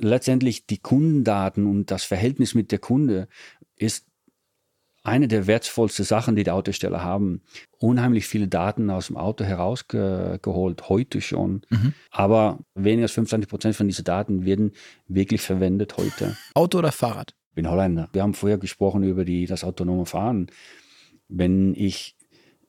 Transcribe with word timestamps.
letztendlich 0.00 0.66
die 0.66 0.78
Kundendaten 0.78 1.66
und 1.66 1.90
das 1.90 2.04
Verhältnis 2.04 2.54
mit 2.54 2.72
der 2.72 2.78
Kunde 2.78 3.28
ist 3.76 4.06
eine 5.04 5.28
der 5.28 5.46
wertvollsten 5.46 6.04
Sachen, 6.04 6.36
die 6.36 6.44
die 6.44 6.50
Autosteller 6.50 7.02
haben. 7.02 7.42
Unheimlich 7.78 8.26
viele 8.26 8.48
Daten 8.48 8.90
aus 8.90 9.06
dem 9.06 9.16
Auto 9.16 9.44
herausgeholt, 9.44 10.88
heute 10.88 11.20
schon. 11.20 11.62
Mhm. 11.70 11.94
Aber 12.10 12.58
weniger 12.74 13.04
als 13.04 13.12
25 13.12 13.48
Prozent 13.48 13.76
von 13.76 13.88
diesen 13.88 14.04
Daten 14.04 14.44
werden 14.44 14.72
wirklich 15.06 15.40
verwendet 15.40 15.96
heute. 15.96 16.36
Auto 16.54 16.78
oder 16.78 16.92
Fahrrad? 16.92 17.34
Ich 17.50 17.54
bin 17.54 17.70
Holländer. 17.70 18.08
Wir 18.12 18.22
haben 18.22 18.34
vorher 18.34 18.58
gesprochen 18.58 19.02
über 19.02 19.24
die, 19.24 19.46
das 19.46 19.64
autonome 19.64 20.06
Fahren. 20.06 20.48
Wenn 21.28 21.74
ich 21.74 22.16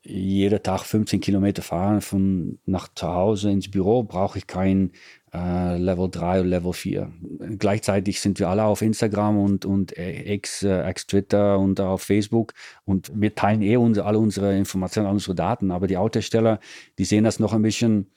jeden 0.02 0.64
Tag 0.64 0.84
15 0.84 1.20
Kilometer 1.20 1.62
fahre 1.62 2.02
von 2.02 2.60
nach 2.66 2.88
zu 2.96 3.08
Hause 3.08 3.52
ins 3.52 3.70
Büro, 3.70 4.04
brauche 4.04 4.38
ich 4.38 4.48
kein 4.48 4.92
äh, 5.34 5.78
Level 5.78 6.10
3 6.10 6.42
oder 6.42 6.50
Level 6.50 6.74
4. 6.74 7.12
Gleichzeitig 7.58 8.22
sind 8.22 8.40
wir 8.40 8.50
alle 8.50 8.64
auf 8.64 8.82
Instagram 8.82 9.40
und, 9.40 9.66
und 9.66 9.94
X, 9.98 10.64
äh, 10.64 10.90
X 10.90 11.08
Twitter 11.08 11.60
und 11.60 11.80
auf 11.80 12.02
Facebook 12.02 12.54
und 12.86 13.12
wir 13.14 13.36
teilen 13.36 13.62
eh 13.62 13.78
unsere, 13.78 14.06
alle 14.06 14.20
unsere 14.20 14.58
Informationen, 14.58 15.08
alle 15.08 15.16
unsere 15.16 15.36
Daten. 15.36 15.72
Aber 15.72 15.88
die 15.88 15.98
Autohersteller, 15.98 16.60
die 16.98 17.06
sehen 17.06 17.24
das 17.24 17.40
noch 17.40 17.54
ein 17.54 17.62
bisschen 17.62 18.08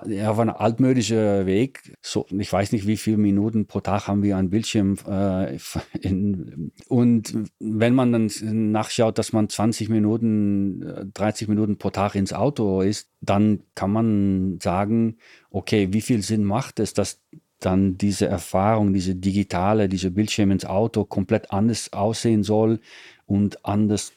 auf 0.00 0.38
einem 0.38 0.54
altmodischen 0.56 1.46
Weg. 1.46 1.96
So, 2.00 2.26
ich 2.30 2.52
weiß 2.52 2.72
nicht, 2.72 2.86
wie 2.86 2.96
viele 2.96 3.16
Minuten 3.16 3.66
pro 3.66 3.80
Tag 3.80 4.06
haben 4.06 4.22
wir 4.22 4.36
einen 4.36 4.50
Bildschirm. 4.50 4.96
Äh, 5.06 5.58
in, 6.00 6.72
und 6.88 7.34
wenn 7.58 7.94
man 7.94 8.12
dann 8.12 8.30
nachschaut, 8.70 9.18
dass 9.18 9.32
man 9.32 9.48
20 9.48 9.88
Minuten, 9.88 11.10
30 11.12 11.48
Minuten 11.48 11.78
pro 11.78 11.90
Tag 11.90 12.14
ins 12.14 12.32
Auto 12.32 12.80
ist, 12.80 13.10
dann 13.20 13.62
kann 13.74 13.90
man 13.90 14.58
sagen, 14.60 15.18
okay, 15.52 15.92
wie 15.92 16.00
viel 16.00 16.22
Sinn 16.22 16.44
macht 16.44 16.80
es, 16.80 16.94
dass 16.94 17.20
dann 17.60 17.96
diese 17.96 18.26
Erfahrung, 18.26 18.92
diese 18.92 19.14
digitale, 19.14 19.88
diese 19.88 20.10
Bildschirm 20.10 20.50
ins 20.50 20.64
Auto 20.64 21.04
komplett 21.04 21.52
anders 21.52 21.92
aussehen 21.92 22.42
soll 22.42 22.80
und 23.26 23.64
anders 23.64 24.12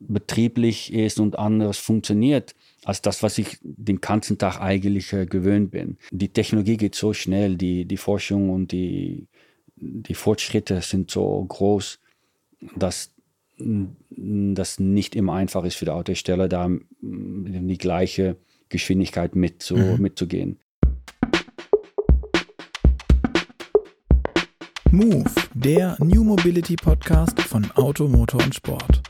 betrieblich 0.00 0.92
ist 0.92 1.20
und 1.20 1.38
anders 1.38 1.78
funktioniert 1.78 2.54
als 2.84 3.02
das, 3.02 3.22
was 3.22 3.38
ich 3.38 3.58
den 3.62 4.00
ganzen 4.00 4.38
Tag 4.38 4.60
eigentlich 4.60 5.12
äh, 5.12 5.26
gewöhnt 5.26 5.70
bin. 5.70 5.98
Die 6.10 6.30
Technologie 6.30 6.78
geht 6.78 6.94
so 6.94 7.12
schnell, 7.12 7.56
die, 7.56 7.84
die 7.84 7.96
Forschung 7.98 8.50
und 8.50 8.72
die, 8.72 9.26
die 9.76 10.14
Fortschritte 10.14 10.80
sind 10.80 11.10
so 11.10 11.44
groß, 11.46 12.00
dass 12.76 13.12
das 13.58 14.78
nicht 14.78 15.14
immer 15.14 15.34
einfach 15.34 15.64
ist 15.64 15.76
für 15.76 15.84
die 15.84 15.90
Autohersteller, 15.90 16.48
da 16.48 16.64
in 16.64 17.68
die 17.68 17.78
gleiche 17.78 18.36
Geschwindigkeit 18.70 19.36
mit 19.36 19.62
zu, 19.62 19.76
mhm. 19.76 20.00
mitzugehen. 20.00 20.58
Move, 24.92 25.30
der 25.54 25.96
New 26.00 26.24
Mobility 26.24 26.74
Podcast 26.74 27.40
von 27.42 27.70
Auto, 27.76 28.08
Motor 28.08 28.42
und 28.42 28.56
Sport. 28.56 29.00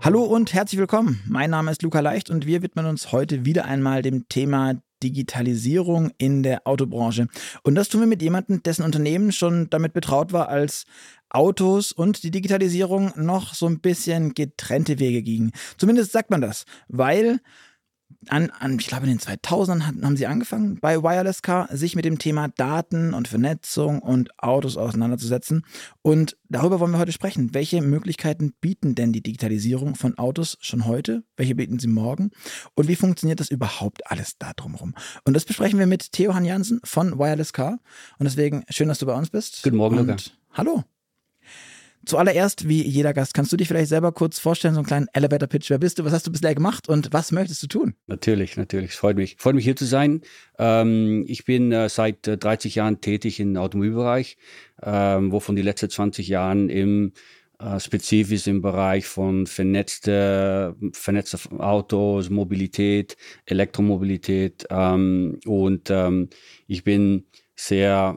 Hallo 0.00 0.24
und 0.24 0.54
herzlich 0.54 0.80
willkommen. 0.80 1.22
Mein 1.26 1.50
Name 1.50 1.70
ist 1.70 1.82
Luca 1.82 2.00
Leicht 2.00 2.30
und 2.30 2.46
wir 2.46 2.62
widmen 2.62 2.86
uns 2.86 3.12
heute 3.12 3.44
wieder 3.44 3.66
einmal 3.66 4.00
dem 4.00 4.26
Thema 4.30 4.80
Digitalisierung 5.02 6.12
in 6.16 6.42
der 6.42 6.66
Autobranche. 6.66 7.26
Und 7.62 7.74
das 7.74 7.90
tun 7.90 8.00
wir 8.00 8.08
mit 8.08 8.22
jemandem, 8.22 8.62
dessen 8.62 8.82
Unternehmen 8.82 9.30
schon 9.30 9.68
damit 9.68 9.92
betraut 9.92 10.32
war, 10.32 10.48
als 10.48 10.86
Autos 11.28 11.92
und 11.92 12.22
die 12.22 12.30
Digitalisierung 12.30 13.12
noch 13.16 13.52
so 13.52 13.66
ein 13.66 13.80
bisschen 13.80 14.32
getrennte 14.32 14.98
Wege 14.98 15.22
gingen. 15.22 15.52
Zumindest 15.76 16.12
sagt 16.12 16.30
man 16.30 16.40
das, 16.40 16.64
weil 16.88 17.40
an, 18.28 18.50
an, 18.50 18.78
ich 18.78 18.86
glaube 18.86 19.06
in 19.06 19.10
den 19.10 19.20
2000ern 19.20 19.86
haben, 19.86 20.04
haben 20.04 20.16
sie 20.16 20.26
angefangen 20.26 20.78
bei 20.80 21.02
Wireless 21.02 21.42
Car, 21.42 21.68
sich 21.70 21.94
mit 21.94 22.04
dem 22.04 22.18
Thema 22.18 22.48
Daten 22.48 23.14
und 23.14 23.28
Vernetzung 23.28 24.00
und 24.00 24.30
Autos 24.38 24.76
auseinanderzusetzen. 24.76 25.64
Und 26.02 26.36
darüber 26.48 26.80
wollen 26.80 26.92
wir 26.92 26.98
heute 26.98 27.12
sprechen. 27.12 27.54
Welche 27.54 27.80
Möglichkeiten 27.80 28.52
bieten 28.60 28.94
denn 28.94 29.12
die 29.12 29.22
Digitalisierung 29.22 29.94
von 29.94 30.18
Autos 30.18 30.58
schon 30.60 30.86
heute? 30.86 31.24
Welche 31.36 31.54
bieten 31.54 31.78
sie 31.78 31.88
morgen? 31.88 32.30
Und 32.74 32.88
wie 32.88 32.96
funktioniert 32.96 33.40
das 33.40 33.50
überhaupt 33.50 34.10
alles 34.10 34.36
da 34.38 34.52
drumherum? 34.52 34.94
Und 35.24 35.34
das 35.34 35.44
besprechen 35.44 35.78
wir 35.78 35.86
mit 35.86 36.12
Theo 36.12 36.34
Han 36.34 36.44
Jansen 36.44 36.80
von 36.84 37.18
Wireless 37.18 37.52
Car. 37.52 37.78
Und 38.18 38.24
deswegen 38.24 38.64
schön, 38.68 38.88
dass 38.88 38.98
du 38.98 39.06
bei 39.06 39.14
uns 39.14 39.30
bist. 39.30 39.62
Guten 39.62 39.76
Morgen, 39.76 39.96
Luca. 39.96 40.16
Hallo. 40.52 40.84
Zuallererst, 42.06 42.68
wie 42.68 42.82
jeder 42.82 43.12
Gast, 43.12 43.34
kannst 43.34 43.52
du 43.52 43.56
dich 43.56 43.68
vielleicht 43.68 43.88
selber 43.88 44.12
kurz 44.12 44.38
vorstellen, 44.38 44.74
so 44.74 44.80
einen 44.80 44.86
kleinen 44.86 45.08
Elevator-Pitch. 45.12 45.70
Wer 45.70 45.78
bist 45.78 45.98
du? 45.98 46.04
Was 46.04 46.12
hast 46.12 46.26
du 46.26 46.32
bisher 46.32 46.54
gemacht 46.54 46.88
und 46.88 47.12
was 47.12 47.32
möchtest 47.32 47.62
du 47.62 47.66
tun? 47.66 47.94
Natürlich, 48.06 48.56
natürlich. 48.56 48.92
Freut 48.92 49.16
mich. 49.16 49.36
Freut 49.38 49.54
mich 49.54 49.64
hier 49.64 49.76
zu 49.76 49.84
sein. 49.84 50.22
Ähm, 50.58 51.24
ich 51.26 51.44
bin 51.44 51.72
äh, 51.72 51.88
seit 51.88 52.26
äh, 52.26 52.38
30 52.38 52.76
Jahren 52.76 53.00
tätig 53.00 53.40
im 53.40 53.56
Automobilbereich, 53.56 54.38
ähm, 54.82 55.32
wovon 55.32 55.56
die 55.56 55.62
letzten 55.62 55.90
20 55.90 56.28
Jahren 56.28 56.68
im 56.68 57.12
äh, 57.60 57.80
spezifisch 57.80 58.46
im 58.46 58.62
Bereich 58.62 59.06
von 59.06 59.46
vernetzte, 59.46 60.76
vernetzte 60.92 61.38
Autos, 61.58 62.30
Mobilität, 62.30 63.16
Elektromobilität 63.46 64.66
ähm, 64.70 65.40
und 65.44 65.90
ähm, 65.90 66.28
ich 66.68 66.84
bin 66.84 67.26
sehr 67.60 68.16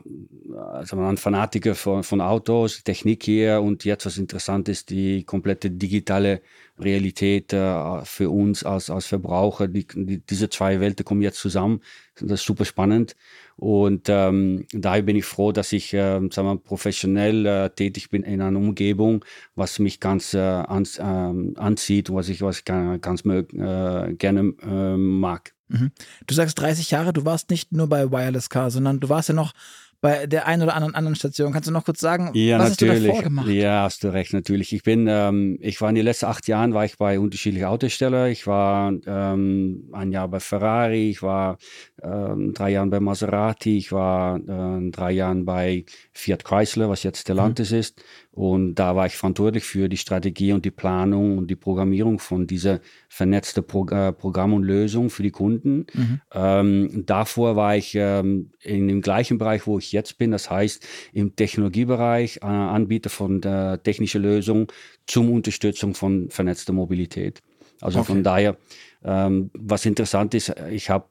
also 0.55 0.97
ein 0.99 1.17
Fanatiker 1.17 1.73
von, 1.73 2.03
von 2.03 2.21
Autos, 2.21 2.83
Technik 2.83 3.23
hier 3.23 3.59
und 3.61 3.83
jetzt 3.85 4.05
was 4.05 4.19
interessant 4.19 4.69
ist, 4.69 4.91
die 4.91 5.23
komplette 5.23 5.71
digitale 5.71 6.41
Realität 6.79 7.51
äh, 7.51 8.05
für 8.05 8.29
uns 8.29 8.63
als, 8.63 8.91
als 8.91 9.07
Verbraucher. 9.07 9.67
Die, 9.67 9.87
die, 9.87 10.19
diese 10.19 10.49
zwei 10.51 10.79
Welten 10.79 11.03
kommen 11.05 11.23
jetzt 11.23 11.39
zusammen. 11.39 11.81
Das 12.19 12.41
ist 12.41 12.45
super 12.45 12.65
spannend. 12.65 13.15
Und 13.55 14.09
ähm, 14.09 14.67
daher 14.73 15.01
bin 15.01 15.15
ich 15.15 15.25
froh, 15.25 15.51
dass 15.51 15.73
ich 15.73 15.91
äh, 15.93 16.19
sagen 16.29 16.47
wir, 16.47 16.57
professionell 16.57 17.45
äh, 17.47 17.69
tätig 17.71 18.11
bin 18.11 18.21
in 18.21 18.41
einer 18.41 18.59
Umgebung, 18.59 19.25
was 19.55 19.79
mich 19.79 19.99
ganz 19.99 20.35
äh, 20.35 20.39
an, 20.39 20.83
äh, 20.97 21.59
anzieht 21.59 22.11
und 22.11 22.15
was 22.15 22.29
ich, 22.29 22.43
was 22.43 22.59
ich 22.59 22.65
ganz 22.65 23.25
äh, 23.25 24.13
gerne 24.13 24.53
äh, 24.61 24.97
mag. 24.97 25.55
Mhm. 25.71 25.91
Du 26.27 26.35
sagst 26.35 26.59
30 26.59 26.91
Jahre, 26.91 27.13
du 27.13 27.25
warst 27.25 27.49
nicht 27.49 27.71
nur 27.71 27.87
bei 27.87 28.11
Wireless 28.11 28.49
Car, 28.49 28.71
sondern 28.71 28.99
du 28.99 29.09
warst 29.09 29.29
ja 29.29 29.35
noch 29.35 29.53
bei 30.01 30.25
der 30.25 30.47
einen 30.47 30.63
oder 30.63 30.73
anderen 30.73 30.95
anderen 30.95 31.15
Station. 31.15 31.53
Kannst 31.53 31.69
du 31.69 31.71
noch 31.71 31.85
kurz 31.85 31.99
sagen, 31.99 32.31
ja, 32.33 32.57
was 32.57 32.71
natürlich. 32.71 32.93
hast 32.95 33.03
du 33.03 33.07
davor 33.07 33.23
gemacht? 33.23 33.47
Ja, 33.47 33.83
hast 33.83 34.03
du 34.03 34.11
recht, 34.11 34.33
natürlich. 34.33 34.73
Ich 34.73 34.81
bin, 34.81 35.05
ähm, 35.07 35.57
ich 35.61 35.79
war 35.79 35.89
in 35.89 35.95
den 35.95 36.05
letzten 36.05 36.25
acht 36.25 36.47
Jahren 36.47 36.73
war 36.73 36.85
ich 36.85 36.97
bei 36.97 37.19
unterschiedlichen 37.19 37.67
Autoherstellern. 37.67 38.31
Ich 38.31 38.47
war 38.47 38.91
ähm, 39.05 39.89
ein 39.93 40.11
Jahr 40.11 40.27
bei 40.27 40.39
Ferrari, 40.39 41.11
ich 41.11 41.21
war 41.21 41.57
ähm, 42.01 42.51
drei 42.53 42.71
Jahre 42.71 42.87
bei 42.87 42.99
Maserati, 42.99 43.77
ich 43.77 43.91
war 43.91 44.37
äh, 44.37 44.89
drei 44.89 45.11
Jahre 45.11 45.35
bei 45.43 45.85
Fiat 46.13 46.43
Chrysler, 46.43 46.89
was 46.89 47.03
jetzt 47.03 47.21
Stellantis 47.21 47.71
mhm. 47.71 47.77
ist. 47.77 48.03
Und 48.33 48.75
da 48.75 48.95
war 48.95 49.07
ich 49.07 49.17
verantwortlich 49.17 49.65
für 49.65 49.89
die 49.89 49.97
Strategie 49.97 50.53
und 50.53 50.63
die 50.63 50.71
Planung 50.71 51.37
und 51.37 51.47
die 51.47 51.57
Programmierung 51.57 52.17
von 52.17 52.47
dieser 52.47 52.79
vernetzten 53.09 53.65
Pro 53.65 53.85
äh, 53.87 54.13
Programm 54.13 54.53
und 54.53 54.63
Lösung 54.63 55.09
für 55.09 55.21
die 55.21 55.31
Kunden. 55.31 55.85
Mhm. 55.93 56.21
Ähm, 56.33 57.03
davor 57.05 57.57
war 57.57 57.75
ich 57.75 57.93
ähm, 57.95 58.51
in 58.61 58.87
dem 58.87 59.01
gleichen 59.01 59.37
Bereich, 59.37 59.67
wo 59.67 59.79
ich 59.79 59.91
jetzt 59.91 60.17
bin, 60.17 60.31
das 60.31 60.49
heißt 60.49 60.87
im 61.11 61.35
Technologiebereich, 61.35 62.37
äh, 62.37 62.45
Anbieter 62.45 63.09
von 63.09 63.41
der 63.41 63.83
technischen 63.83 64.21
Lösung 64.21 64.71
zum 65.07 65.29
Unterstützung 65.29 65.93
von 65.93 66.29
vernetzter 66.29 66.71
Mobilität. 66.71 67.41
Also 67.81 67.99
okay. 67.99 68.13
von 68.13 68.23
daher, 68.23 68.55
ähm, 69.03 69.49
was 69.53 69.85
interessant 69.85 70.33
ist, 70.35 70.53
ich 70.69 70.89
habe 70.89 71.07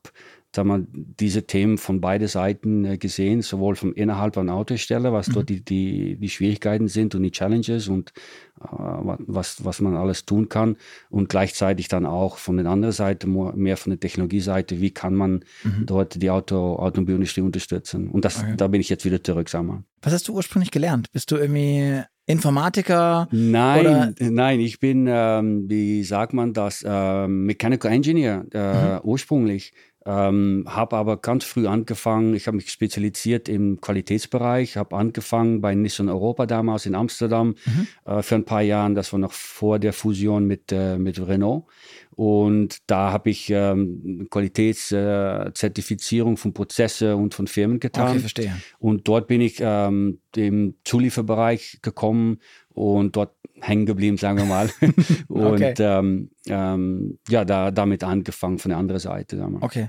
sagen 0.55 0.69
wir, 0.69 0.87
diese 0.93 1.47
Themen 1.47 1.79
von 1.79 2.01
beiden 2.01 2.27
Seiten 2.27 2.85
äh, 2.85 2.99
gesehen, 2.99 3.43
sowohl 3.43 3.77
vom 3.77 3.93
innerhalb 3.93 4.35
von 4.35 4.49
Autohersteller, 4.49 5.13
was 5.13 5.29
mhm. 5.29 5.33
dort 5.33 5.49
die, 5.49 5.65
die, 5.65 6.17
die 6.17 6.29
Schwierigkeiten 6.29 6.89
sind 6.89 7.15
und 7.15 7.23
die 7.23 7.31
Challenges 7.31 7.89
und 7.89 8.11
äh, 8.61 8.67
was, 8.69 9.65
was 9.65 9.81
man 9.81 9.97
alles 9.97 10.25
tun 10.27 10.49
kann 10.49 10.77
und 11.09 11.29
gleichzeitig 11.29 11.89
dann 11.89 12.05
auch 12.05 12.37
von 12.37 12.57
der 12.57 12.67
anderen 12.67 12.93
Seite, 12.93 13.29
mehr 13.29 13.77
von 13.77 13.91
der 13.91 14.01
Technologieseite, 14.01 14.81
wie 14.81 14.91
kann 14.91 15.15
man 15.15 15.45
mhm. 15.63 15.87
dort 15.87 16.21
die 16.21 16.31
Auto, 16.31 16.77
Automobilindustrie 16.77 17.43
unterstützen. 17.43 18.09
Und 18.09 18.25
das, 18.25 18.43
okay. 18.43 18.55
da 18.57 18.67
bin 18.69 18.81
ich 18.81 18.89
jetzt 18.89 19.05
wieder 19.05 19.23
zurück, 19.23 19.49
sag 19.49 19.63
mal. 19.65 19.85
Was 20.03 20.13
hast 20.13 20.27
du 20.29 20.35
ursprünglich 20.35 20.71
gelernt? 20.71 21.13
Bist 21.13 21.31
du 21.31 21.37
irgendwie 21.37 22.03
Informatiker? 22.31 23.29
Nein, 23.33 23.81
oder? 23.81 24.13
nein, 24.19 24.61
ich 24.61 24.79
bin, 24.79 25.07
ähm, 25.09 25.69
wie 25.69 26.05
sagt 26.05 26.33
man 26.33 26.53
das, 26.53 26.85
ähm, 26.87 27.45
Mechanical 27.45 27.93
Engineer 27.93 28.47
äh, 28.53 28.95
mhm. 28.95 29.01
ursprünglich. 29.03 29.73
Ähm, 30.07 30.65
habe 30.67 30.97
aber 30.97 31.19
ganz 31.19 31.45
früh 31.45 31.67
angefangen, 31.67 32.35
ich 32.35 32.47
habe 32.47 32.57
mich 32.57 32.71
spezialisiert 32.71 33.51
im 33.51 33.83
Qualitätsbereich, 33.83 34.79
habe 34.79 34.97
angefangen 34.97 35.61
bei 35.61 35.75
Nissan 35.75 36.09
Europa 36.09 36.47
damals 36.47 36.87
in 36.87 36.95
Amsterdam 36.95 37.55
mhm. 37.67 37.87
äh, 38.07 38.23
für 38.23 38.37
ein 38.37 38.47
paar 38.47 38.63
Jahre, 38.63 38.95
das 38.95 39.13
war 39.13 39.21
noch 39.21 39.33
vor 39.33 39.79
der 39.79 39.93
Fusion 39.93 40.47
mit, 40.47 40.73
äh, 40.73 40.97
mit 40.97 41.21
Renault. 41.21 41.65
Und 42.21 42.79
da 42.87 43.13
habe 43.13 43.31
ich 43.31 43.49
ähm, 43.49 44.27
Qualitätszertifizierung 44.31 46.37
von 46.37 46.53
Prozesse 46.53 47.17
und 47.17 47.33
von 47.33 47.47
Firmen 47.47 47.81
getan. 47.81 48.11
Okay, 48.11 48.19
verstehe. 48.19 48.55
Und 48.79 49.09
dort 49.09 49.27
bin 49.27 49.41
ich 49.41 49.57
ähm, 49.61 50.21
im 50.37 50.75
Zulieferbereich 50.85 51.79
gekommen 51.81 52.41
und 52.75 53.17
dort 53.17 53.35
hängen 53.63 53.87
geblieben, 53.87 54.19
sagen 54.19 54.37
wir 54.37 54.45
mal. 54.45 54.69
und 55.29 55.47
okay. 55.47 55.73
ähm, 55.79 56.31
ähm, 56.47 57.19
ja, 57.31 57.47
da, 57.47 57.71
damit 57.71 58.05
angefangen 58.05 58.59
von 58.59 58.69
der 58.69 58.77
anderen 58.77 59.01
Seite. 59.01 59.43
Okay. 59.63 59.89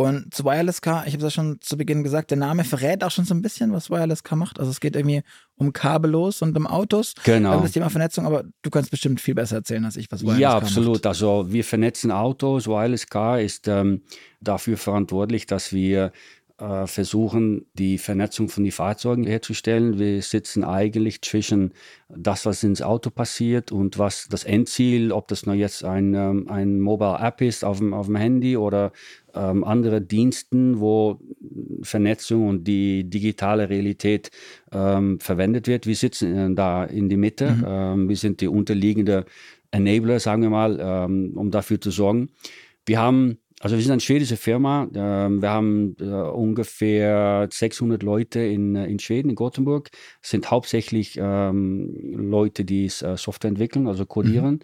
Und 0.00 0.32
zu 0.32 0.44
Wireless 0.44 0.80
Car, 0.80 1.08
ich 1.08 1.14
habe 1.14 1.26
es 1.26 1.34
ja 1.34 1.42
schon 1.42 1.60
zu 1.60 1.76
Beginn 1.76 2.04
gesagt, 2.04 2.30
der 2.30 2.38
Name 2.38 2.62
verrät 2.62 3.02
auch 3.02 3.10
schon 3.10 3.24
so 3.24 3.34
ein 3.34 3.42
bisschen, 3.42 3.72
was 3.72 3.90
Wireless 3.90 4.22
Car 4.22 4.38
macht. 4.38 4.60
Also 4.60 4.70
es 4.70 4.78
geht 4.78 4.94
irgendwie 4.94 5.22
um 5.56 5.72
kabellos 5.72 6.40
und 6.40 6.56
um 6.56 6.68
Autos. 6.68 7.14
Genau. 7.24 7.56
Um 7.56 7.62
das 7.64 7.72
Thema 7.72 7.90
Vernetzung, 7.90 8.24
aber 8.24 8.44
du 8.62 8.70
kannst 8.70 8.92
bestimmt 8.92 9.20
viel 9.20 9.34
besser 9.34 9.56
erzählen 9.56 9.84
als 9.84 9.96
ich, 9.96 10.08
was 10.12 10.22
Wireless 10.22 10.40
ja, 10.40 10.50
Car 10.50 10.62
absolut. 10.62 10.94
macht. 10.94 11.06
Also 11.08 11.46
wir 11.48 11.64
vernetzen 11.64 12.12
Autos. 12.12 12.68
Wireless 12.68 13.08
Car 13.08 13.40
ist 13.40 13.66
ähm, 13.66 14.02
dafür 14.40 14.76
verantwortlich, 14.76 15.46
dass 15.46 15.72
wir 15.72 16.12
äh, 16.58 16.86
versuchen, 16.86 17.66
die 17.74 17.98
Vernetzung 17.98 18.48
von 18.48 18.64
den 18.64 18.72
Fahrzeugen 18.72 19.24
herzustellen. 19.24 19.98
Wir 19.98 20.20
sitzen 20.22 20.64
eigentlich 20.64 21.22
zwischen 21.22 21.72
das, 22.08 22.46
was 22.46 22.64
ins 22.64 22.82
Auto 22.82 23.10
passiert 23.10 23.70
und 23.70 23.98
was 23.98 24.28
das 24.28 24.44
Endziel, 24.44 25.12
ob 25.12 25.28
das 25.28 25.46
nur 25.46 25.54
jetzt 25.54 25.84
ein, 25.84 26.14
ähm, 26.14 26.48
ein 26.48 26.80
Mobile 26.80 27.18
App 27.20 27.40
ist 27.40 27.64
auf 27.64 27.78
dem, 27.78 27.94
auf 27.94 28.06
dem 28.06 28.16
Handy 28.16 28.56
oder 28.56 28.92
ähm, 29.34 29.62
andere 29.62 30.00
Diensten, 30.00 30.80
wo 30.80 31.20
Vernetzung 31.82 32.48
und 32.48 32.64
die 32.64 33.08
digitale 33.08 33.68
Realität 33.68 34.30
ähm, 34.72 35.20
verwendet 35.20 35.68
wird. 35.68 35.86
Wir 35.86 35.96
sitzen 35.96 36.36
äh, 36.36 36.54
da 36.54 36.84
in 36.84 37.08
die 37.08 37.16
Mitte. 37.16 37.52
Mhm. 37.52 37.64
Ähm, 37.68 38.08
wir 38.08 38.16
sind 38.16 38.40
die 38.40 38.48
unterliegende 38.48 39.26
Enabler, 39.70 40.18
sagen 40.18 40.42
wir 40.42 40.50
mal, 40.50 40.78
ähm, 40.80 41.32
um 41.36 41.50
dafür 41.50 41.80
zu 41.80 41.90
sorgen. 41.90 42.30
Wir 42.86 43.00
haben 43.00 43.38
also 43.60 43.76
wir 43.76 43.82
sind 43.82 43.92
eine 43.92 44.00
schwedische 44.00 44.36
Firma. 44.36 44.88
Ähm, 44.94 45.42
wir 45.42 45.50
haben 45.50 45.96
äh, 46.00 46.04
ungefähr 46.04 47.48
600 47.50 48.02
Leute 48.02 48.40
in, 48.40 48.76
äh, 48.76 48.86
in 48.86 48.98
Schweden, 49.00 49.30
in 49.30 49.34
Gothenburg. 49.34 49.90
Das 50.20 50.30
sind 50.30 50.50
hauptsächlich 50.50 51.18
ähm, 51.20 51.92
Leute, 52.14 52.64
die 52.64 52.86
äh, 52.86 53.16
Software 53.16 53.48
entwickeln, 53.48 53.88
also 53.88 54.06
codieren. 54.06 54.54
Mhm. 54.54 54.60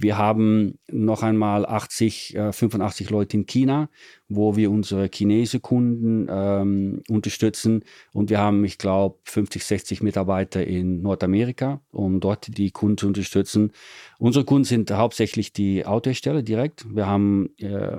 Wir 0.00 0.16
haben 0.16 0.78
noch 0.90 1.24
einmal 1.24 1.66
80, 1.66 2.36
äh, 2.36 2.52
85 2.52 3.10
Leute 3.10 3.36
in 3.36 3.46
China, 3.46 3.90
wo 4.28 4.54
wir 4.54 4.70
unsere 4.70 5.10
chinesischen 5.12 5.60
Kunden 5.60 6.28
ähm, 6.30 7.02
unterstützen. 7.08 7.82
Und 8.12 8.30
wir 8.30 8.38
haben, 8.38 8.64
ich 8.64 8.78
glaube, 8.78 9.18
50, 9.24 9.64
60 9.64 10.02
Mitarbeiter 10.02 10.64
in 10.64 11.02
Nordamerika, 11.02 11.80
um 11.90 12.20
dort 12.20 12.56
die 12.56 12.70
Kunden 12.70 12.98
zu 12.98 13.08
unterstützen. 13.08 13.72
Unsere 14.20 14.44
Kunden 14.44 14.64
sind 14.64 14.90
hauptsächlich 14.92 15.52
die 15.52 15.84
Autohersteller 15.84 16.42
direkt. 16.42 16.86
Wir 16.94 17.08
haben 17.08 17.50
äh, 17.58 17.96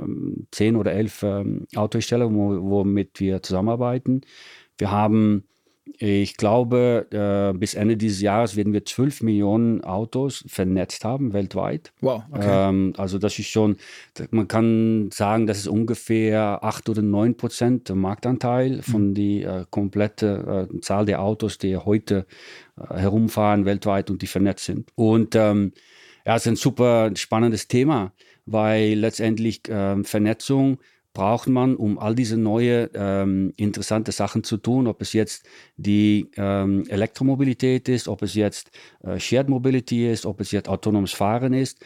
10 0.52 0.78
oder 0.78 0.94
11 0.94 1.24
äh, 1.24 1.44
Autohersteller, 1.76 2.32
womit 2.32 3.20
wir 3.20 3.44
zusammenarbeiten. 3.44 4.22
Wir 4.78 4.90
haben 4.90 5.44
ich 5.98 6.38
glaube, 6.38 7.08
äh, 7.12 7.58
bis 7.58 7.74
Ende 7.74 7.98
dieses 7.98 8.22
Jahres 8.22 8.56
werden 8.56 8.74
wir 8.74 8.86
12 8.86 9.24
Millionen 9.24 9.84
Autos 9.84 10.44
vernetzt 10.48 11.04
haben 11.04 11.34
weltweit. 11.34 11.92
Wow. 12.02 12.24
Okay. 12.32 12.70
Ähm, 12.70 12.94
also 12.98 13.18
das 13.18 13.38
ist 13.40 13.48
schon, 13.48 13.78
man 14.32 14.48
kann 14.48 15.10
sagen, 15.12 15.48
das 15.48 15.58
ist 15.60 15.68
ungefähr 15.68 16.64
8 16.64 16.90
oder 16.90 17.02
9 17.02 17.36
Prozent 17.36 17.94
Marktanteil 17.94 18.82
von 18.82 19.10
mhm. 19.10 19.14
der 19.14 19.58
äh, 19.62 19.66
komplette 19.70 20.70
äh, 20.72 20.80
Zahl 20.82 21.06
der 21.06 21.22
Autos, 21.22 21.58
die 21.58 21.76
heute 21.76 22.26
äh, 22.78 22.96
herumfahren 22.96 23.66
weltweit 23.66 24.10
und 24.10 24.22
die 24.22 24.28
vernetzt 24.28 24.66
sind. 24.66 24.90
Und 24.96 25.36
ähm, 25.36 25.74
ja, 26.26 26.36
es 26.36 26.44
ist 26.44 26.52
ein 26.52 26.56
super 26.56 27.12
spannendes 27.16 27.68
Thema, 27.68 28.14
weil 28.46 28.94
letztendlich 28.94 29.62
ähm, 29.70 30.06
Vernetzung 30.06 30.80
braucht 31.20 31.50
man, 31.50 31.76
um 31.76 32.00
all 32.00 32.16
diese 32.16 32.38
neue 32.38 32.90
ähm, 32.94 33.52
interessante 33.58 34.14
Sachen 34.14 34.46
zu 34.46 34.56
tun, 34.56 34.88
ob 34.88 35.02
es 35.02 35.12
jetzt 35.12 35.46
die 35.76 36.32
ähm, 36.38 36.86
Elektromobilität 36.88 37.90
ist, 37.90 38.08
ob 38.08 38.22
es 38.22 38.36
jetzt 38.36 38.72
äh, 39.04 39.20
Shared 39.20 39.50
Mobility 39.50 40.10
ist, 40.10 40.26
ob 40.26 40.40
es 40.40 40.52
jetzt 40.52 40.70
autonomes 40.70 41.12
Fahren 41.12 41.52
ist. 41.52 41.84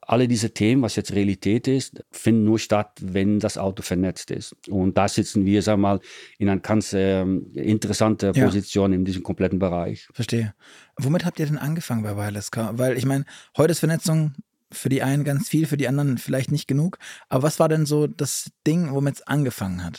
Alle 0.00 0.28
diese 0.28 0.54
Themen, 0.54 0.80
was 0.80 0.96
jetzt 0.96 1.12
Realität 1.12 1.68
ist, 1.68 2.02
finden 2.10 2.44
nur 2.44 2.58
statt, 2.58 2.92
wenn 3.02 3.38
das 3.38 3.58
Auto 3.58 3.82
vernetzt 3.82 4.30
ist. 4.30 4.56
Und 4.70 4.96
da 4.96 5.08
sitzen 5.08 5.44
wir, 5.44 5.60
sagen 5.60 5.82
wir 5.82 5.88
mal, 5.88 6.00
in 6.38 6.48
einer 6.48 6.62
ganz 6.62 6.94
äh, 6.94 7.20
interessante 7.20 8.32
Position 8.32 8.92
ja. 8.92 8.98
in 8.98 9.04
diesem 9.04 9.22
kompletten 9.22 9.58
Bereich. 9.58 10.08
Verstehe. 10.14 10.54
Womit 10.96 11.26
habt 11.26 11.38
ihr 11.38 11.44
denn 11.44 11.58
angefangen 11.58 12.02
bei 12.02 12.16
Wireless 12.16 12.50
Car? 12.50 12.78
Weil 12.78 12.96
ich 12.96 13.04
meine, 13.04 13.26
heute 13.58 13.72
ist 13.72 13.80
Vernetzung 13.80 14.32
für 14.72 14.88
die 14.88 15.02
einen 15.02 15.24
ganz 15.24 15.48
viel, 15.48 15.66
für 15.66 15.76
die 15.76 15.88
anderen 15.88 16.18
vielleicht 16.18 16.52
nicht 16.52 16.68
genug. 16.68 16.98
Aber 17.28 17.42
was 17.42 17.58
war 17.58 17.68
denn 17.68 17.86
so 17.86 18.06
das 18.06 18.50
Ding, 18.66 18.92
womit 18.92 19.16
es 19.16 19.22
angefangen 19.22 19.84
hat? 19.84 19.98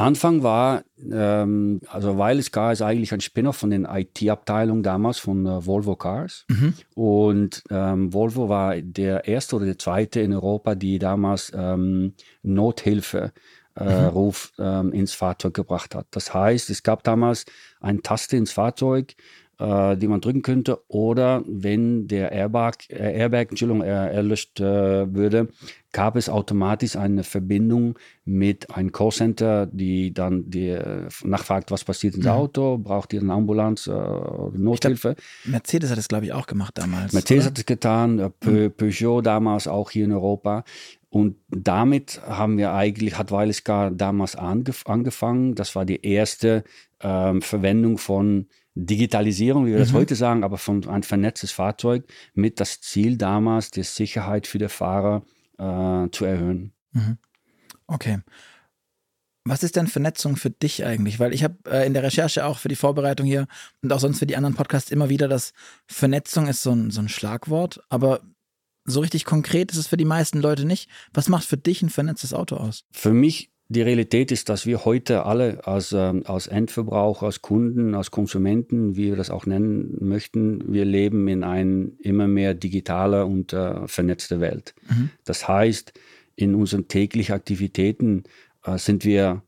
Anfang 0.00 0.42
war, 0.42 0.82
ähm, 1.12 1.80
also 1.88 2.16
Wireless 2.16 2.50
Car 2.50 2.72
ist 2.72 2.80
eigentlich 2.80 3.12
ein 3.12 3.20
Spin-off 3.20 3.58
von 3.58 3.70
den 3.70 3.84
IT-Abteilungen 3.84 4.82
damals 4.82 5.18
von 5.18 5.44
äh, 5.44 5.66
Volvo 5.66 5.94
Cars. 5.94 6.46
Mhm. 6.48 6.74
Und 6.94 7.62
ähm, 7.70 8.12
Volvo 8.12 8.48
war 8.48 8.80
der 8.80 9.28
erste 9.28 9.56
oder 9.56 9.66
der 9.66 9.78
zweite 9.78 10.20
in 10.20 10.32
Europa, 10.32 10.74
die 10.74 10.98
damals 10.98 11.52
ähm, 11.54 12.14
Nothilfe 12.42 13.32
äh, 13.76 14.02
mhm. 14.02 14.08
Ruf 14.08 14.52
ähm, 14.58 14.92
ins 14.92 15.12
Fahrzeug 15.12 15.54
gebracht 15.54 15.94
hat. 15.94 16.06
Das 16.12 16.32
heißt, 16.32 16.70
es 16.70 16.82
gab 16.82 17.04
damals 17.04 17.44
eine 17.80 18.00
Taste 18.00 18.36
ins 18.36 18.52
Fahrzeug, 18.52 19.14
äh, 19.60 19.96
die 19.96 20.08
man 20.08 20.20
drücken 20.20 20.42
könnte. 20.42 20.80
Oder 20.88 21.42
wenn 21.46 22.08
der 22.08 22.32
Airbag, 22.32 22.88
äh, 22.88 23.18
Airbag 23.18 23.50
Entschuldigung, 23.50 23.82
er, 23.82 24.10
erlöscht 24.10 24.58
äh, 24.58 25.14
würde, 25.14 25.48
gab 25.92 26.16
es 26.16 26.28
automatisch 26.28 26.96
eine 26.96 27.24
Verbindung 27.24 27.98
mit 28.24 28.70
einem 28.74 28.92
Callcenter, 28.92 29.66
die 29.66 30.14
dann 30.14 30.48
die, 30.50 30.68
äh, 30.68 31.08
nachfragt, 31.24 31.70
was 31.70 31.84
passiert 31.84 32.14
ins 32.14 32.24
mhm. 32.24 32.30
Auto, 32.30 32.78
braucht 32.78 33.12
ihr 33.12 33.20
eine 33.20 33.32
Ambulanz 33.32 33.86
äh, 33.86 33.92
Nothilfe. 33.92 35.14
Glaub, 35.14 35.52
Mercedes 35.52 35.90
hat 35.90 35.98
es, 35.98 36.08
glaube 36.08 36.24
ich, 36.24 36.32
auch 36.32 36.46
gemacht 36.46 36.78
damals. 36.78 37.12
Mercedes 37.12 37.44
oder? 37.44 37.50
hat 37.50 37.58
es 37.58 37.66
getan, 37.66 38.18
äh, 38.18 38.30
Pe 38.30 38.50
mhm. 38.50 38.72
Peugeot 38.72 39.20
damals 39.22 39.68
auch 39.68 39.90
hier 39.90 40.06
in 40.06 40.12
Europa. 40.12 40.64
Und 41.10 41.36
damit 41.48 42.22
haben 42.24 42.56
wir 42.56 42.72
eigentlich, 42.72 43.18
hat 43.18 43.32
Weiliscar 43.32 43.90
damals 43.90 44.36
angef 44.36 44.84
angefangen. 44.86 45.56
Das 45.56 45.74
war 45.74 45.84
die 45.84 46.06
erste 46.06 46.62
ähm, 47.00 47.42
Verwendung 47.42 47.98
von 47.98 48.46
Digitalisierung, 48.86 49.66
wie 49.66 49.70
wir 49.70 49.76
mhm. 49.76 49.82
das 49.82 49.92
heute 49.92 50.14
sagen, 50.14 50.44
aber 50.44 50.58
von 50.58 50.88
ein 50.88 51.02
vernetztes 51.02 51.52
Fahrzeug 51.52 52.04
mit 52.34 52.60
das 52.60 52.80
Ziel 52.80 53.16
damals, 53.16 53.70
die 53.70 53.82
Sicherheit 53.82 54.46
für 54.46 54.58
den 54.58 54.68
Fahrer 54.68 55.22
äh, 55.58 56.08
zu 56.10 56.24
erhöhen. 56.24 56.72
Mhm. 56.92 57.18
Okay. 57.86 58.20
Was 59.44 59.62
ist 59.62 59.76
denn 59.76 59.86
Vernetzung 59.86 60.36
für 60.36 60.50
dich 60.50 60.84
eigentlich? 60.84 61.18
Weil 61.18 61.32
ich 61.32 61.44
habe 61.44 61.56
äh, 61.66 61.86
in 61.86 61.94
der 61.94 62.02
Recherche 62.02 62.44
auch 62.44 62.58
für 62.58 62.68
die 62.68 62.76
Vorbereitung 62.76 63.26
hier 63.26 63.46
und 63.82 63.92
auch 63.92 64.00
sonst 64.00 64.18
für 64.18 64.26
die 64.26 64.36
anderen 64.36 64.54
Podcasts 64.54 64.90
immer 64.90 65.08
wieder, 65.08 65.28
dass 65.28 65.52
Vernetzung 65.86 66.46
ist 66.46 66.62
so 66.62 66.72
ein, 66.72 66.90
so 66.90 67.00
ein 67.00 67.08
Schlagwort, 67.08 67.80
aber 67.88 68.20
so 68.84 69.00
richtig 69.00 69.24
konkret 69.24 69.72
ist 69.72 69.78
es 69.78 69.86
für 69.86 69.96
die 69.96 70.04
meisten 70.04 70.40
Leute 70.40 70.64
nicht. 70.64 70.90
Was 71.12 71.28
macht 71.28 71.44
für 71.44 71.56
dich 71.56 71.82
ein 71.82 71.90
vernetztes 71.90 72.34
Auto 72.34 72.56
aus? 72.56 72.84
Für 72.90 73.12
mich 73.12 73.50
die 73.70 73.82
Realität 73.82 74.32
ist, 74.32 74.48
dass 74.48 74.66
wir 74.66 74.84
heute 74.84 75.26
alle 75.26 75.64
als, 75.64 75.92
ähm, 75.92 76.24
als 76.26 76.48
Endverbraucher, 76.48 77.26
als 77.26 77.40
Kunden, 77.40 77.94
als 77.94 78.10
Konsumenten, 78.10 78.96
wie 78.96 79.10
wir 79.10 79.16
das 79.16 79.30
auch 79.30 79.46
nennen 79.46 79.96
möchten, 80.00 80.72
wir 80.72 80.84
leben 80.84 81.28
in 81.28 81.44
einer 81.44 81.86
immer 82.00 82.26
mehr 82.26 82.54
digitaler 82.54 83.28
und 83.28 83.52
äh, 83.52 83.86
vernetzter 83.86 84.40
Welt. 84.40 84.74
Mhm. 84.88 85.10
Das 85.24 85.46
heißt, 85.46 85.92
in 86.34 86.56
unseren 86.56 86.88
täglichen 86.88 87.32
Aktivitäten 87.32 88.24
äh, 88.64 88.76
sind 88.76 89.04
wir, 89.04 89.44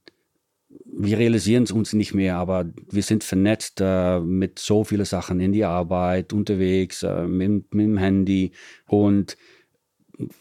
wir 0.69 1.19
realisieren 1.19 1.65
es 1.65 1.73
uns 1.73 1.93
nicht 1.93 2.15
mehr, 2.15 2.37
aber 2.37 2.67
wir 2.93 3.03
sind 3.03 3.25
vernetzt 3.25 3.81
äh, 3.81 4.21
mit 4.21 4.61
so 4.61 4.85
vielen 4.85 5.05
Sachen 5.05 5.41
in 5.41 5.51
die 5.51 5.65
Arbeit, 5.65 6.33
unterwegs, 6.33 7.03
äh, 7.03 7.27
mit, 7.27 7.75
mit 7.75 7.87
dem 7.87 7.99
Handy 7.99 8.53
und 8.87 9.37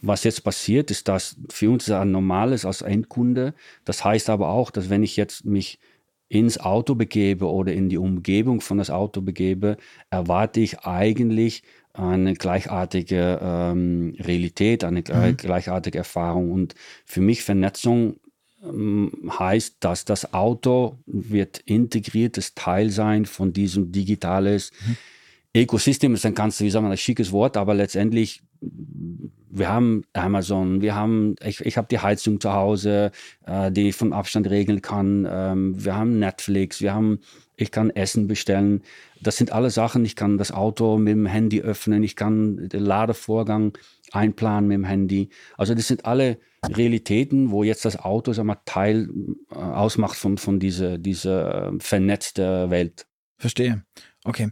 was 0.02 0.24
jetzt 0.24 0.44
passiert, 0.44 0.92
ist, 0.92 1.08
dass 1.08 1.38
für 1.50 1.70
uns 1.70 1.90
ein 1.90 2.12
normales 2.12 2.66
als 2.66 2.82
Endkunde. 2.82 3.54
Das 3.86 4.04
heißt 4.04 4.30
aber 4.30 4.50
auch, 4.50 4.72
dass 4.72 4.90
wenn 4.90 5.04
ich 5.04 5.16
jetzt 5.16 5.46
mich 5.46 5.80
ins 6.28 6.60
Auto 6.60 6.96
begebe 6.96 7.50
oder 7.50 7.74
in 7.74 7.90
die 7.90 7.98
Umgebung 7.98 8.62
von 8.62 8.78
das 8.78 8.90
Auto 8.90 9.22
begebe, 9.22 9.78
erwarte 10.10 10.62
ich 10.62 10.80
eigentlich 10.80 11.64
eine 11.94 12.36
gleichartige 12.36 13.40
ähm, 13.42 14.16
Realität, 14.18 14.84
eine 14.84 15.00
mhm. 15.02 15.36
gleichartige 15.36 15.98
Erfahrung. 15.98 16.52
Und 16.52 16.76
für 17.06 17.20
mich 17.20 17.44
Vernetzung 17.44 18.16
ähm, 18.64 19.12
heißt, 19.38 19.78
dass 19.82 20.06
das 20.06 20.34
Auto 20.34 21.00
wird 21.06 21.60
integriertes 21.66 22.56
Teil 22.56 22.92
sein 22.92 23.26
von 23.26 23.52
diesem 23.52 23.92
digitales 23.92 24.72
mhm. 24.88 24.98
Ökosystem. 25.56 26.14
Ist 26.14 26.26
ein 26.26 26.36
ganz, 26.36 26.60
wie 26.60 26.70
sagen 26.70 26.86
wir, 26.86 26.92
ein 26.92 26.98
schickes 26.98 27.32
Wort, 27.32 27.58
aber 27.58 27.74
letztendlich 27.74 28.42
wir 29.54 29.70
haben 29.70 30.04
Amazon, 30.14 30.82
wir 30.82 30.96
haben, 30.96 31.36
ich, 31.44 31.60
ich 31.62 31.78
habe 31.78 31.88
die 31.90 32.00
Heizung 32.00 32.40
zu 32.40 32.54
Hause, 32.54 33.12
äh, 33.46 33.72
die 33.72 33.90
ich 33.90 33.96
vom 33.96 34.14
Abstand 34.14 34.50
regeln 34.50 34.82
kann. 34.82 35.28
Ähm, 35.30 35.84
wir 35.84 35.96
haben 35.96 36.20
Netflix, 36.20 36.82
wir 36.82 36.94
haben, 36.94 37.20
ich 37.58 37.72
kann 37.72 37.90
Essen 37.90 38.28
bestellen. 38.28 38.82
Das 39.20 39.38
sind 39.38 39.52
alle 39.52 39.70
Sachen. 39.70 40.06
Ich 40.06 40.16
kann 40.16 40.38
das 40.38 40.52
Auto 40.52 40.98
mit 40.98 41.12
dem 41.12 41.26
Handy 41.26 41.62
öffnen, 41.62 42.02
ich 42.04 42.16
kann 42.16 42.70
den 42.70 42.84
Ladevorgang 42.84 43.78
einplanen 44.12 44.68
mit 44.68 44.76
dem 44.76 44.86
Handy. 44.86 45.30
Also 45.58 45.76
das 45.76 45.88
sind 45.88 46.06
alle 46.06 46.40
Realitäten, 46.66 47.52
wo 47.52 47.64
jetzt 47.64 47.86
das 47.86 47.98
Auto 47.98 48.34
sag 48.34 48.46
mal, 48.46 48.58
Teil 48.66 49.10
äh, 49.52 49.56
ausmacht 49.56 50.18
von, 50.18 50.38
von 50.38 50.60
dieser, 50.60 50.98
dieser 50.98 51.74
äh, 51.74 51.80
vernetzten 51.80 52.70
Welt. 52.70 53.06
Verstehe. 53.38 53.84
Okay. 54.24 54.50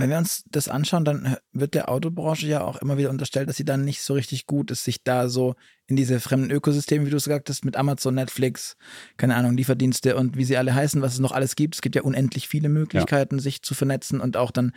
Wenn 0.00 0.10
wir 0.10 0.18
uns 0.18 0.44
das 0.50 0.68
anschauen, 0.68 1.04
dann 1.04 1.36
wird 1.52 1.74
der 1.74 1.88
Autobranche 1.88 2.46
ja 2.46 2.62
auch 2.62 2.76
immer 2.80 2.98
wieder 2.98 3.10
unterstellt, 3.10 3.48
dass 3.48 3.56
sie 3.56 3.64
dann 3.64 3.84
nicht 3.84 4.02
so 4.02 4.14
richtig 4.14 4.46
gut 4.46 4.70
ist, 4.70 4.84
sich 4.84 5.02
da 5.02 5.28
so 5.28 5.54
in 5.86 5.96
diese 5.96 6.20
fremden 6.20 6.50
Ökosysteme, 6.50 7.04
wie 7.04 7.10
du 7.10 7.16
es 7.16 7.24
gesagt 7.24 7.48
hast, 7.48 7.64
mit 7.64 7.76
Amazon, 7.76 8.14
Netflix, 8.14 8.76
keine 9.16 9.34
Ahnung, 9.34 9.56
Lieferdienste 9.56 10.16
und 10.16 10.36
wie 10.36 10.44
sie 10.44 10.56
alle 10.56 10.74
heißen, 10.74 11.02
was 11.02 11.14
es 11.14 11.18
noch 11.18 11.32
alles 11.32 11.56
gibt. 11.56 11.74
Es 11.74 11.82
gibt 11.82 11.96
ja 11.96 12.02
unendlich 12.02 12.48
viele 12.48 12.68
Möglichkeiten, 12.68 13.36
ja. 13.36 13.42
sich 13.42 13.62
zu 13.62 13.74
vernetzen 13.74 14.20
und 14.20 14.36
auch 14.36 14.52
dann 14.52 14.72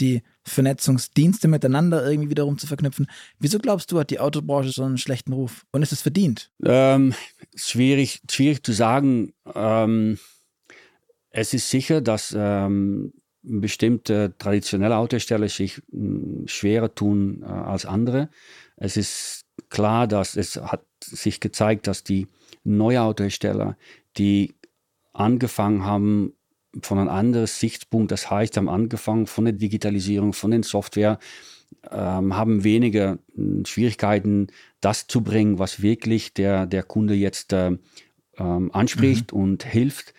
die 0.00 0.22
Vernetzungsdienste 0.42 1.48
miteinander 1.48 2.08
irgendwie 2.08 2.30
wiederum 2.30 2.58
zu 2.58 2.66
verknüpfen. 2.66 3.06
Wieso 3.38 3.58
glaubst 3.58 3.92
du, 3.92 3.98
hat 3.98 4.10
die 4.10 4.20
Autobranche 4.20 4.70
so 4.70 4.82
einen 4.82 4.98
schlechten 4.98 5.32
Ruf? 5.32 5.64
Und 5.70 5.82
ist 5.82 5.92
es 5.92 6.02
verdient? 6.02 6.50
Ähm, 6.64 7.14
schwierig, 7.54 8.22
schwierig 8.30 8.64
zu 8.64 8.72
sagen. 8.72 9.32
Ähm, 9.54 10.18
es 11.30 11.54
ist 11.54 11.70
sicher, 11.70 12.00
dass 12.00 12.34
ähm, 12.36 13.12
bestimmte 13.46 14.34
traditionelle 14.38 14.96
Autohersteller 14.96 15.48
sich 15.48 15.82
hm, 15.90 16.44
schwerer 16.46 16.94
tun 16.94 17.42
äh, 17.42 17.46
als 17.46 17.86
andere. 17.86 18.28
Es 18.76 18.96
ist 18.96 19.44
klar, 19.70 20.06
dass 20.06 20.36
es 20.36 20.56
hat 20.56 20.84
sich 21.02 21.40
gezeigt, 21.40 21.86
dass 21.86 22.04
die 22.04 22.26
neuen 22.64 22.98
Autohersteller, 22.98 23.76
die 24.18 24.54
angefangen 25.12 25.84
haben 25.84 26.32
von 26.82 26.98
einem 26.98 27.08
anderen 27.08 27.46
Sichtpunkt, 27.46 28.12
das 28.12 28.30
heißt, 28.30 28.56
haben 28.56 28.68
angefangen 28.68 29.26
von 29.26 29.44
der 29.46 29.54
Digitalisierung, 29.54 30.34
von 30.34 30.50
den 30.50 30.62
Software, 30.62 31.18
ähm, 31.90 32.36
haben 32.36 32.64
weniger 32.64 33.18
hm, 33.34 33.64
Schwierigkeiten, 33.64 34.48
das 34.80 35.06
zu 35.06 35.22
bringen, 35.22 35.58
was 35.58 35.82
wirklich 35.82 36.34
der, 36.34 36.66
der 36.66 36.82
Kunde 36.82 37.14
jetzt 37.14 37.52
äh, 37.52 37.78
ähm, 38.38 38.70
anspricht 38.72 39.32
mhm. 39.32 39.40
und 39.40 39.64
hilft 39.64 40.12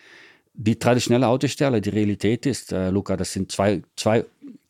die 0.58 0.76
traditionelle 0.76 1.28
Autostelle, 1.28 1.80
die 1.80 1.90
Realität 1.90 2.44
ist, 2.44 2.72
äh, 2.72 2.90
Luca, 2.90 3.16
das 3.16 3.32
sind 3.32 3.52
zwei, 3.52 3.82
zwei 3.94 4.24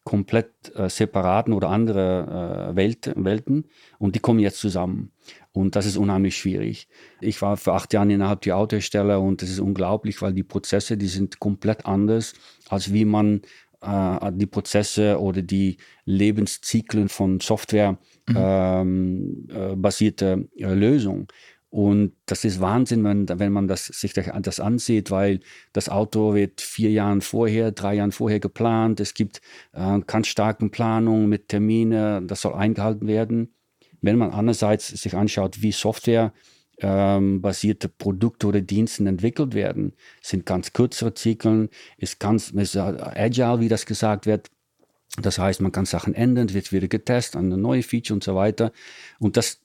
komplett 0.04 0.74
äh, 0.74 0.88
separaten 0.88 1.54
oder 1.54 1.70
andere 1.70 2.70
äh, 2.70 2.76
Welt, 2.76 3.10
Welten 3.16 3.64
und 3.98 4.14
die 4.14 4.20
kommen 4.20 4.38
jetzt 4.38 4.58
zusammen. 4.58 5.12
Und 5.52 5.76
das 5.76 5.86
ist 5.86 5.96
unheimlich 5.96 6.36
schwierig. 6.36 6.88
Ich 7.20 7.40
war 7.40 7.56
für 7.56 7.72
acht 7.72 7.92
Jahre 7.94 8.12
innerhalb 8.12 8.42
der 8.42 8.58
Autohersteller 8.58 9.20
und 9.20 9.40
das 9.40 9.48
ist 9.48 9.60
unglaublich, 9.60 10.20
weil 10.20 10.34
die 10.34 10.42
Prozesse, 10.42 10.98
die 10.98 11.08
sind 11.08 11.40
komplett 11.40 11.86
anders, 11.86 12.34
als 12.68 12.92
wie 12.92 13.06
man 13.06 13.40
äh, 13.80 14.32
die 14.32 14.46
Prozesse 14.46 15.18
oder 15.18 15.40
die 15.40 15.78
Lebenszyklen 16.04 17.08
von 17.08 17.40
Software 17.40 17.98
mhm. 18.28 18.36
ähm, 18.36 19.48
äh, 19.50 19.74
basierte 19.74 20.48
äh, 20.56 20.74
Lösungen. 20.74 21.28
Und 21.70 22.12
das 22.24 22.44
ist 22.44 22.60
Wahnsinn, 22.60 23.04
wenn, 23.04 23.28
wenn 23.28 23.52
man 23.52 23.68
das, 23.68 23.86
sich 23.86 24.14
das 24.14 24.60
ansieht, 24.60 25.10
weil 25.10 25.40
das 25.74 25.90
Auto 25.90 26.34
wird 26.34 26.62
vier 26.62 26.90
Jahre 26.90 27.20
vorher, 27.20 27.72
drei 27.72 27.94
Jahre 27.94 28.12
vorher 28.12 28.40
geplant. 28.40 29.00
Es 29.00 29.12
gibt 29.12 29.42
äh, 29.72 30.00
ganz 30.06 30.28
starke 30.28 30.68
Planungen 30.70 31.28
mit 31.28 31.48
Termine, 31.48 32.22
das 32.24 32.40
soll 32.40 32.54
eingehalten 32.54 33.06
werden. 33.06 33.54
Wenn 34.00 34.16
man 34.16 34.30
andererseits 34.30 34.88
sich 34.88 35.14
anschaut, 35.14 35.60
wie 35.60 35.72
Software 35.72 36.32
ähm, 36.80 37.42
basierte 37.42 37.88
Produkte 37.88 38.46
oder 38.46 38.60
Dienste 38.62 39.06
entwickelt 39.06 39.54
werden, 39.54 39.94
sind 40.22 40.46
ganz 40.46 40.72
kürzere 40.72 41.12
Zyklen, 41.12 41.68
ist 41.98 42.18
ganz 42.18 42.50
ist 42.50 42.76
agile, 42.76 43.60
wie 43.60 43.68
das 43.68 43.84
gesagt 43.84 44.24
wird. 44.24 44.48
Das 45.20 45.38
heißt, 45.38 45.60
man 45.60 45.72
kann 45.72 45.84
Sachen 45.84 46.14
ändern, 46.14 46.54
wird 46.54 46.72
wieder 46.72 46.88
getestet, 46.88 47.36
eine 47.36 47.58
neue 47.58 47.82
Feature 47.82 48.14
und 48.14 48.24
so 48.24 48.34
weiter. 48.36 48.72
Und 49.18 49.36
das 49.36 49.60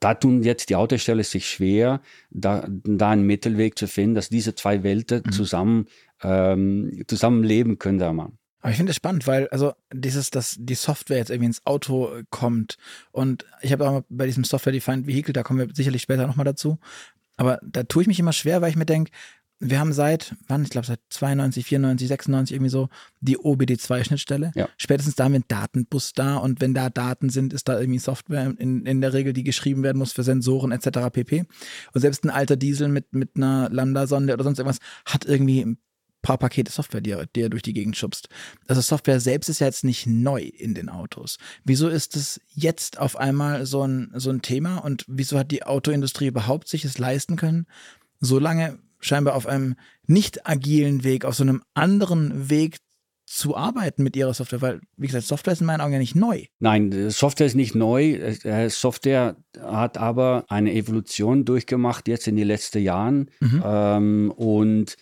da 0.00 0.14
tun 0.14 0.42
jetzt 0.42 0.70
die 0.70 0.76
Autohersteller 0.76 1.22
sich 1.22 1.48
schwer, 1.48 2.00
da, 2.30 2.66
da 2.68 3.10
einen 3.10 3.26
Mittelweg 3.26 3.78
zu 3.78 3.86
finden, 3.86 4.14
dass 4.14 4.30
diese 4.30 4.54
zwei 4.54 4.82
Welten 4.82 5.22
mhm. 5.24 5.32
zusammen, 5.32 5.86
ähm, 6.22 7.04
zusammenleben 7.06 7.78
können, 7.78 7.98
da 7.98 8.12
mal. 8.12 8.32
Aber 8.62 8.70
ich 8.70 8.76
finde 8.76 8.90
es 8.90 8.96
spannend, 8.96 9.26
weil 9.26 9.48
also 9.48 9.72
dieses, 9.92 10.30
dass 10.30 10.56
die 10.58 10.74
Software 10.74 11.18
jetzt 11.18 11.30
irgendwie 11.30 11.46
ins 11.46 11.64
Auto 11.66 12.10
kommt 12.28 12.76
und 13.10 13.46
ich 13.62 13.72
habe 13.72 13.88
auch 13.88 14.02
bei 14.10 14.26
diesem 14.26 14.44
Software-Defined 14.44 15.06
Vehicle, 15.06 15.32
da 15.32 15.42
kommen 15.42 15.60
wir 15.60 15.74
sicherlich 15.74 16.02
später 16.02 16.26
nochmal 16.26 16.44
dazu, 16.44 16.78
aber 17.36 17.58
da 17.62 17.84
tue 17.84 18.02
ich 18.02 18.08
mich 18.08 18.20
immer 18.20 18.34
schwer, 18.34 18.60
weil 18.60 18.68
ich 18.68 18.76
mir 18.76 18.84
denke, 18.84 19.12
wir 19.60 19.78
haben 19.78 19.92
seit, 19.92 20.34
wann, 20.48 20.62
ich 20.64 20.70
glaube 20.70 20.86
seit 20.86 21.00
92, 21.10 21.66
94, 21.66 22.08
96 22.08 22.56
irgendwie 22.56 22.70
so 22.70 22.88
die 23.20 23.38
OBD2-Schnittstelle. 23.38 24.52
Ja. 24.54 24.68
Spätestens 24.78 25.16
da 25.16 25.24
haben 25.24 25.32
wir 25.32 25.36
einen 25.36 25.48
Datenbus 25.48 26.14
da 26.14 26.38
und 26.38 26.62
wenn 26.62 26.72
da 26.72 26.88
Daten 26.88 27.28
sind, 27.28 27.52
ist 27.52 27.68
da 27.68 27.78
irgendwie 27.78 27.98
Software 27.98 28.54
in, 28.56 28.86
in 28.86 29.02
der 29.02 29.12
Regel, 29.12 29.34
die 29.34 29.44
geschrieben 29.44 29.82
werden 29.82 29.98
muss 29.98 30.12
für 30.12 30.22
Sensoren 30.22 30.72
etc. 30.72 31.10
pp. 31.12 31.44
Und 31.92 32.00
selbst 32.00 32.24
ein 32.24 32.30
alter 32.30 32.56
Diesel 32.56 32.88
mit, 32.88 33.12
mit 33.12 33.36
einer 33.36 33.68
Lambda-Sonde 33.70 34.32
oder 34.32 34.44
sonst 34.44 34.58
irgendwas 34.58 34.80
hat 35.04 35.26
irgendwie 35.26 35.60
ein 35.60 35.78
paar 36.22 36.38
Pakete 36.38 36.72
Software, 36.72 37.02
die 37.02 37.10
er, 37.10 37.26
die 37.26 37.42
er 37.42 37.50
durch 37.50 37.62
die 37.62 37.74
Gegend 37.74 37.98
schubst. 37.98 38.30
Also 38.66 38.80
Software 38.80 39.20
selbst 39.20 39.48
ist 39.50 39.58
ja 39.58 39.66
jetzt 39.66 39.84
nicht 39.84 40.06
neu 40.06 40.40
in 40.40 40.74
den 40.74 40.88
Autos. 40.88 41.36
Wieso 41.64 41.88
ist 41.88 42.16
es 42.16 42.40
jetzt 42.48 42.98
auf 42.98 43.16
einmal 43.16 43.66
so 43.66 43.86
ein, 43.86 44.10
so 44.14 44.30
ein 44.30 44.40
Thema 44.40 44.78
und 44.78 45.04
wieso 45.06 45.38
hat 45.38 45.50
die 45.50 45.64
Autoindustrie 45.64 46.28
überhaupt 46.28 46.68
sich 46.68 46.86
es 46.86 46.96
leisten 46.96 47.36
können, 47.36 47.66
so 48.20 48.38
lange 48.38 48.78
scheinbar 49.00 49.34
auf 49.34 49.46
einem 49.46 49.76
nicht 50.06 50.46
agilen 50.46 51.04
Weg, 51.04 51.24
auf 51.24 51.34
so 51.34 51.42
einem 51.42 51.62
anderen 51.74 52.50
Weg 52.50 52.78
zu 53.30 53.56
arbeiten 53.56 54.02
mit 54.02 54.16
ihrer 54.16 54.34
Software, 54.34 54.60
weil, 54.60 54.80
wie 54.96 55.06
gesagt, 55.06 55.24
Software 55.24 55.52
ist 55.52 55.60
in 55.60 55.66
meinen 55.68 55.80
Augen 55.80 55.92
ja 55.92 56.00
nicht 56.00 56.16
neu. 56.16 56.46
Nein, 56.58 57.10
Software 57.10 57.46
ist 57.46 57.54
nicht 57.54 57.76
neu. 57.76 58.14
Äh, 58.14 58.68
Software 58.70 59.36
hat 59.60 59.98
aber 59.98 60.44
eine 60.48 60.72
Evolution 60.74 61.44
durchgemacht 61.44 62.08
jetzt 62.08 62.26
in 62.26 62.34
den 62.34 62.48
letzten 62.48 62.82
Jahren. 62.82 63.30
Mhm. 63.38 63.62
Ähm, 63.64 64.32
und 64.34 64.96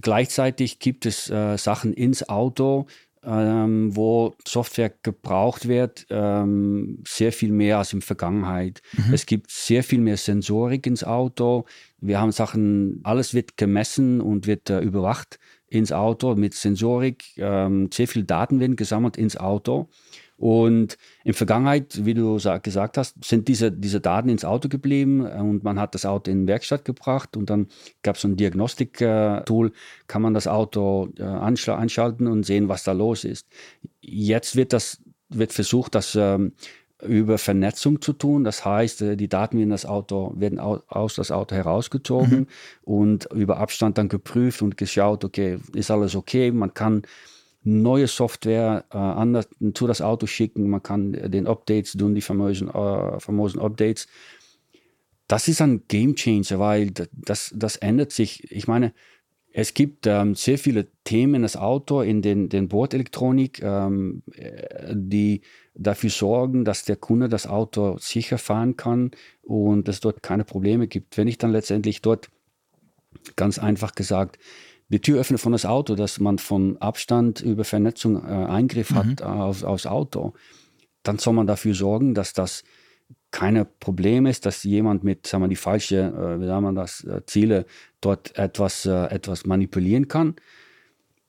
gleichzeitig 0.00 0.78
gibt 0.78 1.04
es 1.04 1.28
äh, 1.28 1.58
Sachen 1.58 1.92
ins 1.92 2.26
Auto, 2.30 2.86
ähm, 3.22 3.94
wo 3.94 4.34
Software 4.46 4.92
gebraucht 5.02 5.68
wird, 5.68 6.06
ähm, 6.08 7.02
sehr 7.06 7.32
viel 7.32 7.52
mehr 7.52 7.76
als 7.76 7.92
in 7.92 8.00
der 8.00 8.06
Vergangenheit. 8.06 8.80
Mhm. 8.92 9.12
Es 9.12 9.26
gibt 9.26 9.50
sehr 9.50 9.84
viel 9.84 10.00
mehr 10.00 10.16
Sensorik 10.16 10.86
ins 10.86 11.04
Auto. 11.04 11.66
Wir 12.00 12.20
haben 12.20 12.32
Sachen, 12.32 13.00
alles 13.02 13.34
wird 13.34 13.56
gemessen 13.56 14.20
und 14.20 14.46
wird 14.46 14.70
äh, 14.70 14.80
überwacht 14.80 15.38
ins 15.68 15.92
Auto 15.92 16.34
mit 16.34 16.54
Sensorik. 16.54 17.24
Ähm, 17.36 17.90
sehr 17.92 18.08
viel 18.08 18.24
Daten 18.24 18.60
werden 18.60 18.76
gesammelt 18.76 19.16
ins 19.16 19.36
Auto. 19.36 19.88
Und 20.36 20.96
in 21.22 21.34
Vergangenheit, 21.34 22.06
wie 22.06 22.14
du 22.14 22.38
gesagt 22.62 22.96
hast, 22.96 23.22
sind 23.22 23.46
diese, 23.46 23.70
diese 23.70 24.00
Daten 24.00 24.30
ins 24.30 24.46
Auto 24.46 24.70
geblieben 24.70 25.20
und 25.20 25.64
man 25.64 25.78
hat 25.78 25.94
das 25.94 26.06
Auto 26.06 26.30
in 26.30 26.46
die 26.46 26.48
Werkstatt 26.48 26.86
gebracht 26.86 27.36
und 27.36 27.50
dann 27.50 27.66
gab 28.02 28.16
es 28.16 28.22
so 28.22 28.28
ein 28.28 28.36
Diagnostik-Tool, 28.36 29.72
kann 30.06 30.22
man 30.22 30.32
das 30.32 30.46
Auto 30.46 31.10
äh, 31.18 31.24
anschalten 31.24 32.26
und 32.26 32.44
sehen, 32.44 32.70
was 32.70 32.84
da 32.84 32.92
los 32.92 33.24
ist. 33.24 33.46
Jetzt 34.00 34.56
wird 34.56 34.72
das 34.72 35.02
wird 35.30 35.52
versucht, 35.52 35.94
das 35.94 36.16
ähm, 36.16 36.52
über 37.02 37.38
Vernetzung 37.38 38.00
zu 38.00 38.12
tun. 38.12 38.44
Das 38.44 38.64
heißt, 38.64 39.02
äh, 39.02 39.16
die 39.16 39.28
Daten 39.28 39.58
werden, 39.58 39.70
das 39.70 39.86
Auto, 39.86 40.32
werden 40.36 40.58
aus 40.58 41.14
das 41.14 41.30
Auto 41.30 41.54
herausgezogen 41.54 42.40
mhm. 42.40 42.46
und 42.82 43.28
über 43.32 43.58
Abstand 43.58 43.98
dann 43.98 44.08
geprüft 44.08 44.62
und 44.62 44.76
geschaut, 44.76 45.24
okay, 45.24 45.58
ist 45.74 45.90
alles 45.90 46.16
okay? 46.16 46.50
Man 46.50 46.74
kann 46.74 47.02
neue 47.62 48.06
Software 48.06 48.84
äh, 48.90 48.96
anders 48.96 49.48
zu 49.74 49.86
das 49.86 50.00
Auto 50.00 50.26
schicken, 50.26 50.70
man 50.70 50.82
kann 50.82 51.12
den 51.12 51.46
Updates 51.46 51.92
tun, 51.92 52.14
die 52.14 52.22
famosen, 52.22 52.68
äh, 52.68 53.20
famosen 53.20 53.60
Updates. 53.60 54.08
Das 55.28 55.46
ist 55.46 55.60
ein 55.60 55.82
Game 55.86 56.16
Changer, 56.16 56.58
weil 56.58 56.90
das, 57.12 57.52
das 57.54 57.76
ändert 57.76 58.12
sich. 58.12 58.50
Ich 58.50 58.66
meine, 58.66 58.92
es 59.52 59.74
gibt 59.74 60.06
ähm, 60.06 60.34
sehr 60.34 60.58
viele 60.58 60.86
Themen 61.04 61.36
in 61.36 61.42
das 61.42 61.56
Auto, 61.56 62.02
in 62.02 62.22
den, 62.22 62.48
den 62.48 62.68
Bordelektronik, 62.68 63.62
ähm, 63.62 64.22
die 64.92 65.42
dafür 65.74 66.10
sorgen, 66.10 66.64
dass 66.64 66.84
der 66.84 66.96
Kunde 66.96 67.28
das 67.28 67.46
Auto 67.46 67.96
sicher 67.98 68.38
fahren 68.38 68.76
kann 68.76 69.10
und 69.42 69.88
es 69.88 70.00
dort 70.00 70.22
keine 70.22 70.44
Probleme 70.44 70.86
gibt. 70.86 71.16
Wenn 71.16 71.26
ich 71.26 71.38
dann 71.38 71.50
letztendlich 71.50 72.00
dort 72.00 72.28
ganz 73.36 73.58
einfach 73.58 73.94
gesagt 73.94 74.38
die 74.88 75.00
Türöffner 75.00 75.38
von 75.38 75.52
das 75.52 75.66
Auto, 75.66 75.94
dass 75.94 76.18
man 76.18 76.38
von 76.38 76.76
Abstand 76.78 77.40
über 77.40 77.64
Vernetzung 77.64 78.16
äh, 78.16 78.28
Eingriff 78.28 78.90
mhm. 78.90 78.96
hat 78.96 79.22
auf, 79.22 79.62
aufs 79.62 79.86
Auto, 79.86 80.34
dann 81.02 81.18
soll 81.18 81.34
man 81.34 81.46
dafür 81.46 81.74
sorgen, 81.74 82.14
dass 82.14 82.32
das 82.32 82.64
keine 83.30 83.64
Problem 83.64 84.26
ist, 84.26 84.46
dass 84.46 84.64
jemand 84.64 85.04
mit, 85.04 85.26
sagen 85.26 85.44
wir, 85.44 85.48
die 85.48 85.56
falsche, 85.56 85.96
äh, 85.96 86.40
wie 86.40 86.46
sagen 86.46 86.64
wir 86.64 86.72
das, 86.72 87.04
äh, 87.04 87.24
Ziele 87.26 87.66
dort 88.00 88.36
etwas, 88.36 88.86
äh, 88.86 89.06
etwas 89.06 89.46
manipulieren 89.46 90.08
kann. 90.08 90.36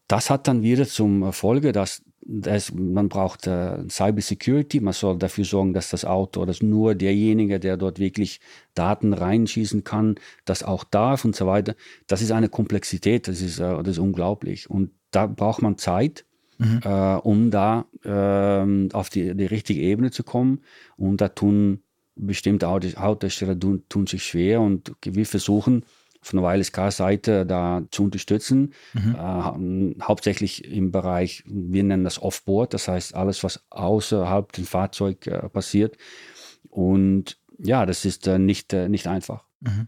Das 0.08 0.30
hat 0.30 0.48
dann 0.48 0.64
wieder 0.64 0.88
zum 0.88 1.32
Folge, 1.32 1.72
dass 1.72 2.04
das, 2.24 2.72
man 2.74 3.10
braucht 3.10 3.48
äh, 3.48 3.88
Cyber 3.90 4.22
Security, 4.22 4.80
man 4.80 4.94
soll 4.94 5.18
dafür 5.18 5.46
sorgen, 5.46 5.74
dass 5.74 5.90
das 5.90 6.06
Auto, 6.06 6.46
dass 6.46 6.62
nur 6.62 6.96
derjenige, 6.96 7.60
der 7.60 7.78
dort 7.78 8.00
wirklich 8.00 8.40
Daten 8.76 9.14
reinschießen 9.14 9.84
kann, 9.84 10.16
das 10.46 10.64
auch 10.64 10.84
darf 10.84 11.26
und 11.26 11.36
so 11.36 11.48
weiter. 11.48 11.76
Das 12.08 12.22
ist 12.22 12.32
eine 12.32 12.50
Komplexität, 12.50 13.28
das 13.28 13.42
ist, 13.42 13.60
äh, 13.60 13.78
das 13.78 13.94
ist 13.94 14.00
unglaublich. 14.00 14.70
Und 14.70 14.92
da 15.12 15.28
braucht 15.28 15.62
man 15.62 15.78
Zeit, 15.78 16.26
mhm. 16.58 16.82
äh, 16.84 17.16
um 17.16 17.52
da 17.52 17.86
äh, 18.04 18.94
auf 18.94 19.10
die, 19.10 19.36
die 19.36 19.46
richtige 19.46 19.82
Ebene 19.82 20.12
zu 20.12 20.24
kommen. 20.24 20.62
Und 20.98 21.22
da 21.22 21.30
tun 21.30 21.82
bestimmte 22.16 22.68
Autohersteller 22.68 23.60
tun, 23.60 23.84
tun 23.90 24.08
sich 24.08 24.24
schwer 24.24 24.62
und 24.62 24.94
wir 25.04 25.26
versuchen 25.26 25.86
von 26.22 26.40
der 26.40 26.48
Wireless 26.48 26.72
Car 26.72 26.92
Seite 26.92 27.46
da 27.46 27.82
zu 27.90 28.04
unterstützen. 28.04 28.74
Mhm. 28.94 29.16
Äh, 29.16 30.04
hauptsächlich 30.04 30.66
im 30.66 30.92
Bereich, 30.92 31.44
wir 31.48 31.84
nennen 31.84 32.04
das 32.04 32.22
Offboard, 32.22 32.74
das 32.74 32.88
heißt 32.88 33.16
alles, 33.16 33.44
was 33.44 33.64
außerhalb 33.72 34.52
dem 34.52 34.66
Fahrzeug 34.66 35.26
äh, 35.28 35.50
passiert. 35.50 35.98
Und 36.70 37.40
ja, 37.58 37.86
das 37.86 38.06
ist 38.06 38.28
äh, 38.28 38.38
nicht, 38.38 38.72
äh, 38.74 38.88
nicht 38.88 39.08
einfach. 39.08 39.46
Mhm. 39.62 39.88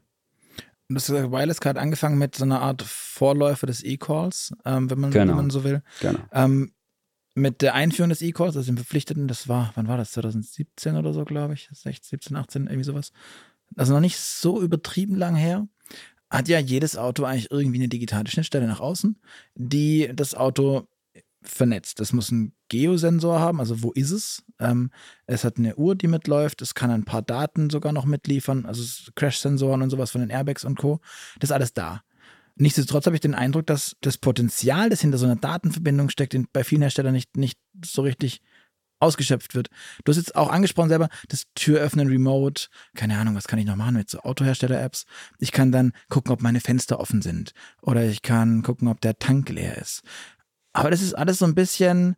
Das 0.90 1.10
Wireless 1.12 1.62
Car 1.62 1.72
hat 1.72 1.78
angefangen 1.78 2.18
mit 2.18 2.36
so 2.36 2.44
einer 2.44 2.62
Art 2.62 2.82
Vorläufer 2.82 3.68
des 3.68 3.84
E-Calls, 3.84 4.54
ähm, 4.66 4.90
wenn, 4.90 5.00
man, 5.00 5.12
genau. 5.12 5.30
wenn 5.30 5.38
man 5.38 5.50
so 5.50 5.64
will. 5.64 5.82
Genau. 6.02 6.20
Ähm, 6.32 6.74
mit 7.36 7.62
der 7.62 7.74
Einführung 7.74 8.10
des 8.10 8.22
E-Calls, 8.22 8.56
also 8.56 8.68
dem 8.68 8.78
Verpflichteten, 8.78 9.28
das 9.28 9.48
war, 9.48 9.72
wann 9.76 9.88
war 9.88 9.98
das? 9.98 10.12
2017 10.12 10.96
oder 10.96 11.14
so, 11.14 11.26
glaube 11.26 11.56
ich. 11.56 11.70
16, 11.72 12.20
17, 12.20 12.38
18, 12.38 12.68
irgendwie 12.68 12.84
sowas. 12.84 13.12
Also 13.76 13.94
noch 13.94 14.02
nicht 14.02 14.18
so 14.18 14.62
übertrieben 14.62 15.16
lang 15.16 15.36
her. 15.36 15.68
Hat 16.30 16.48
ja 16.48 16.60
jedes 16.60 16.98
Auto 16.98 17.26
eigentlich 17.26 17.52
irgendwie 17.52 17.78
eine 17.78 17.90
digitale 17.90 18.30
Schnittstelle 18.30 18.68
nach 18.68 18.80
außen, 18.80 19.20
die 19.56 20.12
das 20.14 20.36
Auto 20.36 20.88
vernetzt. 21.44 22.00
Das 22.00 22.14
muss 22.14 22.32
einen 22.32 22.54
Geosensor 22.70 23.40
haben, 23.40 23.60
also 23.60 23.84
wo 23.84 23.92
ist 23.92 24.12
es? 24.12 24.44
Ähm, 24.60 24.90
es 25.26 25.44
hat 25.44 25.58
eine 25.58 25.76
Uhr, 25.76 25.96
die 25.96 26.08
mitläuft. 26.08 26.62
Es 26.62 26.74
kann 26.74 26.90
ein 26.90 27.06
paar 27.06 27.22
Daten 27.22 27.70
sogar 27.70 27.94
noch 27.94 28.06
mitliefern, 28.06 28.66
also 28.66 29.12
Crash-Sensoren 29.16 29.82
und 29.82 29.90
sowas 29.90 30.12
von 30.12 30.22
den 30.22 30.30
Airbags 30.30 30.64
und 30.66 30.78
Co. 30.78 31.02
Das 31.40 31.50
ist 31.50 31.54
alles 31.54 31.74
da. 31.74 32.04
Nichtsdestotrotz 32.56 33.06
habe 33.08 33.16
ich 33.16 33.22
den 33.22 33.36
Eindruck, 33.36 33.66
dass 33.66 33.96
das 34.02 34.18
Potenzial, 34.18 34.90
das 34.90 35.02
hinter 35.02 35.18
so 35.18 35.26
einer 35.26 35.36
Datenverbindung 35.36 36.10
steckt, 36.10 36.36
bei 36.54 36.64
vielen 36.64 36.82
Herstellern 36.82 37.14
nicht, 37.14 37.36
nicht 37.36 37.58
so 37.84 38.04
richtig 38.04 38.42
ausgeschöpft 39.04 39.54
wird. 39.54 39.70
Du 40.04 40.12
hast 40.12 40.18
jetzt 40.18 40.36
auch 40.36 40.50
angesprochen 40.50 40.90
selber, 40.90 41.10
das 41.28 41.46
Türöffnen 41.56 42.08
Remote, 42.08 42.68
keine 42.96 43.18
Ahnung, 43.18 43.36
was 43.36 43.48
kann 43.48 43.60
ich 43.60 43.66
noch 43.66 43.76
machen 43.76 43.96
mit 43.96 44.10
so 44.10 44.20
Autohersteller-Apps? 44.20 45.06
Ich 45.40 45.52
kann 45.52 45.72
dann 45.72 45.92
gucken, 46.10 46.32
ob 46.32 46.42
meine 46.42 46.62
Fenster 46.62 47.00
offen 47.00 47.22
sind 47.22 47.54
oder 47.82 48.06
ich 48.06 48.22
kann 48.22 48.64
gucken, 48.64 48.88
ob 48.88 49.02
der 49.02 49.20
Tank 49.20 49.50
leer 49.50 49.78
ist. 49.78 50.04
Aber 50.72 50.90
das 50.90 51.02
ist 51.02 51.14
alles 51.14 51.40
so 51.40 51.46
ein 51.46 51.54
bisschen, 51.54 52.16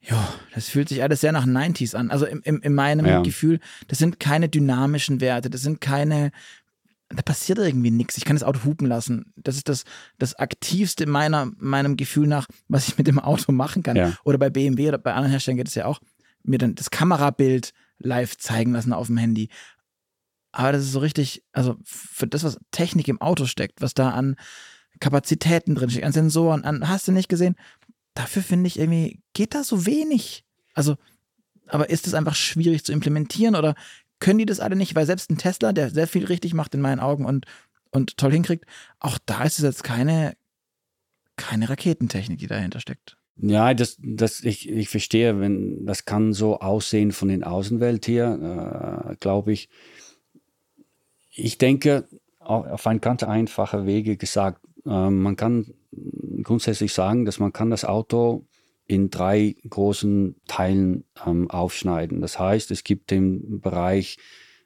ja, 0.00 0.34
das 0.54 0.68
fühlt 0.68 0.88
sich 0.88 1.02
alles 1.02 1.20
sehr 1.20 1.32
nach 1.32 1.46
90s 1.46 1.94
an. 1.94 2.10
Also 2.10 2.26
im, 2.26 2.42
im, 2.42 2.60
in 2.60 2.74
meinem 2.74 3.06
ja. 3.06 3.22
Gefühl, 3.22 3.60
das 3.86 3.98
sind 3.98 4.18
keine 4.18 4.48
dynamischen 4.48 5.20
Werte, 5.20 5.48
das 5.48 5.62
sind 5.62 5.80
keine 5.80 6.32
da 7.16 7.22
passiert 7.22 7.58
irgendwie 7.58 7.90
nichts. 7.90 8.16
Ich 8.16 8.24
kann 8.24 8.36
das 8.36 8.42
Auto 8.42 8.64
hupen 8.64 8.86
lassen. 8.86 9.32
Das 9.36 9.56
ist 9.56 9.68
das, 9.68 9.84
das 10.18 10.34
aktivste 10.34 11.06
meiner, 11.06 11.50
meinem 11.58 11.96
Gefühl 11.96 12.26
nach, 12.26 12.46
was 12.68 12.88
ich 12.88 12.98
mit 12.98 13.06
dem 13.06 13.18
Auto 13.18 13.52
machen 13.52 13.82
kann. 13.82 13.96
Ja. 13.96 14.16
Oder 14.24 14.38
bei 14.38 14.50
BMW 14.50 14.88
oder 14.88 14.98
bei 14.98 15.12
anderen 15.12 15.30
Herstellern 15.30 15.58
geht 15.58 15.68
es 15.68 15.74
ja 15.74 15.86
auch, 15.86 16.00
mir 16.42 16.58
dann 16.58 16.74
das 16.74 16.90
Kamerabild 16.90 17.72
live 17.98 18.36
zeigen 18.36 18.72
lassen 18.72 18.92
auf 18.92 19.06
dem 19.08 19.16
Handy. 19.16 19.48
Aber 20.52 20.72
das 20.72 20.82
ist 20.82 20.92
so 20.92 21.00
richtig, 21.00 21.42
also 21.52 21.76
für 21.84 22.26
das, 22.26 22.44
was 22.44 22.58
Technik 22.70 23.08
im 23.08 23.20
Auto 23.20 23.46
steckt, 23.46 23.80
was 23.80 23.94
da 23.94 24.10
an 24.10 24.36
Kapazitäten 25.00 25.74
drin 25.74 25.90
steckt, 25.90 26.06
an 26.06 26.12
Sensoren, 26.12 26.64
an, 26.64 26.88
hast 26.88 27.08
du 27.08 27.12
nicht 27.12 27.28
gesehen? 27.28 27.56
Dafür 28.14 28.42
finde 28.42 28.68
ich 28.68 28.78
irgendwie, 28.78 29.20
geht 29.32 29.54
da 29.54 29.64
so 29.64 29.86
wenig. 29.86 30.44
Also, 30.74 30.96
aber 31.66 31.90
ist 31.90 32.06
es 32.06 32.14
einfach 32.14 32.36
schwierig 32.36 32.84
zu 32.84 32.92
implementieren 32.92 33.56
oder 33.56 33.74
können 34.24 34.38
die 34.38 34.46
das 34.46 34.58
alle 34.58 34.74
nicht, 34.74 34.94
weil 34.94 35.04
selbst 35.04 35.30
ein 35.30 35.36
Tesla, 35.36 35.74
der 35.74 35.90
sehr 35.90 36.06
viel 36.06 36.24
richtig 36.24 36.54
macht 36.54 36.74
in 36.74 36.80
meinen 36.80 36.98
Augen 36.98 37.26
und, 37.26 37.44
und 37.90 38.16
toll 38.16 38.32
hinkriegt, 38.32 38.64
auch 38.98 39.18
da 39.26 39.44
ist 39.44 39.58
es 39.58 39.64
jetzt 39.64 39.84
keine, 39.84 40.34
keine 41.36 41.68
Raketentechnik, 41.68 42.38
die 42.38 42.46
dahinter 42.46 42.80
steckt. 42.80 43.18
Ja, 43.36 43.74
das, 43.74 43.98
das, 44.00 44.40
ich, 44.40 44.70
ich 44.70 44.88
verstehe, 44.88 45.40
wenn 45.40 45.84
das 45.84 46.06
kann 46.06 46.32
so 46.32 46.58
aussehen 46.60 47.12
von 47.12 47.28
den 47.28 47.44
Außenwelt 47.44 48.08
her, 48.08 49.10
äh, 49.10 49.16
glaube 49.16 49.52
ich. 49.52 49.68
Ich 51.30 51.58
denke, 51.58 52.08
auf 52.38 52.86
ein 52.86 53.02
ganz 53.02 53.24
einfacher 53.24 53.84
Wege 53.84 54.16
gesagt, 54.16 54.62
äh, 54.86 55.10
man 55.10 55.36
kann 55.36 55.74
grundsätzlich 56.42 56.94
sagen, 56.94 57.26
dass 57.26 57.38
man 57.40 57.52
kann 57.52 57.68
das 57.68 57.84
Auto 57.84 58.46
in 58.86 59.10
drei 59.10 59.56
großen 59.68 60.36
Teilen 60.46 61.04
ähm, 61.26 61.50
aufschneiden. 61.50 62.20
Das 62.20 62.38
heißt, 62.38 62.70
es 62.70 62.84
gibt 62.84 63.10
den 63.10 63.60
Bereich, 63.60 64.18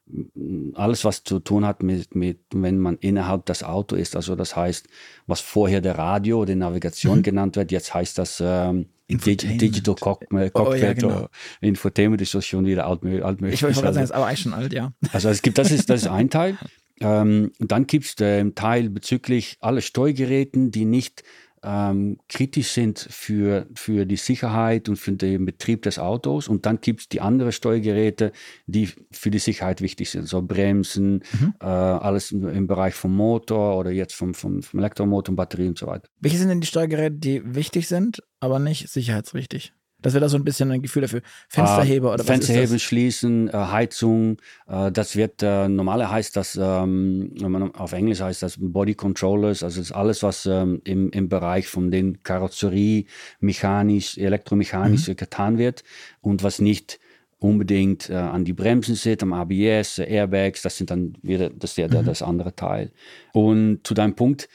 mm, 0.07 0.71
alles, 0.75 1.05
was 1.05 1.25
zu 1.25 1.39
tun 1.39 1.65
hat 1.65 1.83
mit, 1.83 2.15
mit, 2.15 2.41
wenn 2.53 2.79
man 2.79 2.97
innerhalb 2.99 3.47
des 3.47 3.63
Auto 3.63 3.95
ist. 3.97 4.17
Also 4.17 4.35
das 4.35 4.57
heißt, 4.57 4.89
was 5.27 5.41
vorher 5.41 5.81
der 5.81 5.99
Radio 5.99 6.43
oder 6.43 6.57
Navigation 6.57 7.19
mhm. 7.19 7.23
genannt 7.23 7.57
wird, 7.57 7.71
jetzt 7.71 7.95
heißt 7.95 8.19
das 8.19 8.43
ähm, 8.45 8.87
Digital 9.09 9.95
Cockpit, 9.95 10.55
oh, 10.55 10.75
ja, 10.75 10.93
genau. 10.93 11.29
Infotainment 11.63 12.21
ist 12.21 12.35
das 12.35 12.45
schon 12.45 12.67
wieder 12.67 12.87
altmöglich. 12.87 13.25
altmöglich. 13.25 13.55
Ich 13.55 13.63
wollte 13.63 13.81
gerade 13.81 13.95
sagen, 13.95 14.05
ist 14.05 14.11
aber 14.11 14.27
eigentlich 14.27 14.41
schon 14.41 14.53
alt, 14.53 14.73
ja. 14.75 14.93
Also 15.13 15.31
es 15.31 15.41
gibt, 15.41 15.57
das 15.57 15.71
ist, 15.71 15.89
das 15.89 16.03
ist 16.03 16.09
ein 16.09 16.31
Teil. 16.31 16.59
Ähm, 17.01 17.53
dann 17.61 17.87
gibt 17.87 18.07
es 18.07 18.17
den 18.17 18.57
Teil 18.57 18.91
bezüglich 18.91 19.57
aller 19.61 19.81
Steuergeräten, 19.81 20.73
die 20.73 20.85
nicht 20.85 21.23
ähm, 21.63 22.19
kritisch 22.29 22.69
sind 22.73 22.99
für, 23.11 23.67
für 23.75 24.07
die 24.07 24.17
Sicherheit 24.17 24.89
und 24.89 24.97
für 24.97 25.13
den 25.13 25.45
Betrieb 25.45 25.83
des 25.83 25.99
Autos. 25.99 26.49
Und 26.49 26.67
dann 26.67 26.81
gibt 26.81 27.01
es 27.01 27.09
die 27.09 27.21
anderen 27.21 27.53
Steuergeräte, 27.53 28.33
die 28.67 28.89
für 29.11 29.31
die 29.31 29.39
Sicherheit 29.39 29.81
wichtig 29.81 30.11
sind. 30.11 30.29
So 30.29 30.43
Bremsen, 30.43 31.23
mhm. 31.33 31.55
äh, 31.61 31.67
alles 31.67 32.33
im, 32.33 32.49
im, 32.49 32.67
Bereich 32.67 32.95
vom 32.95 33.15
Motor 33.15 33.79
oder 33.79 33.91
jetzt 33.91 34.15
vom, 34.15 34.35
vom, 34.35 34.63
vom 34.63 34.81
Elektromotor 34.81 35.33
und 35.33 35.37
Batterie 35.37 35.69
und 35.69 35.79
so 35.79 35.87
weiter. 35.87 36.09
Welche 36.21 36.39
sind 36.39 36.49
denn 36.49 36.61
die 36.61 36.67
Steuergeräte, 36.67 37.17
die 37.17 37.55
wichtig 37.55 37.89
sind, 37.89 38.23
aber 38.41 38.59
nicht 38.59 38.89
sicherheitswichtig? 38.89 39.73
Das 40.01 40.13
wäre 40.13 40.21
da 40.21 40.29
so 40.29 40.37
ein 40.37 40.45
bisschen 40.45 40.71
ein 40.71 40.81
Gefühl 40.81 41.03
dafür. 41.03 41.23
Fensterheber 41.49 42.11
oder 42.11 42.21
was 42.21 42.27
Fensterheber 42.27 42.79
schließen, 42.79 43.49
äh, 43.49 43.53
Heizung. 43.53 44.37
Äh, 44.69 44.93
das 44.93 45.17
wird, 45.17 45.43
äh, 45.43 45.69
normale 45.69 46.09
heißt 46.09 46.37
das, 46.37 46.59
ähm, 46.61 47.33
auf 47.75 47.93
Englisch 47.93 48.21
heißt 48.21 48.43
das 48.43 48.59
Body 48.61 48.95
Controllers, 48.95 49.65
also 49.65 49.81
das 49.81 49.91
ist 49.91 49.93
alles, 49.97 50.23
was 50.23 50.47
ähm, 50.47 50.81
im, 50.85 51.11
im 51.11 51.29
Bereich 51.29 51.67
von 51.67 51.91
den 51.91 52.23
Karosserie, 52.23 53.07
mechanisch, 53.41 54.17
elektromechanisch 54.19 55.09
mhm. 55.09 55.17
getan 55.17 55.59
wird 55.59 55.83
und 56.21 56.45
was 56.45 56.61
nicht 56.61 57.01
unbedingt 57.41 58.09
äh, 58.09 58.15
an 58.15 58.45
die 58.45 58.53
Bremsen 58.53 58.95
sitzt, 58.95 59.25
am 59.25 59.33
ABS, 59.33 59.99
Airbags, 59.99 60.63
das 60.63 60.77
sind 60.77 60.91
dann 60.91 61.15
wieder 61.23 61.51
das, 61.51 61.75
der, 61.75 61.89
mhm. 61.89 62.05
das 62.05 62.23
andere 62.23 62.55
Teil. 62.55 62.93
Und 63.33 63.81
zu 63.85 63.95
deinem 63.95 64.15
Punkt, 64.15 64.49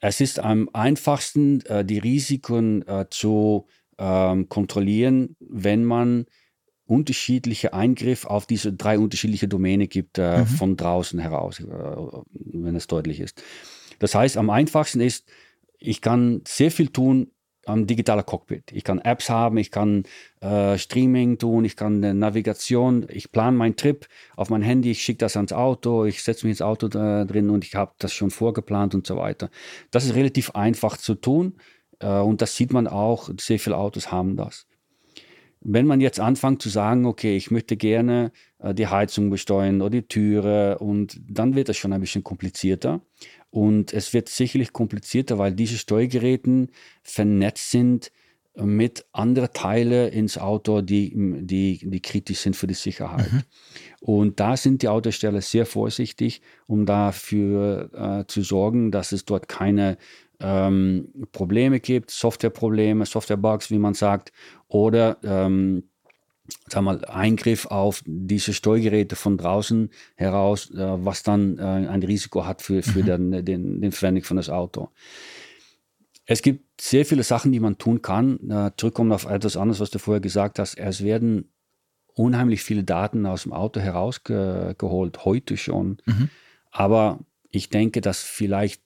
es 0.00 0.20
ist 0.20 0.40
am 0.40 0.70
einfachsten, 0.72 1.60
äh, 1.66 1.84
die 1.84 1.98
Risiken 1.98 2.84
zu 3.10 3.66
ähm, 3.98 4.48
kontrollieren, 4.48 5.36
wenn 5.40 5.84
man 5.84 6.26
unterschiedliche 6.86 7.72
Eingriffe 7.72 8.28
auf 8.28 8.46
diese 8.46 8.72
drei 8.72 8.98
unterschiedliche 8.98 9.48
Domäne 9.48 9.88
gibt 9.88 10.18
äh, 10.18 10.40
mhm. 10.40 10.46
von 10.46 10.76
draußen 10.76 11.18
heraus, 11.18 11.60
äh, 11.60 11.64
wenn 11.64 12.76
es 12.76 12.86
deutlich 12.86 13.20
ist. 13.20 13.42
Das 13.98 14.14
heißt, 14.14 14.36
am 14.36 14.50
einfachsten 14.50 15.00
ist, 15.00 15.26
ich 15.78 16.00
kann 16.00 16.42
sehr 16.46 16.70
viel 16.70 16.88
tun 16.88 17.30
am 17.66 17.86
digitalen 17.86 18.26
Cockpit. 18.26 18.72
Ich 18.72 18.84
kann 18.84 18.98
Apps 18.98 19.30
haben, 19.30 19.56
ich 19.56 19.70
kann 19.70 20.04
äh, 20.40 20.76
Streaming 20.76 21.38
tun, 21.38 21.64
ich 21.64 21.76
kann 21.76 22.02
äh, 22.02 22.12
Navigation, 22.12 23.06
ich 23.08 23.30
plane 23.30 23.56
meinen 23.56 23.76
Trip 23.76 24.06
auf 24.36 24.50
mein 24.50 24.62
Handy, 24.62 24.90
ich 24.90 25.02
schicke 25.02 25.18
das 25.18 25.36
ans 25.36 25.52
Auto, 25.52 26.04
ich 26.04 26.22
setze 26.22 26.46
mich 26.46 26.54
ins 26.54 26.62
Auto 26.62 26.86
äh, 26.86 27.24
drin 27.24 27.50
und 27.50 27.64
ich 27.64 27.74
habe 27.74 27.92
das 27.98 28.12
schon 28.12 28.30
vorgeplant 28.30 28.94
und 28.94 29.06
so 29.06 29.16
weiter. 29.16 29.50
Das 29.90 30.04
ist 30.04 30.14
relativ 30.14 30.50
einfach 30.50 30.96
zu 30.96 31.14
tun. 31.14 31.56
Äh, 32.02 32.20
und 32.20 32.42
das 32.42 32.56
sieht 32.56 32.72
man 32.72 32.86
auch, 32.86 33.30
sehr 33.38 33.58
viele 33.58 33.76
Autos 33.76 34.12
haben 34.12 34.36
das. 34.36 34.66
Wenn 35.64 35.86
man 35.86 36.00
jetzt 36.00 36.18
anfängt 36.18 36.60
zu 36.60 36.68
sagen, 36.68 37.06
okay, 37.06 37.36
ich 37.36 37.50
möchte 37.52 37.76
gerne 37.76 38.32
äh, 38.58 38.74
die 38.74 38.88
Heizung 38.88 39.30
besteuern 39.30 39.80
oder 39.80 39.90
die 39.90 40.08
Türe, 40.08 40.78
und 40.78 41.20
dann 41.28 41.54
wird 41.54 41.68
das 41.68 41.76
schon 41.76 41.92
ein 41.92 42.00
bisschen 42.00 42.24
komplizierter. 42.24 43.00
Und 43.50 43.92
es 43.92 44.12
wird 44.12 44.28
sicherlich 44.28 44.72
komplizierter, 44.72 45.38
weil 45.38 45.52
diese 45.52 45.78
Steuergeräte 45.78 46.68
vernetzt 47.02 47.70
sind 47.70 48.10
mit 48.54 49.06
anderen 49.12 49.52
Teilen 49.52 50.12
ins 50.12 50.36
Auto, 50.36 50.82
die, 50.82 51.12
die, 51.42 51.80
die 51.82 52.00
kritisch 52.00 52.40
sind 52.40 52.54
für 52.54 52.66
die 52.66 52.74
Sicherheit. 52.74 53.32
Mhm. 53.32 53.42
Und 54.00 54.40
da 54.40 54.56
sind 54.56 54.82
die 54.82 54.88
Autosteller 54.88 55.40
sehr 55.40 55.64
vorsichtig, 55.64 56.42
um 56.66 56.84
dafür 56.84 57.90
äh, 57.94 58.26
zu 58.26 58.42
sorgen, 58.42 58.90
dass 58.90 59.12
es 59.12 59.24
dort 59.24 59.48
keine 59.48 59.96
ähm, 60.42 61.08
Probleme 61.32 61.80
gibt, 61.80 62.10
Softwareprobleme, 62.10 63.06
Softwarebugs, 63.06 63.70
wie 63.70 63.78
man 63.78 63.94
sagt, 63.94 64.32
oder 64.68 65.18
ähm, 65.22 65.84
sag 66.68 66.82
mal, 66.82 67.04
Eingriff 67.04 67.66
auf 67.66 68.02
diese 68.04 68.52
Steuergeräte 68.52 69.16
von 69.16 69.38
draußen 69.38 69.90
heraus, 70.16 70.70
äh, 70.70 70.76
was 70.76 71.22
dann 71.22 71.58
äh, 71.58 71.62
ein 71.62 72.02
Risiko 72.02 72.44
hat 72.44 72.62
für, 72.62 72.82
für 72.82 73.02
mhm. 73.02 73.30
den, 73.30 73.44
den, 73.44 73.80
den 73.80 73.92
Verwendung 73.92 74.24
von 74.24 74.36
das 74.36 74.50
Auto. 74.50 74.90
Es 76.26 76.42
gibt 76.42 76.80
sehr 76.80 77.04
viele 77.04 77.22
Sachen, 77.22 77.52
die 77.52 77.60
man 77.60 77.78
tun 77.78 78.02
kann. 78.02 78.50
Äh, 78.50 78.70
zurückkommen 78.76 79.12
auf 79.12 79.26
etwas 79.26 79.56
anderes, 79.56 79.80
was 79.80 79.90
du 79.90 79.98
vorher 79.98 80.20
gesagt 80.20 80.58
hast. 80.58 80.78
Es 80.78 81.02
werden 81.02 81.50
unheimlich 82.14 82.62
viele 82.62 82.84
Daten 82.84 83.26
aus 83.26 83.44
dem 83.44 83.52
Auto 83.52 83.80
herausgeholt, 83.80 85.24
heute 85.24 85.56
schon. 85.56 85.98
Mhm. 86.04 86.28
Aber 86.70 87.20
ich 87.50 87.70
denke, 87.70 88.00
dass 88.00 88.22
vielleicht 88.22 88.82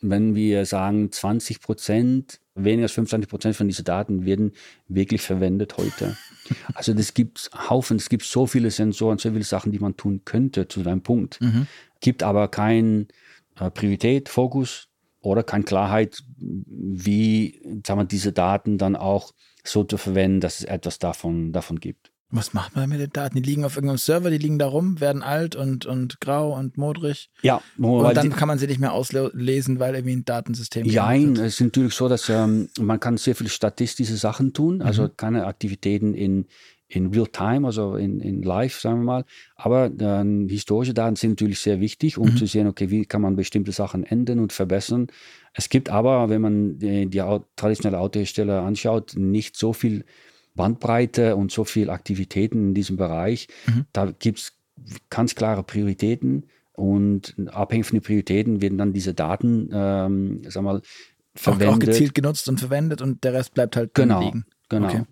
wenn 0.00 0.34
wir 0.34 0.64
sagen, 0.66 1.10
20 1.10 1.60
Prozent, 1.60 2.40
weniger 2.54 2.84
als 2.84 2.92
25 2.92 3.28
Prozent 3.28 3.56
von 3.56 3.68
diesen 3.68 3.84
Daten 3.84 4.24
werden 4.24 4.52
wirklich 4.88 5.22
verwendet 5.22 5.76
heute. 5.76 6.16
Also 6.72 6.94
das 6.94 7.12
gibt 7.12 7.50
Haufen, 7.68 7.98
es 7.98 8.08
gibt 8.08 8.22
so 8.22 8.46
viele 8.46 8.70
Sensoren, 8.70 9.18
so 9.18 9.30
viele 9.30 9.44
Sachen, 9.44 9.70
die 9.70 9.80
man 9.80 9.98
tun 9.98 10.22
könnte 10.24 10.66
zu 10.66 10.82
deinem 10.82 11.02
Punkt. 11.02 11.38
Mhm. 11.42 11.66
Gibt 12.00 12.22
aber 12.22 12.48
kein, 12.48 13.08
äh, 13.60 13.70
Priorität, 13.70 14.30
Fokus 14.30 14.88
oder 15.20 15.42
keine 15.42 15.64
Klarheit, 15.64 16.22
wie 16.38 17.60
sagen 17.86 18.00
wir, 18.00 18.04
diese 18.04 18.32
Daten 18.32 18.78
dann 18.78 18.96
auch 18.96 19.32
so 19.62 19.84
zu 19.84 19.98
verwenden, 19.98 20.40
dass 20.40 20.60
es 20.60 20.64
etwas 20.64 20.98
davon, 20.98 21.52
davon 21.52 21.80
gibt. 21.80 22.10
Was 22.30 22.52
macht 22.52 22.76
man 22.76 22.90
mit 22.90 23.00
den 23.00 23.10
Daten? 23.10 23.36
Die 23.36 23.42
liegen 23.42 23.64
auf 23.64 23.76
irgendeinem 23.76 23.96
Server, 23.96 24.30
die 24.30 24.36
liegen 24.36 24.58
da 24.58 24.66
rum, 24.66 25.00
werden 25.00 25.22
alt 25.22 25.56
und, 25.56 25.86
und 25.86 26.20
grau 26.20 26.54
und 26.54 26.76
modrig. 26.76 27.30
Ja, 27.40 27.62
und 27.78 28.14
dann 28.14 28.30
kann 28.30 28.48
man 28.48 28.58
sie 28.58 28.66
nicht 28.66 28.80
mehr 28.80 28.92
auslesen, 28.92 29.80
weil 29.80 29.94
irgendwie 29.94 30.16
ein 30.16 30.24
Datensystem. 30.26 30.84
Ja, 30.84 31.14
es 31.14 31.38
ist 31.38 31.60
natürlich 31.62 31.94
so, 31.94 32.06
dass 32.06 32.28
ähm, 32.28 32.68
man 32.78 33.00
kann 33.00 33.16
sehr 33.16 33.34
viele 33.34 33.48
statistische 33.48 34.16
Sachen 34.16 34.52
tun, 34.52 34.82
also 34.82 35.04
mhm. 35.04 35.16
keine 35.16 35.46
Aktivitäten 35.46 36.12
in, 36.12 36.44
in 36.86 37.06
Real 37.06 37.26
Time, 37.26 37.66
also 37.66 37.96
in, 37.96 38.20
in 38.20 38.42
Live, 38.42 38.78
sagen 38.78 39.00
wir 39.00 39.04
mal. 39.04 39.24
Aber 39.56 39.86
äh, 39.86 40.48
historische 40.48 40.92
Daten 40.92 41.16
sind 41.16 41.30
natürlich 41.30 41.60
sehr 41.60 41.80
wichtig, 41.80 42.18
um 42.18 42.32
mhm. 42.32 42.36
zu 42.36 42.44
sehen, 42.44 42.66
okay, 42.66 42.90
wie 42.90 43.06
kann 43.06 43.22
man 43.22 43.36
bestimmte 43.36 43.72
Sachen 43.72 44.04
ändern 44.04 44.38
und 44.38 44.52
verbessern. 44.52 45.06
Es 45.54 45.70
gibt 45.70 45.88
aber, 45.88 46.28
wenn 46.28 46.42
man 46.42 46.78
die, 46.78 47.06
die 47.06 47.22
traditionelle 47.56 48.00
Autohersteller 48.00 48.64
anschaut, 48.64 49.14
nicht 49.16 49.56
so 49.56 49.72
viel 49.72 50.04
Bandbreite 50.58 51.36
und 51.36 51.50
so 51.50 51.64
viel 51.64 51.88
Aktivitäten 51.88 52.68
in 52.68 52.74
diesem 52.74 52.98
Bereich. 52.98 53.48
Mhm. 53.66 53.86
Da 53.92 54.10
gibt 54.10 54.40
es 54.40 54.52
ganz 55.08 55.34
klare 55.34 55.62
Prioritäten 55.62 56.44
und 56.72 57.34
abhängig 57.46 57.86
von 57.86 57.96
den 57.96 58.02
Prioritäten 58.02 58.60
werden 58.60 58.76
dann 58.76 58.92
diese 58.92 59.14
Daten, 59.14 59.70
ähm, 59.72 60.42
sag 60.46 60.62
mal, 60.62 60.82
verwendet. 61.34 61.68
Auch, 61.68 61.74
auch 61.74 61.78
gezielt 61.78 62.14
genutzt 62.14 62.48
und 62.48 62.60
verwendet 62.60 63.00
und 63.00 63.24
der 63.24 63.32
Rest 63.32 63.54
bleibt 63.54 63.76
halt 63.76 63.94
genau, 63.94 64.20
liegen. 64.20 64.44
Genau. 64.68 64.88
Okay. 64.88 65.02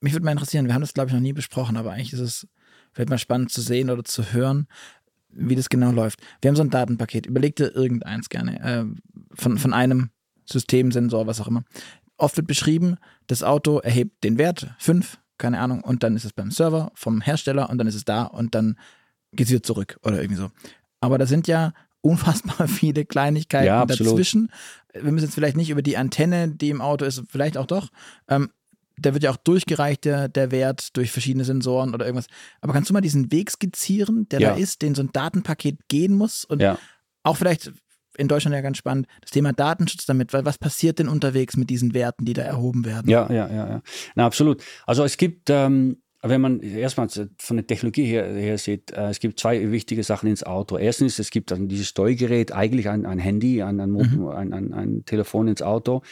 Mich 0.00 0.14
würde 0.14 0.24
mal 0.24 0.32
interessieren, 0.32 0.66
wir 0.66 0.74
haben 0.74 0.80
das 0.80 0.94
glaube 0.94 1.08
ich 1.08 1.14
noch 1.14 1.20
nie 1.20 1.32
besprochen, 1.32 1.76
aber 1.76 1.92
eigentlich 1.92 2.12
ist 2.12 2.20
es 2.20 2.48
vielleicht 2.92 3.10
mal 3.10 3.18
spannend 3.18 3.52
zu 3.52 3.60
sehen 3.60 3.90
oder 3.90 4.04
zu 4.04 4.32
hören, 4.32 4.66
wie 5.28 5.54
das 5.54 5.68
genau 5.68 5.92
läuft. 5.92 6.20
Wir 6.40 6.48
haben 6.48 6.56
so 6.56 6.62
ein 6.62 6.70
Datenpaket, 6.70 7.26
überleg 7.26 7.54
dir 7.54 7.74
irgendeins 7.74 8.28
gerne, 8.28 8.60
äh, 8.60 8.84
von, 9.34 9.58
von 9.58 9.72
einem 9.72 10.10
Systemsensor, 10.50 11.26
was 11.26 11.40
auch 11.40 11.48
immer. 11.48 11.64
Oft 12.20 12.36
wird 12.36 12.46
beschrieben, 12.46 12.96
das 13.26 13.42
Auto 13.42 13.78
erhebt 13.78 14.22
den 14.24 14.38
Wert, 14.38 14.68
5, 14.78 15.18
keine 15.38 15.58
Ahnung, 15.60 15.82
und 15.82 16.02
dann 16.02 16.16
ist 16.16 16.24
es 16.24 16.32
beim 16.32 16.50
Server 16.50 16.92
vom 16.94 17.20
Hersteller 17.20 17.70
und 17.70 17.78
dann 17.78 17.86
ist 17.86 17.94
es 17.94 18.04
da 18.04 18.24
und 18.24 18.54
dann 18.54 18.78
geht 19.32 19.46
es 19.46 19.52
wieder 19.52 19.62
zurück 19.62 19.98
oder 20.02 20.20
irgendwie 20.20 20.40
so. 20.40 20.50
Aber 21.00 21.16
da 21.16 21.26
sind 21.26 21.48
ja 21.48 21.72
unfassbar 22.02 22.68
viele 22.68 23.04
Kleinigkeiten 23.04 23.66
ja, 23.66 23.84
dazwischen. 23.84 24.50
Wir 24.92 25.12
müssen 25.12 25.26
jetzt 25.26 25.34
vielleicht 25.34 25.56
nicht 25.56 25.70
über 25.70 25.82
die 25.82 25.96
Antenne, 25.96 26.48
die 26.48 26.70
im 26.70 26.80
Auto 26.80 27.04
ist, 27.04 27.22
vielleicht 27.28 27.56
auch 27.56 27.66
doch. 27.66 27.88
Ähm, 28.28 28.50
da 28.98 29.14
wird 29.14 29.22
ja 29.22 29.30
auch 29.30 29.36
durchgereicht, 29.36 30.04
der, 30.04 30.28
der 30.28 30.50
Wert 30.50 30.96
durch 30.96 31.10
verschiedene 31.10 31.44
Sensoren 31.44 31.94
oder 31.94 32.04
irgendwas. 32.04 32.26
Aber 32.60 32.72
kannst 32.72 32.90
du 32.90 32.94
mal 32.94 33.00
diesen 33.00 33.32
Weg 33.32 33.50
skizzieren, 33.50 34.28
der 34.28 34.40
ja. 34.40 34.50
da 34.50 34.56
ist, 34.56 34.82
den 34.82 34.94
so 34.94 35.02
ein 35.02 35.10
Datenpaket 35.12 35.88
gehen 35.88 36.14
muss? 36.14 36.44
Und 36.44 36.60
ja. 36.60 36.78
auch 37.22 37.36
vielleicht 37.36 37.72
in 38.20 38.28
Deutschland 38.28 38.54
ja 38.54 38.60
ganz 38.60 38.76
spannend, 38.76 39.06
das 39.20 39.30
Thema 39.30 39.52
Datenschutz 39.52 40.06
damit, 40.06 40.32
weil 40.32 40.44
was 40.44 40.58
passiert 40.58 40.98
denn 40.98 41.08
unterwegs 41.08 41.56
mit 41.56 41.70
diesen 41.70 41.94
Werten, 41.94 42.24
die 42.24 42.34
da 42.34 42.42
erhoben 42.42 42.84
werden? 42.84 43.10
Ja, 43.10 43.26
ja, 43.32 43.48
ja, 43.48 43.68
ja. 43.68 43.82
Na, 44.14 44.26
absolut. 44.26 44.62
Also 44.86 45.04
es 45.04 45.16
gibt, 45.16 45.48
ähm, 45.50 46.02
wenn 46.22 46.40
man 46.40 46.60
erstmal 46.60 47.08
von 47.08 47.56
der 47.56 47.66
Technologie 47.66 48.04
her, 48.04 48.26
her 48.26 48.58
sieht, 48.58 48.92
äh, 48.92 49.08
es 49.08 49.20
gibt 49.20 49.40
zwei 49.40 49.72
wichtige 49.72 50.02
Sachen 50.02 50.28
ins 50.28 50.42
Auto. 50.42 50.76
Erstens, 50.76 51.18
es 51.18 51.30
gibt 51.30 51.50
dann 51.50 51.68
dieses 51.68 51.88
Steuergerät, 51.88 52.52
eigentlich 52.52 52.88
ein, 52.88 53.06
ein 53.06 53.18
Handy, 53.18 53.62
ein, 53.62 53.80
ein, 53.80 53.90
mhm. 53.92 54.28
ein, 54.28 54.52
ein, 54.52 54.72
ein, 54.74 55.04
Telefon 55.06 55.48
ins 55.48 55.62
Auto, 55.62 56.02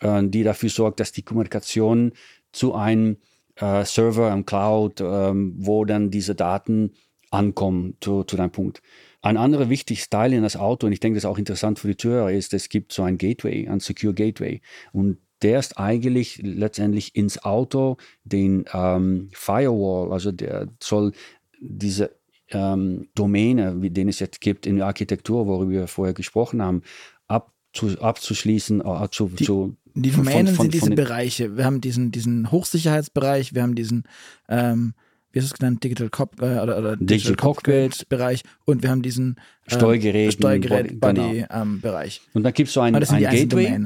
äh, 0.00 0.22
die 0.24 0.42
dafür 0.42 0.68
sorgt, 0.68 1.00
dass 1.00 1.12
die 1.12 1.22
Kommunikation 1.22 2.12
zu 2.52 2.74
einem 2.74 3.16
äh, 3.56 3.84
Server 3.84 4.30
im 4.32 4.44
Cloud, 4.44 5.00
ähm, 5.00 5.54
wo 5.56 5.86
dann 5.86 6.10
diese 6.10 6.34
Daten 6.34 6.92
ankommen 7.30 7.96
zu, 8.00 8.24
zu 8.24 8.36
deinem 8.36 8.52
Punkt. 8.52 8.82
Ein 9.26 9.38
anderer 9.38 9.68
wichtiges 9.68 10.08
Teil 10.08 10.32
in 10.32 10.44
das 10.44 10.56
Auto, 10.56 10.86
und 10.86 10.92
ich 10.92 11.00
denke, 11.00 11.16
das 11.16 11.24
ist 11.24 11.28
auch 11.28 11.36
interessant 11.36 11.80
für 11.80 11.88
die 11.88 11.96
Zuhörer, 11.96 12.30
ist, 12.30 12.54
es 12.54 12.68
gibt 12.68 12.92
so 12.92 13.02
ein 13.02 13.18
Gateway, 13.18 13.66
ein 13.66 13.80
Secure 13.80 14.14
Gateway. 14.14 14.60
Und 14.92 15.18
der 15.42 15.58
ist 15.58 15.78
eigentlich 15.78 16.38
letztendlich 16.44 17.16
ins 17.16 17.42
Auto 17.42 17.96
den 18.22 18.66
ähm, 18.72 19.28
Firewall, 19.32 20.12
also 20.12 20.30
der 20.30 20.68
soll 20.80 21.10
diese 21.58 22.14
ähm, 22.50 23.08
Domäne, 23.16 23.82
wie 23.82 23.90
den 23.90 24.08
es 24.08 24.20
jetzt 24.20 24.40
gibt 24.40 24.64
in 24.64 24.76
der 24.76 24.86
Architektur, 24.86 25.48
worüber 25.48 25.72
wir 25.72 25.86
vorher 25.88 26.14
gesprochen 26.14 26.62
haben, 26.62 26.82
abzu, 27.26 28.00
abzuschließen, 28.00 28.80
äh, 28.80 29.08
zu, 29.10 29.28
die, 29.30 29.44
zu, 29.44 29.76
die 29.96 30.12
Domänen 30.12 30.46
von, 30.46 30.54
von, 30.54 30.64
sind 30.70 30.74
diese 30.74 30.90
Bereiche. 30.90 31.56
Wir 31.56 31.64
haben 31.64 31.80
diesen, 31.80 32.12
diesen 32.12 32.52
Hochsicherheitsbereich, 32.52 33.56
wir 33.56 33.64
haben 33.64 33.74
diesen 33.74 34.04
ähm, 34.48 34.94
wie 35.36 35.40
ist 35.40 35.44
es 35.44 35.52
genannt, 35.52 35.84
Digital, 35.84 36.08
Cop, 36.08 36.40
äh, 36.40 36.60
oder, 36.60 36.78
oder 36.78 36.96
Digital, 36.96 37.06
Digital 37.06 37.36
Cockpit 37.36 38.08
Bereich 38.08 38.42
und 38.64 38.82
wir 38.82 38.88
haben 38.90 39.02
diesen 39.02 39.36
äh, 39.66 39.74
Steuergerät, 39.74 40.32
Steuergerät 40.32 40.98
Body 40.98 41.44
genau. 41.46 41.62
ähm, 41.62 41.80
Bereich. 41.82 42.22
Und 42.32 42.42
da 42.42 42.52
gibt 42.52 42.68
es 42.68 42.74
so 42.74 42.80
ein, 42.80 42.94
ein 42.94 43.02
Gateway. 43.02 43.78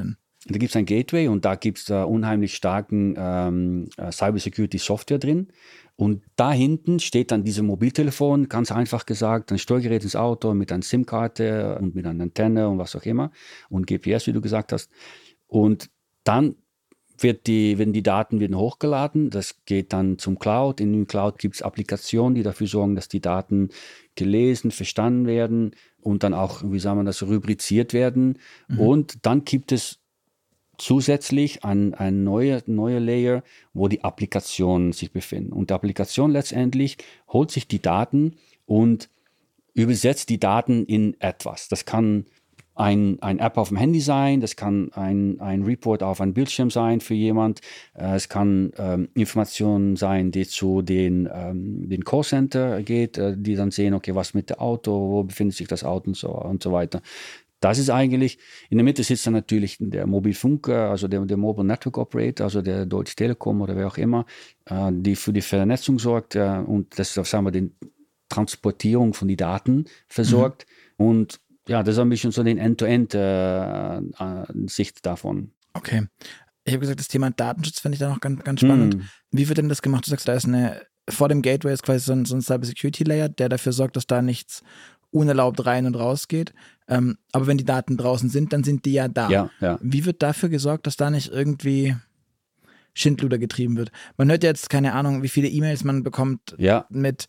Da 0.47 0.57
gibt 0.57 0.69
es 0.69 0.75
ein 0.77 0.85
Gateway 0.85 1.27
und 1.27 1.43
da 1.43 1.55
gibt 1.55 1.79
es 1.79 1.89
äh, 1.89 1.95
unheimlich 1.95 2.55
starken 2.55 3.15
ähm, 3.17 3.89
äh, 3.97 4.13
Cybersecurity 4.13 4.77
Software 4.77 5.19
drin. 5.19 5.49
Und 5.97 6.23
da 6.37 6.53
hinten 6.53 7.01
steht 7.01 7.31
dann 7.31 7.43
dieses 7.43 7.61
Mobiltelefon, 7.63 8.47
ganz 8.47 8.71
einfach 8.71 9.05
gesagt, 9.05 9.51
ein 9.51 9.59
Steuergerät 9.59 10.03
ins 10.03 10.15
Auto 10.15 10.53
mit 10.53 10.71
einer 10.71 10.83
SIM-Karte 10.83 11.77
und 11.79 11.95
mit 11.95 12.07
einer 12.07 12.23
Antenne 12.23 12.69
und 12.69 12.77
was 12.77 12.95
auch 12.95 13.03
immer 13.03 13.29
und 13.69 13.87
GPS, 13.87 14.25
wie 14.25 14.33
du 14.33 14.39
gesagt 14.39 14.71
hast. 14.71 14.89
Und 15.47 15.89
dann 16.23 16.55
wird 17.23 17.47
die, 17.47 17.77
werden 17.77 17.93
die 17.93 18.03
Daten 18.03 18.39
werden 18.39 18.57
hochgeladen. 18.57 19.29
Das 19.29 19.63
geht 19.65 19.93
dann 19.93 20.17
zum 20.17 20.39
Cloud. 20.39 20.79
In 20.79 20.93
den 20.93 21.07
Cloud 21.07 21.37
gibt 21.37 21.55
es 21.55 21.61
Applikationen, 21.61 22.35
die 22.35 22.43
dafür 22.43 22.67
sorgen, 22.67 22.95
dass 22.95 23.07
die 23.07 23.21
Daten 23.21 23.69
gelesen, 24.15 24.71
verstanden 24.71 25.27
werden 25.27 25.75
und 26.01 26.23
dann 26.23 26.33
auch, 26.33 26.63
wie 26.65 26.79
sagen 26.79 26.99
wir 26.99 27.03
das, 27.03 27.23
rubriziert 27.23 27.93
werden. 27.93 28.39
Mhm. 28.67 28.79
Und 28.79 29.25
dann 29.25 29.45
gibt 29.45 29.71
es 29.71 29.99
zusätzlich 30.77 31.63
ein, 31.63 31.93
ein 31.93 32.23
neuer 32.23 32.61
neue 32.65 32.99
Layer, 32.99 33.43
wo 33.73 33.87
die 33.87 34.03
Applikationen 34.03 34.93
sich 34.93 35.11
befinden. 35.11 35.53
Und 35.53 35.69
die 35.69 35.73
Applikation 35.73 36.31
letztendlich 36.31 36.97
holt 37.27 37.51
sich 37.51 37.67
die 37.67 37.81
Daten 37.81 38.37
und 38.65 39.09
übersetzt 39.73 40.29
die 40.29 40.39
Daten 40.39 40.85
in 40.85 41.19
etwas. 41.21 41.69
Das 41.69 41.85
kann 41.85 42.25
ein, 42.81 43.21
ein 43.21 43.37
App 43.37 43.57
auf 43.57 43.67
dem 43.67 43.77
Handy 43.77 43.99
sein, 43.99 44.41
das 44.41 44.55
kann 44.55 44.91
ein, 44.93 45.39
ein 45.39 45.61
Report 45.61 46.01
auf 46.01 46.19
einem 46.19 46.33
Bildschirm 46.33 46.71
sein 46.71 46.99
für 46.99 47.13
jemand, 47.13 47.61
äh, 47.93 48.15
es 48.15 48.27
kann 48.27 48.71
ähm, 48.77 49.09
Informationen 49.13 49.95
sein, 49.95 50.31
die 50.31 50.47
zu 50.47 50.81
den, 50.81 51.29
ähm, 51.31 51.87
den 51.87 52.03
Callcenter 52.03 52.81
geht, 52.81 53.19
äh, 53.19 53.35
die 53.37 53.55
dann 53.55 53.69
sehen, 53.69 53.93
okay, 53.93 54.15
was 54.15 54.33
mit 54.33 54.49
dem 54.49 54.57
Auto, 54.57 54.91
wo 54.91 55.23
befindet 55.23 55.55
sich 55.55 55.67
das 55.67 55.83
Auto 55.83 56.07
und 56.07 56.17
so, 56.17 56.29
und 56.29 56.63
so 56.63 56.71
weiter. 56.71 57.01
Das 57.59 57.77
ist 57.77 57.91
eigentlich, 57.91 58.39
in 58.71 58.79
der 58.79 58.83
Mitte 58.83 59.03
sitzt 59.03 59.27
dann 59.27 59.33
natürlich 59.33 59.77
der 59.79 60.07
Mobilfunker, 60.07 60.89
also 60.89 61.07
der, 61.07 61.23
der 61.25 61.37
Mobile 61.37 61.67
Network 61.67 61.99
Operator, 61.99 62.45
also 62.45 62.63
der 62.63 62.87
Deutsche 62.87 63.15
Telekom 63.15 63.61
oder 63.61 63.75
wer 63.75 63.85
auch 63.85 63.97
immer, 63.99 64.25
äh, 64.65 64.89
die 64.91 65.15
für 65.15 65.31
die 65.31 65.41
Vernetzung 65.41 65.99
sorgt 65.99 66.35
und 66.35 66.97
das, 66.97 67.13
sagen 67.13 67.45
wir, 67.45 67.51
die 67.51 67.69
Transportierung 68.29 69.13
von 69.13 69.27
den 69.27 69.37
Daten 69.37 69.85
versorgt. 70.07 70.65
Mhm. 70.97 71.05
Und 71.05 71.41
ja, 71.71 71.81
das 71.83 71.95
ist 71.95 71.99
ein 71.99 72.09
bisschen 72.09 72.31
so 72.31 72.43
den 72.43 72.57
End-to-End-Sicht 72.57 73.19
äh, 74.95 74.99
äh 74.99 75.01
davon. 75.01 75.51
Okay. 75.73 76.07
Ich 76.65 76.73
habe 76.73 76.81
gesagt, 76.81 76.99
das 76.99 77.07
Thema 77.07 77.31
Datenschutz 77.31 77.79
finde 77.79 77.95
ich 77.95 77.99
da 77.99 78.09
noch 78.09 78.19
ganz, 78.19 78.43
ganz 78.43 78.59
spannend. 78.59 78.97
Mm. 78.97 79.01
Wie 79.31 79.47
wird 79.47 79.57
denn 79.57 79.69
das 79.69 79.81
gemacht? 79.81 80.05
Du 80.05 80.09
sagst, 80.09 80.27
da 80.27 80.33
ist 80.33 80.45
eine, 80.45 80.81
vor 81.09 81.29
dem 81.29 81.41
Gateway 81.41 81.73
ist 81.73 81.83
quasi 81.83 81.99
so 81.99 82.11
ein, 82.11 82.25
so 82.25 82.35
ein 82.35 82.41
Cyber-Security-Layer, 82.41 83.29
der 83.29 83.47
dafür 83.47 83.71
sorgt, 83.71 83.95
dass 83.95 84.05
da 84.05 84.21
nichts 84.21 84.63
unerlaubt 85.11 85.65
rein 85.65 85.85
und 85.85 85.95
raus 85.95 86.27
geht. 86.27 86.53
Ähm, 86.89 87.17
aber 87.31 87.47
wenn 87.47 87.57
die 87.57 87.63
Daten 87.63 87.95
draußen 87.95 88.29
sind, 88.29 88.51
dann 88.51 88.65
sind 88.65 88.85
die 88.85 88.93
ja 88.93 89.07
da. 89.07 89.29
Ja, 89.29 89.49
ja. 89.61 89.79
Wie 89.81 90.05
wird 90.05 90.21
dafür 90.21 90.49
gesorgt, 90.49 90.87
dass 90.87 90.97
da 90.97 91.09
nicht 91.09 91.31
irgendwie 91.31 91.95
Schindluder 92.93 93.37
getrieben 93.37 93.77
wird? 93.77 93.91
Man 94.17 94.29
hört 94.29 94.43
jetzt, 94.43 94.69
keine 94.69 94.91
Ahnung, 94.93 95.23
wie 95.23 95.29
viele 95.29 95.47
E-Mails 95.47 95.85
man 95.85 96.03
bekommt 96.03 96.53
ja. 96.57 96.85
mit 96.89 97.27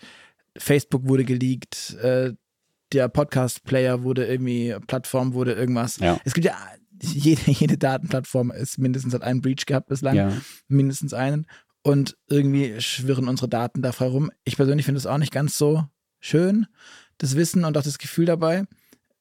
Facebook 0.58 1.08
wurde 1.08 1.24
geleakt, 1.24 1.96
äh, 2.02 2.32
der 2.92 3.08
Podcast-Player 3.08 4.02
wurde 4.02 4.26
irgendwie, 4.26 4.76
Plattform 4.86 5.34
wurde 5.34 5.52
irgendwas. 5.52 5.98
Ja. 5.98 6.20
Es 6.24 6.34
gibt 6.34 6.46
ja, 6.46 6.56
jede, 7.02 7.50
jede 7.50 7.78
Datenplattform 7.78 8.50
ist 8.50 8.78
mindestens 8.78 9.14
hat 9.14 9.22
einen 9.22 9.40
Breach 9.40 9.66
gehabt 9.66 9.88
bislang. 9.88 10.14
Ja. 10.14 10.32
Mindestens 10.68 11.14
einen. 11.14 11.46
Und 11.82 12.16
irgendwie 12.28 12.80
schwirren 12.80 13.28
unsere 13.28 13.48
Daten 13.48 13.82
da 13.82 13.92
frei 13.92 14.06
rum. 14.06 14.30
Ich 14.44 14.56
persönlich 14.56 14.86
finde 14.86 14.98
es 14.98 15.06
auch 15.06 15.18
nicht 15.18 15.32
ganz 15.32 15.58
so 15.58 15.84
schön, 16.20 16.66
das 17.18 17.34
Wissen 17.34 17.64
und 17.64 17.76
auch 17.76 17.82
das 17.82 17.98
Gefühl 17.98 18.26
dabei. 18.26 18.64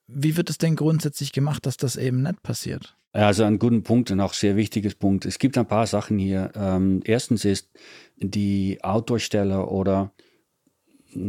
Wie 0.07 0.37
wird 0.37 0.49
es 0.49 0.57
denn 0.57 0.75
grundsätzlich 0.75 1.31
gemacht, 1.31 1.65
dass 1.65 1.77
das 1.77 1.95
eben 1.95 2.21
nicht 2.21 2.43
passiert? 2.43 2.95
Also 3.13 3.43
ein 3.43 3.59
guter 3.59 3.81
Punkt 3.81 4.11
und 4.11 4.19
auch 4.21 4.33
sehr 4.33 4.55
wichtiges 4.55 4.95
Punkt. 4.95 5.25
Es 5.25 5.39
gibt 5.39 5.57
ein 5.57 5.65
paar 5.65 5.87
Sachen 5.87 6.17
hier. 6.17 6.51
Ähm, 6.55 7.01
erstens 7.03 7.43
ist 7.45 7.69
die 8.17 8.79
Autosteller 8.83 9.71
oder 9.71 10.13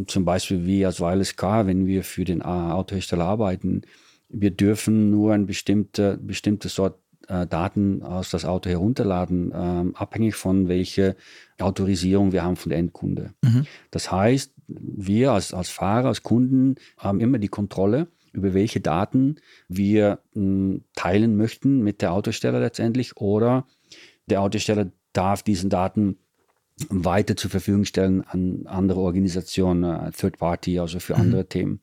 zum 0.07 0.25
Beispiel 0.25 0.64
wie 0.64 0.85
als 0.87 1.01
Wireless 1.01 1.37
Car, 1.37 1.66
wenn 1.66 1.87
wir 1.87 2.05
für 2.05 2.25
den 2.25 2.42
Autohersteller 2.42 3.25
arbeiten, 3.25 3.83
wir 4.29 4.51
dürfen 4.51 5.11
nur 5.11 5.35
eine 5.35 5.45
bestimmte, 5.45 6.18
bestimmte 6.21 6.68
Sort 6.68 6.99
äh, 7.29 7.47
Daten 7.47 8.03
aus 8.03 8.31
das 8.31 8.45
Auto 8.45 8.71
herunterladen, 8.71 9.53
ähm, 9.55 9.95
abhängig 9.95 10.35
von 10.35 10.68
welcher 10.68 11.14
Autorisierung 11.61 12.33
wir 12.33 12.42
haben 12.42 12.57
von 12.57 12.71
der 12.71 12.79
Endkunde. 12.79 13.35
Mhm. 13.42 13.66
Das 13.90 14.11
heißt, 14.11 14.53
wir 14.66 15.33
als, 15.33 15.53
als 15.53 15.68
Fahrer, 15.68 16.09
als 16.09 16.23
Kunden 16.23 16.77
haben 16.97 17.21
immer 17.21 17.38
die 17.38 17.49
Kontrolle, 17.49 18.09
über 18.33 18.55
welche 18.55 18.81
Daten 18.81 19.37
wir 19.68 20.21
hm, 20.33 20.85
teilen 20.95 21.37
möchten 21.37 21.83
mit 21.83 22.01
der 22.01 22.12
Autosteller 22.12 22.61
letztendlich 22.61 23.16
oder 23.18 23.66
der 24.27 24.40
Autosteller 24.40 24.90
darf 25.12 25.42
diesen 25.42 25.68
Daten 25.68 26.16
weiter 26.88 27.37
zur 27.37 27.51
Verfügung 27.51 27.85
stellen 27.85 28.23
an 28.23 28.66
andere 28.66 29.01
Organisationen, 29.01 29.85
äh, 29.85 30.11
Third 30.12 30.38
Party, 30.38 30.79
also 30.79 31.01
für 31.01 31.14
mhm. 31.14 31.21
andere 31.21 31.47
Themen. 31.47 31.81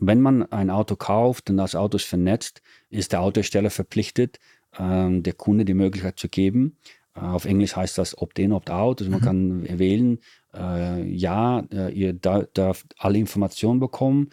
Wenn 0.00 0.20
man 0.20 0.44
ein 0.52 0.70
Auto 0.70 0.96
kauft 0.96 1.50
und 1.50 1.56
das 1.56 1.74
Auto 1.74 1.96
ist 1.96 2.04
vernetzt, 2.04 2.62
ist 2.90 3.12
der 3.12 3.20
Autosteller 3.20 3.70
verpflichtet, 3.70 4.38
ähm, 4.78 5.22
der 5.22 5.32
Kunde 5.32 5.64
die 5.64 5.74
Möglichkeit 5.74 6.18
zu 6.18 6.28
geben. 6.28 6.76
Äh, 7.14 7.20
auf 7.20 7.44
Englisch 7.44 7.76
heißt 7.76 7.98
das 7.98 8.16
Opt-in, 8.16 8.52
Opt-out. 8.52 9.00
Also 9.00 9.10
man 9.10 9.20
mhm. 9.20 9.24
kann 9.24 9.78
wählen, 9.78 10.18
äh, 10.54 11.02
ja, 11.04 11.60
äh, 11.72 11.92
ihr 11.92 12.12
dürft 12.12 12.94
alle 12.98 13.18
Informationen 13.18 13.80
bekommen. 13.80 14.30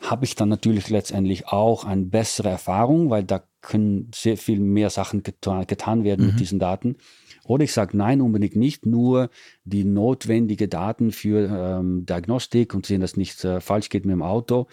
Habe 0.00 0.24
ich 0.24 0.34
dann 0.34 0.48
natürlich 0.48 0.88
letztendlich 0.88 1.48
auch 1.48 1.84
eine 1.84 2.04
bessere 2.04 2.48
Erfahrung, 2.48 3.10
weil 3.10 3.24
da 3.24 3.42
können 3.62 4.10
sehr 4.14 4.36
viel 4.36 4.60
mehr 4.60 4.90
Sachen 4.90 5.22
getan, 5.22 5.66
getan 5.66 6.04
werden 6.04 6.26
mhm. 6.26 6.30
mit 6.32 6.40
diesen 6.40 6.58
Daten. 6.58 6.96
Oder 7.44 7.64
ich 7.64 7.72
sage 7.72 7.96
nein, 7.96 8.20
unbedingt 8.20 8.56
nicht, 8.56 8.86
nur 8.86 9.30
die 9.64 9.84
notwendigen 9.84 10.70
Daten 10.70 11.10
für 11.10 11.48
ähm, 11.48 12.06
Diagnostik 12.06 12.74
und 12.74 12.86
sehen, 12.86 13.00
dass 13.00 13.16
nichts 13.16 13.44
äh, 13.44 13.60
falsch 13.60 13.88
geht 13.88 14.04
mit 14.04 14.12
dem 14.12 14.22
Auto. 14.22 14.66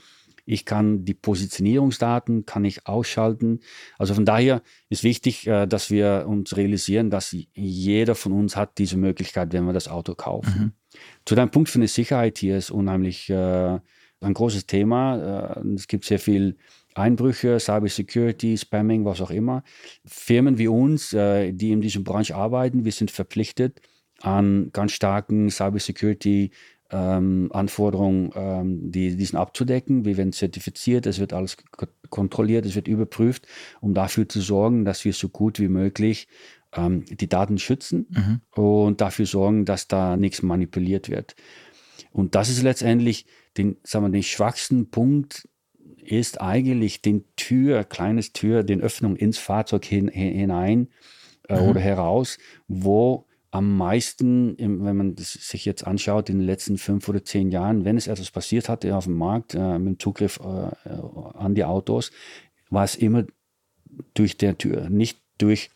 Ich 0.49 0.63
kann 0.63 1.03
die 1.03 1.13
Positionierungsdaten 1.13 2.45
kann 2.45 2.63
ich 2.63 2.87
ausschalten. 2.87 3.59
Also 3.97 4.13
von 4.13 4.23
daher 4.23 4.61
ist 4.89 5.03
wichtig, 5.03 5.45
äh, 5.45 5.67
dass 5.67 5.91
wir 5.91 6.25
uns 6.27 6.55
realisieren, 6.55 7.09
dass 7.09 7.35
jeder 7.53 8.15
von 8.15 8.31
uns 8.31 8.55
hat 8.55 8.77
diese 8.77 8.95
Möglichkeit, 8.95 9.51
wenn 9.51 9.65
wir 9.65 9.73
das 9.73 9.89
Auto 9.89 10.15
kaufen. 10.15 10.59
Mhm. 10.59 10.99
Zu 11.25 11.35
deinem 11.35 11.51
Punkt 11.51 11.69
für 11.69 11.79
eine 11.79 11.89
Sicherheit 11.89 12.37
hier 12.37 12.57
ist 12.57 12.71
unheimlich 12.71 13.29
äh, 13.29 13.79
ein 14.21 14.33
großes 14.33 14.65
Thema. 14.67 15.57
Äh, 15.57 15.67
es 15.75 15.87
gibt 15.87 16.05
sehr 16.05 16.19
viel 16.19 16.57
Einbrüche, 16.97 17.59
Cybersecurity, 17.59 18.57
Spamming, 18.57 19.05
was 19.05 19.21
auch 19.21 19.31
immer. 19.31 19.63
Firmen 20.05 20.57
wie 20.57 20.67
uns, 20.67 21.13
äh, 21.13 21.51
die 21.53 21.71
in 21.71 21.81
diesem 21.81 22.03
Branche 22.03 22.35
arbeiten, 22.35 22.85
wir 22.85 22.91
sind 22.91 23.11
verpflichtet, 23.11 23.81
an 24.21 24.71
ganz 24.73 24.93
starken 24.93 25.49
Cybersecurity 25.49 26.51
ähm, 26.89 27.49
Anforderungen, 27.51 28.31
ähm, 28.35 28.91
die, 28.91 29.15
diesen 29.15 29.37
abzudecken. 29.37 30.05
Wir 30.05 30.17
werden 30.17 30.31
zertifiziert, 30.31 31.05
es 31.05 31.19
wird 31.19 31.33
alles 31.33 31.57
kontrolliert, 32.09 32.65
es 32.65 32.75
wird 32.75 32.87
überprüft, 32.87 33.47
um 33.81 33.93
dafür 33.93 34.27
zu 34.29 34.41
sorgen, 34.41 34.85
dass 34.85 35.03
wir 35.05 35.13
so 35.13 35.29
gut 35.29 35.59
wie 35.59 35.67
möglich 35.67 36.27
ähm, 36.75 37.03
die 37.05 37.27
Daten 37.27 37.57
schützen 37.57 38.07
mhm. 38.09 38.61
und 38.61 39.01
dafür 39.01 39.25
sorgen, 39.25 39.65
dass 39.65 39.87
da 39.87 40.15
nichts 40.17 40.41
manipuliert 40.41 41.09
wird. 41.09 41.35
Und 42.11 42.35
das 42.35 42.49
ist 42.49 42.63
letztendlich 42.63 43.25
den, 43.57 43.77
sagen 43.83 44.05
wir, 44.05 44.09
den 44.09 44.23
schwachsten 44.23 44.89
Punkt 44.89 45.47
ist 46.07 46.41
eigentlich 46.41 47.01
den 47.01 47.25
Tür, 47.35 47.83
kleines 47.83 48.33
Tür, 48.33 48.63
den 48.63 48.81
Öffnung 48.81 49.15
ins 49.15 49.37
Fahrzeug 49.37 49.85
hin, 49.85 50.07
hinein 50.07 50.87
äh, 51.47 51.59
mhm. 51.59 51.69
oder 51.69 51.79
heraus, 51.79 52.37
wo 52.67 53.25
am 53.51 53.77
meisten, 53.77 54.55
wenn 54.57 54.97
man 54.97 55.15
sich 55.17 55.65
jetzt 55.65 55.85
anschaut, 55.87 56.29
in 56.29 56.39
den 56.39 56.45
letzten 56.45 56.77
fünf 56.77 57.07
oder 57.07 57.23
zehn 57.23 57.49
Jahren, 57.49 57.85
wenn 57.85 57.97
es 57.97 58.07
etwas 58.07 58.29
passiert 58.29 58.69
hatte 58.69 58.95
auf 58.95 59.05
dem 59.05 59.15
Markt 59.15 59.55
äh, 59.55 59.79
mit 59.79 59.87
dem 59.87 59.99
Zugriff 59.99 60.39
äh, 60.39 60.89
an 61.37 61.55
die 61.55 61.63
Autos, 61.63 62.11
war 62.69 62.83
es 62.83 62.95
immer 62.95 63.25
durch 64.13 64.37
der 64.37 64.57
Tür, 64.57 64.89
nicht 64.89 65.19
durch 65.37 65.71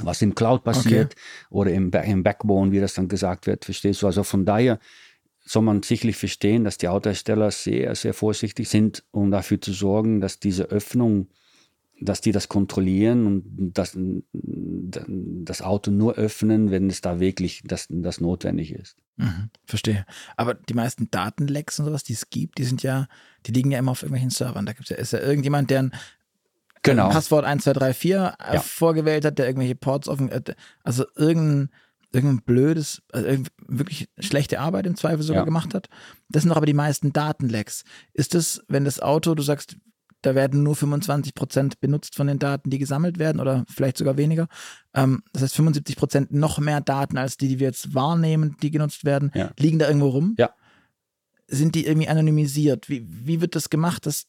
was 0.00 0.22
im 0.22 0.34
Cloud 0.34 0.64
passiert 0.64 1.14
okay. 1.14 1.22
oder 1.50 1.72
im, 1.72 1.90
im 1.90 2.22
Backbone, 2.22 2.72
wie 2.72 2.80
das 2.80 2.94
dann 2.94 3.08
gesagt 3.08 3.46
wird, 3.46 3.64
verstehst 3.64 4.02
du? 4.02 4.06
Also 4.06 4.22
von 4.22 4.44
daher 4.44 4.78
soll 5.48 5.62
man 5.62 5.82
sicherlich 5.82 6.16
verstehen, 6.16 6.64
dass 6.64 6.78
die 6.78 6.88
Autohersteller 6.88 7.50
sehr, 7.50 7.94
sehr 7.94 8.12
vorsichtig 8.12 8.68
sind, 8.68 9.04
um 9.10 9.30
dafür 9.30 9.60
zu 9.60 9.72
sorgen, 9.72 10.20
dass 10.20 10.38
diese 10.38 10.64
Öffnung, 10.64 11.28
dass 12.00 12.20
die 12.20 12.32
das 12.32 12.48
kontrollieren 12.48 13.26
und 13.26 13.72
das, 13.72 13.96
das 14.32 15.62
Auto 15.62 15.90
nur 15.90 16.14
öffnen, 16.14 16.70
wenn 16.70 16.90
es 16.90 17.00
da 17.00 17.18
wirklich 17.18 17.62
das, 17.64 17.86
das 17.88 18.20
notwendig 18.20 18.72
ist. 18.72 18.96
Mhm, 19.16 19.50
verstehe. 19.64 20.04
Aber 20.36 20.54
die 20.54 20.74
meisten 20.74 21.10
Datenlecks 21.10 21.78
und 21.78 21.86
sowas, 21.86 22.04
die 22.04 22.12
es 22.12 22.28
gibt, 22.28 22.58
die 22.58 22.64
sind 22.64 22.82
ja, 22.82 23.08
die 23.46 23.52
liegen 23.52 23.70
ja 23.70 23.78
immer 23.78 23.92
auf 23.92 24.02
irgendwelchen 24.02 24.30
Servern. 24.30 24.66
Da 24.66 24.74
gibt's 24.74 24.90
ja, 24.90 24.96
ist 24.96 25.12
ja 25.12 25.20
irgendjemand, 25.20 25.70
der 25.70 25.80
ein 25.80 25.92
genau. 26.82 27.08
Passwort 27.08 27.46
1234 27.46 28.10
äh, 28.50 28.54
ja. 28.54 28.60
vorgewählt 28.60 29.24
hat, 29.24 29.38
der 29.38 29.46
irgendwelche 29.46 29.74
Ports 29.74 30.08
offen, 30.08 30.28
äh, 30.28 30.42
also 30.84 31.06
irgendein 31.16 31.70
irgendein 32.12 32.42
blödes, 32.42 33.02
also 33.12 33.42
wirklich 33.66 34.08
schlechte 34.18 34.60
Arbeit 34.60 34.86
im 34.86 34.96
Zweifel 34.96 35.22
sogar 35.22 35.42
ja. 35.42 35.44
gemacht 35.44 35.74
hat. 35.74 35.88
Das 36.28 36.42
sind 36.42 36.50
doch 36.50 36.56
aber 36.56 36.66
die 36.66 36.74
meisten 36.74 37.12
Datenlecks. 37.12 37.84
Ist 38.14 38.34
das, 38.34 38.62
wenn 38.68 38.84
das 38.84 39.00
Auto, 39.00 39.34
du 39.34 39.42
sagst, 39.42 39.76
da 40.22 40.34
werden 40.34 40.62
nur 40.62 40.74
25 40.74 41.34
Prozent 41.34 41.80
benutzt 41.80 42.16
von 42.16 42.26
den 42.26 42.38
Daten, 42.38 42.70
die 42.70 42.78
gesammelt 42.78 43.18
werden 43.18 43.40
oder 43.40 43.64
vielleicht 43.68 43.98
sogar 43.98 44.16
weniger. 44.16 44.48
Ähm, 44.94 45.22
das 45.32 45.42
heißt 45.42 45.56
75 45.56 45.96
Prozent 45.96 46.32
noch 46.32 46.58
mehr 46.58 46.80
Daten 46.80 47.18
als 47.18 47.36
die, 47.36 47.48
die 47.48 47.60
wir 47.60 47.68
jetzt 47.68 47.94
wahrnehmen, 47.94 48.56
die 48.62 48.70
genutzt 48.70 49.04
werden, 49.04 49.30
ja. 49.34 49.50
liegen 49.58 49.78
da 49.78 49.86
irgendwo 49.86 50.08
rum. 50.08 50.34
Ja. 50.38 50.50
Sind 51.46 51.74
die 51.74 51.86
irgendwie 51.86 52.08
anonymisiert? 52.08 52.88
Wie, 52.88 53.06
wie 53.06 53.40
wird 53.40 53.54
das 53.54 53.70
gemacht? 53.70 54.06
Das, 54.06 54.26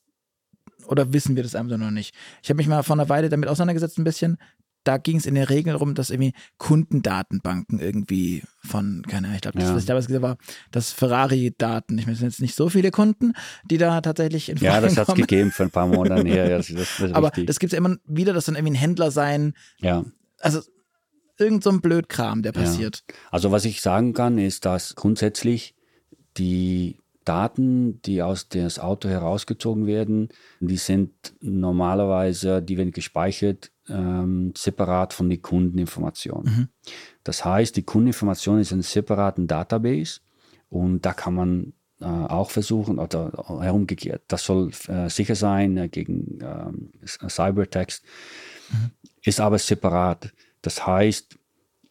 oder 0.85 1.11
wissen 1.11 1.35
wir 1.35 1.43
das 1.43 1.55
einfach 1.55 1.77
noch 1.77 1.91
nicht? 1.91 2.13
Ich 2.43 2.49
habe 2.49 2.57
mich 2.57 2.67
mal 2.67 2.83
vor 2.83 2.95
einer 2.95 3.09
Weile 3.09 3.29
damit 3.29 3.49
auseinandergesetzt 3.49 3.97
ein 3.97 4.03
bisschen 4.03 4.37
da 4.83 4.97
ging 4.97 5.17
es 5.17 5.25
in 5.25 5.35
der 5.35 5.49
Regel 5.49 5.73
darum, 5.73 5.93
dass 5.93 6.09
irgendwie 6.09 6.33
Kundendatenbanken 6.57 7.79
irgendwie 7.79 8.43
von, 8.63 9.03
keine 9.07 9.27
Ahnung, 9.27 9.35
ich 9.35 9.41
glaube, 9.41 9.59
das, 9.59 9.69
ja. 9.69 9.75
was 9.75 9.83
ich 9.83 9.87
damals 9.87 10.07
gesagt 10.07 10.23
habe, 10.23 10.37
war, 10.39 10.45
dass 10.71 10.91
Ferrari-Daten, 10.91 11.97
ich 11.97 12.05
meine, 12.05 12.13
es 12.13 12.19
sind 12.19 12.29
jetzt 12.29 12.41
nicht 12.41 12.55
so 12.55 12.69
viele 12.69 12.91
Kunden, 12.91 13.33
die 13.69 13.77
da 13.77 14.01
tatsächlich 14.01 14.49
in 14.49 14.57
Frage 14.57 14.73
Ja, 14.73 14.81
das 14.81 14.97
hat 14.97 15.09
es 15.09 15.15
gegeben 15.15 15.51
für 15.51 15.63
ein 15.63 15.71
paar 15.71 15.87
Monate 15.87 16.27
her. 16.27 16.49
Ja, 16.49 16.57
das, 16.57 16.67
das, 16.67 16.97
das 16.99 17.11
Aber 17.13 17.27
richtig. 17.27 17.47
das 17.47 17.59
gibt 17.59 17.73
es 17.73 17.77
ja 17.77 17.85
immer 17.85 17.97
wieder, 18.05 18.33
dass 18.33 18.45
dann 18.45 18.55
irgendwie 18.55 18.73
ein 18.73 18.81
Händler 18.81 19.11
sein, 19.11 19.53
ja. 19.79 20.05
also 20.39 20.61
irgend 21.37 21.63
so 21.63 21.69
ein 21.69 21.81
Blödkram, 21.81 22.41
der 22.41 22.51
passiert. 22.51 23.03
Ja. 23.07 23.15
Also 23.31 23.51
was 23.51 23.65
ich 23.65 23.81
sagen 23.81 24.13
kann, 24.13 24.37
ist, 24.37 24.65
dass 24.65 24.95
grundsätzlich 24.95 25.75
die 26.37 26.98
Daten, 27.29 28.01
die 28.01 28.23
aus 28.23 28.49
das 28.49 28.79
Auto 28.79 29.07
herausgezogen 29.07 29.85
werden, 29.85 30.29
die 30.59 30.77
sind 30.77 31.11
normalerweise, 31.41 32.59
die 32.59 32.75
werden 32.75 32.91
gespeichert 32.91 33.71
ähm, 33.87 34.51
separat 34.57 35.13
von 35.13 35.29
den 35.29 35.39
Kundeninformationen. 35.39 36.51
Mhm. 36.51 36.67
Das 37.23 37.45
heißt, 37.45 37.75
die 37.75 37.83
Kundeninformation 37.83 38.59
ist 38.59 38.71
ein 38.71 38.81
separaten 38.81 39.45
Database 39.45 40.21
und 40.69 41.05
da 41.05 41.13
kann 41.13 41.35
man 41.35 41.73
äh, 42.01 42.05
auch 42.05 42.49
versuchen, 42.49 42.97
oder 42.97 43.31
herumgekehrt, 43.61 44.23
das 44.27 44.43
soll 44.45 44.71
äh, 44.87 45.07
sicher 45.07 45.35
sein 45.35 45.77
äh, 45.77 45.87
gegen 45.87 46.39
ähm, 46.41 46.89
Cybertext, 47.05 48.03
mhm. 48.71 48.89
ist 49.21 49.39
aber 49.39 49.59
separat. 49.59 50.33
Das 50.63 50.87
heißt, 50.87 51.37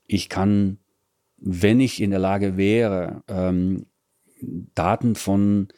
ich 0.09 0.29
kann, 0.29 0.79
wenn 1.37 1.79
ich 1.79 2.03
in 2.03 2.11
der 2.11 2.19
Lage 2.19 2.57
wäre, 2.57 3.23
ähm, 3.29 3.87
Daten 4.41 5.15
von 5.15 5.69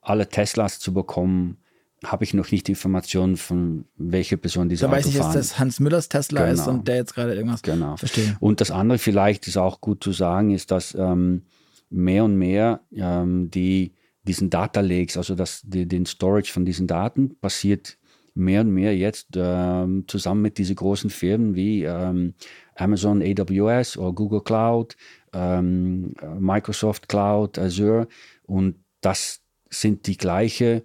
alle 0.00 0.28
Teslas 0.28 0.78
zu 0.78 0.92
bekommen, 0.92 1.58
habe 2.04 2.24
ich 2.24 2.32
noch 2.32 2.50
nicht 2.50 2.68
Informationen 2.68 3.36
von 3.36 3.84
welcher 3.96 4.36
Person 4.36 4.68
diese 4.68 4.86
Da 4.86 4.92
weiß 4.92 5.06
ich 5.06 5.14
jetzt, 5.14 5.34
dass 5.34 5.58
Hans 5.58 5.80
Müllers 5.80 6.08
Tesla 6.08 6.42
genau. 6.42 6.52
ist 6.52 6.68
und 6.68 6.86
der 6.86 6.96
jetzt 6.96 7.14
gerade 7.14 7.34
irgendwas 7.34 7.62
genau. 7.62 7.96
verstehe. 7.96 8.36
Und 8.40 8.60
das 8.60 8.70
andere 8.70 8.98
vielleicht 8.98 9.48
ist 9.48 9.56
auch 9.56 9.80
gut 9.80 10.02
zu 10.02 10.12
sagen, 10.12 10.50
ist, 10.50 10.70
dass 10.70 10.94
ähm, 10.94 11.42
mehr 11.90 12.24
und 12.24 12.36
mehr 12.36 12.80
ähm, 12.92 13.50
die 13.50 13.94
diesen 14.28 14.50
Data 14.50 14.80
Lakes, 14.80 15.16
also 15.16 15.34
das, 15.34 15.62
die, 15.64 15.88
den 15.88 16.06
Storage 16.06 16.52
von 16.52 16.64
diesen 16.64 16.86
Daten 16.86 17.36
passiert 17.40 17.98
mehr 18.38 18.62
und 18.62 18.72
mehr 18.72 18.96
jetzt 18.96 19.28
ähm, 19.36 20.04
zusammen 20.06 20.42
mit 20.42 20.58
diesen 20.58 20.76
großen 20.76 21.10
Firmen 21.10 21.54
wie 21.54 21.84
ähm, 21.84 22.34
Amazon 22.74 23.22
AWS 23.22 23.96
oder 23.96 24.12
Google 24.12 24.42
Cloud, 24.42 24.96
ähm, 25.32 26.14
Microsoft 26.38 27.08
Cloud, 27.08 27.58
Azure. 27.58 28.08
Und 28.46 28.76
das 29.00 29.40
sind 29.70 30.06
die 30.06 30.16
gleichen 30.16 30.82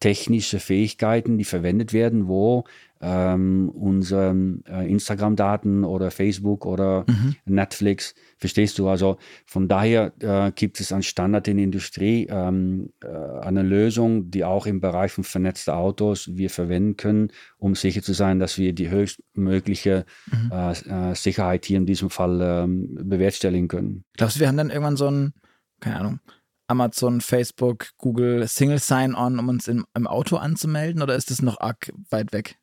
technische 0.00 0.60
Fähigkeiten, 0.60 1.38
die 1.38 1.44
verwendet 1.44 1.92
werden, 1.92 2.28
wo 2.28 2.64
ähm, 3.00 3.68
unsere 3.68 4.34
äh, 4.68 4.90
Instagram-Daten 4.90 5.84
oder 5.84 6.10
Facebook 6.10 6.66
oder 6.66 7.04
mhm. 7.08 7.36
Netflix, 7.44 8.14
verstehst 8.36 8.78
du? 8.78 8.88
Also 8.88 9.18
von 9.46 9.68
daher 9.68 10.12
äh, 10.20 10.52
gibt 10.52 10.80
es 10.80 10.92
einen 10.92 11.02
Standard 11.02 11.46
in 11.48 11.58
der 11.58 11.64
Industrie, 11.64 12.26
ähm, 12.28 12.90
äh, 13.02 13.08
eine 13.08 13.62
Lösung, 13.62 14.30
die 14.30 14.44
auch 14.44 14.66
im 14.66 14.80
Bereich 14.80 15.12
von 15.12 15.24
vernetzten 15.24 15.74
Autos 15.74 16.36
wir 16.36 16.50
verwenden 16.50 16.96
können, 16.96 17.30
um 17.58 17.74
sicher 17.74 18.02
zu 18.02 18.12
sein, 18.12 18.38
dass 18.38 18.58
wir 18.58 18.72
die 18.72 18.90
höchstmögliche 18.90 20.04
mhm. 20.30 20.52
Äh, 20.52 21.10
äh, 21.10 21.14
Sicherheit 21.14 21.66
hier 21.66 21.76
in 21.76 21.86
diesem 21.86 22.10
Fall 22.10 22.40
ähm, 22.42 22.98
bewerkstelligen 23.02 23.68
können. 23.68 24.04
Glaubst 24.16 24.36
du, 24.36 24.40
wir 24.40 24.48
haben 24.48 24.56
dann 24.56 24.70
irgendwann 24.70 24.96
so 24.96 25.08
ein, 25.08 25.34
keine 25.80 26.00
Ahnung, 26.00 26.20
Amazon, 26.68 27.20
Facebook, 27.20 27.88
Google 27.98 28.46
Single 28.46 28.78
Sign-On, 28.78 29.38
um 29.38 29.48
uns 29.48 29.68
im, 29.68 29.86
im, 29.94 30.06
Auto 30.06 30.36
anzumelden 30.36 31.02
oder 31.02 31.16
ist 31.16 31.30
das 31.30 31.42
noch 31.42 31.60
arg 31.60 31.92
weit 32.10 32.32
weg? 32.32 32.58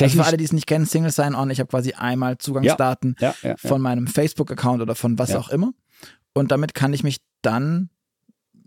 Also 0.00 0.18
für 0.18 0.24
alle, 0.24 0.38
die 0.38 0.44
es 0.44 0.52
nicht 0.52 0.66
kennen, 0.66 0.86
Single 0.86 1.12
Sign-On, 1.12 1.50
ich 1.50 1.60
habe 1.60 1.68
quasi 1.68 1.92
einmal 1.92 2.38
Zugangsdaten 2.38 3.14
ja, 3.20 3.34
ja, 3.42 3.50
ja, 3.50 3.56
von 3.58 3.82
meinem 3.82 4.06
Facebook-Account 4.06 4.80
oder 4.80 4.94
von 4.94 5.18
was 5.18 5.34
auch 5.36 5.50
immer. 5.50 5.74
Und 6.32 6.50
damit 6.50 6.74
kann 6.74 6.94
ich 6.94 7.04
mich 7.04 7.18
dann 7.42 7.90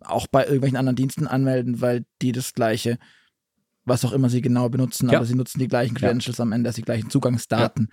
auch 0.01 0.27
bei 0.27 0.43
irgendwelchen 0.43 0.77
anderen 0.77 0.95
Diensten 0.95 1.25
anmelden, 1.25 1.81
weil 1.81 2.05
die 2.21 2.31
das 2.31 2.53
gleiche, 2.53 2.99
was 3.85 4.05
auch 4.05 4.11
immer 4.11 4.29
sie 4.29 4.41
genau 4.41 4.69
benutzen, 4.69 5.09
aber 5.09 5.25
sie 5.25 5.33
nutzen 5.33 5.59
die 5.59 5.67
gleichen 5.67 5.95
Credentials 5.95 6.39
am 6.39 6.51
Ende, 6.51 6.71
die 6.71 6.83
gleichen 6.83 7.09
Zugangsdaten, 7.09 7.89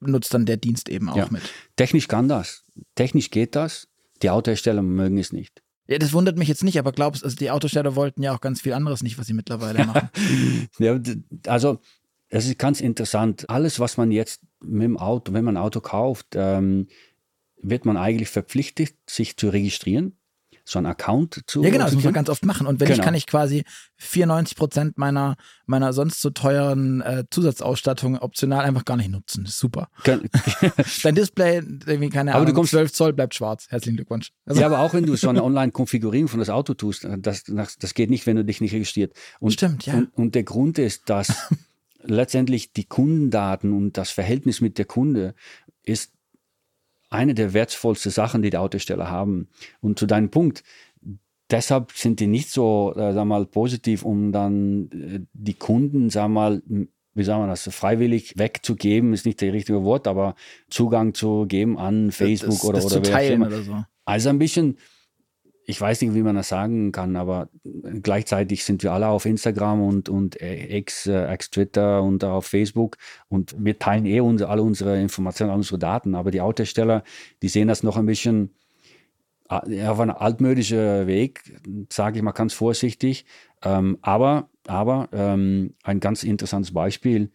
nutzt 0.00 0.32
dann 0.32 0.46
der 0.46 0.56
Dienst 0.56 0.88
eben 0.88 1.10
auch 1.10 1.30
mit. 1.30 1.42
Technisch 1.76 2.08
kann 2.08 2.28
das. 2.28 2.64
Technisch 2.94 3.30
geht 3.30 3.54
das. 3.54 3.86
Die 4.22 4.30
Autohersteller 4.30 4.82
mögen 4.82 5.18
es 5.18 5.32
nicht. 5.32 5.62
Ja, 5.90 5.98
das 5.98 6.12
wundert 6.12 6.38
mich 6.38 6.46
jetzt 6.46 6.62
nicht, 6.62 6.78
aber 6.78 6.92
glaubst 6.92 7.22
du, 7.22 7.26
also 7.26 7.36
die 7.36 7.50
Autosteller 7.50 7.96
wollten 7.96 8.22
ja 8.22 8.32
auch 8.32 8.40
ganz 8.40 8.60
viel 8.60 8.72
anderes 8.74 9.02
nicht, 9.02 9.18
was 9.18 9.26
sie 9.26 9.34
mittlerweile 9.34 9.84
machen. 9.84 10.08
ja, 10.78 11.00
also 11.46 11.80
es 12.28 12.46
ist 12.46 12.58
ganz 12.60 12.80
interessant. 12.80 13.50
Alles, 13.50 13.80
was 13.80 13.96
man 13.96 14.12
jetzt 14.12 14.42
mit 14.60 14.84
dem 14.84 14.96
Auto, 14.96 15.32
wenn 15.32 15.44
man 15.44 15.56
ein 15.56 15.62
Auto 15.62 15.80
kauft, 15.80 16.28
ähm, 16.34 16.86
wird 17.60 17.84
man 17.86 17.96
eigentlich 17.96 18.28
verpflichtet, 18.28 18.94
sich 19.08 19.36
zu 19.36 19.48
registrieren 19.48 20.16
so 20.70 20.78
einen 20.78 20.86
Account 20.86 21.42
zu. 21.46 21.62
Ja, 21.62 21.70
genau, 21.70 21.84
das 21.84 21.94
muss 21.94 22.04
man 22.04 22.12
ganz 22.12 22.28
oft 22.28 22.44
machen. 22.44 22.66
Und 22.66 22.80
wenn 22.80 22.86
genau. 22.86 22.98
ich 22.98 23.04
kann 23.04 23.14
ich 23.14 23.26
quasi 23.26 23.64
94 23.96 24.56
Prozent 24.56 24.98
meiner, 24.98 25.36
meiner 25.66 25.92
sonst 25.92 26.20
so 26.20 26.30
teuren 26.30 27.00
äh, 27.00 27.24
Zusatzausstattung 27.30 28.18
optional 28.18 28.64
einfach 28.64 28.84
gar 28.84 28.96
nicht 28.96 29.10
nutzen. 29.10 29.44
Das 29.44 29.54
ist 29.54 29.58
super. 29.58 29.88
Dein 31.02 31.14
Display, 31.14 31.56
irgendwie 31.56 32.08
keine 32.08 32.32
aber 32.32 32.42
Ahnung, 32.42 32.54
du 32.54 32.54
kommst, 32.54 32.70
12 32.70 32.92
Zoll 32.92 33.12
bleibt 33.12 33.34
schwarz. 33.34 33.66
Herzlichen 33.68 33.96
Glückwunsch. 33.96 34.30
Also. 34.46 34.60
Ja, 34.60 34.66
aber 34.68 34.80
auch 34.80 34.94
wenn 34.94 35.04
du 35.04 35.16
so 35.16 35.28
eine 35.28 35.42
Online-Konfigurierung 35.42 36.28
von 36.28 36.38
das 36.38 36.50
Auto 36.50 36.74
tust, 36.74 37.04
äh, 37.04 37.18
das, 37.18 37.44
das 37.44 37.94
geht 37.94 38.10
nicht, 38.10 38.26
wenn 38.26 38.36
du 38.36 38.44
dich 38.44 38.60
nicht 38.60 38.72
registriert. 38.72 39.14
Und, 39.40 39.52
Stimmt, 39.52 39.86
ja. 39.86 39.94
Und, 39.94 40.16
und 40.16 40.34
der 40.34 40.44
Grund 40.44 40.78
ist, 40.78 41.10
dass 41.10 41.48
letztendlich 42.02 42.72
die 42.72 42.84
Kundendaten 42.84 43.72
und 43.72 43.96
das 43.96 44.10
Verhältnis 44.10 44.60
mit 44.60 44.78
der 44.78 44.84
Kunde 44.84 45.34
ist 45.82 46.12
eine 47.10 47.34
der 47.34 47.52
wertvollsten 47.52 48.10
Sachen, 48.10 48.42
die 48.42 48.50
die 48.50 48.56
Autosteller 48.56 49.10
haben. 49.10 49.48
Und 49.80 49.98
zu 49.98 50.06
deinem 50.06 50.30
Punkt, 50.30 50.62
deshalb 51.50 51.92
sind 51.92 52.20
die 52.20 52.28
nicht 52.28 52.50
so, 52.50 52.94
äh, 52.96 53.12
sag 53.12 53.24
mal, 53.24 53.46
positiv, 53.46 54.04
um 54.04 54.32
dann 54.32 54.90
äh, 54.92 55.20
die 55.32 55.54
Kunden, 55.54 56.08
sag 56.10 56.28
mal, 56.28 56.62
wie 57.14 57.24
sagen 57.24 57.42
wir 57.42 57.48
das, 57.48 57.64
freiwillig 57.64 58.38
wegzugeben, 58.38 59.12
ist 59.12 59.26
nicht 59.26 59.42
das 59.42 59.52
richtige 59.52 59.82
Wort, 59.82 60.06
aber 60.06 60.36
Zugang 60.70 61.12
zu 61.12 61.46
geben 61.46 61.78
an 61.78 62.12
Facebook 62.12 62.52
das, 62.52 62.64
oder, 62.64 62.80
das 62.80 62.86
oder 62.86 63.02
zu 63.02 63.10
teilen 63.10 63.42
oder 63.42 63.62
so. 63.62 63.84
Also 64.04 64.28
ein 64.28 64.38
bisschen 64.38 64.78
ich 65.70 65.80
weiß 65.80 66.02
nicht, 66.02 66.14
wie 66.14 66.22
man 66.22 66.34
das 66.34 66.48
sagen 66.48 66.90
kann, 66.90 67.16
aber 67.16 67.48
gleichzeitig 68.02 68.64
sind 68.64 68.82
wir 68.82 68.92
alle 68.92 69.06
auf 69.06 69.24
Instagram 69.24 69.82
und, 69.82 70.08
und 70.08 70.36
X, 70.40 71.06
äh, 71.06 71.32
X 71.32 71.50
Twitter 71.50 72.02
und 72.02 72.24
auf 72.24 72.46
Facebook 72.46 72.96
und 73.28 73.54
wir 73.56 73.78
teilen 73.78 74.04
eh 74.04 74.20
unsere, 74.20 74.50
alle 74.50 74.62
unsere 74.62 75.00
Informationen, 75.00 75.52
unsere 75.52 75.78
Daten. 75.78 76.14
Aber 76.14 76.30
die 76.30 76.40
Autohersteller, 76.40 77.04
die 77.42 77.48
sehen 77.48 77.68
das 77.68 77.82
noch 77.82 77.96
ein 77.96 78.06
bisschen 78.06 78.54
äh, 79.48 79.86
auf 79.86 80.00
einem 80.00 80.16
altmodischen 80.16 81.06
Weg, 81.06 81.60
sage 81.90 82.18
ich 82.18 82.22
mal 82.24 82.32
ganz 82.32 82.52
vorsichtig. 82.52 83.24
Ähm, 83.62 83.98
aber 84.02 84.48
aber 84.66 85.08
ähm, 85.12 85.74
ein 85.82 86.00
ganz 86.00 86.22
interessantes 86.22 86.72
Beispiel. 86.72 87.30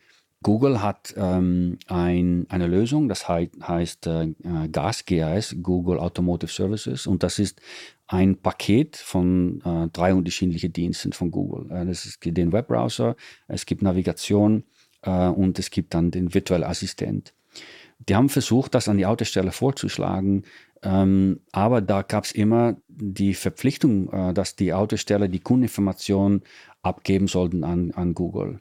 Google 0.46 0.84
hat 0.84 1.16
ähm, 1.18 1.80
ein, 1.88 2.46
eine 2.50 2.68
Lösung, 2.68 3.10
das 3.10 3.28
heißt, 3.28 3.68
heißt 3.68 4.06
äh, 4.06 4.34
GAS, 4.72 5.04
GAS, 5.04 5.56
Google 5.64 5.98
Automotive 5.98 6.52
Services. 6.52 7.08
Und 7.08 7.24
das 7.24 7.40
ist 7.40 7.60
ein 8.06 8.38
Paket 8.38 8.96
von 8.96 9.64
äh, 9.66 9.88
drei 9.92 10.14
unterschiedlichen 10.14 10.72
Diensten 10.72 11.14
von 11.14 11.32
Google. 11.32 11.72
Äh, 11.72 11.88
das 11.88 12.06
ist 12.06 12.20
den 12.24 12.52
Webbrowser, 12.52 13.16
es 13.48 13.66
gibt 13.66 13.82
Navigation 13.82 14.66
äh, 15.02 15.30
und 15.30 15.58
es 15.58 15.72
gibt 15.72 15.96
dann 15.96 16.12
den 16.12 16.36
virtuellen 16.36 16.64
Assistent. 16.64 17.34
Die 18.08 18.16
haben 18.16 18.30
versucht, 18.30 18.76
das 18.76 18.88
an 18.88 19.00
die 19.00 19.08
Autosteller 19.08 19.52
vorzuschlagen, 19.52 20.44
ähm, 20.84 21.40
aber 21.54 21.82
da 21.82 22.04
gab 22.04 22.26
es 22.26 22.32
immer 22.32 22.78
die 22.88 23.34
Verpflichtung, 23.34 24.14
äh, 24.14 24.34
dass 24.36 24.56
die 24.56 24.74
Autosteller 24.74 25.28
die 25.28 25.40
Kundeninformationen 25.40 26.44
abgeben 26.84 27.28
sollten 27.28 27.64
an, 27.64 27.90
an 27.96 28.14
Google. 28.14 28.60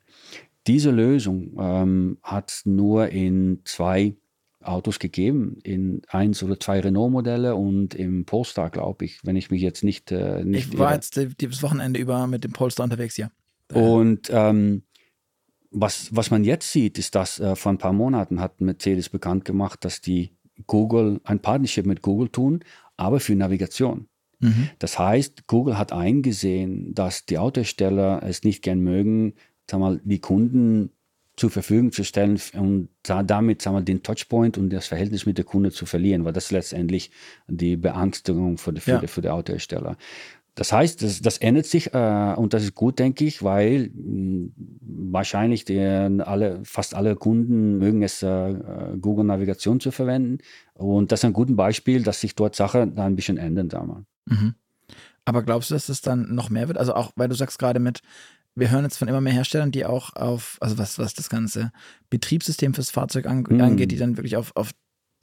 Diese 0.67 0.91
Lösung 0.91 1.57
ähm, 1.59 2.19
hat 2.23 2.51
es 2.51 2.67
nur 2.67 3.09
in 3.09 3.61
zwei 3.65 4.17
Autos 4.61 4.99
gegeben, 4.99 5.59
in 5.63 6.03
eins 6.09 6.43
oder 6.43 6.59
zwei 6.59 6.81
Renault-Modelle 6.81 7.55
und 7.55 7.95
im 7.95 8.25
Polestar, 8.25 8.71
glaube 8.71 9.05
ich, 9.05 9.21
wenn 9.25 9.37
ich 9.37 9.51
mich 9.51 9.61
jetzt 9.61 9.85
nicht. 9.85 10.11
Äh, 10.11 10.45
nicht 10.45 10.73
ich 10.73 10.79
war 10.79 10.89
irre. 10.89 10.95
jetzt 10.95 11.17
das 11.17 11.63
Wochenende 11.63 12.01
über 12.01 12.27
mit 12.27 12.45
dem 12.45 12.53
Polestar 12.53 12.85
unterwegs, 12.85 13.17
ja. 13.17 13.31
Und 13.73 14.31
ähm, 14.31 14.83
was, 15.71 16.15
was 16.15 16.31
man 16.31 16.45
jetzt 16.45 16.71
sieht, 16.71 16.99
ist, 16.99 17.15
dass 17.15 17.41
äh, 17.41 17.57
vor 17.57 17.73
ein 17.73 17.79
paar 17.79 17.93
Monaten 17.93 18.41
hat 18.41 18.61
Mercedes 18.61 19.09
bekannt 19.09 19.45
gemacht, 19.45 19.85
dass 19.85 20.01
die 20.01 20.37
Google 20.67 21.21
ein 21.25 21.41
Partnership 21.41 21.85
mit 21.85 22.01
Google 22.01 22.29
tun, 22.29 22.61
aber 22.97 23.21
für 23.21 23.35
Navigation. 23.35 24.09
Mhm. 24.39 24.71
Das 24.79 24.99
heißt, 24.99 25.47
Google 25.47 25.77
hat 25.77 25.93
eingesehen, 25.93 26.95
dass 26.95 27.27
die 27.27 27.39
Autohersteller 27.39 28.23
es 28.23 28.45
nicht 28.45 28.63
gern 28.63 28.81
mögen, 28.81 29.35
sag 29.71 29.81
mal, 29.81 30.01
die 30.05 30.21
Kunden 30.21 30.91
zur 31.37 31.51
Verfügung 31.51 31.91
zu 31.91 32.05
stellen 32.05 32.41
und 32.53 32.89
damit 33.03 33.61
sagen 33.61 33.77
wir, 33.77 33.83
den 33.83 34.03
Touchpoint 34.03 34.57
und 34.57 34.71
das 34.71 34.87
Verhältnis 34.87 35.27
mit 35.27 35.37
der 35.37 35.45
Kunde 35.45 35.73
zu 35.73 35.85
verlieren, 35.85 36.25
weil 36.25 36.33
das 36.33 36.53
letztendlich 36.53 37.11
die 37.49 37.77
Beangstigung 37.77 38.57
für 38.57 38.73
die, 38.73 38.81
für, 38.81 38.91
ja. 38.93 38.99
die, 38.99 39.09
für 39.09 39.21
die 39.21 39.31
Autohersteller. 39.31 39.97
Das 40.55 40.73
heißt, 40.73 41.03
das, 41.03 41.21
das 41.21 41.39
ändert 41.39 41.67
sich 41.67 41.93
äh, 41.95 42.35
und 42.37 42.55
das 42.55 42.63
ist 42.63 42.77
gut, 42.77 43.01
denke 43.01 43.25
ich, 43.25 43.43
weil 43.43 43.89
mh, 43.89 43.93
hm, 43.93 44.53
wahrscheinlich 45.11 45.65
die, 45.65 45.81
alle, 45.81 46.61
fast 46.65 46.95
alle 46.95 47.17
Kunden 47.17 47.79
mögen 47.79 48.03
es, 48.03 48.23
äh, 48.23 48.55
Google 49.01 49.25
Navigation 49.25 49.81
zu 49.81 49.91
verwenden. 49.91 50.39
Und 50.75 51.11
das 51.11 51.21
ist 51.21 51.25
ein 51.25 51.33
gutes 51.33 51.57
Beispiel, 51.57 52.05
dass 52.05 52.21
sich 52.21 52.37
dort 52.37 52.55
Sachen 52.55 52.97
ein 52.99 53.17
bisschen 53.17 53.37
ändern. 53.37 53.69
Sagen 53.69 54.07
mhm. 54.27 54.55
Aber 55.25 55.43
glaubst 55.43 55.71
du, 55.71 55.75
dass 55.75 55.89
es 55.89 56.03
dann 56.03 56.35
noch 56.35 56.51
mehr 56.51 56.69
wird? 56.69 56.79
Also 56.79 56.95
auch, 56.95 57.13
weil 57.17 57.29
du 57.29 57.35
sagst 57.35 57.59
gerade 57.59 57.81
mit, 57.81 58.01
wir 58.55 58.71
hören 58.71 58.85
jetzt 58.85 58.99
von 58.99 59.09
immer 59.09 59.21
mehr 59.21 59.33
Herstellern, 59.33 59.73
die 59.73 59.85
auch 59.85 60.15
auf, 60.15 60.59
also 60.61 60.79
was, 60.79 60.99
was 60.99 61.15
das 61.15 61.29
ganze 61.29 61.73
Betriebssystem 62.11 62.75
fürs 62.75 62.91
Fahrzeug 62.91 63.27
an, 63.27 63.45
mhm. 63.49 63.61
angeht, 63.61 63.91
die 63.91 63.97
dann 63.97 64.17
wirklich 64.17 64.37
auf, 64.37 64.53
auf 64.55 64.71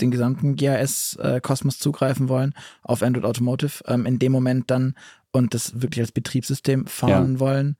den 0.01 0.11
gesamten 0.11 0.55
GAS-Kosmos 0.55 1.75
äh, 1.75 1.79
zugreifen 1.79 2.27
wollen, 2.27 2.53
auf 2.81 3.03
Android 3.03 3.25
Automotive, 3.25 3.83
ähm, 3.87 4.05
in 4.05 4.19
dem 4.19 4.31
Moment 4.31 4.69
dann 4.71 4.95
und 5.31 5.53
das 5.53 5.81
wirklich 5.81 6.01
als 6.01 6.11
Betriebssystem 6.11 6.87
fahren 6.87 7.33
ja. 7.33 7.39
wollen. 7.39 7.77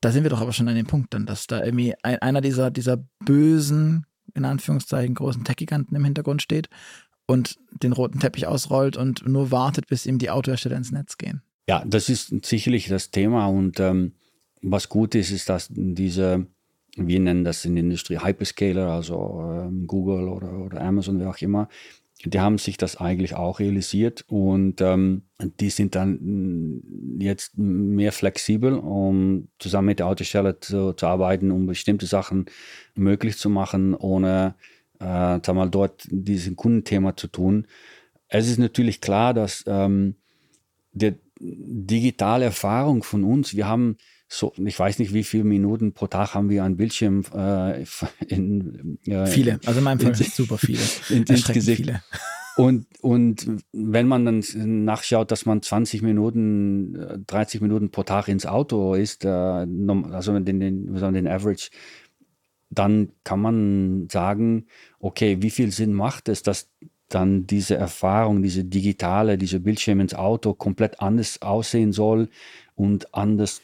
Da 0.00 0.12
sind 0.12 0.22
wir 0.22 0.30
doch 0.30 0.40
aber 0.40 0.52
schon 0.52 0.68
an 0.68 0.76
dem 0.76 0.86
Punkt 0.86 1.12
dann, 1.14 1.26
dass 1.26 1.46
da 1.46 1.62
irgendwie 1.62 1.94
ein, 2.02 2.18
einer 2.20 2.40
dieser, 2.40 2.70
dieser 2.70 2.98
bösen, 3.24 4.06
in 4.34 4.44
Anführungszeichen, 4.44 5.14
großen 5.14 5.44
Tech-Giganten 5.44 5.96
im 5.96 6.04
Hintergrund 6.04 6.42
steht 6.42 6.68
und 7.26 7.58
den 7.82 7.92
roten 7.92 8.20
Teppich 8.20 8.46
ausrollt 8.46 8.96
und 8.96 9.26
nur 9.26 9.50
wartet, 9.50 9.86
bis 9.86 10.06
ihm 10.06 10.18
die 10.18 10.30
Autohersteller 10.30 10.76
ins 10.76 10.92
Netz 10.92 11.18
gehen. 11.18 11.42
Ja, 11.68 11.82
das 11.86 12.08
ist 12.08 12.44
sicherlich 12.44 12.88
das 12.88 13.10
Thema 13.10 13.46
und 13.46 13.80
ähm, 13.80 14.12
was 14.64 14.88
gut 14.88 15.14
ist, 15.14 15.30
ist, 15.30 15.48
dass 15.48 15.68
diese, 15.70 16.46
wir 16.96 17.20
nennen 17.20 17.44
das 17.44 17.64
in 17.64 17.74
der 17.74 17.84
Industrie 17.84 18.18
Hyperscaler, 18.18 18.88
also 18.88 19.40
ähm, 19.42 19.86
Google 19.86 20.28
oder, 20.28 20.58
oder 20.58 20.80
Amazon, 20.80 21.20
wie 21.20 21.26
auch 21.26 21.38
immer, 21.38 21.68
die 22.24 22.40
haben 22.40 22.56
sich 22.56 22.78
das 22.78 22.96
eigentlich 22.96 23.34
auch 23.34 23.60
realisiert 23.60 24.24
und 24.28 24.80
ähm, 24.80 25.22
die 25.60 25.68
sind 25.68 25.94
dann 25.94 26.80
jetzt 27.18 27.58
mehr 27.58 28.12
flexibel, 28.12 28.74
um 28.74 29.48
zusammen 29.58 29.88
mit 29.88 29.98
der 29.98 30.06
Autosteller 30.06 30.58
zu, 30.60 30.94
zu 30.94 31.06
arbeiten, 31.06 31.50
um 31.50 31.66
bestimmte 31.66 32.06
Sachen 32.06 32.46
möglich 32.94 33.36
zu 33.36 33.50
machen, 33.50 33.94
ohne 33.94 34.54
äh, 35.00 35.52
mal 35.52 35.68
dort 35.68 36.06
diesen 36.10 36.56
Kundenthema 36.56 37.14
zu 37.16 37.28
tun. 37.28 37.66
Es 38.28 38.48
ist 38.48 38.58
natürlich 38.58 39.02
klar, 39.02 39.34
dass 39.34 39.64
ähm, 39.66 40.16
die 40.92 41.14
digitale 41.38 42.46
Erfahrung 42.46 43.02
von 43.02 43.24
uns, 43.24 43.54
wir 43.54 43.68
haben 43.68 43.96
so, 44.36 44.52
ich 44.56 44.78
weiß 44.78 44.98
nicht, 44.98 45.14
wie 45.14 45.24
viele 45.24 45.44
Minuten 45.44 45.92
pro 45.92 46.06
Tag 46.06 46.34
haben 46.34 46.50
wir 46.50 46.64
an 46.64 46.76
Bildschirm 46.76 47.22
äh, 47.34 47.84
in, 48.26 48.98
äh, 49.06 49.26
viele, 49.26 49.60
also 49.64 49.78
in 49.78 49.84
meinem 49.84 50.00
Fall 50.00 50.14
sind 50.14 50.32
super 50.32 50.58
viele. 50.58 50.82
In, 51.08 51.22
ins 51.24 51.46
Gesicht. 51.46 51.82
Viele. 51.82 52.02
Und, 52.56 52.86
und 53.00 53.46
wenn 53.72 54.06
man 54.06 54.24
dann 54.24 54.42
nachschaut, 54.84 55.30
dass 55.32 55.44
man 55.44 55.60
20 55.60 56.02
Minuten, 56.02 57.24
30 57.26 57.60
Minuten 57.60 57.90
pro 57.90 58.04
Tag 58.04 58.28
ins 58.28 58.46
Auto 58.46 58.94
ist, 58.94 59.24
äh, 59.24 59.28
also 59.28 60.38
den, 60.38 60.60
den, 60.60 60.94
den 60.94 61.28
Average, 61.28 61.70
dann 62.70 63.10
kann 63.24 63.40
man 63.40 64.08
sagen, 64.10 64.66
okay, 64.98 65.38
wie 65.40 65.50
viel 65.50 65.70
Sinn 65.70 65.92
macht 65.92 66.28
es, 66.28 66.42
dass 66.42 66.70
dann 67.08 67.46
diese 67.46 67.76
Erfahrung, 67.76 68.42
diese 68.42 68.64
digitale, 68.64 69.38
diese 69.38 69.60
Bildschirm 69.60 70.00
ins 70.00 70.14
Auto 70.14 70.54
komplett 70.54 71.00
anders 71.00 71.42
aussehen 71.42 71.92
soll 71.92 72.28
und 72.74 73.14
anders 73.14 73.62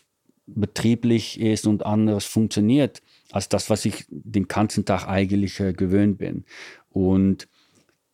betrieblich 0.54 1.40
ist 1.40 1.66
und 1.66 1.84
anders 1.84 2.24
funktioniert 2.24 3.02
als 3.32 3.48
das, 3.48 3.70
was 3.70 3.84
ich 3.84 4.06
den 4.08 4.48
ganzen 4.48 4.84
Tag 4.84 5.06
eigentlich 5.06 5.60
äh, 5.60 5.72
gewöhnt 5.72 6.18
bin. 6.18 6.44
Und 6.90 7.48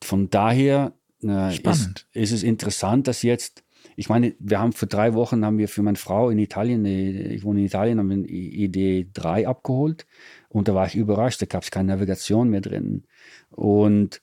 von 0.03 0.29
daher 0.31 0.93
äh, 1.23 1.55
ist, 1.55 2.07
ist, 2.13 2.33
es 2.33 2.43
interessant, 2.43 3.09
dass 3.09 3.23
jetzt, 3.23 3.65
ich 3.97 4.09
meine, 4.09 4.35
wir 4.39 4.61
haben 4.61 4.73
vor 4.73 4.89
drei 4.89 5.15
Wochen 5.15 5.45
haben 5.45 5.59
wir 5.59 5.69
für 5.69 5.83
meine 5.83 5.97
Frau 5.97 6.31
in 6.31 6.39
Italien, 6.39 6.85
ich 6.85 7.45
wohne 7.45 7.61
in 7.61 7.67
Italien, 7.67 7.99
haben 7.99 8.11
wir 8.11 8.17
eine 8.17 8.27
Idee 8.27 9.09
3 9.13 9.49
abgeholt 9.49 10.07
und 10.49 10.69
da 10.69 10.75
war 10.75 10.87
ich 10.87 10.95
überrascht, 10.95 11.41
da 11.41 11.47
gab 11.47 11.63
es 11.63 11.71
keine 11.71 11.95
Navigation 11.95 12.51
mehr 12.51 12.61
drin. 12.61 13.05
Und 13.51 14.21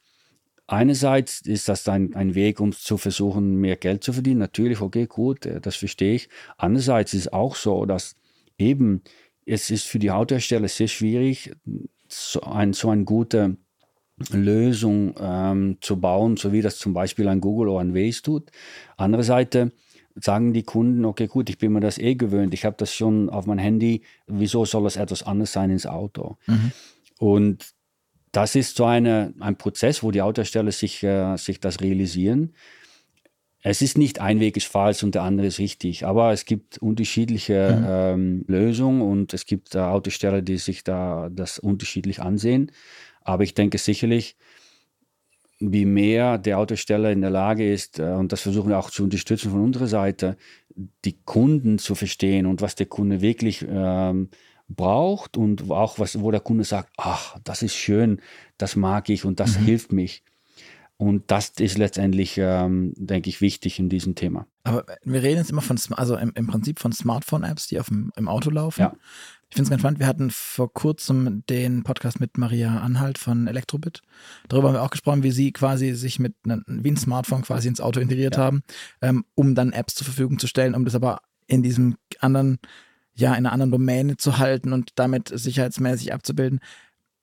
einerseits 0.68 1.42
ist 1.42 1.70
das 1.70 1.88
ein, 1.88 2.16
ein 2.16 2.36
Weg, 2.36 2.60
um 2.60 2.72
zu 2.72 2.98
versuchen, 2.98 3.56
mehr 3.56 3.76
Geld 3.76 4.04
zu 4.04 4.14
verdienen. 4.14 4.40
Natürlich, 4.40 4.82
okay, 4.82 5.08
gut, 5.08 5.46
äh, 5.46 5.62
das 5.62 5.76
verstehe 5.76 6.16
ich. 6.16 6.30
Andererseits 6.58 7.14
ist 7.14 7.22
es 7.22 7.34
auch 7.34 7.56
so, 7.56 7.86
dass 7.86 8.16
eben 8.58 9.02
es 9.46 9.70
ist 9.70 9.86
für 9.86 10.00
die 10.00 10.12
Autohersteller 10.12 10.68
sehr 10.68 10.88
schwierig, 10.88 11.52
so, 12.08 12.42
ein, 12.42 12.74
so 12.74 12.90
eine 12.90 13.04
gute 13.04 13.58
Lösung 14.32 15.16
ähm, 15.20 15.78
zu 15.82 16.00
bauen, 16.00 16.38
so 16.38 16.52
wie 16.54 16.62
das 16.62 16.78
zum 16.78 16.94
Beispiel 16.94 17.28
ein 17.28 17.42
Google 17.42 17.70
oder 17.70 17.82
ein 17.82 17.96
Waze 17.96 18.22
tut. 18.22 18.52
Andererseits 18.96 19.58
sagen 20.16 20.54
die 20.54 20.64
Kunden, 20.64 21.06
okay, 21.06 21.28
gut, 21.28 21.50
ich 21.50 21.58
bin 21.58 21.74
mir 21.74 21.80
das 21.80 21.98
eh 21.98 22.16
gewöhnt, 22.16 22.54
ich 22.54 22.66
habe 22.66 22.76
das 22.78 22.94
schon 22.94 23.30
auf 23.30 23.48
mein 23.48 23.58
Handy, 23.58 24.04
wieso 24.28 24.66
soll 24.66 24.84
das 24.84 24.96
etwas 24.96 25.24
anders 25.24 25.52
sein 25.52 25.72
ins 25.72 25.88
Auto? 25.88 26.38
Mhm. 26.46 26.72
Und 27.18 27.73
das 28.34 28.56
ist 28.56 28.76
so 28.76 28.86
eine, 28.86 29.34
ein 29.40 29.58
Prozess, 29.58 30.04
wo 30.04 30.12
die 30.12 30.22
Autohersteller 30.22 30.72
sich, 30.72 31.02
äh, 31.04 31.38
sich 31.38 31.60
das 31.60 31.80
realisieren. 31.80 32.54
Es 33.62 33.82
ist 33.82 33.98
nicht 33.98 34.20
ein 34.20 34.42
Weg 34.42 34.58
ist 34.58 34.68
falsch 34.68 35.04
und 35.04 35.16
der 35.16 35.22
andere 35.22 35.48
ist 35.48 35.60
richtig, 35.60 36.06
aber 36.06 36.34
es 36.34 36.44
gibt 36.44 36.80
unterschiedliche 36.80 37.78
mhm. 37.80 37.86
ähm, 37.88 38.46
Lösungen 38.48 39.02
und 39.02 39.34
es 39.34 39.46
gibt 39.46 39.76
äh, 39.76 39.80
Autosteller, 39.80 40.42
die 40.42 40.58
sich 40.58 40.84
da 40.84 41.30
das 41.32 41.60
unterschiedlich 41.60 42.22
ansehen. 42.22 42.72
Aber 43.22 43.44
ich 43.44 43.54
denke 43.54 43.78
sicherlich, 43.78 44.36
wie 45.60 45.86
mehr 45.86 46.40
der 46.40 46.58
Autosteller 46.58 47.12
in 47.12 47.22
der 47.22 47.30
Lage 47.30 47.72
ist, 47.72 48.00
äh, 48.00 48.04
und 48.04 48.32
das 48.32 48.42
versuchen 48.42 48.70
wir 48.70 48.80
auch 48.80 48.90
zu 48.90 49.04
unterstützen 49.04 49.52
von 49.52 49.62
unserer 49.62 49.88
Seite, 49.88 50.38
die 51.06 51.18
Kunden 51.24 51.78
zu 51.78 51.94
verstehen 51.94 52.48
und 52.48 52.62
was 52.62 52.74
der 52.74 52.88
Kunde 52.88 53.22
wirklich 53.22 53.64
ähm, 53.70 54.30
braucht 54.76 55.38
und 55.38 55.70
auch 55.72 56.00
was, 56.00 56.20
wo 56.20 56.32
der 56.32 56.40
Kunde 56.40 56.64
sagt, 56.64 56.92
ach, 56.98 57.38
das 57.44 57.62
ist 57.62 57.76
schön, 57.76 58.22
das 58.58 58.76
mag 58.76 59.10
ich 59.10 59.26
und 59.26 59.40
das 59.40 59.60
mhm. 59.60 59.66
hilft 59.66 59.92
mich. 59.92 60.24
Und 60.98 61.32
das 61.32 61.50
ist 61.60 61.78
letztendlich, 61.78 62.38
ähm, 62.38 62.94
denke 62.96 63.30
ich, 63.30 63.42
wichtig 63.42 63.80
in 63.80 63.90
diesem 63.90 64.16
Thema. 64.16 64.48
Aber 64.64 64.86
wir 65.04 65.22
reden 65.24 65.40
jetzt 65.40 65.50
immer 65.50 65.62
von, 65.62 65.78
also 65.98 66.16
im, 66.16 66.32
im 66.36 66.48
Prinzip 66.48 66.80
von 66.80 66.94
Smartphone-Apps, 66.94 67.68
die 67.68 67.80
auf 67.80 67.88
dem, 67.88 68.12
im 68.16 68.28
Auto 68.28 68.50
laufen. 68.50 68.82
Ja. 68.82 68.94
Ich 69.50 69.56
finde 69.56 69.66
es 69.66 69.70
ganz 69.70 69.82
spannend. 69.82 70.00
Wir 70.00 70.08
hatten 70.08 70.32
vor 70.32 70.72
kurzem 70.72 71.44
den 71.50 71.84
Podcast 71.84 72.20
mit 72.20 72.38
Maria 72.38 72.80
Anhalt 72.80 73.18
von 73.18 73.48
Elektrobit. 73.48 74.02
Darüber 74.48 74.70
haben 74.70 74.76
wir 74.76 74.82
auch 74.82 74.92
gesprochen, 74.92 75.24
wie 75.24 75.32
sie 75.32 75.52
quasi 75.52 75.94
sich 75.94 76.20
mit 76.20 76.36
einem, 76.46 76.64
wie 76.68 76.92
ein 76.92 76.98
Smartphone 76.98 77.42
quasi 77.42 77.68
ins 77.68 77.82
Auto 77.82 78.00
integriert 78.00 78.38
ja. 78.38 78.44
haben, 78.44 78.64
ähm, 79.02 79.26
um 79.36 79.56
dann 79.56 79.74
Apps 79.74 79.96
zur 79.96 80.06
Verfügung 80.06 80.40
zu 80.40 80.48
stellen, 80.48 80.74
um 80.74 80.86
das 80.86 80.96
aber 80.96 81.20
in 81.48 81.64
diesem 81.64 81.98
anderen, 82.20 82.60
ja, 83.16 83.32
in 83.32 83.46
einer 83.46 83.52
anderen 83.52 83.72
Domäne 83.72 84.18
zu 84.18 84.38
halten 84.38 84.74
und 84.74 84.92
damit 84.96 85.30
sicherheitsmäßig 85.34 86.14
abzubilden. 86.14 86.60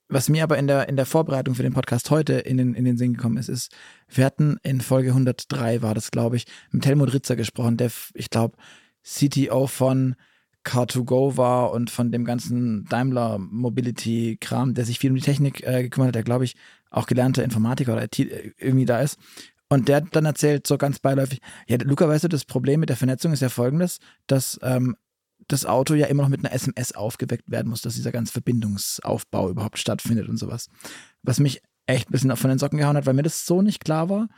Was 0.09 0.28
mir 0.28 0.43
aber 0.43 0.59
in 0.59 0.66
der, 0.66 0.88
in 0.88 0.97
der 0.97 1.07
Vorbereitung 1.07 1.55
für 1.55 1.62
den 1.62 1.72
Podcast 1.72 2.11
heute 2.11 2.34
in 2.34 2.57
den, 2.57 2.74
in 2.74 2.84
den 2.84 2.97
Sinn 2.97 3.14
gekommen 3.14 3.36
ist, 3.36 3.49
ist, 3.49 3.72
wir 4.09 4.24
hatten 4.24 4.59
in 4.62 4.80
Folge 4.80 5.11
103 5.11 5.82
war 5.82 5.95
das, 5.95 6.11
glaube 6.11 6.36
ich, 6.36 6.47
mit 6.72 6.84
Helmut 6.84 7.14
Ritzer 7.14 7.36
gesprochen, 7.36 7.76
der, 7.76 7.93
ich 8.14 8.28
glaube, 8.28 8.57
CTO 9.05 9.68
von 9.68 10.16
Car2Go 10.64 11.36
war 11.36 11.72
und 11.72 11.91
von 11.91 12.12
dem 12.12 12.24
ganzen 12.24 12.84
Daimler 12.86 13.38
Mobility 13.38 14.36
Kram, 14.41 14.74
der 14.74 14.84
sich 14.84 14.99
viel 14.99 15.11
um 15.11 15.16
die 15.16 15.22
Technik 15.22 15.66
äh, 15.66 15.82
gekümmert 15.82 16.09
hat, 16.09 16.14
der 16.16 16.22
glaube 16.22 16.45
ich 16.45 16.57
auch 16.91 17.07
gelernter 17.07 17.45
Informatiker 17.45 17.93
oder 17.93 18.05
IT 18.05 18.18
äh, 18.18 18.53
irgendwie 18.59 18.84
da 18.84 19.01
ist. 19.01 19.18
Und 19.68 19.88
der 19.88 19.97
hat 19.97 20.09
dann 20.12 20.24
erzählt, 20.24 20.66
so 20.66 20.76
ganz 20.76 20.99
beiläufig, 20.99 21.41
ja, 21.68 21.78
Luca, 21.80 22.09
weißt 22.09 22.24
du, 22.24 22.28
das 22.28 22.45
Problem 22.45 22.80
mit 22.80 22.88
der 22.88 22.97
Vernetzung 22.97 23.32
ist 23.32 23.41
ja 23.41 23.49
folgendes, 23.49 24.01
dass 24.26 24.59
ähm, 24.62 24.97
das 25.49 25.66
Auto 25.66 25.95
ja 25.95 26.07
immer 26.07 26.22
noch 26.22 26.30
mit 26.30 26.45
einer 26.45 26.55
SMS 26.55 26.93
aufgeweckt 26.93 27.51
werden 27.51 27.68
muss, 27.68 27.82
dass 27.82 27.95
dieser 27.95 28.12
ganze 28.12 28.32
Verbindungsaufbau 28.32 29.51
überhaupt 29.51 29.78
stattfindet 29.78 30.28
und 30.28 30.36
sowas. 30.36 30.68
Was 31.22 31.41
mich 31.41 31.62
echt 31.86 32.09
ein 32.09 32.12
bisschen 32.12 32.36
von 32.36 32.51
den 32.51 32.59
Socken 32.59 32.78
gehauen 32.78 32.97
hat, 32.97 33.07
weil 33.07 33.14
mir 33.14 33.22
das 33.22 33.47
so 33.47 33.62
nicht 33.62 33.84
klar 33.84 34.09
war. 34.09 34.28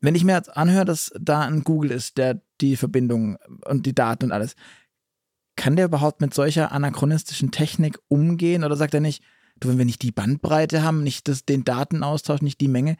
Wenn 0.00 0.14
ich 0.14 0.24
mir 0.24 0.34
jetzt 0.34 0.54
anhöre, 0.56 0.84
dass 0.84 1.10
da 1.18 1.40
ein 1.40 1.64
Google 1.64 1.90
ist, 1.90 2.18
der 2.18 2.42
die 2.60 2.76
Verbindung 2.76 3.38
und 3.64 3.86
die 3.86 3.94
Daten 3.94 4.26
und 4.26 4.32
alles, 4.32 4.54
kann 5.56 5.76
der 5.76 5.86
überhaupt 5.86 6.20
mit 6.20 6.34
solcher 6.34 6.72
anachronistischen 6.72 7.50
Technik 7.50 7.98
umgehen 8.08 8.62
oder 8.62 8.76
sagt 8.76 8.92
er 8.92 9.00
nicht, 9.00 9.22
du, 9.58 9.68
wenn 9.68 9.78
wir 9.78 9.86
nicht 9.86 10.02
die 10.02 10.12
Bandbreite 10.12 10.82
haben, 10.82 11.02
nicht 11.02 11.28
das, 11.28 11.46
den 11.46 11.64
Datenaustausch, 11.64 12.42
nicht 12.42 12.60
die 12.60 12.68
Menge, 12.68 12.96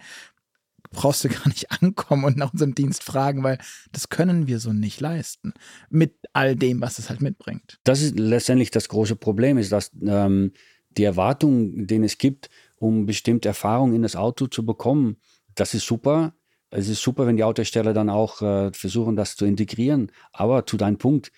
brauchst 0.90 1.24
du 1.24 1.28
gar 1.28 1.48
nicht 1.48 1.70
ankommen 1.82 2.24
und 2.24 2.36
nach 2.36 2.52
unserem 2.52 2.74
Dienst 2.74 3.02
fragen, 3.02 3.42
weil 3.42 3.58
das 3.92 4.08
können 4.08 4.46
wir 4.46 4.58
so 4.58 4.72
nicht 4.72 5.00
leisten. 5.00 5.52
Mit 5.90 6.14
all 6.32 6.56
dem, 6.56 6.80
was 6.80 6.98
es 6.98 7.08
halt 7.08 7.20
mitbringt. 7.20 7.78
Das 7.84 8.02
ist 8.02 8.18
letztendlich 8.18 8.70
das 8.70 8.88
große 8.88 9.16
Problem, 9.16 9.58
ist, 9.58 9.72
dass 9.72 9.90
ähm, 10.02 10.52
die 10.90 11.04
Erwartung, 11.04 11.86
den 11.86 12.04
es 12.04 12.18
gibt, 12.18 12.48
um 12.78 13.06
bestimmte 13.06 13.48
Erfahrungen 13.48 13.94
in 13.94 14.02
das 14.02 14.16
Auto 14.16 14.46
zu 14.46 14.64
bekommen, 14.64 15.16
das 15.54 15.74
ist 15.74 15.86
super. 15.86 16.34
Es 16.70 16.88
ist 16.88 17.02
super, 17.02 17.26
wenn 17.26 17.36
die 17.36 17.44
Autohersteller 17.44 17.92
dann 17.94 18.10
auch 18.10 18.42
äh, 18.42 18.72
versuchen, 18.72 19.16
das 19.16 19.36
zu 19.36 19.46
integrieren. 19.46 20.10
Aber 20.32 20.66
zu 20.66 20.76
deinem 20.76 20.98
Punkt, 20.98 21.32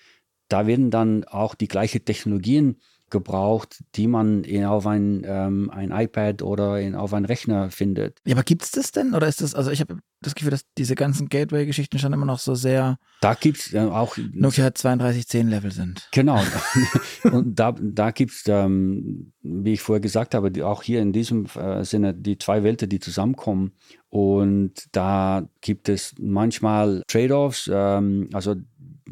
da 0.47 0.67
werden 0.67 0.91
dann 0.91 1.23
auch 1.25 1.55
die 1.55 1.67
gleichen 1.67 2.03
Technologien 2.03 2.77
gebraucht, 3.09 3.83
die 3.95 4.07
man 4.07 4.43
in, 4.43 4.65
auf 4.65 4.85
ein, 4.87 5.23
ähm, 5.25 5.69
ein 5.69 5.91
iPad 5.91 6.41
oder 6.41 6.79
in, 6.79 6.95
auf 6.95 7.13
einen 7.13 7.25
Rechner 7.25 7.71
findet. 7.71 8.19
Ja, 8.25 8.35
aber 8.35 8.43
gibt 8.43 8.63
es 8.63 8.71
das 8.71 8.91
denn? 8.91 9.13
Oder 9.13 9.27
ist 9.27 9.41
das, 9.41 9.55
also 9.55 9.71
ich 9.71 9.81
habe 9.81 9.99
das 10.21 10.35
Gefühl, 10.35 10.51
dass 10.51 10.65
diese 10.77 10.95
ganzen 10.95 11.29
Gateway-Geschichten 11.29 11.99
schon 11.99 12.13
immer 12.13 12.25
noch 12.25 12.39
so 12.39 12.55
sehr 12.55 12.97
da 13.21 13.33
gibt's 13.33 13.73
äh, 13.73 13.79
auch 13.79 14.17
Nokia 14.33 14.69
3210 14.69 15.49
Level 15.49 15.71
sind. 15.71 16.07
Genau. 16.11 16.41
Und 17.23 17.59
da, 17.59 17.75
da 17.79 18.11
gibt 18.11 18.31
es, 18.31 18.43
ähm, 18.47 19.33
wie 19.41 19.73
ich 19.73 19.81
vorher 19.81 19.99
gesagt 19.99 20.35
habe, 20.35 20.51
die, 20.51 20.63
auch 20.63 20.83
hier 20.83 21.01
in 21.01 21.11
diesem 21.11 21.45
äh, 21.55 21.83
Sinne 21.83 22.13
die 22.13 22.37
zwei 22.37 22.63
Welten, 22.63 22.87
die 22.87 22.99
zusammenkommen. 22.99 23.73
Und 24.09 24.87
da 24.93 25.47
gibt 25.61 25.89
es 25.89 26.15
manchmal 26.17 27.03
Trade-offs, 27.07 27.69
ähm, 27.71 28.29
also 28.33 28.55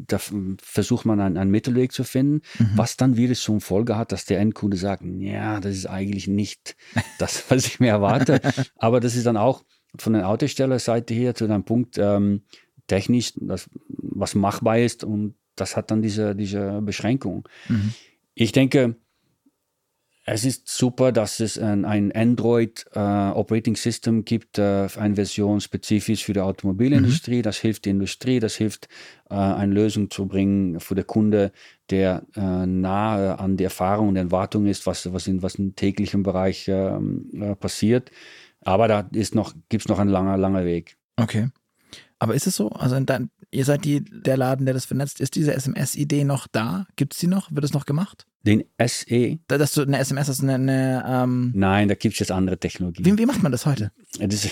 da 0.06 0.18
versucht 0.18 1.04
man 1.04 1.20
einen, 1.20 1.36
einen 1.36 1.50
Mittelweg 1.50 1.92
zu 1.92 2.04
finden, 2.04 2.42
mhm. 2.58 2.70
was 2.76 2.96
dann 2.96 3.16
wieder 3.16 3.34
zum 3.34 3.60
Folge 3.60 3.96
hat, 3.96 4.12
dass 4.12 4.24
der 4.24 4.40
Endkunde 4.40 4.76
sagt, 4.76 5.02
ja, 5.04 5.60
das 5.60 5.74
ist 5.74 5.86
eigentlich 5.86 6.28
nicht 6.28 6.76
das, 7.18 7.44
was 7.50 7.66
ich 7.66 7.80
mir 7.80 7.88
erwarte. 7.88 8.40
Aber 8.76 9.00
das 9.00 9.16
ist 9.16 9.26
dann 9.26 9.36
auch 9.36 9.64
von 9.96 10.12
der 10.12 10.28
Autostellerseite 10.28 11.14
her 11.14 11.34
zu 11.34 11.44
einem 11.44 11.64
Punkt 11.64 11.98
ähm, 11.98 12.42
technisch, 12.86 13.32
das, 13.36 13.68
was 13.88 14.34
machbar 14.34 14.78
ist 14.78 15.04
und 15.04 15.34
das 15.56 15.76
hat 15.76 15.90
dann 15.90 16.02
diese, 16.02 16.34
diese 16.36 16.80
Beschränkung. 16.82 17.48
Mhm. 17.68 17.92
Ich 18.34 18.52
denke, 18.52 18.96
es 20.30 20.44
ist 20.44 20.68
super, 20.68 21.10
dass 21.10 21.40
es 21.40 21.58
ein, 21.58 21.84
ein 21.84 22.12
Android 22.12 22.84
äh, 22.94 22.98
Operating 22.98 23.76
System 23.76 24.24
gibt, 24.24 24.58
äh, 24.58 24.88
eine 24.96 25.14
Version 25.14 25.60
spezifisch 25.60 26.24
für 26.24 26.34
die 26.34 26.40
Automobilindustrie. 26.40 27.38
Mhm. 27.38 27.42
Das 27.42 27.58
hilft 27.58 27.86
der 27.86 27.92
Industrie, 27.92 28.38
das 28.38 28.54
hilft, 28.54 28.88
äh, 29.30 29.34
eine 29.34 29.72
Lösung 29.72 30.10
zu 30.10 30.26
bringen 30.26 30.80
für 30.80 30.94
den 30.94 31.06
Kunde, 31.06 31.52
der 31.90 32.24
äh, 32.36 32.66
nahe 32.66 33.38
an 33.38 33.56
die 33.56 33.64
Erfahrung 33.64 34.08
und 34.08 34.16
Erwartung 34.16 34.66
ist, 34.66 34.86
was, 34.86 35.10
was, 35.12 35.26
in, 35.26 35.42
was 35.42 35.54
im 35.54 35.74
täglichen 35.76 36.22
Bereich 36.22 36.68
ähm, 36.68 37.30
äh, 37.34 37.54
passiert. 37.54 38.10
Aber 38.60 38.86
da 38.86 39.08
ist 39.12 39.34
noch, 39.34 39.54
gibt 39.68 39.84
es 39.84 39.88
noch 39.88 39.98
einen 39.98 40.10
langer, 40.10 40.36
langer 40.36 40.64
Weg. 40.64 40.98
Okay. 41.16 41.48
Aber 42.18 42.34
ist 42.34 42.46
es 42.46 42.56
so? 42.56 42.70
Also 42.70 42.98
dann, 43.00 43.30
ihr 43.50 43.64
seid 43.64 43.84
die, 43.84 44.04
der 44.04 44.36
Laden, 44.36 44.66
der 44.66 44.74
das 44.74 44.84
vernetzt. 44.84 45.20
Ist 45.20 45.34
diese 45.34 45.54
SMS-Idee 45.54 46.24
noch 46.24 46.46
da? 46.46 46.86
Gibt 46.96 47.14
es 47.14 47.20
die 47.20 47.26
noch? 47.26 47.50
Wird 47.50 47.64
es 47.64 47.72
noch 47.72 47.86
gemacht? 47.86 48.26
Den 48.42 48.64
SE? 48.86 49.38
Da, 49.48 49.58
dass 49.58 49.72
du 49.72 49.82
eine 49.82 49.98
SMS 49.98 50.28
hast, 50.28 50.42
eine. 50.42 50.54
eine 50.54 51.04
ähm 51.06 51.52
Nein, 51.54 51.88
da 51.88 51.94
gibt 51.94 52.14
es 52.14 52.20
jetzt 52.20 52.30
andere 52.30 52.58
Technologien. 52.58 53.04
Wie, 53.04 53.18
wie, 53.18 53.26
macht 53.26 53.42
man 53.42 53.52
das 53.52 53.66
heute? 53.66 53.90
Das, 54.20 54.48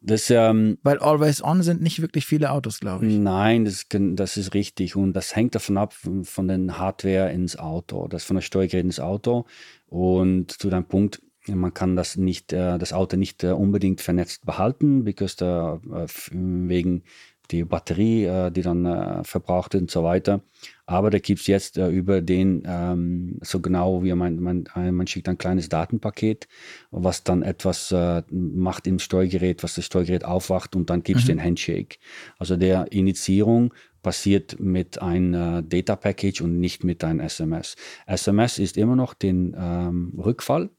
das, 0.00 0.30
ähm, 0.30 0.78
Weil 0.82 0.98
Always 0.98 1.42
On 1.42 1.62
sind 1.62 1.82
nicht 1.82 2.00
wirklich 2.00 2.24
viele 2.24 2.50
Autos, 2.50 2.80
glaube 2.80 3.06
ich. 3.06 3.16
Nein, 3.18 3.64
das, 3.64 3.86
das 3.90 4.36
ist 4.36 4.54
richtig. 4.54 4.96
Und 4.96 5.12
das 5.12 5.36
hängt 5.36 5.54
davon 5.54 5.76
ab, 5.76 5.94
von 6.22 6.48
den 6.48 6.78
Hardware 6.78 7.30
ins 7.30 7.56
Auto, 7.56 8.08
das 8.08 8.24
von 8.24 8.36
der 8.36 8.42
Steuergerät 8.42 8.84
ins 8.84 9.00
Auto. 9.00 9.46
Und 9.86 10.52
zu 10.52 10.70
deinem 10.70 10.86
Punkt, 10.86 11.20
man 11.48 11.74
kann 11.74 11.94
das 11.94 12.16
nicht, 12.16 12.52
äh, 12.52 12.78
das 12.78 12.92
Auto 12.92 13.16
nicht 13.16 13.44
äh, 13.44 13.52
unbedingt 13.52 14.00
vernetzt 14.00 14.44
behalten, 14.44 15.04
because 15.04 15.36
da, 15.36 15.80
äh, 15.92 16.06
wegen 16.32 17.04
die 17.50 17.64
Batterie, 17.64 18.50
die 18.50 18.62
dann 18.62 19.24
verbraucht 19.24 19.74
wird 19.74 19.82
und 19.82 19.90
so 19.90 20.02
weiter. 20.02 20.40
Aber 20.86 21.10
da 21.10 21.18
gibt 21.18 21.40
es 21.40 21.46
jetzt 21.46 21.76
über 21.76 22.20
den, 22.20 22.62
ähm, 22.66 23.38
so 23.42 23.60
genau 23.60 24.04
wie 24.04 24.14
man, 24.14 24.40
man, 24.40 24.64
man 24.74 25.06
schickt 25.06 25.28
ein 25.28 25.38
kleines 25.38 25.68
Datenpaket, 25.68 26.48
was 26.90 27.24
dann 27.24 27.42
etwas 27.42 27.94
macht 28.30 28.86
im 28.86 28.98
Steuergerät, 28.98 29.62
was 29.62 29.74
das 29.74 29.84
Steuergerät 29.84 30.24
aufwacht 30.24 30.76
und 30.76 30.90
dann 30.90 31.02
gibt 31.02 31.20
es 31.20 31.24
mhm. 31.24 31.32
den 31.32 31.44
Handshake. 31.44 31.98
Also 32.38 32.56
der 32.56 32.92
Initiierung 32.92 33.74
passiert 34.02 34.60
mit 34.60 35.02
einem 35.02 35.68
Data 35.68 35.96
Package 35.96 36.40
und 36.42 36.60
nicht 36.60 36.84
mit 36.84 37.02
einem 37.02 37.20
SMS. 37.20 37.76
SMS 38.06 38.58
ist 38.58 38.76
immer 38.76 38.96
noch 38.96 39.14
den 39.14 39.56
ähm, 39.58 40.12
Rückfall 40.16 40.70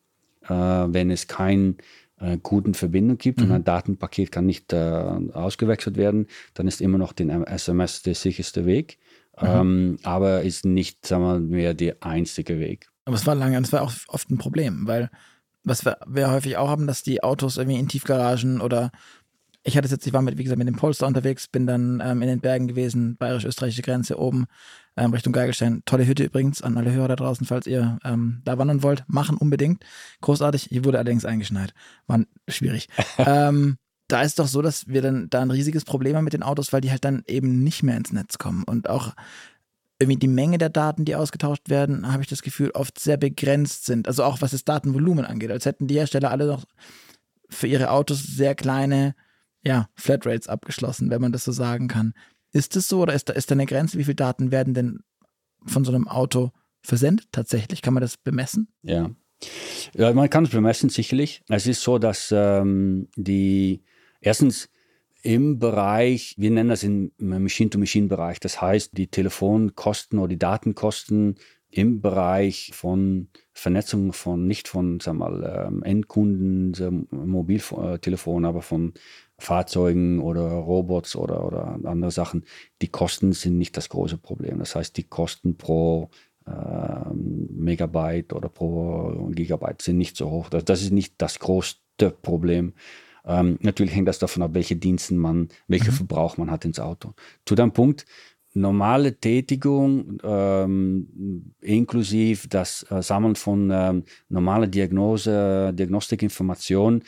äh, 0.49 0.53
wenn 0.53 1.11
es 1.11 1.28
keinen 1.28 1.78
äh, 2.20 2.38
guten 2.41 2.74
Verbindung 2.74 3.18
gibt 3.18 3.39
mhm. 3.39 3.45
und 3.45 3.51
ein 3.51 3.63
Datenpaket 3.63 4.32
kann 4.32 4.45
nicht 4.45 4.74
äh, 4.74 4.78
ausgewechselt 5.34 5.97
werden, 5.97 6.28
dann 6.53 6.68
ist 6.68 6.82
immer 6.82 6.97
noch 6.97 7.13
den 7.13 7.30
SMS 7.30 8.01
der 8.01 8.15
sicherste 8.15 8.65
Weg. 8.65 8.97
Mhm. 9.39 9.47
Ähm, 9.47 9.99
aber 10.03 10.41
ist 10.41 10.65
nicht 10.65 11.05
sagen 11.05 11.24
wir, 11.24 11.39
mehr 11.39 11.74
der 11.74 11.97
einzige 12.01 12.59
Weg. 12.59 12.89
Aber 13.05 13.15
es 13.15 13.26
war 13.28 13.36
lange, 13.36 13.57
es 13.59 13.72
war 13.72 13.84
auch 13.84 13.93
oft 14.07 14.30
ein 14.30 14.38
Problem, 14.38 14.88
weil 14.88 15.09
Was 15.63 15.86
wir, 15.86 15.97
wir 16.07 16.32
häufig 16.32 16.57
auch 16.57 16.70
haben, 16.70 16.88
dass 16.88 17.03
die 17.03 17.24
Autos 17.24 17.57
irgendwie 17.57 17.80
in 17.80 17.88
Tiefgaragen 17.88 18.61
oder 18.61 18.91
ich 19.68 19.76
hatte 19.76 19.86
es 19.86 19.91
jetzt, 19.91 20.07
ich 20.07 20.13
war 20.13 20.22
mit, 20.22 20.38
wie 20.38 20.43
gesagt, 20.43 20.57
mit 20.57 20.68
dem 20.68 20.78
Polster 20.78 21.07
unterwegs, 21.07 21.47
bin 21.49 21.68
dann 21.68 22.01
ähm, 22.03 22.22
in 22.22 22.30
den 22.30 22.39
Bergen 22.39 22.70
gewesen, 22.70 23.18
bayerisch-österreichische 23.18 23.82
Grenze 23.82 24.18
oben 24.18 24.45
ähm, 24.95 25.11
Richtung 25.11 25.34
Geigelstein. 25.34 25.82
Tolle 25.86 26.07
Hütte 26.07 26.24
übrigens 26.24 26.61
an 26.61 26.78
alle 26.78 26.93
Hörer 26.93 27.09
da 27.09 27.15
draußen, 27.18 27.45
falls 27.45 27.68
ihr 27.68 27.99
ähm, 28.05 28.41
da 28.45 28.57
wandern 28.57 28.82
wollt. 28.82 29.03
Machen 29.07 29.36
unbedingt. 29.36 29.84
Großartig. 30.22 30.68
Hier 30.70 30.86
wurde 30.86 30.99
allerdings 30.99 31.26
eingeschneit. 31.26 31.74
War 32.07 32.24
schwierig. 32.47 32.88
ähm, 33.18 33.76
da 34.07 34.22
ist 34.22 34.39
doch 34.39 34.47
so, 34.47 34.61
dass 34.61 34.88
wir 34.88 35.01
dann 35.01 35.30
da 35.30 35.41
ein 35.41 35.51
riesiges 35.51 35.84
Problem 35.84 36.15
haben 36.15 36.24
mit 36.24 36.34
den 36.34 36.43
Autos, 36.43 36.72
weil 36.72 36.80
die 36.80 36.91
halt 36.91 37.03
dann 37.03 37.24
eben 37.28 37.61
nicht 37.61 37.84
mehr 37.84 37.97
ins 37.97 38.13
Netz 38.13 38.38
kommen. 38.38 38.63
Und 38.63 38.89
auch 38.89 39.15
irgendwie 39.99 40.18
die 40.18 40.30
Menge 40.30 40.59
der 40.59 40.70
Daten, 40.70 41.03
die 41.03 41.18
ausgetauscht 41.18 41.68
werden, 41.68 42.09
habe 42.09 42.24
ich 42.24 42.30
das 42.30 42.41
Gefühl, 42.41 42.72
oft 42.72 42.97
sehr 42.99 43.18
begrenzt 43.18 43.86
sind. 43.86 44.07
Also 44.07 44.24
auch 44.24 44.41
was 44.41 44.51
das 44.51 44.63
Datenvolumen 44.63 45.26
angeht. 45.26 45.51
Als 45.51 45.65
hätten 45.65 45.88
die 45.88 45.95
Hersteller 45.95 46.32
alle 46.32 46.47
noch 46.47 46.63
für 47.49 47.68
ihre 47.68 47.91
Autos 47.91 48.24
sehr 48.24 48.55
kleine 48.55 49.13
ja, 49.68 49.89
Flatrates 49.95 50.47
abgeschlossen, 50.47 51.09
wenn 51.09 51.20
man 51.20 51.34
das 51.34 51.43
so 51.43 51.51
sagen 51.51 51.89
kann. 51.89 52.13
Ist 52.53 52.78
es 52.78 52.88
so 52.88 53.01
oder 53.01 53.13
ist 53.13 53.28
da, 53.28 53.34
ist 53.34 53.51
da 53.51 53.55
eine 53.55 53.65
Grenze? 53.65 53.97
Wie 53.97 54.05
viele 54.05 54.15
Daten 54.15 54.49
werden 54.49 54.74
denn 54.74 54.99
von 55.65 55.84
so 55.84 55.91
einem 55.91 56.07
Auto 56.07 56.51
versendet 56.82 57.28
tatsächlich? 57.34 57.82
Kann 57.82 57.93
man 57.93 57.99
das 57.99 58.15
bemessen? 58.15 58.70
Ja. 58.82 59.09
ja 59.93 60.13
man 60.13 60.30
kann 60.30 60.45
es 60.45 60.51
bemessen, 60.51 60.89
sicherlich. 60.89 61.43
Es 61.49 61.68
ist 61.68 61.82
so, 61.82 61.99
dass 61.99 62.34
ähm, 62.34 63.09
die 63.18 63.84
erstens 64.22 64.70
im 65.22 65.59
Bereich, 65.59 66.36
wir 66.38 66.49
nennen 66.49 66.70
das 66.70 66.84
im 66.84 67.11
Machine-to-Machine-Bereich, 67.18 68.39
das 68.39 68.61
heißt 68.61 68.97
die 68.97 69.07
Telefonkosten 69.07 70.18
oder 70.18 70.30
die 70.30 70.39
Datenkosten 70.39 71.36
im 71.70 71.99
Bereich 71.99 72.72
von 72.74 73.28
Vernetzung 73.51 74.13
von, 74.13 74.47
nicht 74.47 74.70
von 74.70 75.01
sag 75.01 75.15
mal, 75.15 75.68
ähm, 75.68 75.84
Endkunden, 75.84 77.07
Mobiltelefon, 77.11 78.45
aber 78.45 78.61
von 78.61 78.93
Fahrzeugen 79.40 80.20
oder 80.20 80.42
Robots 80.42 81.16
oder, 81.16 81.46
oder 81.46 81.80
andere 81.84 82.12
Sachen, 82.12 82.44
die 82.82 82.88
Kosten 82.88 83.34
sind 83.34 83.58
nicht 83.58 83.78
das 83.78 83.90
große 83.90 84.18
Problem. 84.18 84.60
Das 84.60 84.76
heißt, 84.76 84.98
die 84.98 85.04
Kosten 85.04 85.58
pro 85.58 86.10
äh, 86.48 87.14
Megabyte 87.14 88.34
oder 88.34 88.50
pro 88.50 89.30
Gigabyte 89.32 89.82
sind 89.82 89.98
nicht 89.98 90.18
so 90.18 90.32
hoch. 90.32 90.50
Das, 90.50 90.66
das 90.66 90.82
ist 90.82 90.92
nicht 90.92 91.16
das 91.20 91.40
größte 91.40 92.10
Problem. 92.22 92.74
Ähm, 93.26 93.60
natürlich 93.62 93.94
hängt 93.94 94.08
das 94.08 94.20
davon 94.20 94.42
ab, 94.42 94.52
welche 94.54 94.76
Diensten 94.76 95.18
man, 95.18 95.50
welchen 95.68 95.92
mhm. 95.92 95.98
Verbrauch 95.98 96.38
man 96.38 96.50
hat 96.50 96.66
ins 96.66 96.80
Auto. 96.80 97.14
Zu 97.46 97.56
dem 97.56 97.74
Punkt, 97.74 98.06
normale 98.54 99.20
Tätigung 99.20 100.20
ähm, 100.24 101.54
inklusive 101.62 102.48
das 102.48 102.86
äh, 102.90 103.02
Sammeln 103.02 103.36
von 103.36 103.70
ähm, 103.72 104.04
normaler 104.30 104.68
Diagnose, 104.68 105.74
Diagnostikinformationen 105.74 107.04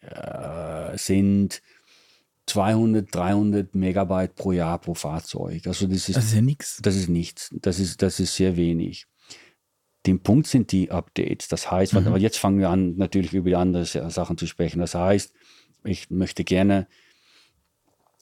äh, 0.00 0.96
sind 0.96 1.62
200, 2.46 3.14
300 3.14 3.74
Megabyte 3.74 4.34
pro 4.34 4.52
Jahr 4.52 4.78
pro 4.78 4.94
Fahrzeug. 4.94 5.66
Also 5.66 5.86
das 5.86 6.08
ist, 6.08 6.16
das 6.16 6.24
ist 6.24 6.34
ja 6.34 6.42
nichts. 6.42 6.80
Das 6.82 6.96
ist 6.96 7.08
nichts. 7.08 7.50
Das 7.52 7.78
ist, 7.78 8.02
das 8.02 8.20
ist 8.20 8.34
sehr 8.34 8.56
wenig. 8.56 9.06
Den 10.06 10.20
Punkt 10.20 10.48
sind 10.48 10.72
die 10.72 10.90
Updates. 10.90 11.48
Das 11.48 11.70
heißt, 11.70 11.94
mhm. 11.94 12.16
jetzt 12.16 12.38
fangen 12.38 12.58
wir 12.58 12.70
an, 12.70 12.96
natürlich 12.96 13.32
über 13.32 13.50
die 13.50 13.56
anderen 13.56 13.84
Sachen 13.84 14.36
zu 14.36 14.46
sprechen. 14.46 14.80
Das 14.80 14.94
heißt, 14.94 15.32
ich 15.84 16.10
möchte 16.10 16.44
gerne 16.44 16.88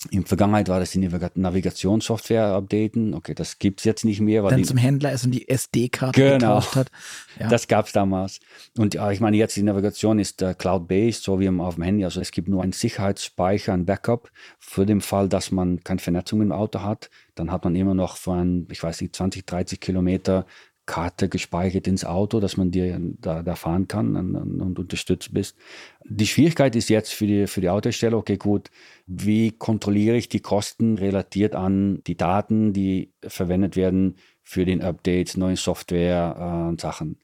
in 0.08 0.24
Vergangenheit 0.24 0.68
war 0.68 0.80
das 0.80 0.92
die 0.92 0.98
Navigationssoftware 0.98 2.46
updaten. 2.54 3.12
Okay, 3.12 3.34
das 3.34 3.58
gibt 3.58 3.80
es 3.80 3.84
jetzt 3.84 4.04
nicht 4.06 4.22
mehr. 4.22 4.42
Weil 4.42 4.52
Dann 4.52 4.64
zum 4.64 4.78
Händler 4.78 5.12
ist 5.12 5.26
und 5.26 5.32
die 5.32 5.46
SD-Karte 5.46 6.38
genau, 6.38 6.62
hat. 6.74 6.90
Ja. 7.38 7.48
Das 7.48 7.68
gab 7.68 7.86
es 7.86 7.92
damals. 7.92 8.40
Und 8.78 8.94
ja, 8.94 9.10
ich 9.10 9.20
meine, 9.20 9.36
jetzt 9.36 9.56
die 9.56 9.62
Navigation 9.62 10.18
ist 10.18 10.40
äh, 10.40 10.54
cloud-based, 10.54 11.22
so 11.22 11.38
wie 11.38 11.50
auf 11.50 11.74
dem 11.74 11.84
Handy. 11.84 12.04
Also 12.04 12.18
es 12.22 12.30
gibt 12.30 12.48
nur 12.48 12.62
einen 12.62 12.72
Sicherheitsspeicher, 12.72 13.74
ein 13.74 13.84
Backup 13.84 14.30
für 14.58 14.86
den 14.86 15.02
Fall, 15.02 15.28
dass 15.28 15.50
man 15.50 15.84
keine 15.84 16.00
Vernetzung 16.00 16.40
im 16.40 16.52
Auto 16.52 16.80
hat. 16.80 17.10
Dann 17.34 17.52
hat 17.52 17.64
man 17.64 17.76
immer 17.76 17.94
noch 17.94 18.16
von, 18.16 18.66
ich 18.70 18.82
weiß 18.82 19.02
nicht, 19.02 19.14
20, 19.14 19.46
30 19.46 19.80
Kilometer 19.80 20.46
Karte 20.86 21.28
gespeichert 21.28 21.86
ins 21.86 22.04
Auto, 22.04 22.40
dass 22.40 22.56
man 22.56 22.70
dir 22.70 22.98
da, 23.20 23.42
da 23.42 23.54
fahren 23.54 23.86
kann 23.86 24.16
und, 24.16 24.60
und, 24.60 24.78
unterstützt 24.78 25.32
bist. 25.32 25.56
Die 26.04 26.26
Schwierigkeit 26.26 26.74
ist 26.74 26.88
jetzt 26.88 27.12
für 27.12 27.26
die, 27.26 27.46
für 27.46 27.60
die 27.60 27.68
Autohersteller, 27.68 28.16
okay, 28.16 28.36
gut, 28.36 28.70
wie 29.06 29.52
kontrolliere 29.52 30.16
ich 30.16 30.28
die 30.28 30.40
Kosten 30.40 30.98
relatiert 30.98 31.54
an 31.54 32.02
die 32.06 32.16
Daten, 32.16 32.72
die 32.72 33.12
verwendet 33.22 33.76
werden 33.76 34.16
für 34.42 34.64
den 34.64 34.82
Updates, 34.82 35.36
neue 35.36 35.56
Software 35.56 36.36
äh, 36.38 36.68
und 36.68 36.80
Sachen. 36.80 37.18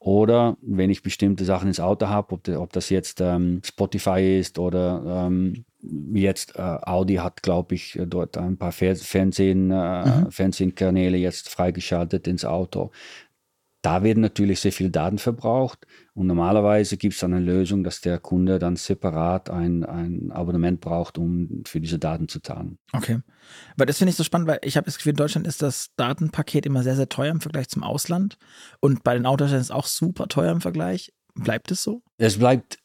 Oder 0.00 0.56
wenn 0.62 0.90
ich 0.90 1.02
bestimmte 1.02 1.44
Sachen 1.44 1.68
ins 1.68 1.80
Auto 1.80 2.06
habe, 2.06 2.34
ob, 2.34 2.48
ob, 2.48 2.72
das 2.72 2.88
jetzt 2.88 3.20
ähm, 3.20 3.60
Spotify 3.64 4.38
ist 4.38 4.58
oder 4.58 5.26
ähm, 5.26 5.64
jetzt 6.12 6.56
äh, 6.56 6.62
Audi 6.62 7.16
hat, 7.16 7.42
glaube 7.42 7.74
ich, 7.74 7.98
dort 8.06 8.38
ein 8.38 8.56
paar 8.56 8.70
Fer 8.72 8.94
Fernsehen, 8.94 9.72
äh, 9.72 10.06
mhm. 10.06 10.30
Fernsehkanäle 10.30 11.16
jetzt 11.16 11.48
freigeschaltet 11.48 12.28
ins 12.28 12.44
Auto. 12.44 12.92
Da 13.80 14.02
werden 14.02 14.20
natürlich 14.20 14.60
sehr 14.60 14.72
viele 14.72 14.90
Daten 14.90 15.18
verbraucht 15.18 15.86
und 16.12 16.26
normalerweise 16.26 16.96
gibt 16.96 17.14
es 17.14 17.20
dann 17.20 17.32
eine 17.32 17.44
Lösung, 17.44 17.84
dass 17.84 18.00
der 18.00 18.18
Kunde 18.18 18.58
dann 18.58 18.74
separat 18.74 19.50
ein, 19.50 19.84
ein 19.84 20.32
Abonnement 20.32 20.80
braucht, 20.80 21.16
um 21.16 21.62
für 21.64 21.80
diese 21.80 21.98
Daten 21.98 22.26
zu 22.26 22.40
zahlen. 22.40 22.78
Okay. 22.92 23.20
Weil 23.76 23.86
das 23.86 23.98
finde 23.98 24.10
ich 24.10 24.16
so 24.16 24.24
spannend, 24.24 24.48
weil 24.48 24.58
ich 24.62 24.76
habe 24.76 24.86
das 24.86 24.96
Gefühl, 24.96 25.10
in 25.10 25.16
Deutschland 25.16 25.46
ist 25.46 25.62
das 25.62 25.94
Datenpaket 25.96 26.66
immer 26.66 26.82
sehr, 26.82 26.96
sehr 26.96 27.08
teuer 27.08 27.30
im 27.30 27.40
Vergleich 27.40 27.68
zum 27.68 27.84
Ausland 27.84 28.36
und 28.80 29.04
bei 29.04 29.14
den 29.14 29.26
Autos 29.26 29.52
ist 29.52 29.60
es 29.60 29.70
auch 29.70 29.86
super 29.86 30.26
teuer 30.26 30.50
im 30.50 30.60
Vergleich. 30.60 31.12
Bleibt 31.36 31.70
es 31.70 31.84
so? 31.84 32.02
Es 32.16 32.38
bleibt 32.38 32.78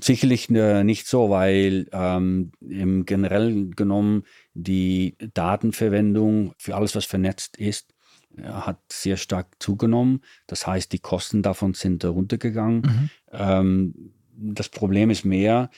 sicherlich 0.00 0.50
äh, 0.50 0.84
nicht 0.84 1.06
so, 1.06 1.30
weil 1.30 1.86
ähm, 1.92 2.52
im 2.60 3.04
generell 3.06 3.70
genommen 3.70 4.24
die 4.54 5.16
Datenverwendung 5.34 6.54
für 6.58 6.76
alles, 6.76 6.94
was 6.94 7.04
vernetzt 7.04 7.56
ist, 7.56 7.94
hat 8.42 8.78
sehr 8.90 9.16
stark 9.16 9.46
zugenommen. 9.58 10.22
Das 10.46 10.66
heißt, 10.66 10.92
die 10.92 10.98
Kosten 10.98 11.42
davon 11.42 11.74
sind 11.74 12.04
runtergegangen. 12.04 12.80
Mhm. 12.80 13.10
Ähm, 13.32 13.94
das 14.36 14.68
Problem 14.68 15.10
ist 15.10 15.24
mehr, 15.24 15.70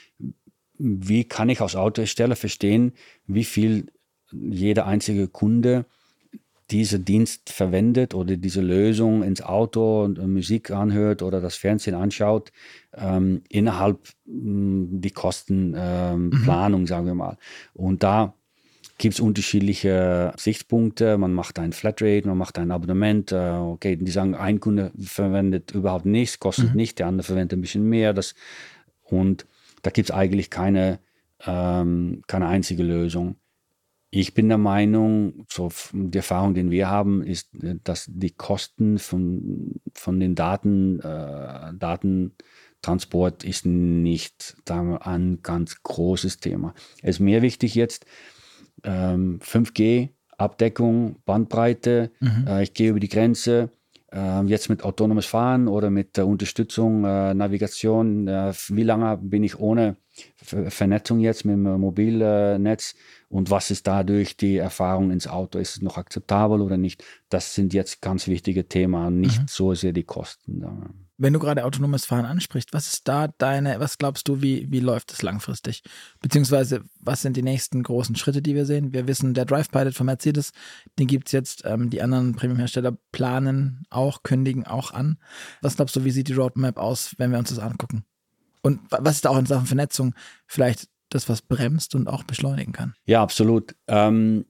wie 0.79 1.25
kann 1.25 1.49
ich 1.49 1.61
als 1.61 1.77
Autohersteller 1.77 2.37
verstehen, 2.37 2.93
wie 3.27 3.45
viel 3.45 3.87
jeder 4.31 4.87
einzige 4.87 5.29
Kunde 5.29 5.87
diesen 6.71 7.05
Dienst 7.05 7.51
verwendet 7.51 8.15
oder 8.15 8.37
diese 8.37 8.63
Lösung 8.63 9.23
ins 9.23 9.43
Auto 9.43 10.05
und 10.05 10.19
Musik 10.27 10.71
anhört 10.71 11.23
oder 11.23 11.41
das 11.41 11.57
Fernsehen 11.57 11.95
anschaut, 11.95 12.51
ähm, 12.95 13.43
innerhalb 13.51 14.09
mh, 14.25 15.01
die 15.01 15.11
Kostenplanung, 15.11 16.81
ähm, 16.81 16.81
mhm. 16.81 16.87
sagen 16.87 17.07
wir 17.07 17.15
mal. 17.15 17.37
Und 17.75 18.03
da 18.03 18.35
gibt 18.99 19.15
es 19.15 19.21
unterschiedliche 19.21 20.33
Sichtpunkte. 20.37 21.19
Man 21.19 21.33
macht 21.33 21.59
ein 21.59 21.73
Flatrate, 21.73 22.27
man 22.27 22.39
macht 22.39 22.59
ein 22.59 22.71
Abonnement. 22.71 23.33
Äh, 23.33 23.51
okay, 23.51 23.97
die 23.97 24.11
sagen, 24.11 24.35
ein 24.35 24.61
Kunde 24.61 24.93
verwendet 24.99 25.73
überhaupt 25.73 26.07
nichts, 26.07 26.39
kostet 26.39 26.71
mhm. 26.71 26.77
nicht, 26.77 26.99
der 26.99 27.07
andere 27.07 27.27
verwendet 27.27 27.59
ein 27.59 27.63
bisschen 27.63 27.89
mehr. 27.89 28.13
Das, 28.13 28.35
und 29.03 29.47
da 29.83 29.91
gibt 29.91 30.11
es 30.11 30.15
eigentlich 30.15 30.51
keine, 30.51 31.01
ähm, 31.45 32.23
keine 32.27 32.47
einzige 32.47 32.83
Lösung. 32.83 33.37
Ich 34.15 34.35
bin 34.35 34.49
der 34.49 34.59
Meinung, 34.59 35.47
so 35.49 35.71
die 35.95 36.19
Erfahrung, 36.19 36.53
die 36.53 36.71
wir 36.71 36.91
haben, 36.91 37.23
ist, 37.23 37.49
dass 37.83 38.07
die 38.13 38.31
Kosten 38.31 38.99
von, 38.99 39.81
von 39.95 40.21
den 40.21 40.35
Daten, 40.35 41.01
äh, 41.01 41.73
Datentransport 41.75 43.43
ist 43.43 43.65
nicht 43.65 44.57
wir, 44.67 44.99
ein 45.07 45.39
ganz 45.43 45.83
großes 45.83 46.41
Thema. 46.41 46.75
Es 47.01 47.17
ist 47.17 47.21
mehr 47.21 47.41
wichtig 47.41 47.75
jetzt, 47.75 48.05
ähm, 48.85 49.41
5G, 49.41 50.11
Abdeckung, 50.39 51.17
Bandbreite, 51.25 52.11
mhm. 52.21 52.47
äh, 52.47 52.63
ich 52.63 52.75
gehe 52.75 52.91
über 52.91 53.01
die 53.01 53.09
Grenze, 53.09 53.71
äh, 54.13 54.43
jetzt 54.45 54.69
mit 54.69 54.85
autonomes 54.85 55.27
Fahren 55.27 55.69
oder 55.69 55.91
mit 55.91 56.17
der 56.17 56.27
Unterstützung, 56.27 57.05
äh, 57.05 57.35
Navigation, 57.35 58.29
äh, 58.29 58.53
wie 58.69 58.83
lange 58.83 59.17
bin 59.17 59.43
ich 59.43 59.59
ohne 59.59 59.97
Vernetzung 60.43 61.21
jetzt 61.21 61.47
mit 61.47 61.55
dem 61.55 61.63
Mobilnetz 61.63 62.95
und 63.31 63.51
was 63.51 63.71
ist 63.71 63.87
dadurch 63.87 64.37
die 64.37 64.59
Erfahrung 64.59 65.11
ins 65.11 65.27
Auto? 65.27 65.59
Ist 65.59 65.77
es 65.77 65.83
noch 65.83 65.97
akzeptabel 65.97 66.61
oder 66.61 66.77
nicht? 66.77 67.03
Das 67.31 67.55
sind 67.55 67.73
jetzt 67.73 68.03
ganz 68.03 68.29
wichtige 68.29 68.69
Themen, 68.69 69.21
nicht 69.21 69.41
mhm. 69.41 69.47
so 69.49 69.73
sehr 69.73 69.93
die 69.93 70.05
Kosten. 70.05 71.02
Wenn 71.23 71.33
du 71.33 71.39
gerade 71.39 71.65
autonomes 71.65 72.05
Fahren 72.05 72.25
ansprichst, 72.25 72.73
was 72.73 72.93
ist 72.93 73.07
da 73.07 73.29
deine, 73.29 73.79
was 73.79 73.97
glaubst 73.97 74.27
du, 74.27 74.43
wie, 74.43 74.67
wie 74.73 74.81
läuft 74.81 75.13
es 75.13 75.23
langfristig? 75.23 75.85
Beziehungsweise, 76.21 76.83
was 76.99 77.23
sind 77.23 77.37
die 77.37 77.45
nächsten 77.45 77.85
großen 77.85 78.17
Schritte, 78.17 78.43
die 78.43 78.57
wir 78.57 78.67
sehen? 78.67 78.93
Wir 78.93 79.07
wissen, 79.07 79.33
der 79.33 79.45
Drive 79.45 79.71
Pilot 79.71 79.95
von 79.95 80.07
Mercedes, 80.07 80.51
den 80.99 81.07
gibt 81.07 81.29
es 81.29 81.33
jetzt, 81.33 81.63
ähm, 81.65 81.91
die 81.91 82.03
anderen 82.03 82.35
Premium-Hersteller 82.35 82.99
planen 83.13 83.85
auch, 83.89 84.25
kündigen 84.25 84.67
auch 84.67 84.91
an. 84.91 85.17
Was 85.61 85.77
glaubst 85.77 85.95
du, 85.95 86.05
wie 86.05 86.11
sieht 86.11 86.27
die 86.27 86.33
Roadmap 86.33 86.77
aus, 86.77 87.15
wenn 87.19 87.31
wir 87.31 87.39
uns 87.39 87.51
das 87.51 87.61
angucken? 87.61 88.05
Und 88.61 88.81
was 88.91 89.15
ist 89.15 89.25
da 89.25 89.31
auch 89.31 89.39
in 89.39 89.47
Sachen 89.47 89.67
Vernetzung 89.67 90.17
vielleicht 90.49 90.89
das, 91.09 91.29
was 91.29 91.41
bremst 91.41 91.95
und 91.95 92.09
auch 92.09 92.25
beschleunigen 92.25 92.73
kann? 92.73 92.95
Ja, 93.05 93.23
absolut. 93.23 93.77
Ähm, 93.87 94.47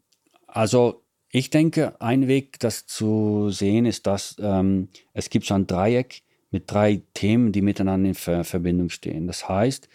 also 0.46 1.04
ich 1.28 1.50
denke, 1.50 2.00
ein 2.00 2.28
Weg, 2.28 2.60
das 2.60 2.86
zu 2.86 3.50
sehen, 3.50 3.84
ist, 3.84 4.06
dass 4.06 4.36
ähm, 4.38 4.88
es 5.12 5.28
gibt 5.28 5.44
so 5.44 5.52
ein 5.52 5.66
Dreieck 5.66 6.22
mit 6.52 6.70
drei 6.70 7.02
Themen, 7.14 7.50
die 7.50 7.62
miteinander 7.62 8.10
in 8.10 8.14
Ver 8.14 8.44
Verbindung 8.44 8.90
stehen. 8.90 9.26
Das 9.26 9.48
heißt, 9.48 9.88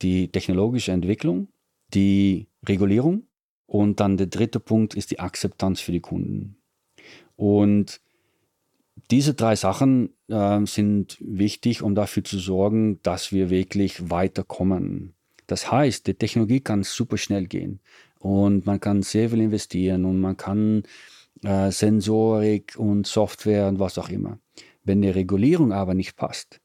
die 0.00 0.28
technologische 0.28 0.92
Entwicklung, 0.92 1.48
die 1.92 2.46
Regulierung 2.66 3.24
und 3.66 4.00
dann 4.00 4.16
der 4.16 4.28
dritte 4.28 4.60
Punkt 4.60 4.94
ist 4.94 5.10
die 5.10 5.20
Akzeptanz 5.20 5.80
für 5.80 5.92
die 5.92 6.00
Kunden. 6.00 6.56
Und 7.36 8.00
diese 9.10 9.34
drei 9.34 9.56
Sachen 9.56 10.10
äh, 10.28 10.64
sind 10.66 11.18
wichtig, 11.20 11.82
um 11.82 11.94
dafür 11.94 12.24
zu 12.24 12.38
sorgen, 12.38 13.00
dass 13.02 13.32
wir 13.32 13.50
wirklich 13.50 14.10
weiterkommen. 14.10 15.14
Das 15.46 15.70
heißt, 15.70 16.06
die 16.06 16.14
Technologie 16.14 16.60
kann 16.60 16.84
super 16.84 17.18
schnell 17.18 17.46
gehen 17.46 17.80
und 18.18 18.64
man 18.64 18.80
kann 18.80 19.02
sehr 19.02 19.30
viel 19.30 19.40
investieren 19.40 20.04
und 20.04 20.20
man 20.20 20.36
kann 20.36 20.84
äh, 21.42 21.70
Sensorik 21.70 22.76
und 22.78 23.06
Software 23.06 23.68
und 23.68 23.78
was 23.78 23.98
auch 23.98 24.08
immer. 24.08 24.38
Wenn 24.84 25.02
die 25.02 25.08
Regulierung 25.08 25.72
aber 25.72 25.94
nicht 25.94 26.16
passt, 26.16 26.60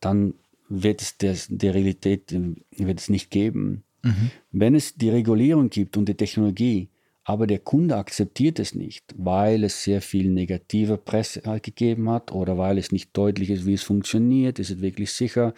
dann 0.00 0.34
wird 0.68 1.02
es 1.02 1.16
der, 1.18 1.36
der 1.48 1.74
Realität 1.74 2.32
äh, 2.32 2.54
wird 2.76 3.00
es 3.00 3.08
nicht 3.08 3.30
geben. 3.30 3.84
Mhm. 4.02 4.30
Wenn 4.52 4.74
es 4.74 4.94
die 4.94 5.10
Regulierung 5.10 5.70
gibt 5.70 5.96
und 5.96 6.08
die 6.08 6.14
Technologie, 6.14 6.88
aber 7.24 7.46
der 7.46 7.58
Kunde 7.58 7.96
akzeptiert 7.96 8.58
es 8.58 8.74
nicht, 8.74 9.14
weil 9.16 9.62
es 9.64 9.84
sehr 9.84 10.00
viel 10.00 10.30
negative 10.30 10.96
Presse 10.96 11.42
gegeben 11.60 12.08
hat 12.08 12.32
oder 12.32 12.56
weil 12.56 12.78
es 12.78 12.92
nicht 12.92 13.16
deutlich 13.16 13.50
ist, 13.50 13.66
wie 13.66 13.74
es 13.74 13.82
funktioniert, 13.82 14.58
ist 14.58 14.70
es 14.70 14.80
wirklich 14.80 15.12
sicher, 15.12 15.54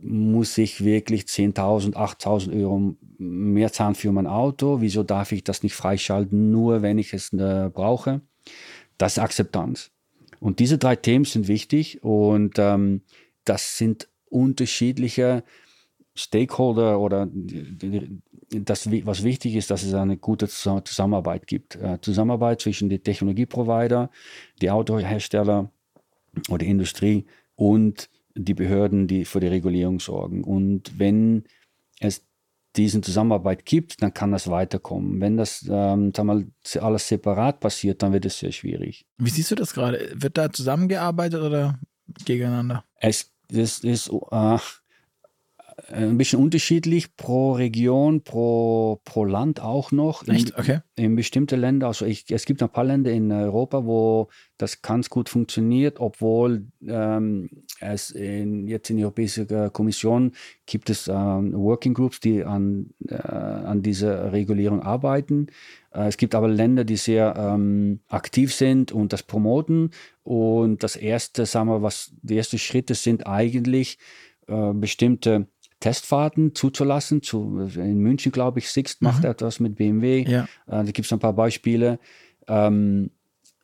muss 0.00 0.58
ich 0.58 0.84
wirklich 0.84 1.22
10.000, 1.22 1.94
8.000 1.94 2.60
Euro 2.60 2.96
mehr 3.18 3.72
zahlen 3.72 3.94
für 3.94 4.12
mein 4.12 4.26
Auto? 4.26 4.80
Wieso 4.80 5.02
darf 5.02 5.32
ich 5.32 5.42
das 5.42 5.62
nicht 5.62 5.74
freischalten, 5.74 6.50
nur 6.50 6.82
wenn 6.82 6.98
ich 6.98 7.12
es 7.12 7.32
äh, 7.32 7.70
brauche? 7.72 8.20
Das 8.96 9.12
ist 9.12 9.18
Akzeptanz. 9.18 9.90
Und 10.40 10.58
diese 10.58 10.78
drei 10.78 10.96
Themen 10.96 11.24
sind 11.24 11.48
wichtig 11.48 12.02
und 12.02 12.58
ähm, 12.58 13.02
das 13.44 13.78
sind 13.78 14.08
unterschiedliche 14.30 15.42
Stakeholder 16.14 17.00
oder 17.00 17.28
das, 18.50 18.90
was 18.90 19.24
wichtig 19.24 19.54
ist, 19.54 19.70
dass 19.70 19.82
es 19.82 19.94
eine 19.94 20.16
gute 20.16 20.48
Zusammenarbeit 20.48 21.46
gibt. 21.46 21.76
Äh, 21.76 21.98
Zusammenarbeit 22.00 22.60
zwischen 22.60 22.88
den 22.88 23.02
Technologieprovider, 23.02 24.10
die 24.60 24.70
Autohersteller 24.70 25.70
oder 26.48 26.66
Industrie 26.66 27.26
und 27.54 28.10
die 28.34 28.54
Behörden, 28.54 29.06
die 29.06 29.24
für 29.24 29.40
die 29.40 29.48
Regulierung 29.48 30.00
sorgen. 30.00 30.44
Und 30.44 30.98
wenn 30.98 31.44
es 32.00 32.27
diesen 32.78 33.02
Zusammenarbeit 33.02 33.66
gibt, 33.66 34.02
dann 34.02 34.14
kann 34.14 34.32
das 34.32 34.48
weiterkommen. 34.48 35.20
Wenn 35.20 35.36
das 35.36 35.66
ähm, 35.68 36.12
mal, 36.22 36.46
alles 36.80 37.08
separat 37.08 37.60
passiert, 37.60 38.02
dann 38.02 38.12
wird 38.12 38.24
es 38.24 38.38
sehr 38.38 38.52
schwierig. 38.52 39.06
Wie 39.18 39.30
siehst 39.30 39.50
du 39.50 39.54
das 39.54 39.74
gerade? 39.74 40.10
Wird 40.14 40.38
da 40.38 40.50
zusammengearbeitet 40.52 41.42
oder 41.42 41.78
gegeneinander? 42.24 42.84
Es, 43.00 43.32
es 43.52 43.80
ist 43.80 44.10
äh, 44.30 44.58
ein 45.90 46.18
bisschen 46.18 46.40
unterschiedlich 46.40 47.16
pro 47.16 47.52
Region, 47.52 48.22
pro, 48.22 49.00
pro 49.04 49.24
Land 49.24 49.60
auch 49.60 49.90
noch. 49.90 50.26
Echt? 50.28 50.58
Okay. 50.58 50.80
In 50.96 51.16
bestimmte 51.16 51.56
Länder, 51.56 51.86
also 51.86 52.04
ich, 52.04 52.30
es 52.30 52.44
gibt 52.44 52.62
ein 52.62 52.68
paar 52.68 52.84
Länder 52.84 53.10
in 53.10 53.32
Europa, 53.32 53.86
wo 53.86 54.28
das 54.58 54.82
ganz 54.82 55.08
gut 55.08 55.28
funktioniert, 55.28 55.98
obwohl 55.98 56.66
ähm, 56.86 57.48
es 57.80 58.10
in, 58.10 58.66
jetzt 58.66 58.90
in 58.90 58.96
der 58.98 59.06
Europäischen 59.06 59.72
Kommission 59.72 60.32
gibt 60.66 60.90
es 60.90 61.08
ähm, 61.08 61.54
Working 61.54 61.94
Groups, 61.94 62.20
die 62.20 62.44
an, 62.44 62.90
äh, 63.08 63.14
an 63.14 63.82
dieser 63.82 64.32
Regulierung 64.32 64.82
arbeiten. 64.82 65.46
Äh, 65.94 66.08
es 66.08 66.18
gibt 66.18 66.34
aber 66.34 66.48
Länder, 66.48 66.84
die 66.84 66.96
sehr 66.96 67.34
ähm, 67.36 68.00
aktiv 68.08 68.52
sind 68.52 68.92
und 68.92 69.12
das 69.12 69.22
promoten. 69.22 69.90
Und 70.22 70.82
das 70.82 70.96
erste, 70.96 71.46
sagen 71.46 71.68
wir, 71.68 71.80
was 71.80 72.12
die 72.20 72.36
ersten 72.36 72.58
Schritte 72.58 72.94
sind 72.94 73.26
eigentlich 73.26 73.98
äh, 74.48 74.72
bestimmte 74.74 75.46
Testfahrten 75.80 76.54
zuzulassen. 76.54 77.22
Zu, 77.22 77.68
in 77.76 77.98
München, 77.98 78.32
glaube 78.32 78.58
ich, 78.58 78.70
Sixt 78.70 79.02
macht 79.02 79.24
mhm. 79.24 79.30
etwas 79.30 79.60
mit 79.60 79.76
BMW. 79.76 80.24
Ja. 80.28 80.44
Äh, 80.66 80.84
da 80.84 80.84
gibt 80.84 81.06
es 81.06 81.12
ein 81.12 81.18
paar 81.18 81.34
Beispiele. 81.34 81.98
Ähm, 82.46 83.10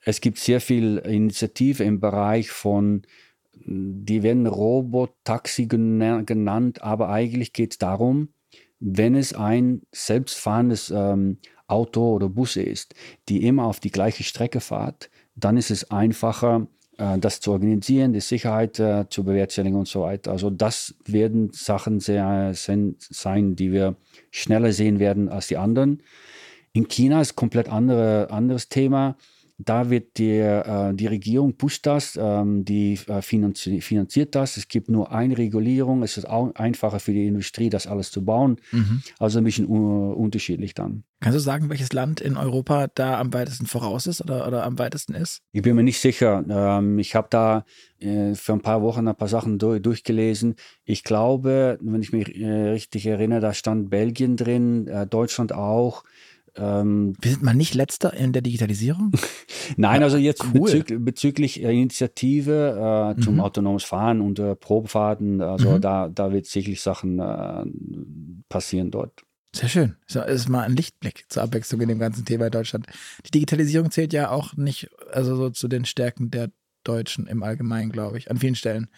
es 0.05 0.21
gibt 0.21 0.39
sehr 0.39 0.61
viel 0.61 0.99
Initiative 0.99 1.83
im 1.83 2.01
Bereich 2.01 2.51
von, 2.51 3.03
die 3.55 4.23
werden 4.23 4.47
Robotaxi 4.47 5.67
genannt, 5.67 6.83
aber 6.83 7.09
eigentlich 7.09 7.53
geht 7.53 7.73
es 7.73 7.79
darum, 7.79 8.29
wenn 8.81 9.15
es 9.15 9.33
ein 9.33 9.83
selbstfahrendes 9.93 10.93
ähm, 10.95 11.39
Auto 11.67 12.15
oder 12.15 12.29
Bus 12.29 12.57
ist, 12.57 12.95
die 13.29 13.47
immer 13.47 13.65
auf 13.65 13.81
die 13.81 13.91
gleiche 13.91 14.25
Strecke 14.25 14.61
fahrt, 14.61 15.11
dann 15.35 15.57
ist 15.57 15.71
es 15.71 15.91
einfacher, 15.91 16.67
das 16.97 17.41
zu 17.41 17.53
organisieren, 17.53 18.13
die 18.13 18.21
Sicherheit 18.21 18.79
äh, 18.79 19.07
zu 19.09 19.25
bewerkstelligen 19.25 19.79
und 19.79 19.89
so 19.89 20.03
weiter. 20.03 20.31
Also 20.31 20.51
das 20.51 20.95
werden 21.05 21.51
Sachen 21.53 22.01
sehr, 22.01 22.53
sein, 22.55 23.57
die 23.57 23.73
wir 23.73 23.97
schneller 24.31 24.73
sehen 24.73 24.99
werden 24.99 25.29
als 25.29 25.49
die 25.49 25.57
anderen. 25.57 26.03
In 26.73 26.89
China 26.89 27.21
ist 27.21 27.37
komplett 27.37 27.69
andere, 27.69 28.31
anderes 28.31 28.69
Thema. 28.69 29.17
Da 29.65 29.91
wird 29.91 30.19
die, 30.19 30.39
äh, 30.39 30.95
die 30.95 31.07
Regierung 31.07 31.57
pusht 31.57 31.87
das, 31.87 32.19
ähm, 32.21 32.65
die 32.65 32.99
äh, 33.07 33.23
finanzi 33.23 33.81
finanziert 33.81 34.35
das. 34.35 34.57
Es 34.57 34.69
gibt 34.69 34.89
nur 34.89 35.13
eine 35.13 35.39
Regulierung. 35.39 36.03
Es 36.03 36.17
ist 36.17 36.29
auch 36.29 36.55
einfacher 36.55 37.01
für 37.01 37.13
die 37.13 37.27
Industrie, 37.27 37.71
das 37.71 37.87
alles 37.87 38.11
zu 38.11 38.25
bauen. 38.25 38.57
Mhm. 38.73 39.03
Also 39.19 39.39
ein 39.39 39.45
bisschen 39.45 39.67
unterschiedlich 39.67 40.75
dann. 40.75 41.05
Kannst 41.21 41.39
du 41.39 41.41
sagen, 41.41 41.71
welches 41.71 41.93
Land 41.95 42.21
in 42.21 42.37
Europa 42.37 42.89
da 42.95 43.19
am 43.19 43.33
weitesten 43.33 43.65
voraus 43.65 44.07
ist 44.07 44.21
oder, 44.21 44.47
oder 44.47 44.65
am 44.65 44.79
weitesten 44.79 45.15
ist? 45.15 45.41
Ich 45.53 45.63
bin 45.63 45.75
mir 45.75 45.83
nicht 45.83 45.99
sicher. 45.99 46.45
Ähm, 46.47 46.99
ich 46.99 47.15
habe 47.15 47.29
da 47.31 47.65
äh, 47.99 48.35
für 48.35 48.53
ein 48.53 48.61
paar 48.61 48.83
Wochen 48.83 49.09
ein 49.09 49.17
paar 49.17 49.29
Sachen 49.29 49.59
durch, 49.59 49.81
durchgelesen. 49.81 50.57
Ich 50.85 51.03
glaube, 51.03 51.79
wenn 51.81 52.03
ich 52.03 52.13
mich 52.13 52.39
äh, 52.39 52.71
richtig 52.71 53.07
erinnere, 53.07 53.41
da 53.41 53.55
stand 53.55 53.89
Belgien 53.89 54.37
drin, 54.37 54.87
äh, 54.87 55.07
Deutschland 55.07 55.55
auch. 55.55 56.05
Ähm, 56.57 57.15
Wir 57.21 57.33
sind 57.33 57.43
mal 57.43 57.55
nicht 57.55 57.75
letzter 57.75 58.15
in 58.15 58.33
der 58.33 58.43
Digitalisierung? 58.43 59.13
Nein, 59.77 60.03
also 60.03 60.17
jetzt 60.17 60.45
cool. 60.55 60.63
bezüglich, 60.63 60.99
bezüglich 61.01 61.63
Initiative 61.63 63.15
äh, 63.17 63.21
zum 63.21 63.35
mhm. 63.35 63.41
autonomes 63.41 63.85
Fahren 63.85 64.21
und 64.21 64.39
äh, 64.39 64.55
Probefahrten, 64.55 65.41
also 65.41 65.73
mhm. 65.73 65.81
da, 65.81 66.09
da 66.09 66.33
wird 66.33 66.47
sicherlich 66.47 66.81
Sachen 66.81 67.19
äh, 67.19 67.65
passieren 68.49 68.91
dort. 68.91 69.25
Sehr 69.55 69.69
schön. 69.69 69.97
Das 70.13 70.27
ist 70.29 70.49
mal 70.49 70.63
ein 70.63 70.75
Lichtblick 70.75 71.27
zur 71.29 71.45
Abwechslung 71.45 71.81
in 71.81 71.89
dem 71.89 72.01
ganzen 72.01 72.25
Thema 72.25 72.47
in 72.47 72.53
Deutschland. 72.53 72.87
Die 73.27 73.31
Digitalisierung 73.31 73.91
zählt 73.91 74.13
ja 74.13 74.31
auch 74.31 74.57
nicht, 74.57 74.91
also 75.13 75.37
so 75.37 75.51
zu 75.51 75.69
den 75.69 75.85
Stärken 75.85 76.31
der 76.31 76.51
Deutschen 76.83 77.27
im 77.29 77.43
Allgemeinen, 77.43 77.93
glaube 77.93 78.19
ich, 78.19 78.31
an 78.31 78.39
vielen 78.39 78.57
Stellen 78.57 78.89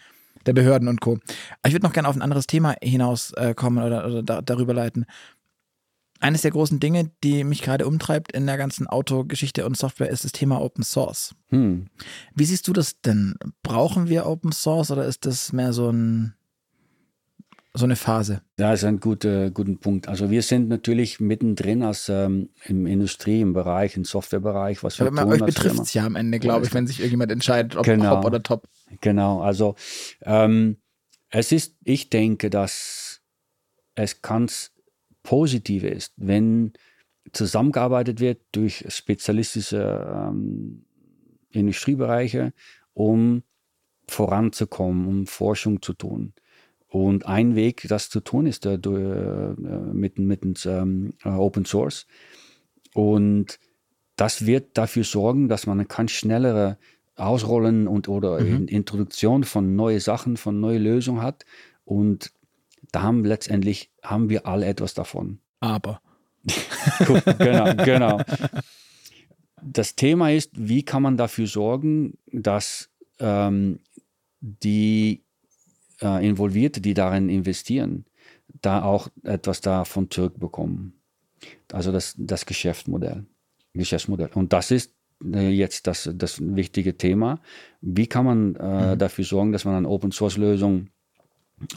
der 0.47 0.53
Behörden 0.53 0.87
und 0.87 1.01
Co. 1.01 1.19
Ich 1.65 1.73
würde 1.73 1.85
noch 1.85 1.93
gerne 1.93 2.07
auf 2.07 2.15
ein 2.15 2.21
anderes 2.21 2.47
Thema 2.47 2.75
hinauskommen 2.81 3.83
oder, 3.83 4.07
oder 4.07 4.23
da, 4.23 4.41
darüber 4.41 4.73
leiten 4.73 5.05
eines 6.19 6.41
der 6.41 6.51
großen 6.51 6.79
Dinge, 6.79 7.11
die 7.23 7.43
mich 7.43 7.61
gerade 7.61 7.85
umtreibt 7.85 8.31
in 8.31 8.45
der 8.45 8.57
ganzen 8.57 8.87
Autogeschichte 8.87 9.65
und 9.65 9.77
Software, 9.77 10.09
ist 10.09 10.23
das 10.23 10.31
Thema 10.31 10.61
Open 10.61 10.83
Source. 10.83 11.35
Hm. 11.49 11.87
Wie 12.33 12.45
siehst 12.45 12.67
du 12.67 12.73
das 12.73 13.01
denn? 13.01 13.35
Brauchen 13.63 14.09
wir 14.09 14.25
Open 14.25 14.51
Source 14.51 14.91
oder 14.91 15.05
ist 15.05 15.25
das 15.25 15.53
mehr 15.53 15.73
so 15.73 15.89
ein 15.89 16.33
so 17.77 17.85
eine 17.85 17.95
Phase? 17.95 18.41
Ja, 18.57 18.73
ist 18.73 18.83
ein 18.83 18.99
guter, 18.99 19.51
guter 19.51 19.75
Punkt. 19.75 20.07
Also 20.07 20.31
wir 20.31 20.41
sind 20.41 20.67
natürlich 20.67 21.19
mittendrin 21.19 21.83
als 21.83 22.09
ähm, 22.09 22.49
im 22.65 22.87
Industrie, 22.87 23.41
im 23.41 23.53
Bereich, 23.53 23.95
im 23.95 24.03
Softwarebereich, 24.03 24.83
was 24.83 24.99
wir 24.99 25.07
Aber 25.07 25.21
tun. 25.21 25.33
Euch 25.33 25.45
betrifft 25.45 25.81
es 25.81 25.93
ja 25.93 26.05
am 26.05 26.15
Ende, 26.15 26.39
glaube 26.39 26.65
ich, 26.65 26.73
wenn 26.73 26.87
sich 26.87 26.99
irgendjemand 26.99 27.31
entscheidet, 27.31 27.75
ob 27.75 27.85
genau, 27.85 28.17
Hop 28.17 28.25
oder 28.25 28.41
Top. 28.41 28.67
Genau, 29.01 29.41
also 29.41 29.75
ähm, 30.23 30.77
es 31.29 31.51
ist, 31.51 31.75
ich 31.83 32.09
denke, 32.09 32.49
dass 32.49 33.21
es 33.95 34.21
kann 34.21 34.49
Positive 35.27 35.89
ist, 35.89 36.13
wenn 36.15 36.71
zusammengearbeitet 37.33 38.21
wird 38.21 38.39
durch 38.53 38.85
spezialistische 38.87 40.07
ähm, 40.09 40.85
Industriebereiche, 41.51 42.53
um 42.93 43.43
voranzukommen, 44.07 45.05
um 45.05 45.27
Forschung 45.27 45.81
zu 45.81 45.91
tun. 45.91 46.31
Und 46.87 47.25
ein 47.25 47.55
Weg, 47.55 47.85
das 47.89 48.09
zu 48.09 48.21
tun, 48.21 48.45
ist 48.45 48.65
äh, 48.65 48.77
mit, 48.77 50.17
mit 50.17 50.65
ähm, 50.65 51.13
Open 51.25 51.65
Source. 51.65 52.07
Und 52.93 53.59
das 54.15 54.45
wird 54.45 54.77
dafür 54.77 55.03
sorgen, 55.03 55.49
dass 55.49 55.67
man 55.67 55.85
kann 55.89 56.07
schnellere 56.07 56.77
Ausrollen 57.17 57.89
und 57.89 58.07
oder 58.07 58.39
mhm. 58.39 58.67
Introduktion 58.67 59.43
von 59.43 59.75
neuen 59.75 59.99
Sachen, 59.99 60.37
von 60.37 60.61
neuen 60.61 60.81
Lösungen 60.81 61.21
hat. 61.21 61.43
Und 61.83 62.31
da 62.91 63.01
haben 63.01 63.25
letztendlich 63.25 63.91
haben 64.01 64.29
wir 64.29 64.47
alle 64.47 64.65
etwas 64.65 64.93
davon. 64.93 65.39
Aber. 65.59 66.01
genau, 67.39 67.75
genau. 67.83 68.21
Das 69.61 69.95
Thema 69.95 70.31
ist, 70.31 70.51
wie 70.55 70.83
kann 70.83 71.01
man 71.01 71.17
dafür 71.17 71.47
sorgen, 71.47 72.17
dass 72.31 72.89
ähm, 73.19 73.79
die 74.39 75.23
äh, 76.01 76.25
Involvierte, 76.25 76.79
die 76.79 76.93
darin 76.93 77.29
investieren, 77.29 78.05
da 78.61 78.83
auch 78.83 79.09
etwas 79.23 79.61
davon 79.61 80.09
zurückbekommen. 80.09 80.93
Also 81.71 81.91
das, 81.91 82.15
das 82.17 82.45
Geschäftsmodell. 82.45 83.25
Geschäftsmodell. 83.73 84.29
Und 84.33 84.53
das 84.53 84.71
ist 84.71 84.93
äh, 85.23 85.49
jetzt 85.49 85.87
das, 85.87 86.09
das 86.13 86.39
wichtige 86.41 86.97
Thema. 86.97 87.41
Wie 87.81 88.07
kann 88.07 88.25
man 88.25 88.55
äh, 88.55 88.93
mhm. 88.93 88.99
dafür 88.99 89.25
sorgen, 89.25 89.51
dass 89.51 89.65
man 89.65 89.75
eine 89.75 89.89
Open-Source-Lösung 89.89 90.89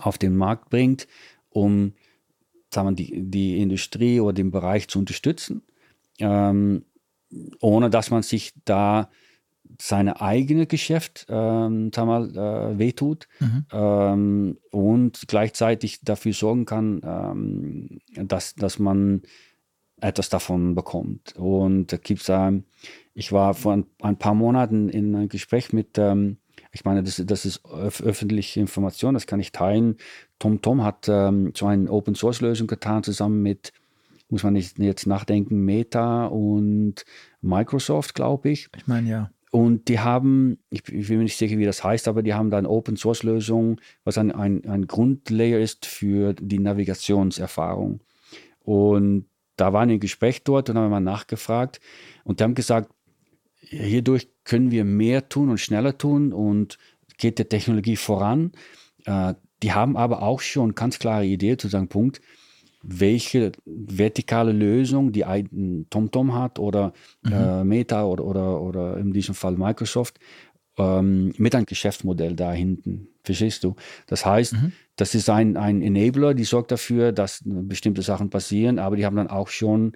auf 0.01 0.19
den 0.19 0.37
Markt 0.37 0.71
bringt, 0.71 1.07
um 1.49 1.93
sagen 2.73 2.91
wir, 2.91 2.95
die, 2.95 3.23
die 3.23 3.61
Industrie 3.61 4.21
oder 4.21 4.33
den 4.33 4.51
Bereich 4.51 4.89
zu 4.89 4.99
unterstützen, 4.99 5.63
ähm, 6.19 6.85
ohne 7.61 7.91
dass 7.91 8.11
man 8.11 8.23
sich 8.23 8.53
da 8.65 9.11
seine 9.81 10.21
eigene 10.21 10.67
Geschäft 10.67 11.27
ähm, 11.29 11.91
mal, 11.97 12.37
äh, 12.37 12.79
wehtut 12.79 13.29
mhm. 13.39 13.67
ähm, 13.73 14.59
und 14.71 15.23
gleichzeitig 15.29 16.01
dafür 16.03 16.33
sorgen 16.33 16.65
kann, 16.65 17.01
ähm, 17.05 18.01
dass, 18.27 18.55
dass 18.55 18.79
man 18.79 19.23
etwas 20.01 20.29
davon 20.29 20.75
bekommt. 20.75 21.35
Und 21.37 21.93
da 21.93 21.97
gibt 21.99 22.23
es, 22.23 22.29
ähm, 22.29 22.65
ich 23.15 23.33
war 23.33 23.55
vor 23.55 23.75
ein, 23.75 23.87
ein, 24.01 24.17
paar 24.17 24.35
Monaten 24.35 24.89
in 24.89 25.15
einem 25.15 25.29
Gespräch 25.29 25.73
mit, 25.73 25.99
ähm, 25.99 26.39
ich 26.73 26.85
meine, 26.85 27.03
das, 27.03 27.23
das 27.25 27.45
ist 27.45 27.63
öf 27.65 28.01
öffentliche 28.03 28.61
Information, 28.61 29.15
das 29.15 29.27
kann 29.27 29.41
ich 29.41 29.53
teilen. 29.53 29.97
TomTom 30.39 30.85
hat 30.85 31.09
ähm, 31.09 31.53
so 31.57 31.67
eine 31.67 31.91
Open-Source-Lösung 31.91 32.67
getan, 32.67 33.03
zusammen 33.03 33.43
mit, 33.43 33.73
muss 34.29 34.45
man 34.45 34.53
nicht 34.53 34.79
jetzt 34.79 35.07
nachdenken, 35.07 35.65
Meta 35.65 36.27
und 36.27 37.05
Microsoft, 37.41 38.15
glaube 38.15 38.51
ich. 38.51 38.69
Ich 38.77 38.87
meine, 38.87 39.09
ja. 39.09 39.31
Und 39.51 39.89
die 39.89 39.99
haben, 39.99 40.59
ich, 40.71 40.89
ich, 40.89 41.09
bin 41.09 41.19
mir 41.19 41.25
nicht 41.25 41.37
sicher, 41.37 41.59
wie 41.59 41.65
das 41.65 41.83
heißt, 41.83 42.07
aber 42.07 42.23
die 42.23 42.35
haben 42.35 42.51
da 42.51 42.59
eine 42.59 42.71
Open-Source-Lösung, 42.71 43.81
was 44.05 44.17
ein, 44.17 44.31
ein, 44.31 44.65
ein 44.65 44.87
Grundlayer 44.87 45.59
ist 45.59 45.87
für 45.87 46.35
die 46.35 46.61
Navigationserfahrung. 46.61 48.01
Und 48.61 49.27
da 49.57 49.73
war 49.73 49.83
ein 49.83 49.99
Gespräch 49.99 50.45
dort 50.45 50.71
und 50.71 50.77
haben 50.77 50.85
wir 50.85 50.91
mal 50.91 51.01
nachgefragt 51.01 51.81
und 52.25 52.39
die 52.39 52.45
haben 52.45 52.55
gesagt, 52.55 52.93
hierdurch 53.71 54.29
können 54.45 54.71
wir 54.71 54.85
mehr 54.85 55.29
tun 55.29 55.49
und 55.49 55.59
schneller 55.59 55.97
tun 55.97 56.33
und 56.33 56.79
geht 57.19 57.39
die 57.39 57.45
Technologie 57.45 57.97
voran. 57.97 58.53
Äh, 59.05 59.35
die 59.63 59.73
haben 59.73 59.97
aber 59.97 60.23
auch 60.23 60.41
schon 60.41 60.75
ganz 60.75 60.99
klare 60.99 61.27
Idee 61.27 61.57
zu 61.57 61.69
sagen, 61.69 61.89
Punkt, 61.89 62.21
welche 62.83 63.53
vertikale 63.67 64.53
Lösung 64.53 65.13
die 65.13 65.25
TomTom 65.91 66.35
hat 66.35 66.59
oder 66.59 66.95
mhm. 67.23 67.33
äh, 67.33 67.65
Meta 67.65 68.05
oder, 68.05 68.25
oder, 68.25 68.61
oder 68.63 68.97
in 68.97 69.13
diesem 69.13 69.35
Fall 69.35 69.57
Microsoft 69.57 70.19
ähm, 70.79 71.35
mit 71.37 71.55
einem 71.55 71.67
Geschäftsmodell 71.67 72.35
da 72.35 72.53
hinten. 72.53 73.09
Verstehst 73.23 73.65
du? 73.65 73.77
Das 74.07 74.25
heißt, 74.25 74.55
mhm. 74.55 74.73
das 74.97 75.15
ist 75.15 75.29
ein, 75.29 75.59
ein 75.59 75.83
Enabler, 75.83 76.33
die 76.33 76.45
sorgt 76.45 76.73
dafür, 76.73 77.13
dass 77.13 77.43
bestimmte 77.45 78.01
Sachen 78.01 78.31
passieren, 78.31 78.79
aber 78.79 78.97
die 78.97 79.05
haben 79.05 79.17
dann 79.17 79.29
auch 79.29 79.49
schon 79.49 79.93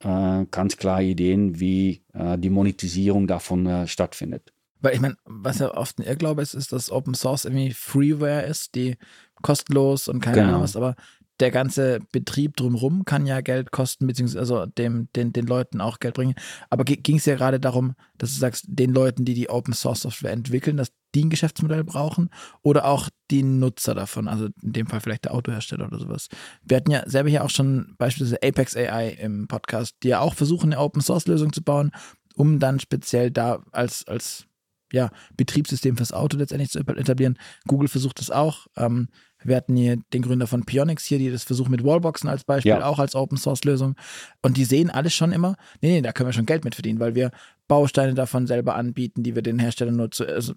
äh, 0.00 0.44
ganz 0.50 0.76
klare 0.76 1.04
Ideen, 1.04 1.60
wie 1.60 2.02
äh, 2.12 2.38
die 2.38 2.50
Monetisierung 2.50 3.26
davon 3.26 3.66
äh, 3.66 3.86
stattfindet. 3.86 4.52
Weil 4.80 4.94
ich 4.94 5.00
meine, 5.00 5.16
was 5.24 5.58
ja 5.58 5.74
oft 5.74 5.98
ein 5.98 6.04
Irrglaube 6.04 6.40
ist, 6.40 6.54
ist, 6.54 6.72
dass 6.72 6.90
Open 6.90 7.14
Source 7.14 7.44
irgendwie 7.44 7.72
Freeware 7.72 8.42
ist, 8.42 8.74
die 8.76 8.96
kostenlos 9.42 10.08
und 10.08 10.20
keine 10.20 10.36
genau. 10.36 10.48
Ahnung 10.48 10.62
was, 10.62 10.76
aber 10.76 10.94
der 11.40 11.50
ganze 11.50 12.00
Betrieb 12.12 12.56
drumherum 12.56 13.04
kann 13.04 13.26
ja 13.26 13.40
Geld 13.40 13.70
kosten, 13.70 14.06
beziehungsweise 14.06 14.40
also 14.40 14.66
dem, 14.66 15.08
den, 15.14 15.32
den 15.32 15.46
Leuten 15.46 15.80
auch 15.80 16.00
Geld 16.00 16.14
bringen. 16.14 16.34
Aber 16.68 16.84
ging 16.84 17.16
es 17.16 17.26
ja 17.26 17.36
gerade 17.36 17.60
darum, 17.60 17.94
dass 18.18 18.34
du 18.34 18.40
sagst, 18.40 18.64
den 18.68 18.92
Leuten, 18.92 19.24
die 19.24 19.34
die 19.34 19.48
Open 19.48 19.72
Source 19.72 20.00
Software 20.00 20.32
entwickeln, 20.32 20.76
dass 20.76 20.92
die 21.14 21.24
ein 21.24 21.30
Geschäftsmodell 21.30 21.84
brauchen 21.84 22.30
oder 22.62 22.84
auch 22.84 23.08
die 23.30 23.42
Nutzer 23.42 23.94
davon, 23.94 24.28
also 24.28 24.48
in 24.62 24.72
dem 24.72 24.86
Fall 24.86 25.00
vielleicht 25.00 25.24
der 25.24 25.34
Autohersteller 25.34 25.86
oder 25.86 25.98
sowas. 25.98 26.28
Wir 26.62 26.76
hatten 26.76 26.90
ja 26.90 27.08
selber 27.08 27.30
hier 27.30 27.44
auch 27.44 27.50
schon 27.50 27.94
beispielsweise 27.98 28.42
Apex 28.42 28.76
AI 28.76 29.10
im 29.10 29.48
Podcast, 29.48 29.96
die 30.02 30.08
ja 30.08 30.20
auch 30.20 30.34
versuchen, 30.34 30.72
eine 30.72 30.80
Open 30.80 31.02
Source 31.02 31.26
Lösung 31.26 31.52
zu 31.52 31.62
bauen, 31.62 31.92
um 32.34 32.58
dann 32.58 32.80
speziell 32.80 33.30
da 33.30 33.62
als, 33.72 34.06
als 34.06 34.46
ja, 34.92 35.10
Betriebssystem 35.36 35.96
fürs 35.96 36.12
Auto 36.12 36.36
letztendlich 36.38 36.70
zu 36.70 36.78
etablieren. 36.78 37.38
Google 37.66 37.88
versucht 37.88 38.20
das 38.20 38.30
auch. 38.30 38.66
Ähm, 38.76 39.08
wir 39.44 39.56
hatten 39.56 39.76
hier 39.76 39.98
den 40.12 40.22
Gründer 40.22 40.46
von 40.46 40.64
Pionix 40.64 41.04
hier, 41.04 41.18
die 41.18 41.30
das 41.30 41.44
versuchen 41.44 41.70
mit 41.70 41.84
Wallboxen 41.84 42.28
als 42.28 42.44
Beispiel, 42.44 42.70
ja. 42.70 42.84
auch 42.84 42.98
als 42.98 43.14
Open 43.14 43.38
Source 43.38 43.64
Lösung. 43.64 43.94
Und 44.42 44.56
die 44.56 44.64
sehen 44.64 44.90
alles 44.90 45.14
schon 45.14 45.32
immer, 45.32 45.56
nee, 45.80 45.92
nee, 45.92 46.02
da 46.02 46.12
können 46.12 46.28
wir 46.28 46.32
schon 46.32 46.46
Geld 46.46 46.64
mit 46.64 46.74
verdienen, 46.74 47.00
weil 47.00 47.14
wir 47.14 47.30
Bausteine 47.68 48.14
davon 48.14 48.46
selber 48.46 48.74
anbieten, 48.74 49.22
die 49.22 49.34
wir 49.34 49.42
den 49.42 49.58
Herstellern 49.58 49.96
nur 49.96 50.10
zu, 50.10 50.26
also 50.26 50.54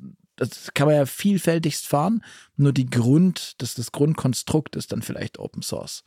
das 0.49 0.73
kann 0.73 0.87
man 0.87 0.95
ja 0.95 1.05
vielfältigst 1.05 1.87
fahren, 1.87 2.23
nur 2.55 2.73
die 2.73 2.89
Grund, 2.89 3.61
das, 3.61 3.75
das 3.75 3.91
Grundkonstrukt 3.91 4.75
ist 4.75 4.91
dann 4.91 5.01
vielleicht 5.01 5.39
Open 5.39 5.61
Source. 5.61 6.03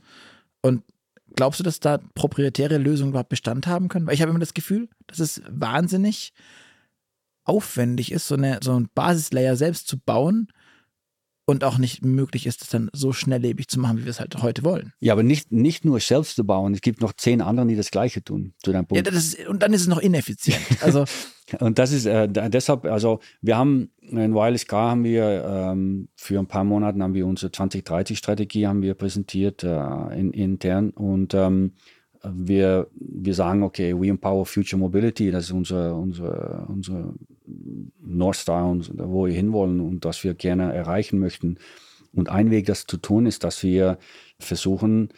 Und 0.60 0.82
glaubst 1.36 1.60
du, 1.60 1.64
dass 1.64 1.80
da 1.80 1.98
proprietäre 2.14 2.78
Lösungen 2.78 3.10
überhaupt 3.10 3.28
Bestand 3.28 3.66
haben 3.66 3.88
können? 3.88 4.06
Weil 4.06 4.14
ich 4.14 4.22
habe 4.22 4.30
immer 4.30 4.40
das 4.40 4.54
Gefühl, 4.54 4.88
das 5.06 5.20
ist 5.20 5.42
wahnsinnig 5.48 6.32
aufwendig 7.44 8.10
ist, 8.10 8.26
so, 8.26 8.36
eine, 8.36 8.60
so 8.62 8.74
ein 8.74 8.88
Basislayer 8.94 9.56
selbst 9.56 9.86
zu 9.86 9.98
bauen 9.98 10.48
und 11.46 11.64
auch 11.64 11.78
nicht 11.78 12.04
möglich 12.04 12.46
ist, 12.46 12.62
das 12.62 12.70
dann 12.70 12.90
so 12.92 13.12
schnelllebig 13.12 13.68
zu 13.68 13.78
machen, 13.78 13.98
wie 13.98 14.04
wir 14.04 14.10
es 14.10 14.20
halt 14.20 14.42
heute 14.42 14.64
wollen. 14.64 14.92
Ja, 15.00 15.12
aber 15.12 15.22
nicht, 15.22 15.52
nicht 15.52 15.84
nur 15.84 16.00
selbst 16.00 16.36
zu 16.36 16.44
bauen. 16.44 16.72
Es 16.74 16.80
gibt 16.80 17.00
noch 17.00 17.12
zehn 17.12 17.42
andere, 17.42 17.66
die 17.66 17.76
das 17.76 17.90
Gleiche 17.90 18.22
tun, 18.22 18.54
zu 18.62 18.72
deinem 18.72 18.86
Punkt. 18.86 19.06
Ja, 19.06 19.12
ist, 19.12 19.46
und 19.46 19.62
dann 19.62 19.72
ist 19.72 19.82
es 19.82 19.88
noch 19.88 19.98
ineffizient. 19.98 20.60
Also 20.80 21.04
und 21.60 21.78
das 21.78 21.92
ist 21.92 22.06
äh, 22.06 22.28
deshalb, 22.28 22.86
also 22.86 23.20
wir 23.42 23.56
haben 23.56 23.90
in 24.00 24.34
Wireless 24.34 24.66
Car 24.66 24.92
haben 24.92 25.04
wir 25.04 25.44
ähm, 25.44 26.08
für 26.16 26.38
ein 26.38 26.46
paar 26.46 26.64
Monate 26.64 26.98
haben 27.00 27.14
wir 27.14 27.26
unsere 27.26 27.52
2030-Strategie 27.52 28.66
haben 28.66 28.82
wir 28.82 28.94
präsentiert 28.94 29.62
äh, 29.62 30.18
in, 30.18 30.32
intern 30.32 30.90
und 30.90 31.34
ähm, 31.34 31.72
wir, 32.26 32.88
wir 32.94 33.34
sagen, 33.34 33.62
okay, 33.62 33.94
we 33.94 34.08
empower 34.08 34.46
future 34.46 34.80
mobility, 34.80 35.30
das 35.30 35.44
ist 35.44 35.50
unser, 35.50 35.94
unser, 35.94 36.66
unser 36.68 37.14
North 37.46 38.36
Star, 38.36 38.74
wo 38.74 39.26
wir 39.26 39.34
hinwollen 39.34 39.80
und 39.80 40.04
was 40.04 40.24
wir 40.24 40.34
gerne 40.34 40.72
erreichen 40.72 41.18
möchten. 41.18 41.58
Und 42.12 42.28
ein 42.28 42.50
Weg, 42.50 42.66
das 42.66 42.86
zu 42.86 42.96
tun, 42.96 43.26
ist, 43.26 43.44
dass 43.44 43.62
wir 43.62 43.98
versuchen, 44.38 45.08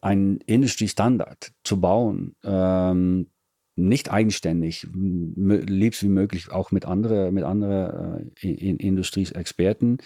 einen 0.00 0.38
Industriestandard 0.38 1.52
zu 1.62 1.80
bauen, 1.80 2.34
ähm, 2.42 3.28
nicht 3.76 4.12
eigenständig, 4.12 4.86
liebst 4.94 6.02
wie 6.02 6.08
möglich 6.08 6.50
auch 6.50 6.72
mit 6.72 6.84
anderen 6.84 7.32
mit 7.32 7.44
andere, 7.44 8.26
äh, 8.42 8.48
Industrieexperten, 8.52 9.98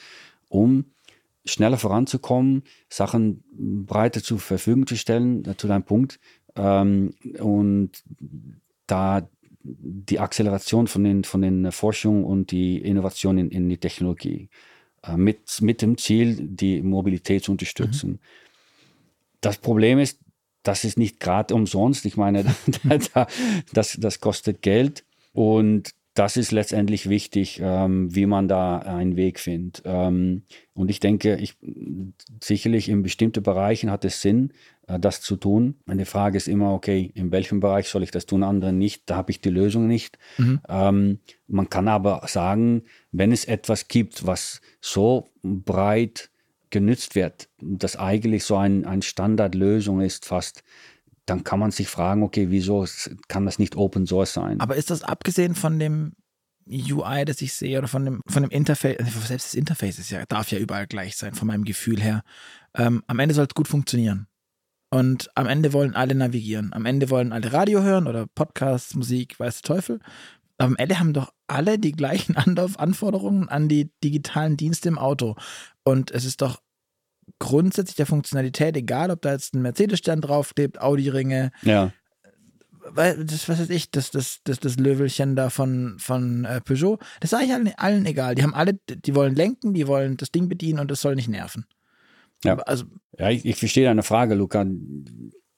um 0.48 0.84
schneller 1.44 1.78
voranzukommen, 1.78 2.62
Sachen 2.88 3.42
breiter 3.86 4.22
zur 4.22 4.38
Verfügung 4.38 4.86
zu 4.86 4.96
stellen, 4.96 5.44
äh, 5.44 5.56
zu 5.56 5.66
deinem 5.66 5.84
Punkt. 5.84 6.18
Ähm, 6.56 7.12
und 7.38 8.02
da 8.86 9.28
die 9.78 10.20
Acceleration 10.20 10.86
von 10.86 11.04
den, 11.04 11.24
von 11.24 11.42
den 11.42 11.72
Forschung 11.72 12.24
und 12.24 12.50
die 12.50 12.78
Innovation 12.78 13.38
in, 13.38 13.50
in 13.50 13.68
die 13.68 13.78
Technologie 13.78 14.48
äh, 15.02 15.16
mit, 15.16 15.60
mit 15.60 15.82
dem 15.82 15.98
Ziel, 15.98 16.36
die 16.40 16.82
Mobilität 16.82 17.44
zu 17.44 17.52
unterstützen. 17.52 18.10
Mhm. 18.12 18.18
Das 19.40 19.58
Problem 19.58 19.98
ist, 19.98 20.20
das 20.62 20.84
ist 20.84 20.98
nicht 20.98 21.20
gerade 21.20 21.54
umsonst. 21.54 22.04
Ich 22.06 22.16
meine, 22.16 22.44
das, 23.72 23.96
das 23.98 24.20
kostet 24.20 24.62
Geld 24.62 25.04
und 25.32 25.94
das 26.16 26.38
ist 26.38 26.50
letztendlich 26.50 27.10
wichtig, 27.10 27.60
ähm, 27.62 28.14
wie 28.14 28.24
man 28.24 28.48
da 28.48 28.78
einen 28.78 29.16
Weg 29.16 29.38
findet. 29.38 29.82
Ähm, 29.84 30.44
und 30.72 30.90
ich 30.90 30.98
denke, 30.98 31.36
ich, 31.36 31.56
sicherlich 32.42 32.88
in 32.88 33.02
bestimmten 33.02 33.42
Bereichen 33.42 33.90
hat 33.90 34.04
es 34.06 34.22
Sinn, 34.22 34.50
äh, 34.50 34.75
das 34.86 35.20
zu 35.20 35.36
tun. 35.36 35.76
Meine 35.84 36.06
Frage 36.06 36.36
ist 36.36 36.46
immer, 36.46 36.72
okay, 36.72 37.10
in 37.14 37.32
welchem 37.32 37.60
Bereich 37.60 37.88
soll 37.88 38.04
ich 38.04 38.12
das 38.12 38.26
tun, 38.26 38.44
andere 38.44 38.72
nicht, 38.72 39.10
da 39.10 39.16
habe 39.16 39.32
ich 39.32 39.40
die 39.40 39.50
Lösung 39.50 39.86
nicht. 39.86 40.18
Mhm. 40.38 40.60
Ähm, 40.68 41.18
man 41.48 41.68
kann 41.68 41.88
aber 41.88 42.22
sagen, 42.28 42.82
wenn 43.10 43.32
es 43.32 43.44
etwas 43.44 43.88
gibt, 43.88 44.26
was 44.26 44.60
so 44.80 45.28
breit 45.42 46.30
genützt 46.70 47.14
wird, 47.14 47.48
das 47.60 47.96
eigentlich 47.96 48.44
so 48.44 48.56
ein, 48.56 48.84
ein 48.84 49.02
Standardlösung 49.02 50.00
ist 50.00 50.24
fast, 50.24 50.62
dann 51.24 51.42
kann 51.42 51.58
man 51.58 51.72
sich 51.72 51.88
fragen, 51.88 52.22
okay, 52.22 52.46
wieso 52.50 52.86
kann 53.26 53.44
das 53.44 53.58
nicht 53.58 53.76
Open 53.76 54.06
Source 54.06 54.34
sein? 54.34 54.60
Aber 54.60 54.76
ist 54.76 54.90
das 54.90 55.02
abgesehen 55.02 55.56
von 55.56 55.78
dem 55.80 56.12
UI, 56.68 57.24
das 57.24 57.42
ich 57.42 57.52
sehe, 57.52 57.78
oder 57.78 57.88
von 57.88 58.04
dem, 58.04 58.20
von 58.26 58.42
dem 58.42 58.50
Interface, 58.50 58.98
selbst 59.26 59.46
das 59.46 59.54
Interface 59.54 59.98
ist 59.98 60.10
ja, 60.10 60.24
darf 60.26 60.50
ja 60.50 60.58
überall 60.58 60.86
gleich 60.86 61.16
sein, 61.16 61.34
von 61.34 61.48
meinem 61.48 61.64
Gefühl 61.64 62.00
her. 62.00 62.22
Ähm, 62.74 63.02
am 63.06 63.18
Ende 63.18 63.34
soll 63.34 63.46
es 63.46 63.54
gut 63.54 63.68
funktionieren. 63.68 64.28
Und 64.90 65.30
am 65.34 65.46
Ende 65.46 65.72
wollen 65.72 65.94
alle 65.94 66.14
navigieren. 66.14 66.72
Am 66.72 66.86
Ende 66.86 67.10
wollen 67.10 67.32
alle 67.32 67.52
Radio 67.52 67.82
hören 67.82 68.06
oder 68.06 68.26
Podcasts, 68.34 68.94
Musik, 68.94 69.38
weiß 69.38 69.62
der 69.62 69.74
Teufel. 69.74 70.00
Aber 70.58 70.68
am 70.68 70.76
Ende 70.76 70.98
haben 70.98 71.12
doch 71.12 71.32
alle 71.48 71.78
die 71.78 71.92
gleichen 71.92 72.36
Anforderungen 72.76 73.48
an 73.48 73.68
die 73.68 73.90
digitalen 74.02 74.56
Dienste 74.56 74.88
im 74.88 74.98
Auto. 74.98 75.36
Und 75.84 76.10
es 76.10 76.24
ist 76.24 76.40
doch 76.40 76.60
grundsätzlich 77.38 77.96
der 77.96 78.06
Funktionalität, 78.06 78.76
egal 78.76 79.10
ob 79.10 79.22
da 79.22 79.32
jetzt 79.32 79.54
ein 79.54 79.62
Mercedes-Stern 79.62 80.20
draufklebt, 80.20 80.80
Audi-Ringe, 80.80 81.50
ja. 81.62 81.92
Das, 82.94 83.48
was 83.48 83.58
weiß 83.58 83.70
ich, 83.70 83.90
das, 83.90 84.12
das, 84.12 84.38
das, 84.44 84.60
das 84.60 84.76
Löwelchen 84.76 85.34
da 85.34 85.50
von, 85.50 85.96
von 85.98 86.44
äh, 86.44 86.60
Peugeot, 86.60 86.98
das 87.18 87.32
ist 87.32 87.38
eigentlich 87.38 87.52
allen, 87.52 87.72
allen 87.76 88.06
egal. 88.06 88.36
Die 88.36 88.44
haben 88.44 88.54
alle, 88.54 88.74
die 88.74 89.14
wollen 89.16 89.34
lenken, 89.34 89.74
die 89.74 89.88
wollen 89.88 90.16
das 90.16 90.30
Ding 90.30 90.48
bedienen 90.48 90.78
und 90.78 90.88
es 90.92 91.00
soll 91.00 91.16
nicht 91.16 91.28
nerven. 91.28 91.66
Ja, 92.44 92.56
also, 92.58 92.84
ja 93.18 93.30
ich, 93.30 93.44
ich 93.44 93.56
verstehe 93.56 93.84
deine 93.84 94.02
Frage, 94.02 94.34
Luca. 94.34 94.66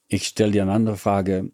Ich 0.07 0.27
stelle 0.27 0.51
dir 0.51 0.63
eine 0.63 0.71
andere 0.73 0.97
Frage. 0.97 1.51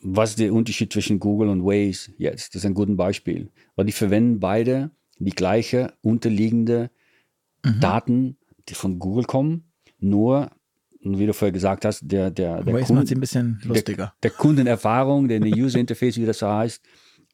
was 0.00 0.30
ist 0.30 0.38
der 0.38 0.52
Unterschied 0.52 0.92
zwischen 0.92 1.20
Google 1.20 1.48
und 1.48 1.64
Waze 1.64 2.12
jetzt? 2.18 2.54
Das 2.54 2.62
ist 2.62 2.66
ein 2.66 2.74
gutes 2.74 2.96
Beispiel. 2.96 3.50
Weil 3.76 3.86
die 3.86 3.92
verwenden 3.92 4.40
beide 4.40 4.90
die 5.18 5.30
gleiche 5.30 5.92
unterliegende 6.02 6.90
mhm. 7.64 7.80
Daten, 7.80 8.36
die 8.68 8.74
von 8.74 8.98
Google 8.98 9.24
kommen, 9.24 9.64
nur, 9.98 10.50
wie 11.00 11.26
du 11.26 11.32
vorher 11.32 11.52
gesagt 11.52 11.84
hast, 11.84 12.00
der, 12.02 12.30
der, 12.30 12.62
der, 12.62 12.72
lustiger. 13.64 14.14
Der, 14.22 14.30
der 14.30 14.30
Kundenerfahrung, 14.30 15.28
der 15.28 15.40
User 15.40 15.78
Interface, 15.78 16.16
wie 16.16 16.26
das 16.26 16.38
so 16.38 16.48
heißt, 16.48 16.82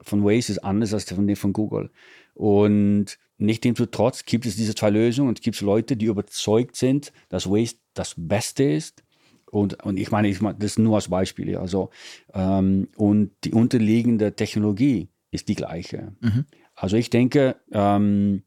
von 0.03 0.25
Waze 0.25 0.53
ist 0.53 0.59
anders 0.59 0.95
als 0.95 1.05
von 1.05 1.27
dem 1.27 1.37
von 1.37 1.53
Google. 1.53 1.91
Und 2.35 3.19
Nichtsdestotrotz 3.39 4.25
gibt 4.25 4.47
es 4.47 4.57
diese 4.57 4.75
zwei 4.75 4.91
Lösungen 4.91 5.29
und 5.29 5.39
es 5.39 5.43
gibt 5.43 5.61
Leute, 5.61 5.97
die 5.97 6.07
überzeugt 6.07 6.77
sind, 6.77 7.13
dass 7.29 7.49
Waze 7.49 7.77
das 7.95 8.15
Beste 8.17 8.65
ist. 8.65 9.05
Und, 9.51 9.83
und 9.85 9.97
ich 9.97 10.11
meine, 10.11 10.29
ich 10.29 10.41
meine, 10.41 10.59
das 10.59 10.79
nur 10.79 10.97
als 10.97 11.09
Beispiel. 11.09 11.57
Also, 11.57 11.91
ähm, 12.35 12.89
und 12.97 13.31
die 13.45 13.53
unterliegende 13.53 14.35
Technologie 14.35 15.09
ist 15.31 15.49
die 15.49 15.55
gleiche. 15.55 16.13
Mhm. 16.21 16.45
Also 16.75 16.97
ich 16.97 17.11
denke, 17.11 17.57
ähm, 17.73 18.43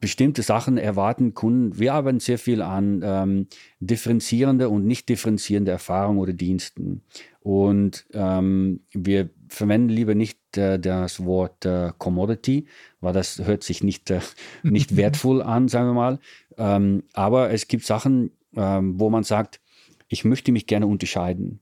bestimmte 0.00 0.42
Sachen 0.42 0.78
erwarten 0.78 1.34
Kunden. 1.34 1.78
Wir 1.78 1.94
arbeiten 1.94 2.20
sehr 2.20 2.38
viel 2.38 2.62
an 2.62 3.02
ähm, 3.04 3.46
differenzierende 3.80 4.68
und 4.68 4.86
nicht 4.86 5.08
differenzierende 5.08 5.70
Erfahrungen 5.70 6.18
oder 6.18 6.32
Diensten. 6.32 7.02
Und 7.40 8.06
ähm, 8.12 8.80
wir 8.92 9.30
verwenden 9.52 9.90
lieber 9.90 10.14
nicht 10.14 10.56
äh, 10.56 10.78
das 10.78 11.24
Wort 11.24 11.64
äh, 11.64 11.92
Commodity, 11.98 12.66
weil 13.00 13.12
das 13.12 13.38
hört 13.38 13.62
sich 13.62 13.82
nicht, 13.82 14.10
äh, 14.10 14.20
nicht 14.62 14.96
wertvoll 14.96 15.42
an, 15.42 15.68
sagen 15.68 15.88
wir 15.88 15.94
mal. 15.94 16.18
Ähm, 16.56 17.04
aber 17.12 17.50
es 17.50 17.68
gibt 17.68 17.84
Sachen, 17.84 18.30
ähm, 18.56 18.98
wo 18.98 19.10
man 19.10 19.24
sagt, 19.24 19.60
ich 20.08 20.24
möchte 20.24 20.52
mich 20.52 20.66
gerne 20.66 20.86
unterscheiden. 20.86 21.60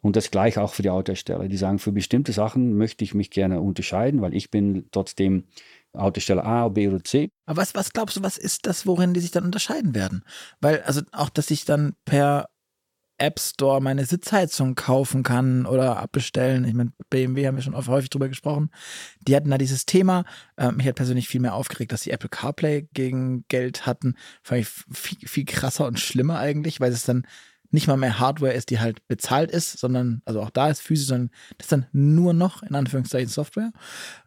Und 0.00 0.16
das 0.16 0.30
gleiche 0.30 0.60
auch 0.60 0.74
für 0.74 0.82
die 0.82 0.90
Autohersteller. 0.90 1.48
Die 1.48 1.56
sagen, 1.56 1.78
für 1.78 1.92
bestimmte 1.92 2.32
Sachen 2.32 2.76
möchte 2.76 3.04
ich 3.04 3.14
mich 3.14 3.30
gerne 3.30 3.62
unterscheiden, 3.62 4.20
weil 4.20 4.34
ich 4.34 4.50
bin 4.50 4.86
trotzdem 4.90 5.44
Autosteller 5.94 6.44
A, 6.44 6.68
B 6.68 6.88
oder 6.88 7.02
C. 7.02 7.30
Aber 7.46 7.62
was, 7.62 7.74
was 7.74 7.92
glaubst 7.92 8.16
du, 8.16 8.22
was 8.22 8.36
ist 8.36 8.66
das, 8.66 8.86
worin 8.86 9.14
die 9.14 9.20
sich 9.20 9.30
dann 9.30 9.44
unterscheiden 9.44 9.94
werden? 9.94 10.22
Weil, 10.60 10.82
also 10.82 11.00
auch, 11.12 11.30
dass 11.30 11.50
ich 11.50 11.64
dann 11.64 11.94
per 12.04 12.48
App 13.18 13.38
Store 13.38 13.80
meine 13.80 14.04
Sitzheizung 14.04 14.74
kaufen 14.74 15.22
kann 15.22 15.66
oder 15.66 15.98
abbestellen. 15.98 16.64
Ich 16.64 16.74
meine, 16.74 16.92
BMW 17.10 17.46
haben 17.46 17.56
wir 17.56 17.62
schon 17.62 17.74
häufig 17.74 18.10
drüber 18.10 18.28
gesprochen. 18.28 18.70
Die 19.26 19.36
hatten 19.36 19.50
da 19.50 19.58
dieses 19.58 19.86
Thema. 19.86 20.24
Äh, 20.56 20.72
mich 20.72 20.86
hat 20.86 20.96
persönlich 20.96 21.28
viel 21.28 21.40
mehr 21.40 21.54
aufgeregt, 21.54 21.92
dass 21.92 22.02
die 22.02 22.10
Apple 22.10 22.28
CarPlay 22.28 22.88
gegen 22.92 23.44
Geld 23.48 23.86
hatten. 23.86 24.16
Fand 24.42 24.62
ich 24.62 24.68
viel, 24.68 25.28
viel 25.28 25.44
krasser 25.44 25.86
und 25.86 26.00
schlimmer 26.00 26.38
eigentlich, 26.38 26.80
weil 26.80 26.92
es 26.92 27.04
dann 27.04 27.26
nicht 27.70 27.88
mal 27.88 27.96
mehr 27.96 28.18
Hardware 28.18 28.52
ist, 28.52 28.70
die 28.70 28.80
halt 28.80 29.06
bezahlt 29.08 29.50
ist, 29.50 29.78
sondern, 29.78 30.22
also 30.24 30.40
auch 30.40 30.50
da 30.50 30.68
ist 30.68 30.80
physisch, 30.80 31.08
sondern 31.08 31.30
das 31.58 31.66
ist 31.66 31.72
dann 31.72 31.86
nur 31.92 32.32
noch, 32.32 32.62
in 32.62 32.74
Anführungszeichen, 32.74 33.28
Software. 33.28 33.72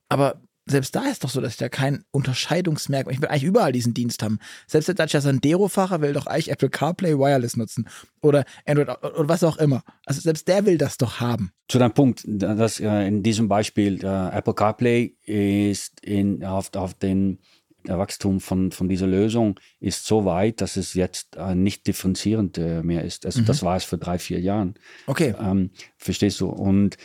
Aber 0.10 0.42
selbst 0.70 0.96
da 0.96 1.06
ist 1.06 1.24
doch 1.24 1.30
so, 1.30 1.42
dass 1.42 1.54
ich 1.54 1.58
da 1.58 1.70
kein 1.70 2.04
Unterscheidungsmerkmal, 2.12 3.14
ich 3.14 3.22
will 3.22 3.30
eigentlich 3.30 3.44
überall 3.44 3.72
diesen 3.72 3.94
Dienst 3.94 4.24
haben. 4.24 4.40
Selbst 4.68 4.88
der 4.88 4.96
Dacia 4.96 5.22
Sandero-Fahrer 5.22 6.02
will 6.02 6.14
doch 6.14 6.28
eigentlich 6.28 6.52
Apple 6.52 6.70
CarPlay 6.70 7.18
Wireless 7.18 7.58
nutzen 7.58 7.88
oder 8.22 8.46
Android 8.66 8.90
oder 8.90 9.30
was 9.30 9.44
auch 9.44 9.58
immer. 9.58 9.84
Also 10.06 10.22
selbst 10.22 10.48
der 10.48 10.66
will 10.66 10.78
das 10.78 10.98
doch 10.98 11.20
haben. 11.20 11.52
Zu 11.68 11.80
deinem 11.80 11.94
Punkt, 11.94 12.24
dass 12.26 12.80
äh, 12.80 13.08
in 13.08 13.24
diesem 13.24 13.48
Beispiel 13.48 14.04
äh, 14.04 14.38
Apple 14.38 14.54
CarPlay 14.54 15.16
ist 15.26 16.00
in, 16.02 16.44
auf, 16.44 16.74
auf 16.76 16.94
den 16.94 17.40
Wachstum 17.88 18.40
von, 18.40 18.72
von 18.72 18.90
dieser 18.90 19.08
Lösung 19.08 19.60
ist 19.80 20.06
so 20.06 20.26
weit, 20.26 20.62
dass 20.62 20.78
es 20.78 20.94
jetzt 20.94 21.36
äh, 21.36 21.56
nicht 21.56 21.88
differenzierend 21.88 22.58
äh, 22.58 22.84
mehr 22.84 23.04
ist. 23.04 23.26
Also 23.26 23.42
mhm. 23.42 23.46
das 23.46 23.64
war 23.64 23.78
es 23.78 23.84
vor 23.84 23.98
drei, 23.98 24.20
vier 24.20 24.40
Jahren. 24.40 24.76
Okay. 25.06 25.34
Ähm, 25.40 25.72
verstehst 25.98 26.42
du? 26.42 26.50
Und 26.50 26.98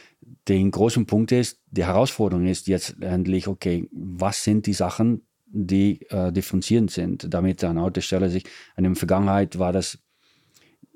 den 0.48 0.70
großen 0.70 1.06
Punkt 1.06 1.32
ist, 1.32 1.60
die 1.70 1.84
Herausforderung 1.84 2.46
ist 2.46 2.66
jetzt 2.68 2.96
endlich, 3.00 3.46
okay, 3.46 3.88
was 3.92 4.42
sind 4.44 4.66
die 4.66 4.72
Sachen, 4.72 5.22
die 5.46 6.00
äh, 6.10 6.32
differenzierend 6.32 6.90
sind, 6.90 7.32
damit 7.32 7.62
ein 7.62 7.78
Autosteller 7.78 8.28
sich, 8.28 8.44
in 8.76 8.84
der 8.84 8.94
Vergangenheit 8.94 9.58
war 9.58 9.72
das 9.72 9.98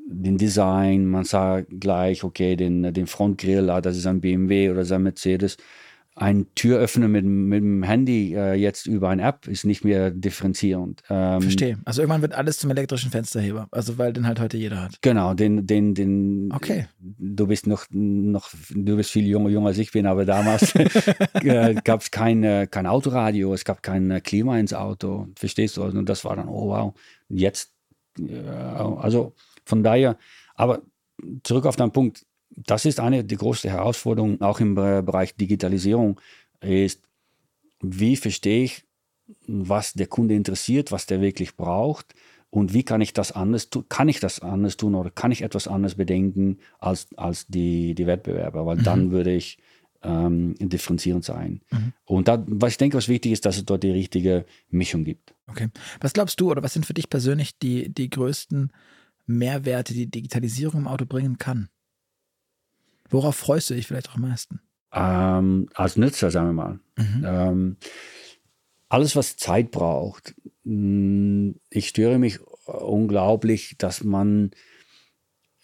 den 0.09 0.39
Design, 0.39 1.07
man 1.07 1.25
sah 1.25 1.63
gleich, 1.63 2.23
okay, 2.23 2.55
den, 2.55 2.95
den 2.95 3.07
Frontgrill, 3.07 3.69
ah, 3.71 3.81
das 3.81 3.97
ist 3.97 4.07
ein 4.07 4.21
BMW 4.21 4.71
oder 4.71 4.89
ein 4.89 5.03
Mercedes 5.03 5.57
ein 6.19 6.47
Türöffner 6.55 7.09
mit, 7.09 7.27
mit 7.27 7.63
dem 7.63 7.83
Handy 7.83 8.35
äh, 8.35 8.55
jetzt 8.55 8.87
über 8.87 9.11
eine 9.11 9.23
App 9.23 9.47
ist 9.47 9.67
nicht 9.67 9.85
mehr 9.85 10.11
differenzierend. 10.11 11.03
Ähm, 11.11 11.43
Verstehe. 11.43 11.79
Also 11.85 12.01
irgendwann 12.01 12.23
wird 12.23 12.33
alles 12.33 12.59
zum 12.59 12.71
elektrischen 12.71 13.11
Fensterheber. 13.11 13.69
Also 13.71 13.99
weil 13.99 14.15
den 14.15 14.27
halt 14.27 14.41
heute 14.41 14.57
jeder 14.57 14.83
hat. 14.83 15.03
Genau, 15.03 15.35
den, 15.35 15.67
den, 15.67 15.95
den. 15.95 16.51
Okay. 16.55 16.89
Du 16.99 17.47
bist 17.47 17.67
noch, 17.67 17.85
noch, 17.91 18.49
du 18.71 18.97
bist 18.97 19.11
viel 19.11 19.27
jünger, 19.27 19.51
jünger 19.51 19.69
als 19.69 19.79
ich 19.79 19.93
bin, 19.93 20.07
aber 20.07 20.25
damals 20.25 20.75
äh, 21.35 21.75
gab 21.85 22.01
es 22.01 22.11
kein, 22.11 22.43
äh, 22.43 22.67
kein 22.69 22.87
Autoradio, 22.87 23.53
es 23.53 23.67
gab 23.67 23.83
kein 23.83 24.11
äh, 24.11 24.23
Klima 24.23 24.59
ins 24.59 24.73
Auto. 24.73 25.29
Verstehst 25.37 25.77
du? 25.77 25.83
Und 25.83 26.09
das 26.09 26.25
war 26.25 26.35
dann, 26.35 26.49
oh 26.49 26.69
wow, 26.69 26.95
jetzt, 27.29 27.73
also 28.99 29.35
von 29.67 29.83
daher, 29.83 30.17
aber 30.55 30.81
zurück 31.43 31.67
auf 31.67 31.77
deinen 31.77 31.93
Punkt, 31.93 32.26
das 32.51 32.85
ist 32.85 33.01
eine 33.01 33.25
der 33.25 33.39
größten 33.39 33.71
Herausforderungen, 33.71 34.41
auch 34.41 34.61
im 34.61 34.75
Bereich 34.75 35.37
Digitalisierung, 35.37 36.21
ist, 36.61 37.03
wie 37.81 38.17
verstehe 38.17 38.65
ich, 38.65 38.85
was 39.47 39.93
der 39.93 40.07
Kunde 40.07 40.35
interessiert, 40.35 40.93
was 40.93 41.07
der 41.07 41.21
wirklich 41.21 41.57
braucht 41.57 42.15
und 42.51 42.73
wie 42.73 42.85
kann 42.85 43.01
ich 43.01 43.13
das 43.13 43.33
anders 43.33 43.71
tun, 43.71 43.85
kann 43.89 44.09
ich 44.09 44.21
das 44.21 44.41
anders 44.41 44.77
tun 44.77 44.95
oder 44.95 45.11
kann 45.11 45.33
ich 45.33 45.43
etwas 45.43 45.69
anders 45.69 45.97
bedenken 45.97 46.59
als, 46.79 47.09
als 47.17 47.47
die, 47.49 47.95
die 47.95 48.07
Wettbewerber, 48.07 48.67
weil 48.67 48.77
mhm. 48.77 48.85
dann 48.85 49.11
würde 49.11 49.35
ich 49.35 49.59
ähm, 50.03 50.55
differenzierend 50.59 51.25
sein. 51.25 51.61
Mhm. 51.71 51.93
Und 52.05 52.29
da, 52.29 52.45
was 52.47 52.73
ich 52.73 52.79
denke, 52.79 52.97
was 52.97 53.09
wichtig 53.09 53.33
ist, 53.33 53.45
dass 53.45 53.57
es 53.57 53.65
dort 53.65 53.83
die 53.83 53.91
richtige 53.91 54.47
Mischung 54.71 55.05
gibt. 55.05 55.35
Okay. 55.49 55.69
Was 56.01 56.13
glaubst 56.13 56.41
du 56.41 56.51
oder 56.51 56.63
was 56.63 56.73
sind 56.73 56.87
für 56.87 56.95
dich 56.95 57.11
persönlich 57.11 57.59
die, 57.59 57.93
die 57.93 58.11
größten 58.11 58.73
Mehrwerte, 59.27 59.93
die 59.93 60.11
Digitalisierung 60.11 60.83
im 60.83 60.89
Auto 60.89 61.05
bringen 61.05 61.39
kann? 61.39 61.69
Worauf 63.11 63.37
freust 63.37 63.71
du 63.71 63.75
dich 63.75 63.87
vielleicht 63.87 64.11
auch 64.11 64.17
am 64.17 64.23
meisten? 64.23 64.61
Ähm, 64.93 65.69
als 65.75 65.97
Nutzer, 65.97 66.31
sagen 66.31 66.49
wir 66.49 66.53
mal. 66.53 66.81
Mhm. 66.97 67.25
Ähm, 67.25 67.77
alles, 68.89 69.17
was 69.17 69.37
Zeit 69.37 69.71
braucht. 69.71 70.35
Mm, 70.65 71.53
ich 71.71 71.89
störe 71.89 72.19
mich 72.19 72.41
unglaublich, 72.67 73.77
dass 73.79 74.05
man 74.05 74.51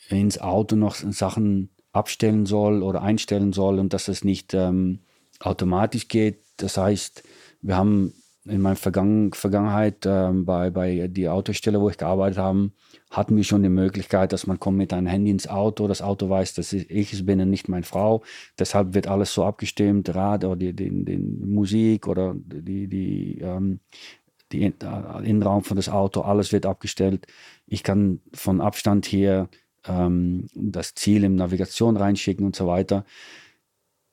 ins 0.09 0.38
Auto 0.38 0.76
noch 0.76 0.95
Sachen 0.95 1.70
abstellen 1.93 2.47
soll 2.47 2.82
oder 2.82 3.03
einstellen 3.03 3.53
soll 3.53 3.78
und 3.78 3.93
dass 3.93 4.09
es 4.09 4.24
nicht 4.24 4.55
ähm, 4.55 5.01
automatisch 5.40 6.09
geht. 6.09 6.43
Das 6.57 6.76
heißt, 6.76 7.22
wir 7.61 7.76
haben 7.76 8.14
in 8.45 8.61
meiner 8.61 8.76
Vergangen 8.76 9.32
Vergangenheit 9.32 10.05
ähm, 10.05 10.45
bei, 10.45 10.70
bei 10.70 11.07
die 11.09 11.28
Autostelle, 11.28 11.80
wo 11.80 11.88
ich 11.88 11.97
gearbeitet 11.97 12.38
habe, 12.38 12.72
hatten 13.11 13.36
wir 13.36 13.45
schon 13.45 13.62
die 13.62 13.68
Möglichkeit, 13.68 14.32
dass 14.32 14.47
man 14.47 14.59
kommt 14.59 14.78
mit 14.78 14.93
einem 14.93 15.07
Handy 15.07 15.30
ins 15.30 15.47
Auto, 15.47 15.86
das 15.86 16.03
Auto 16.03 16.28
weiß, 16.28 16.55
dass 16.55 16.72
ich 16.72 17.12
es 17.12 17.24
bin 17.24 17.40
und 17.40 17.51
nicht 17.51 17.68
meine 17.68 17.84
Frau. 17.84 18.24
Deshalb 18.59 18.95
wird 18.95 19.07
alles 19.07 19.32
so 19.32 19.45
abgestimmt, 19.45 20.12
Rad 20.14 20.45
oder 20.45 20.57
die, 20.57 20.72
die, 20.74 21.05
die 21.05 21.18
Musik 21.18 22.09
oder 22.09 22.34
die, 22.34 22.88
die, 22.88 23.38
ähm, 23.40 23.80
die 24.51 24.64
äh, 24.64 24.72
Innenraum 25.24 25.62
von 25.62 25.76
das 25.76 25.88
Auto, 25.88 26.22
alles 26.22 26.53
wird 26.53 26.66
abgestellt. 26.66 27.26
Ich 27.66 27.84
kann 27.84 28.20
von 28.32 28.61
Abstand 28.61 29.07
hier 29.07 29.49
ähm, 29.86 30.49
das 30.55 30.95
Ziel 30.95 31.22
in 31.24 31.36
Navigation 31.36 31.97
reinschicken 31.97 32.45
und 32.45 32.57
so 32.57 32.66
weiter. 32.66 33.05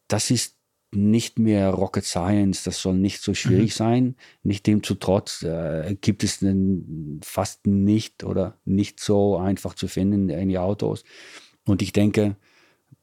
Das 0.07 0.30
ist 0.30 0.59
nicht 0.92 1.38
mehr 1.38 1.70
Rocket 1.70 2.04
Science, 2.04 2.64
das 2.64 2.82
soll 2.82 2.96
nicht 2.96 3.22
so 3.22 3.34
schwierig 3.34 3.72
mhm. 3.72 3.78
sein. 3.78 4.16
Nicht 4.44 4.66
demzutrotz 4.66 5.44
äh, 5.44 5.96
gibt 6.02 6.24
es 6.24 6.44
fast 7.22 7.68
nicht 7.68 8.24
oder 8.24 8.58
nicht 8.66 9.00
so 9.00 9.38
einfach 9.38 9.76
zu 9.76 9.88
finden 9.88 10.30
in 10.30 10.50
die 10.50 10.58
Autos. 10.58 11.04
Und 11.66 11.82
ich 11.82 11.94
denke, 11.94 12.36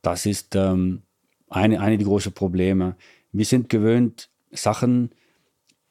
das 0.02 0.26
ist 0.26 0.56
ähm, 0.56 1.02
eine, 1.48 1.80
eine 1.80 1.96
der 1.98 2.06
großen 2.06 2.32
Probleme. 2.32 2.96
Wir 3.32 3.44
sind 3.44 3.68
gewöhnt, 3.68 4.30
Sachen 4.50 5.10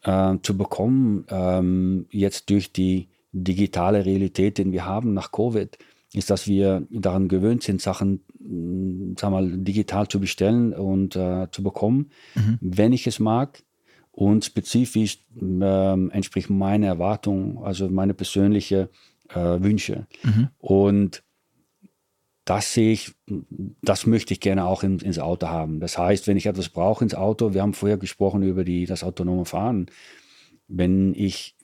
äh, 0.03 0.35
zu 0.41 0.57
bekommen, 0.57 1.25
ähm, 1.29 2.07
jetzt 2.09 2.49
durch 2.49 2.71
die 2.71 3.07
digitale 3.31 4.05
Realität, 4.05 4.57
die 4.57 4.71
wir 4.71 4.85
haben 4.85 5.13
nach 5.13 5.31
Covid 5.31 5.77
ist, 6.13 6.29
dass 6.29 6.47
wir 6.47 6.87
daran 6.89 7.27
gewöhnt 7.27 7.63
sind, 7.63 7.81
Sachen 7.81 8.21
sag 9.17 9.31
mal, 9.31 9.49
digital 9.57 10.07
zu 10.07 10.19
bestellen 10.19 10.73
und 10.73 11.15
äh, 11.15 11.47
zu 11.51 11.63
bekommen, 11.63 12.11
mhm. 12.35 12.57
wenn 12.61 12.93
ich 12.93 13.07
es 13.07 13.19
mag 13.19 13.63
und 14.11 14.45
spezifisch 14.45 15.19
äh, 15.41 16.07
entspricht 16.09 16.49
meine 16.49 16.85
Erwartung, 16.85 17.63
also 17.63 17.89
meine 17.89 18.13
persönlichen 18.13 18.87
äh, 19.29 19.35
Wünsche. 19.35 20.07
Mhm. 20.23 20.49
Und 20.57 21.23
das 22.45 22.73
sehe 22.73 22.93
ich, 22.93 23.13
das 23.81 24.05
möchte 24.05 24.33
ich 24.33 24.39
gerne 24.39 24.65
auch 24.65 24.83
in, 24.83 24.99
ins 24.99 25.17
Auto 25.17 25.47
haben. 25.47 25.79
Das 25.79 25.97
heißt, 25.97 26.27
wenn 26.27 26.37
ich 26.37 26.45
etwas 26.45 26.69
brauche 26.69 27.03
ins 27.03 27.15
Auto, 27.15 27.55
wir 27.55 27.63
haben 27.63 27.73
vorher 27.73 27.97
gesprochen 27.97 28.43
über 28.43 28.63
die, 28.63 28.85
das 28.85 29.03
autonome 29.03 29.45
Fahren, 29.45 29.87
wenn 30.67 31.13
ich 31.15 31.54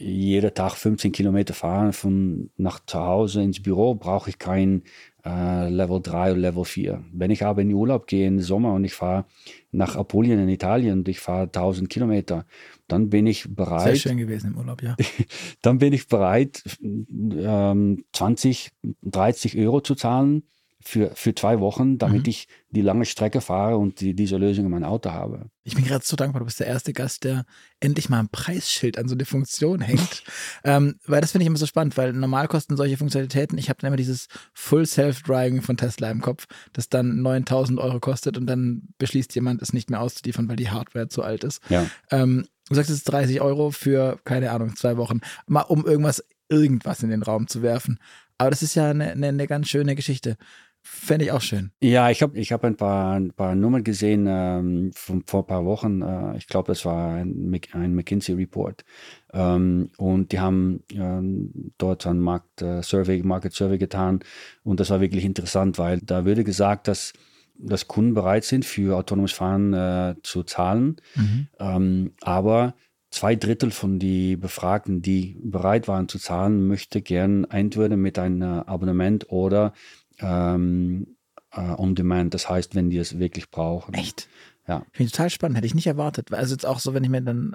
jeden 0.00 0.54
Tag 0.54 0.74
15 0.74 1.12
Kilometer 1.12 1.54
fahre 1.54 1.92
von 1.92 2.50
nach 2.56 2.80
zu 2.86 2.98
Hause 2.98 3.42
ins 3.42 3.62
Büro, 3.62 3.94
brauche 3.94 4.30
ich 4.30 4.38
kein 4.38 4.82
äh, 5.24 5.68
Level 5.68 6.00
3 6.00 6.32
oder 6.32 6.40
Level 6.40 6.64
4. 6.64 7.04
Wenn 7.12 7.30
ich 7.30 7.44
aber 7.44 7.62
in 7.62 7.68
den 7.68 7.76
Urlaub 7.76 8.06
gehe 8.06 8.26
im 8.26 8.40
Sommer 8.40 8.72
und 8.74 8.84
ich 8.84 8.94
fahre 8.94 9.26
nach 9.72 9.96
Apulien 9.96 10.38
in 10.38 10.48
Italien 10.48 11.00
und 11.00 11.08
ich 11.08 11.20
fahre 11.20 11.44
1000 11.44 11.90
Kilometer, 11.90 12.46
dann 12.86 13.10
bin 13.10 13.26
ich 13.26 13.54
bereit. 13.54 13.96
Sehr 13.96 14.10
schön 14.10 14.18
gewesen 14.18 14.52
im 14.52 14.58
Urlaub, 14.58 14.82
ja. 14.82 14.96
dann 15.62 15.78
bin 15.78 15.92
ich 15.92 16.08
bereit, 16.08 16.62
ähm, 16.80 18.04
20, 18.12 18.70
30 19.02 19.58
Euro 19.58 19.80
zu 19.80 19.94
zahlen 19.94 20.44
für, 20.88 21.10
für 21.14 21.34
zwei 21.34 21.60
Wochen, 21.60 21.98
damit 21.98 22.22
mhm. 22.22 22.30
ich 22.30 22.48
die 22.70 22.80
lange 22.80 23.04
Strecke 23.04 23.42
fahre 23.42 23.76
und 23.76 24.00
die, 24.00 24.14
diese 24.14 24.38
Lösung 24.38 24.64
in 24.64 24.70
meinem 24.70 24.84
Auto 24.84 25.10
habe. 25.10 25.50
Ich 25.62 25.74
bin 25.74 25.84
gerade 25.84 26.02
so 26.02 26.16
dankbar, 26.16 26.40
du 26.40 26.46
bist 26.46 26.60
der 26.60 26.66
erste 26.66 26.94
Gast, 26.94 27.24
der 27.24 27.44
endlich 27.78 28.08
mal 28.08 28.20
ein 28.20 28.30
Preisschild 28.30 28.96
an 28.96 29.06
so 29.06 29.14
eine 29.14 29.26
Funktion 29.26 29.82
hängt. 29.82 30.22
ähm, 30.64 30.98
weil 31.06 31.20
das 31.20 31.32
finde 31.32 31.42
ich 31.42 31.48
immer 31.48 31.58
so 31.58 31.66
spannend, 31.66 31.98
weil 31.98 32.14
normal 32.14 32.48
kosten 32.48 32.78
solche 32.78 32.96
Funktionalitäten, 32.96 33.58
ich 33.58 33.68
habe 33.68 33.78
dann 33.82 33.88
immer 33.88 33.98
dieses 33.98 34.28
Full 34.54 34.86
Self-Driving 34.86 35.60
von 35.60 35.76
Tesla 35.76 36.10
im 36.10 36.22
Kopf, 36.22 36.46
das 36.72 36.88
dann 36.88 37.20
9000 37.20 37.78
Euro 37.78 38.00
kostet 38.00 38.38
und 38.38 38.46
dann 38.46 38.88
beschließt 38.96 39.34
jemand, 39.34 39.60
es 39.60 39.74
nicht 39.74 39.90
mehr 39.90 40.00
auszuliefern, 40.00 40.48
weil 40.48 40.56
die 40.56 40.70
Hardware 40.70 41.08
zu 41.08 41.22
alt 41.22 41.44
ist. 41.44 41.60
Ja. 41.68 41.86
Ähm, 42.10 42.46
du 42.66 42.74
sagst, 42.74 42.88
es 42.88 42.96
ist 42.96 43.04
30 43.04 43.42
Euro 43.42 43.72
für, 43.72 44.18
keine 44.24 44.52
Ahnung, 44.52 44.74
zwei 44.74 44.96
Wochen, 44.96 45.20
mal 45.46 45.60
um 45.60 45.84
irgendwas, 45.84 46.24
irgendwas 46.48 47.02
in 47.02 47.10
den 47.10 47.22
Raum 47.22 47.46
zu 47.46 47.60
werfen. 47.60 47.98
Aber 48.38 48.50
das 48.50 48.62
ist 48.62 48.76
ja 48.76 48.90
eine, 48.90 49.10
eine, 49.10 49.28
eine 49.28 49.46
ganz 49.46 49.68
schöne 49.68 49.96
Geschichte. 49.96 50.36
Fände 50.82 51.26
ich 51.26 51.32
auch 51.32 51.40
schön. 51.40 51.70
Ja, 51.80 52.10
ich 52.10 52.22
habe 52.22 52.38
ich 52.38 52.52
hab 52.52 52.64
ein, 52.64 52.76
paar, 52.76 53.14
ein 53.14 53.32
paar 53.32 53.54
Nummern 53.54 53.84
gesehen 53.84 54.26
ähm, 54.28 54.90
von, 54.94 55.22
vor 55.26 55.42
ein 55.42 55.46
paar 55.46 55.64
Wochen. 55.64 56.02
Äh, 56.02 56.36
ich 56.38 56.46
glaube, 56.46 56.68
das 56.68 56.84
war 56.84 57.14
ein, 57.14 57.60
ein 57.72 57.94
McKinsey-Report. 57.94 58.84
Ähm, 59.32 59.90
und 59.96 60.32
die 60.32 60.40
haben 60.40 60.82
ähm, 60.92 61.72
dort 61.78 62.06
ein 62.06 62.18
Markt, 62.18 62.62
äh, 62.62 62.82
Survey, 62.82 63.22
Market 63.22 63.52
Survey 63.52 63.78
getan. 63.78 64.20
Und 64.64 64.80
das 64.80 64.90
war 64.90 65.00
wirklich 65.00 65.24
interessant, 65.24 65.78
weil 65.78 66.00
da 66.00 66.24
würde 66.24 66.44
gesagt, 66.44 66.88
dass, 66.88 67.12
dass 67.58 67.88
Kunden 67.88 68.14
bereit 68.14 68.44
sind, 68.44 68.64
für 68.64 68.96
autonomes 68.96 69.32
Fahren 69.32 69.74
äh, 69.74 70.14
zu 70.22 70.42
zahlen. 70.42 70.96
Mhm. 71.16 71.48
Ähm, 71.58 72.12
aber 72.22 72.74
zwei 73.10 73.36
Drittel 73.36 73.70
von 73.70 73.98
den 73.98 74.40
Befragten, 74.40 75.02
die 75.02 75.36
bereit 75.42 75.88
waren 75.88 76.08
zu 76.08 76.18
zahlen, 76.18 76.66
möchte 76.66 77.02
gern 77.02 77.44
entweder 77.44 77.96
mit 77.96 78.18
einem 78.18 78.42
Abonnement 78.42 79.30
oder 79.30 79.72
ähm, 80.20 81.16
äh, 81.52 81.60
on 81.60 81.94
demand. 81.94 82.34
Das 82.34 82.48
heißt, 82.48 82.74
wenn 82.74 82.90
die 82.90 82.98
es 82.98 83.18
wirklich 83.18 83.50
brauchen. 83.50 83.94
Echt? 83.94 84.28
Ja. 84.66 84.84
Finde 84.92 85.08
ich 85.08 85.12
total 85.12 85.30
spannend. 85.30 85.56
Hätte 85.56 85.66
ich 85.66 85.74
nicht 85.74 85.86
erwartet. 85.86 86.32
Also 86.32 86.54
jetzt 86.54 86.66
auch 86.66 86.78
so, 86.78 86.94
wenn 86.94 87.04
ich 87.04 87.10
mir 87.10 87.22
dann, 87.22 87.54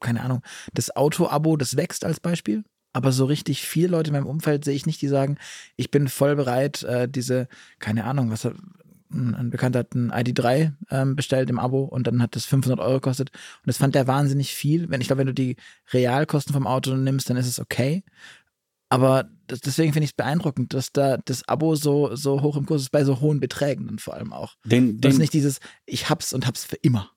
keine 0.00 0.22
Ahnung, 0.22 0.42
das 0.72 0.94
Auto-Abo, 0.94 1.56
das 1.56 1.76
wächst 1.76 2.04
als 2.04 2.20
Beispiel. 2.20 2.64
Aber 2.92 3.10
so 3.10 3.24
richtig 3.24 3.66
viele 3.66 3.88
Leute 3.88 4.08
in 4.08 4.14
meinem 4.14 4.26
Umfeld 4.26 4.64
sehe 4.64 4.74
ich 4.76 4.86
nicht, 4.86 5.02
die 5.02 5.08
sagen, 5.08 5.36
ich 5.76 5.90
bin 5.90 6.08
voll 6.08 6.36
bereit, 6.36 6.84
äh, 6.84 7.08
diese, 7.08 7.48
keine 7.80 8.04
Ahnung, 8.04 8.30
was 8.30 8.48
ein 9.14 9.50
Bekannter 9.50 9.80
hat 9.80 9.94
ein 9.94 10.12
ID3 10.12 10.72
ähm, 10.90 11.16
bestellt 11.16 11.50
im 11.50 11.58
Abo 11.58 11.84
und 11.84 12.06
dann 12.06 12.22
hat 12.22 12.36
das 12.36 12.46
500 12.46 12.80
Euro 12.80 12.94
gekostet. 12.94 13.30
Und 13.30 13.66
das 13.66 13.76
fand 13.76 13.94
der 13.94 14.06
wahnsinnig 14.06 14.54
viel. 14.54 14.90
Wenn 14.90 15.00
ich 15.00 15.06
glaube, 15.08 15.20
wenn 15.20 15.26
du 15.26 15.34
die 15.34 15.56
Realkosten 15.92 16.52
vom 16.52 16.66
Auto 16.66 16.94
nimmst, 16.94 17.30
dann 17.30 17.36
ist 17.36 17.46
es 17.46 17.60
okay. 17.60 18.04
Aber 18.88 19.28
das, 19.46 19.60
deswegen 19.60 19.92
finde 19.92 20.04
ich 20.04 20.10
es 20.10 20.16
beeindruckend, 20.16 20.74
dass 20.74 20.92
da 20.92 21.18
das 21.18 21.46
Abo 21.48 21.74
so, 21.74 22.14
so 22.16 22.42
hoch 22.42 22.56
im 22.56 22.66
Kurs 22.66 22.82
ist, 22.82 22.90
bei 22.90 23.04
so 23.04 23.20
hohen 23.20 23.40
Beträgen 23.40 23.86
dann 23.86 23.98
vor 23.98 24.14
allem 24.14 24.32
auch. 24.32 24.54
Den, 24.64 25.00
dass 25.00 25.18
nicht 25.18 25.32
dieses, 25.32 25.60
ich 25.86 26.08
hab's 26.08 26.32
und 26.32 26.46
hab's 26.46 26.64
für 26.64 26.76
immer 26.76 27.10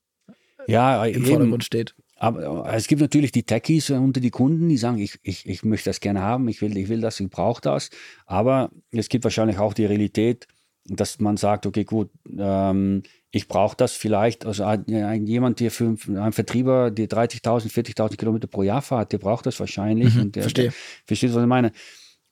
ja, 0.68 1.06
im 1.06 1.16
eben. 1.16 1.26
Vordergrund 1.26 1.64
steht. 1.64 1.96
Aber 2.20 2.68
es 2.74 2.88
gibt 2.88 3.00
natürlich 3.00 3.32
die 3.32 3.44
Techies 3.44 3.92
unter 3.92 4.20
die 4.20 4.32
Kunden, 4.32 4.70
die 4.70 4.78
sagen, 4.78 4.98
ich, 4.98 5.20
ich, 5.22 5.48
ich 5.48 5.64
möchte 5.64 5.90
das 5.90 6.00
gerne 6.00 6.22
haben, 6.22 6.48
ich 6.48 6.62
will, 6.62 6.76
ich 6.76 6.90
will 6.90 7.00
das, 7.00 7.20
ich 7.20 7.30
brauche 7.30 7.62
das. 7.62 7.90
Aber 8.26 8.72
es 8.92 9.08
gibt 9.08 9.24
wahrscheinlich 9.24 9.60
auch 9.60 9.74
die 9.74 9.86
Realität, 9.86 10.48
dass 10.86 11.20
man 11.20 11.38
sagt, 11.38 11.66
okay, 11.68 11.84
gut, 11.84 12.10
ähm, 12.38 13.04
ich 13.30 13.48
brauche 13.48 13.76
das 13.78 13.92
vielleicht, 13.94 14.46
also 14.46 14.66
jemand, 14.68 15.60
der 15.60 15.70
für 15.70 15.96
einen 16.08 16.32
Vertrieber, 16.32 16.90
der 16.90 17.08
30.000, 17.08 17.72
40.000 17.72 18.16
Kilometer 18.18 18.48
pro 18.48 18.64
Jahr 18.64 18.82
fährt, 18.82 19.12
der 19.12 19.20
braucht 19.20 19.46
das 19.46 19.60
wahrscheinlich. 19.60 20.16
Mhm, 20.16 20.22
und 20.22 20.36
der, 20.36 20.44
verstehe. 20.44 20.74
verstehst 21.06 21.34
du, 21.34 21.38
was 21.38 21.44
ich 21.44 21.50
meine? 21.50 21.72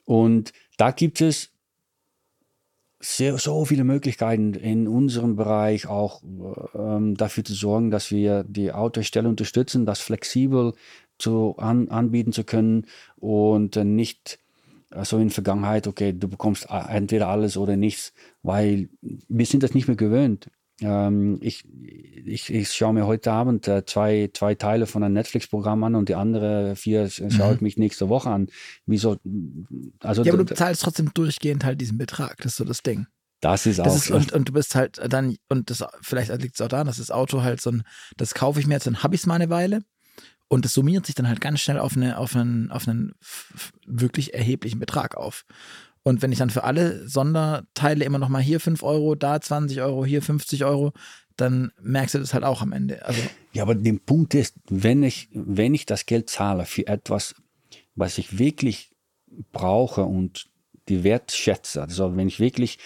Und 0.06 0.54
da 0.78 0.92
gibt 0.92 1.22
es 1.22 1.52
sehr, 3.00 3.38
so 3.38 3.66
viele 3.66 3.84
Möglichkeiten 3.84 4.54
in 4.54 4.88
unserem 4.88 5.36
Bereich 5.36 5.88
auch 5.88 6.24
ähm, 6.74 7.16
dafür 7.16 7.44
zu 7.44 7.54
sorgen, 7.54 7.92
dass 7.92 8.10
wir 8.10 8.44
die 8.44 8.72
Autohersteller 8.72 9.30
unterstützen, 9.30 9.86
das 9.86 10.00
flexibel 10.00 10.74
zu 11.18 11.56
an, 11.58 11.90
anbieten 11.90 12.32
zu 12.32 12.44
können 12.44 12.88
und 13.18 13.76
äh, 13.76 13.84
nicht 13.84 14.40
so 14.92 15.00
also 15.00 15.18
in 15.18 15.28
der 15.28 15.34
Vergangenheit, 15.34 15.88
okay, 15.88 16.14
du 16.14 16.28
bekommst 16.28 16.68
entweder 16.70 17.28
alles 17.28 17.58
oder 17.58 17.76
nichts, 17.76 18.14
weil 18.44 18.90
wir 19.02 19.46
sind 19.46 19.62
das 19.62 19.74
nicht 19.74 19.88
mehr 19.88 19.98
gewöhnt. 19.98 20.50
Ähm, 20.82 21.38
ich, 21.42 21.66
ich, 22.26 22.54
ich 22.54 22.72
schaue 22.74 22.94
mir 22.94 23.08
heute 23.08 23.32
Abend 23.32 23.68
äh, 23.68 23.86
zwei, 23.86 24.30
zwei 24.34 24.56
Teile 24.56 24.88
von 24.88 25.04
einem 25.04 25.14
Netflix-Programm 25.14 25.84
an 25.84 25.96
und 25.96 26.10
die 26.10 26.16
andere 26.16 26.76
vier 26.76 27.10
schaue 27.10 27.54
ich 27.54 27.62
mhm. 27.62 27.66
mich 27.66 27.78
nächste 27.78 28.10
Woche 28.10 28.30
an. 28.30 28.48
Wieso? 28.86 29.18
Also, 30.00 30.24
ja, 30.24 30.34
aber 30.34 30.44
du 30.44 30.54
zahlst 30.54 30.82
trotzdem 30.82 31.14
durchgehend 31.14 31.64
halt 31.64 31.80
diesen 31.80 31.98
Betrag, 31.98 32.38
das 32.38 32.54
ist 32.54 32.58
so 32.58 32.66
das 32.66 32.84
Ding. 32.84 33.08
Das 33.42 33.66
ist 33.66 33.80
auch. 33.80 33.86
Das 33.86 33.96
ist, 33.96 34.12
und, 34.12 34.34
und 34.34 34.50
du 34.50 34.54
bist 34.54 34.76
halt 34.76 35.00
dann, 35.10 35.38
und 35.50 35.70
das 35.70 35.84
vielleicht 36.02 36.36
liegt 36.42 36.56
es 36.56 36.62
auch 36.62 36.68
daran, 36.68 36.88
dass 36.88 36.98
das 36.98 37.12
Auto 37.12 37.42
halt 37.42 37.62
so 37.62 37.72
ein, 37.72 37.84
das 38.18 38.34
kaufe 38.34 38.60
ich 38.60 38.68
mir 38.68 38.74
jetzt, 38.74 38.88
dann 38.88 39.04
habe 39.04 39.16
ich 39.16 39.22
es 39.22 39.28
mal 39.28 39.36
eine 39.36 39.50
Weile. 39.50 39.82
Und 40.48 40.64
das 40.64 40.74
summiert 40.74 41.06
sich 41.08 41.16
dann 41.16 41.28
halt 41.28 41.42
ganz 41.42 41.60
schnell 41.60 41.80
auf, 41.80 41.96
eine, 41.96 42.20
auf 42.20 42.36
einen, 42.36 42.70
auf 42.70 42.88
einen 42.88 43.14
wirklich 43.88 44.36
erheblichen 44.36 44.80
Betrag 44.80 45.18
auf. 45.18 45.44
Und 46.08 46.22
wenn 46.22 46.32
ich 46.32 46.38
dann 46.38 46.52
für 46.52 46.64
alle 46.64 47.08
Sonderteile 47.10 48.06
immer 48.06 48.20
noch 48.20 48.30
mal 48.30 48.42
hier 48.42 48.60
5 48.60 48.84
Euro, 48.84 49.16
da 49.16 49.42
20 49.42 49.82
Euro, 49.82 50.06
hier 50.06 50.22
50 50.22 50.64
Euro, 50.64 50.94
dann 51.36 51.72
merkst 51.82 52.14
du 52.14 52.20
das 52.20 52.36
halt 52.36 52.44
auch 52.44 52.62
am 52.62 52.74
Ende. 52.74 53.04
Also 53.04 53.20
ja, 53.54 53.64
aber 53.64 53.74
der 53.74 53.94
Punkt 53.94 54.36
ist, 54.36 54.56
wenn 54.70 55.02
ich, 55.02 55.30
wenn 55.34 55.74
ich 55.74 55.88
das 55.88 56.06
Geld 56.06 56.30
zahle 56.30 56.66
für 56.66 56.86
etwas, 56.86 57.34
was 57.96 58.20
ich 58.20 58.38
wirklich 58.38 58.92
brauche 59.52 60.04
und 60.04 60.46
die 60.90 61.04
Wert 61.04 61.32
schätze, 61.32 61.82
also 61.82 62.16
wenn 62.16 62.28
ich 62.28 62.40
wirklich 62.40 62.78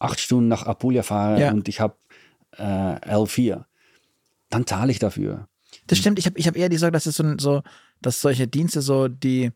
acht 0.00 0.18
Stunden 0.18 0.48
nach 0.48 0.64
Apulia 0.64 1.04
fahre 1.04 1.40
ja. 1.40 1.52
und 1.52 1.68
ich 1.68 1.78
habe 1.78 1.94
äh, 2.58 2.64
L4, 2.64 3.64
dann 4.50 4.66
zahle 4.66 4.90
ich 4.90 4.98
dafür. 4.98 5.46
Das 5.86 5.98
stimmt, 5.98 6.18
ich 6.18 6.26
habe 6.26 6.36
ich 6.36 6.48
hab 6.48 6.56
eher 6.56 6.68
die 6.68 6.78
Sorge, 6.78 6.94
dass 6.94 7.06
es 7.06 7.14
so, 7.14 7.38
so, 7.38 7.62
dass 8.02 8.20
solche 8.20 8.48
Dienste 8.48 8.82
so 8.82 9.06
die 9.06 9.52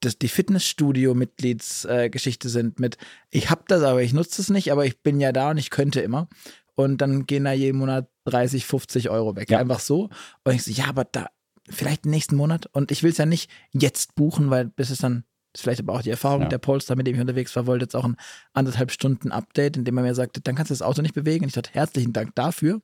das, 0.00 0.18
die 0.18 0.28
Fitnessstudio-Mitgliedsgeschichte 0.28 2.48
äh, 2.48 2.50
sind 2.50 2.80
mit, 2.80 2.96
ich 3.30 3.50
habe 3.50 3.62
das, 3.68 3.82
aber 3.82 4.02
ich 4.02 4.12
nutze 4.12 4.42
es 4.42 4.50
nicht, 4.50 4.72
aber 4.72 4.86
ich 4.86 5.00
bin 5.02 5.20
ja 5.20 5.32
da 5.32 5.50
und 5.50 5.58
ich 5.58 5.70
könnte 5.70 6.00
immer. 6.00 6.28
Und 6.74 6.98
dann 6.98 7.26
gehen 7.26 7.44
da 7.44 7.52
jeden 7.52 7.78
Monat 7.78 8.08
30, 8.24 8.64
50 8.64 9.10
Euro 9.10 9.36
weg. 9.36 9.50
Ja. 9.50 9.58
Einfach 9.58 9.80
so. 9.80 10.08
Und 10.44 10.54
ich 10.54 10.62
so, 10.62 10.70
ja, 10.70 10.86
aber 10.86 11.04
da, 11.04 11.26
vielleicht 11.68 12.06
nächsten 12.06 12.36
Monat. 12.36 12.66
Und 12.72 12.90
ich 12.90 13.02
will 13.02 13.10
es 13.10 13.18
ja 13.18 13.26
nicht 13.26 13.50
jetzt 13.72 14.14
buchen, 14.14 14.50
weil 14.50 14.66
bis 14.66 14.90
es 14.90 14.98
dann, 14.98 15.24
ist 15.52 15.62
vielleicht 15.62 15.80
aber 15.80 15.94
auch 15.94 16.02
die 16.02 16.10
Erfahrung 16.10 16.42
ja. 16.42 16.48
der 16.48 16.58
Polster, 16.58 16.96
mit 16.96 17.06
dem 17.06 17.16
ich 17.16 17.20
unterwegs 17.20 17.54
war, 17.56 17.66
wollte 17.66 17.84
jetzt 17.84 17.96
auch 17.96 18.04
ein 18.04 18.16
anderthalb 18.54 18.92
Stunden 18.92 19.32
Update, 19.32 19.76
in 19.76 19.84
dem 19.84 19.98
er 19.98 20.04
mir 20.04 20.14
sagte, 20.14 20.40
dann 20.40 20.54
kannst 20.54 20.70
du 20.70 20.74
das 20.74 20.82
Auto 20.82 21.02
nicht 21.02 21.14
bewegen. 21.14 21.44
Und 21.44 21.48
ich 21.48 21.54
dachte, 21.54 21.70
herzlichen 21.72 22.12
Dank 22.12 22.34
dafür. 22.34 22.80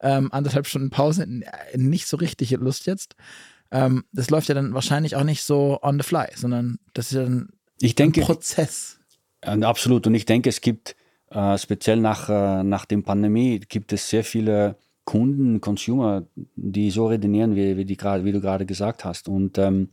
Ähm, 0.00 0.32
anderthalb 0.32 0.66
Stunden 0.66 0.90
Pause, 0.90 1.26
nicht 1.74 2.06
so 2.06 2.16
richtig 2.16 2.52
Lust 2.52 2.86
jetzt 2.86 3.16
ähm, 3.70 4.04
das 4.12 4.30
läuft 4.30 4.48
ja 4.48 4.54
dann 4.54 4.74
wahrscheinlich 4.74 5.16
auch 5.16 5.24
nicht 5.24 5.42
so 5.42 5.78
on 5.82 5.98
the 5.98 6.06
fly, 6.06 6.26
sondern 6.34 6.78
das 6.94 7.06
ist 7.06 7.12
ja 7.12 7.24
ein, 7.24 7.48
ich 7.80 7.94
denke, 7.94 8.20
ein 8.20 8.26
Prozess. 8.26 8.98
Absolut. 9.42 10.06
Und 10.06 10.14
ich 10.14 10.24
denke, 10.24 10.48
es 10.48 10.60
gibt 10.60 10.96
äh, 11.30 11.58
speziell 11.58 11.98
nach, 11.98 12.28
äh, 12.28 12.62
nach 12.62 12.84
der 12.84 12.98
Pandemie 12.98 13.60
gibt 13.60 13.92
es 13.92 14.08
sehr 14.08 14.24
viele 14.24 14.76
Kunden, 15.04 15.60
Consumer, 15.60 16.26
die 16.56 16.90
so 16.90 17.06
redenieren, 17.06 17.54
wie, 17.54 17.76
wie, 17.76 17.84
die 17.84 17.98
wie 17.98 18.32
du 18.32 18.40
gerade 18.40 18.66
gesagt 18.66 19.04
hast. 19.04 19.28
Und 19.28 19.56
ähm, 19.58 19.90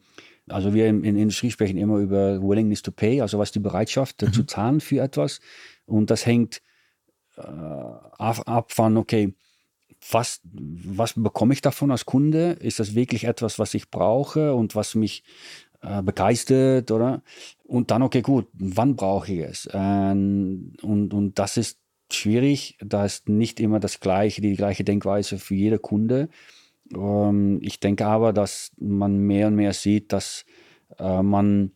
also 0.49 0.73
wir 0.73 0.87
in, 0.87 1.03
in 1.03 1.17
Industrie 1.17 1.51
sprechen 1.51 1.77
immer 1.77 1.97
über 1.97 2.41
Willingness 2.41 2.81
to 2.81 2.91
Pay, 2.91 3.21
also 3.21 3.39
was 3.39 3.51
die 3.51 3.59
Bereitschaft 3.59 4.21
mhm. 4.21 4.33
zu 4.33 4.43
zahlen 4.43 4.81
für 4.81 5.01
etwas. 5.01 5.39
Und 5.85 6.09
das 6.09 6.25
hängt 6.25 6.61
äh, 7.37 7.41
ab, 7.41 8.41
ab 8.45 8.71
von, 8.71 8.97
okay, 8.97 9.33
was, 10.11 10.41
was 10.43 11.13
bekomme 11.15 11.53
ich 11.53 11.61
davon 11.61 11.91
als 11.91 12.05
Kunde? 12.05 12.51
Ist 12.53 12.79
das 12.79 12.95
wirklich 12.95 13.25
etwas, 13.25 13.59
was 13.59 13.73
ich 13.73 13.89
brauche 13.89 14.53
und 14.53 14.75
was 14.75 14.95
mich 14.95 15.23
äh, 15.81 16.01
begeistert, 16.01 16.91
oder? 16.91 17.21
Und 17.63 17.91
dann, 17.91 18.01
okay, 18.01 18.21
gut, 18.21 18.47
wann 18.53 18.95
brauche 18.95 19.31
ich 19.31 19.39
es? 19.39 19.69
Ähm, 19.73 20.73
und, 20.81 21.13
und 21.13 21.39
das 21.39 21.57
ist 21.57 21.79
schwierig, 22.11 22.77
da 22.79 23.05
ist 23.05 23.29
nicht 23.29 23.59
immer 23.59 23.79
das 23.79 23.99
gleiche, 23.99 24.41
die 24.41 24.55
gleiche 24.55 24.83
Denkweise 24.83 25.39
für 25.39 25.55
jede 25.55 25.79
Kunde. 25.79 26.29
Ähm, 26.93 27.59
ich 27.61 27.79
denke 27.79 28.05
aber, 28.05 28.33
dass 28.33 28.71
man 28.79 29.17
mehr 29.17 29.47
und 29.47 29.55
mehr 29.55 29.73
sieht, 29.73 30.13
dass 30.13 30.45
äh, 30.99 31.21
man 31.21 31.71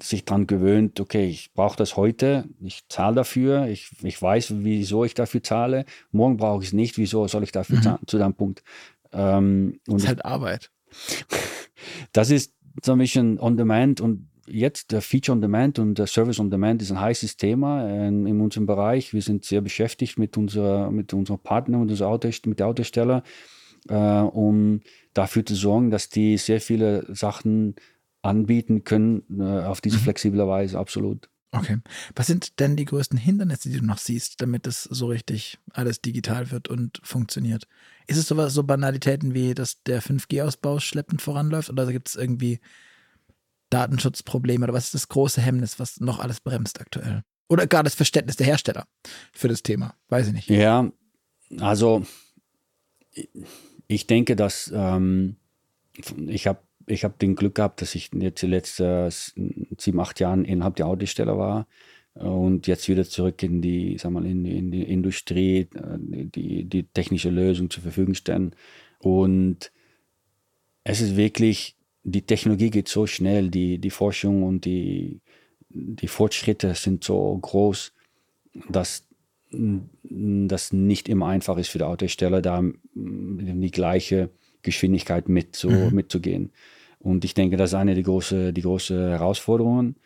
sich 0.00 0.24
daran 0.24 0.46
gewöhnt, 0.46 1.00
okay, 1.00 1.28
ich 1.28 1.52
brauche 1.52 1.76
das 1.76 1.96
heute, 1.96 2.44
ich 2.62 2.88
zahle 2.88 3.16
dafür, 3.16 3.66
ich, 3.66 3.90
ich 4.02 4.20
weiß, 4.20 4.54
wieso 4.58 5.04
ich 5.04 5.14
dafür 5.14 5.42
zahle, 5.42 5.84
morgen 6.12 6.36
brauche 6.36 6.62
ich 6.62 6.68
es 6.68 6.72
nicht, 6.72 6.96
wieso 6.98 7.26
soll 7.28 7.42
ich 7.42 7.52
dafür 7.52 7.78
mhm. 7.78 7.82
zahlen, 7.82 7.98
zu 8.06 8.18
deinem 8.18 8.34
Punkt. 8.34 8.62
Ähm, 9.12 9.80
und 9.86 9.94
das 9.94 10.02
ist 10.02 10.08
halt 10.08 10.24
Arbeit. 10.24 10.70
das 12.12 12.30
ist 12.30 12.54
so 12.82 12.92
ein 12.92 12.98
bisschen 12.98 13.38
on 13.38 13.56
demand 13.56 14.00
und 14.00 14.28
jetzt 14.46 14.92
der 14.92 15.02
Feature 15.02 15.34
on 15.34 15.42
Demand 15.42 15.78
und 15.78 15.98
der 15.98 16.06
Service 16.06 16.38
on 16.38 16.50
Demand 16.50 16.82
ist 16.82 16.90
ein 16.90 17.00
heißes 17.00 17.36
Thema 17.36 18.06
in, 18.06 18.26
in 18.26 18.40
unserem 18.40 18.66
Bereich. 18.66 19.12
Wir 19.12 19.22
sind 19.22 19.44
sehr 19.44 19.60
beschäftigt 19.60 20.18
mit, 20.18 20.36
unserer, 20.36 20.90
mit 20.90 21.12
unserem 21.12 21.40
Partner 21.40 21.78
und 21.78 21.90
unserer 21.90 22.08
Auto, 22.08 22.28
mit 22.46 22.60
der 22.60 22.68
Autosteller, 22.68 23.22
äh, 23.88 23.94
um 23.94 24.80
dafür 25.14 25.44
zu 25.44 25.54
sorgen, 25.54 25.90
dass 25.90 26.08
die 26.08 26.36
sehr 26.36 26.60
viele 26.60 27.06
Sachen 27.14 27.74
anbieten 28.26 28.84
können 28.84 29.22
äh, 29.38 29.64
auf 29.64 29.80
diese 29.80 29.98
mhm. 29.98 30.02
flexible 30.02 30.46
Weise, 30.46 30.78
absolut. 30.78 31.28
Okay. 31.52 31.78
Was 32.14 32.26
sind 32.26 32.60
denn 32.60 32.76
die 32.76 32.84
größten 32.84 33.18
Hindernisse, 33.18 33.70
die 33.70 33.78
du 33.78 33.86
noch 33.86 33.98
siehst, 33.98 34.40
damit 34.42 34.66
es 34.66 34.82
so 34.82 35.06
richtig 35.06 35.58
alles 35.72 36.00
digital 36.00 36.50
wird 36.50 36.68
und 36.68 37.00
funktioniert? 37.02 37.66
Ist 38.06 38.18
es 38.18 38.28
sowas, 38.28 38.52
so 38.52 38.62
Banalitäten 38.62 39.32
wie, 39.32 39.54
dass 39.54 39.82
der 39.84 40.02
5G-Ausbau 40.02 40.80
schleppend 40.80 41.22
voranläuft 41.22 41.70
oder 41.70 41.90
gibt 41.90 42.08
es 42.08 42.16
irgendwie 42.16 42.60
Datenschutzprobleme 43.70 44.64
oder 44.64 44.74
was 44.74 44.86
ist 44.86 44.94
das 44.94 45.08
große 45.08 45.40
Hemmnis, 45.40 45.78
was 45.78 46.00
noch 46.00 46.18
alles 46.18 46.40
bremst 46.40 46.80
aktuell? 46.80 47.22
Oder 47.48 47.66
gar 47.66 47.84
das 47.84 47.94
Verständnis 47.94 48.36
der 48.36 48.46
Hersteller 48.46 48.86
für 49.32 49.48
das 49.48 49.62
Thema? 49.62 49.94
Weiß 50.08 50.26
ich 50.26 50.32
nicht. 50.32 50.50
Ja, 50.50 50.90
also 51.60 52.04
ich 53.86 54.06
denke, 54.06 54.36
dass 54.36 54.70
ähm, 54.74 55.36
ich 56.26 56.46
habe 56.46 56.60
ich 56.86 57.04
hab 57.04 57.18
den 57.18 57.34
Glück 57.34 57.56
gehabt, 57.56 57.82
dass 57.82 57.94
ich 57.94 58.10
jetzt 58.14 58.42
die 58.42 58.46
letzten 58.46 59.10
sieben, 59.10 60.00
acht 60.00 60.20
Jahren 60.20 60.44
innerhalb 60.44 60.76
der 60.76 60.86
Autosteller 60.86 61.36
war 61.36 61.66
und 62.14 62.66
jetzt 62.66 62.88
wieder 62.88 63.04
zurück 63.04 63.42
in 63.42 63.60
die, 63.60 63.98
sag 63.98 64.12
mal, 64.12 64.24
in, 64.24 64.44
in 64.44 64.70
die 64.70 64.84
Industrie, 64.84 65.68
äh, 65.74 65.98
die, 65.98 66.64
die 66.64 66.84
technische 66.84 67.28
Lösung 67.30 67.68
zur 67.68 67.82
Verfügung 67.82 68.14
stellen. 68.14 68.54
Und 69.00 69.70
es 70.84 71.00
ist 71.00 71.16
wirklich 71.16 71.76
die 72.08 72.22
Technologie 72.22 72.70
geht 72.70 72.88
so 72.88 73.06
schnell, 73.06 73.50
die, 73.50 73.78
die 73.78 73.90
Forschung 73.90 74.44
und 74.44 74.64
die, 74.64 75.20
die 75.68 76.06
Fortschritte 76.06 76.72
sind 76.74 77.02
so 77.02 77.36
groß, 77.36 77.92
dass 78.68 79.04
das 79.50 80.72
nicht 80.72 81.08
immer 81.08 81.26
einfach 81.26 81.58
ist 81.58 81.68
für 81.68 81.78
die 81.78 81.84
Autohersteller, 81.84 82.42
da 82.42 82.62
die 82.94 83.70
gleiche 83.72 84.30
Geschwindigkeit 84.62 85.28
mit 85.28 85.56
so, 85.56 85.68
mhm. 85.68 85.94
mitzugehen. 85.94 86.52
Und 86.98 87.24
ich 87.24 87.34
denke, 87.34 87.56
das 87.56 87.70
ist 87.70 87.74
eine 87.74 87.94
der 87.94 88.02
großen 88.02 88.52
die 88.52 88.62
große 88.62 89.10
Herausforderungen. 89.10 89.96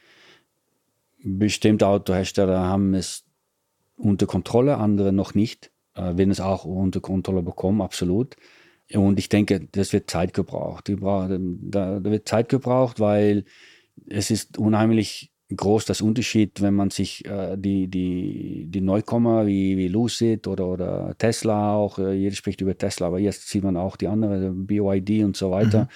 Bestimmte 1.23 1.87
Autohersteller 1.87 2.61
haben 2.61 2.95
es 2.95 3.25
unter 3.97 4.27
Kontrolle, 4.27 4.79
andere 4.79 5.13
noch 5.13 5.35
nicht. 5.35 5.71
Äh, 5.95 6.13
wenn 6.17 6.31
es 6.31 6.41
auch 6.41 6.65
unter 6.65 7.01
Kontrolle 7.01 7.43
bekommen, 7.43 7.83
absolut. 7.83 8.37
Und 8.93 9.19
ich 9.19 9.29
denke, 9.29 9.69
das 9.73 9.93
wird 9.93 10.11
Zeit 10.11 10.35
gebraucht. 10.35 10.89
Da 10.89 11.29
wird 12.05 12.29
Zeit 12.29 12.49
gebraucht, 12.49 12.99
weil 12.99 13.45
es 14.09 14.31
ist 14.31 14.59
unheimlich 14.59 15.31
groß 15.55 15.85
das 15.85 16.01
Unterschied, 16.01 16.61
wenn 16.61 16.75
man 16.75 16.91
sich 16.91 17.25
äh, 17.25 17.57
die, 17.57 17.89
die, 17.89 18.67
die 18.69 18.81
Neukommer 18.81 19.47
wie, 19.47 19.77
wie 19.77 19.89
Lucid 19.89 20.47
oder, 20.47 20.67
oder 20.67 21.15
Tesla 21.19 21.75
auch, 21.75 21.99
äh, 21.99 22.13
jeder 22.13 22.37
spricht 22.37 22.61
über 22.61 22.77
Tesla, 22.77 23.09
aber 23.09 23.19
jetzt 23.19 23.49
sieht 23.49 23.65
man 23.65 23.77
auch 23.77 23.97
die 23.97 24.07
anderen, 24.07 24.67
BYD 24.67 25.25
und 25.25 25.37
so 25.37 25.51
weiter. 25.51 25.83
Mhm. 25.83 25.89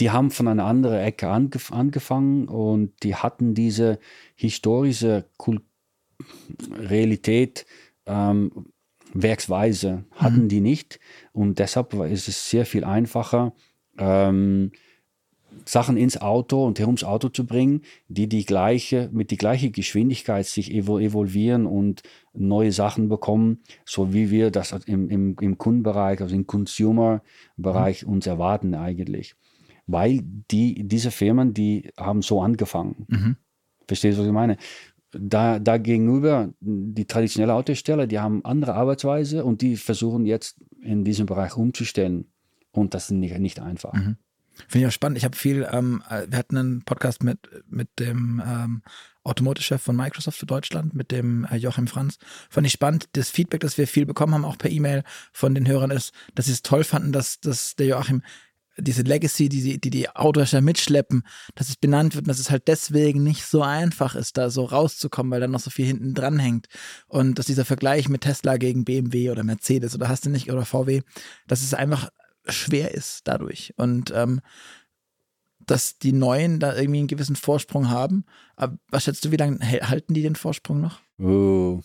Die 0.00 0.10
haben 0.10 0.30
von 0.30 0.48
einer 0.48 0.64
anderen 0.64 0.98
Ecke 1.00 1.28
angef 1.28 1.72
angefangen 1.72 2.48
und 2.48 2.92
die 3.02 3.14
hatten 3.14 3.54
diese 3.54 3.98
historische 4.34 5.26
Kul 5.38 5.60
Realität 6.72 7.66
ähm, 8.06 8.50
Werksweise 9.12 10.04
hatten 10.12 10.44
mhm. 10.44 10.48
die 10.48 10.60
nicht 10.60 11.00
und 11.32 11.58
deshalb 11.58 11.94
ist 11.94 12.28
es 12.28 12.50
sehr 12.50 12.66
viel 12.66 12.84
einfacher, 12.84 13.52
ähm, 13.98 14.72
Sachen 15.64 15.96
ins 15.96 16.20
Auto 16.20 16.66
und 16.66 16.78
herums 16.78 17.02
Auto 17.02 17.28
zu 17.28 17.46
bringen, 17.46 17.82
die 18.08 18.28
die 18.28 18.44
gleiche, 18.44 19.08
mit 19.12 19.30
die 19.30 19.38
gleiche 19.38 19.70
Geschwindigkeit 19.70 20.46
sich 20.46 20.70
evolvieren 20.70 21.66
und 21.66 22.02
neue 22.34 22.72
Sachen 22.72 23.08
bekommen, 23.08 23.62
so 23.84 24.12
wie 24.12 24.30
wir 24.30 24.50
das 24.50 24.72
im, 24.86 25.08
im, 25.08 25.36
im 25.40 25.56
Kundenbereich, 25.56 26.20
also 26.20 26.34
im 26.34 26.46
Consumer-Bereich 26.46 28.04
mhm. 28.04 28.12
uns 28.12 28.26
erwarten 28.26 28.74
eigentlich. 28.74 29.34
Weil 29.86 30.20
die, 30.50 30.86
diese 30.86 31.10
Firmen, 31.10 31.54
die 31.54 31.90
haben 31.96 32.22
so 32.22 32.42
angefangen. 32.42 33.06
Mhm. 33.08 33.36
Verstehst 33.86 34.18
du, 34.18 34.22
was 34.22 34.26
ich 34.26 34.32
meine? 34.32 34.56
da, 35.18 35.58
da 35.58 35.78
gegenüber 35.78 36.52
die 36.60 37.06
traditionellen 37.06 37.54
Autosteller, 37.54 38.06
die 38.06 38.18
haben 38.18 38.44
andere 38.44 38.74
Arbeitsweise 38.74 39.44
und 39.44 39.62
die 39.62 39.76
versuchen 39.76 40.26
jetzt 40.26 40.58
in 40.80 41.04
diesem 41.04 41.26
Bereich 41.26 41.56
umzustellen. 41.56 42.26
Und 42.72 42.94
das 42.94 43.06
ist 43.06 43.12
nicht, 43.12 43.38
nicht 43.38 43.60
einfach. 43.60 43.92
Mhm. 43.92 44.16
Finde 44.68 44.86
ich 44.86 44.86
auch 44.86 44.94
spannend. 44.94 45.18
Ich 45.18 45.24
habe 45.24 45.36
viel, 45.36 45.68
ähm, 45.70 46.02
wir 46.28 46.38
hatten 46.38 46.56
einen 46.56 46.82
Podcast 46.82 47.22
mit, 47.22 47.38
mit 47.68 47.88
dem 47.98 48.42
ähm, 48.44 48.82
Automotive-Chef 49.22 49.82
von 49.82 49.96
Microsoft 49.96 50.38
für 50.38 50.46
Deutschland, 50.46 50.94
mit 50.94 51.10
dem 51.10 51.46
äh, 51.50 51.56
Joachim 51.56 51.86
Franz. 51.86 52.18
Fand 52.48 52.66
ich 52.66 52.72
spannend. 52.72 53.08
Das 53.12 53.28
Feedback, 53.28 53.60
das 53.60 53.76
wir 53.76 53.86
viel 53.86 54.06
bekommen 54.06 54.32
haben, 54.32 54.44
auch 54.46 54.56
per 54.56 54.70
E-Mail 54.70 55.02
von 55.32 55.54
den 55.54 55.68
Hörern, 55.68 55.90
ist, 55.90 56.12
dass 56.34 56.46
sie 56.46 56.52
es 56.52 56.62
toll 56.62 56.84
fanden, 56.84 57.12
dass, 57.12 57.40
dass 57.40 57.76
der 57.76 57.86
Joachim 57.86 58.22
diese 58.78 59.02
Legacy, 59.02 59.48
die 59.48 59.62
die, 59.62 59.80
die, 59.80 59.90
die 59.90 60.08
Autohersteller 60.10 60.62
mitschleppen, 60.62 61.22
dass 61.54 61.68
es 61.68 61.76
benannt 61.76 62.14
wird 62.14 62.24
und 62.24 62.28
dass 62.28 62.38
es 62.38 62.50
halt 62.50 62.68
deswegen 62.68 63.22
nicht 63.22 63.44
so 63.44 63.62
einfach 63.62 64.14
ist, 64.14 64.36
da 64.36 64.50
so 64.50 64.64
rauszukommen, 64.64 65.30
weil 65.30 65.40
da 65.40 65.48
noch 65.48 65.60
so 65.60 65.70
viel 65.70 65.86
hinten 65.86 66.14
dran 66.14 66.38
hängt. 66.38 66.66
Und 67.06 67.38
dass 67.38 67.46
dieser 67.46 67.64
Vergleich 67.64 68.08
mit 68.08 68.22
Tesla 68.22 68.56
gegen 68.56 68.84
BMW 68.84 69.30
oder 69.30 69.44
Mercedes 69.44 69.94
oder 69.94 70.08
hast 70.08 70.26
du 70.26 70.30
nicht 70.30 70.50
oder 70.50 70.64
VW, 70.64 71.02
dass 71.46 71.62
es 71.62 71.74
einfach 71.74 72.10
schwer 72.46 72.92
ist 72.94 73.22
dadurch. 73.24 73.72
Und 73.76 74.12
ähm, 74.14 74.40
dass 75.66 75.98
die 75.98 76.12
Neuen 76.12 76.60
da 76.60 76.76
irgendwie 76.76 77.00
einen 77.00 77.08
gewissen 77.08 77.36
Vorsprung 77.36 77.90
haben. 77.90 78.24
Aber 78.54 78.78
was 78.88 79.04
schätzt 79.04 79.24
du, 79.24 79.32
wie 79.32 79.36
lange 79.36 79.58
halten 79.60 80.14
die 80.14 80.22
den 80.22 80.36
Vorsprung 80.36 80.80
noch? 80.80 81.00
Oh, 81.18 81.80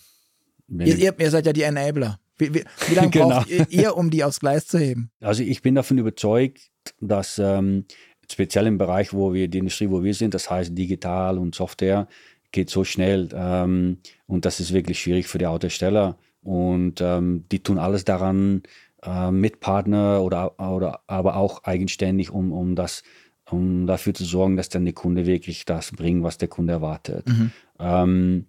ihr, 0.68 0.96
ihr, 0.96 1.18
ihr 1.18 1.30
seid 1.30 1.46
ja 1.46 1.52
die 1.52 1.62
Enabler. 1.62 2.20
Wie, 2.42 2.54
wie, 2.54 2.64
wie 2.88 2.94
lange 2.94 3.10
genau. 3.10 3.28
braucht 3.28 3.50
ihr, 3.70 3.96
um 3.96 4.10
die 4.10 4.24
aufs 4.24 4.40
Gleis 4.40 4.66
zu 4.66 4.78
heben? 4.78 5.10
Also 5.20 5.42
ich 5.42 5.62
bin 5.62 5.74
davon 5.74 5.98
überzeugt, 5.98 6.70
dass 7.00 7.38
ähm, 7.38 7.84
speziell 8.30 8.66
im 8.66 8.78
Bereich, 8.78 9.12
wo 9.12 9.32
wir 9.32 9.48
die 9.48 9.58
Industrie, 9.58 9.90
wo 9.90 10.02
wir 10.02 10.14
sind, 10.14 10.34
das 10.34 10.50
heißt 10.50 10.76
digital 10.76 11.38
und 11.38 11.54
Software, 11.54 12.08
geht 12.50 12.70
so 12.70 12.84
schnell 12.84 13.28
ähm, 13.34 13.98
und 14.26 14.44
das 14.44 14.60
ist 14.60 14.72
wirklich 14.72 15.00
schwierig 15.00 15.26
für 15.26 15.38
die 15.38 15.46
Autohersteller 15.46 16.18
und 16.42 17.00
ähm, 17.00 17.44
die 17.50 17.62
tun 17.62 17.78
alles 17.78 18.04
daran 18.04 18.62
äh, 19.02 19.30
mit 19.30 19.60
Partner 19.60 20.22
oder, 20.22 20.58
oder 20.60 21.00
aber 21.06 21.36
auch 21.36 21.64
eigenständig, 21.64 22.30
um, 22.30 22.52
um 22.52 22.74
das 22.74 23.02
um 23.50 23.86
dafür 23.86 24.14
zu 24.14 24.24
sorgen, 24.24 24.56
dass 24.56 24.68
dann 24.68 24.84
der 24.84 24.94
Kunde 24.94 25.26
wirklich 25.26 25.64
das 25.64 25.92
bringt, 25.92 26.22
was 26.22 26.38
der 26.38 26.48
Kunde 26.48 26.72
erwartet. 26.72 27.28
Mhm. 27.28 27.52
Ähm, 27.78 28.46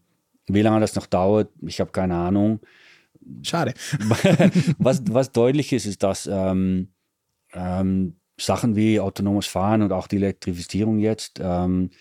wie 0.47 0.61
lange 0.61 0.79
das 0.79 0.95
noch 0.95 1.07
dauert, 1.07 1.49
ich 1.61 1.79
habe 1.79 1.91
keine 1.91 2.15
Ahnung. 2.15 2.59
Schade. 3.43 3.73
was, 4.77 5.03
was 5.09 5.31
deutlich 5.31 5.73
ist, 5.73 5.85
ist, 5.85 6.03
dass 6.03 6.27
ähm, 6.31 6.89
ähm, 7.53 8.15
Sachen 8.37 8.75
wie 8.75 8.99
autonomes 8.99 9.47
Fahren 9.47 9.81
und 9.81 9.91
auch 9.91 10.07
die 10.07 10.17
Elektrifizierung 10.17 10.99
jetzt 10.99 11.39
ähm, 11.41 11.91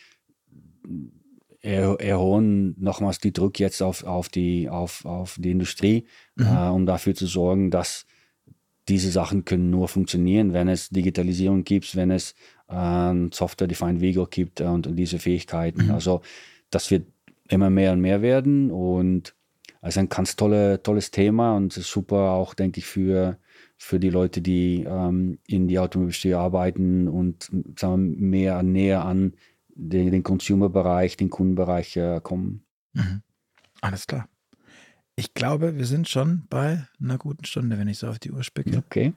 erhöhen 1.62 2.74
nochmals 2.78 3.20
die 3.20 3.32
Druck 3.32 3.60
jetzt 3.60 3.82
auf, 3.82 4.02
auf, 4.02 4.28
die, 4.28 4.68
auf, 4.68 5.04
auf 5.04 5.36
die 5.38 5.52
Industrie, 5.52 6.06
mhm. 6.34 6.46
äh, 6.46 6.68
um 6.68 6.86
dafür 6.86 7.14
zu 7.14 7.26
sorgen, 7.26 7.70
dass 7.70 8.04
diese 8.88 9.12
Sachen 9.12 9.44
können 9.44 9.70
nur 9.70 9.86
funktionieren, 9.86 10.52
wenn 10.52 10.68
es 10.68 10.88
Digitalisierung 10.88 11.62
gibt, 11.62 11.94
wenn 11.94 12.10
es 12.10 12.34
äh, 12.68 13.14
Software-Defined 13.30 14.00
Vehicle 14.00 14.26
gibt 14.28 14.60
und, 14.60 14.88
und, 14.88 14.96
diese 14.96 15.20
Fähigkeiten. 15.20 15.84
Mhm. 15.84 15.90
Also 15.92 16.22
das 16.70 16.90
wird 16.90 17.06
immer 17.48 17.70
mehr 17.70 17.92
und 17.92 18.00
mehr 18.00 18.22
werden 18.22 18.70
und 18.72 19.34
ist 19.88 19.98
ein 19.98 20.08
ganz 20.08 20.36
tolle, 20.36 20.82
tolles 20.82 21.10
Thema 21.10 21.56
und 21.56 21.72
super 21.72 22.32
auch, 22.32 22.54
denke 22.54 22.78
ich, 22.78 22.86
für 22.86 23.38
für 23.82 23.98
die 23.98 24.10
Leute, 24.10 24.40
die 24.40 24.84
ähm, 24.84 25.40
in 25.48 25.66
die 25.66 25.80
Automobilindustrie 25.80 26.34
arbeiten 26.34 27.08
und 27.08 27.50
sagen 27.76 28.12
wir, 28.12 28.20
mehr 28.20 28.62
näher 28.62 29.04
an 29.04 29.34
den, 29.74 30.12
den 30.12 30.22
Consumer-Bereich, 30.22 31.16
den 31.16 31.30
Kundenbereich 31.30 31.96
äh, 31.96 32.20
kommen. 32.22 32.64
Mhm. 32.92 33.22
Alles 33.80 34.06
klar. 34.06 34.28
Ich 35.16 35.34
glaube, 35.34 35.76
wir 35.76 35.86
sind 35.86 36.08
schon 36.08 36.44
bei 36.48 36.86
einer 37.02 37.18
guten 37.18 37.44
Stunde, 37.44 37.76
wenn 37.76 37.88
ich 37.88 37.98
so 37.98 38.06
auf 38.06 38.20
die 38.20 38.30
Uhr 38.30 38.44
spicke. 38.44 38.78
Okay. 38.78 39.14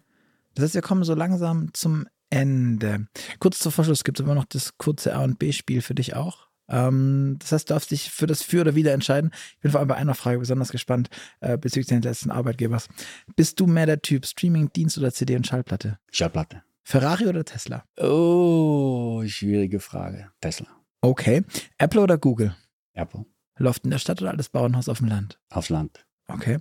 Das 0.55 0.63
heißt, 0.63 0.73
wir 0.73 0.81
kommen 0.81 1.03
so 1.03 1.13
langsam 1.13 1.71
zum 1.73 2.07
Ende. 2.31 3.07
Kurz 3.39 3.59
zum 3.59 3.71
Verschluss 3.71 4.03
gibt 4.03 4.19
es 4.19 4.25
immer 4.25 4.35
noch 4.35 4.45
das 4.45 4.79
kurze 4.79 5.15
A 5.15 5.23
und 5.23 5.37
B-Spiel 5.37 5.81
für 5.83 5.93
dich 5.93 6.15
auch. 6.15 6.44
Ähm, 6.69 7.37
das 7.39 7.51
heißt, 7.51 7.69
du 7.69 7.73
darfst 7.73 7.91
dich 7.91 8.11
für 8.11 8.27
das 8.27 8.41
Für 8.41 8.61
oder 8.61 8.75
Wider 8.75 8.93
entscheiden. 8.93 9.31
Ich 9.55 9.59
bin 9.59 9.71
vor 9.71 9.79
allem 9.79 9.89
bei 9.89 9.95
einer 9.95 10.15
Frage 10.15 10.39
besonders 10.39 10.71
gespannt 10.71 11.09
äh, 11.39 11.57
bezüglich 11.57 11.87
deines 11.87 12.05
letzten 12.05 12.31
Arbeitgebers. 12.31 12.87
Bist 13.35 13.59
du 13.59 13.67
mehr 13.67 13.85
der 13.85 14.01
Typ 14.01 14.25
Streaming-Dienst 14.25 14.97
oder 14.97 15.11
CD 15.11 15.35
und 15.35 15.45
Schallplatte? 15.47 15.99
Schallplatte. 16.11 16.63
Ferrari 16.83 17.27
oder 17.27 17.43
Tesla? 17.43 17.83
Oh, 17.97 19.23
schwierige 19.25 19.79
Frage. 19.79 20.31
Tesla. 20.39 20.67
Okay. 21.01 21.43
Apple 21.77 22.01
oder 22.01 22.17
Google? 22.17 22.55
Apple. 22.93 23.25
Loft 23.57 23.85
in 23.85 23.91
der 23.91 23.99
Stadt 23.99 24.21
oder 24.21 24.31
altes 24.31 24.49
Bauernhaus 24.49 24.89
auf 24.89 24.99
dem 24.99 25.07
Land? 25.07 25.39
Aufs 25.49 25.69
Land. 25.69 26.05
Okay. 26.27 26.59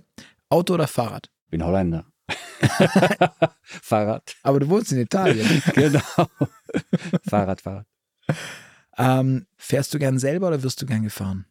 Auto 0.49 0.73
oder 0.75 0.87
Fahrrad? 0.87 1.29
Bin 1.49 1.63
Holländer. 1.63 2.05
Fahrrad. 3.61 4.35
Aber 4.43 4.59
du 4.59 4.69
wohnst 4.69 4.91
in 4.91 4.99
Italien. 4.99 5.61
genau. 5.73 5.99
Fahrrad, 7.27 7.61
Fahrrad. 7.61 7.87
Ähm, 8.97 9.45
fährst 9.57 9.93
du 9.93 9.99
gern 9.99 10.19
selber 10.19 10.47
oder 10.47 10.63
wirst 10.63 10.81
du 10.81 10.85
gern 10.85 11.03
gefahren? 11.03 11.45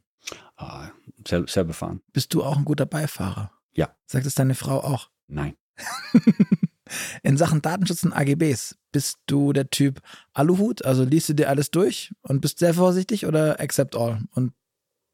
Ah, 0.57 0.89
sel 1.27 1.49
selber 1.49 1.73
fahren. 1.75 2.01
Bist 2.13 2.33
du 2.35 2.43
auch 2.43 2.57
ein 2.57 2.65
guter 2.65 2.87
Beifahrer? 2.87 3.51
Ja. 3.75 3.95
Sagt 4.07 4.27
es 4.27 4.35
deine 4.35 4.55
Frau 4.55 4.81
auch? 4.81 5.11
Nein. 5.27 5.55
In 7.23 7.37
Sachen 7.37 7.63
Datenschutz 7.63 8.05
und 8.05 8.13
AGBs, 8.13 8.77
bist 8.93 9.19
du 9.27 9.53
der 9.53 9.71
Typ 9.71 10.01
Aluhut? 10.33 10.85
Also 10.85 11.05
liest 11.05 11.31
du 11.31 11.35
dir 11.35 11.49
alles 11.49 11.71
durch 11.71 12.13
und 12.23 12.41
bist 12.41 12.59
sehr 12.59 12.75
vorsichtig 12.75 13.27
oder 13.27 13.59
accept 13.61 13.97
all? 13.97 14.21
Und 14.35 14.53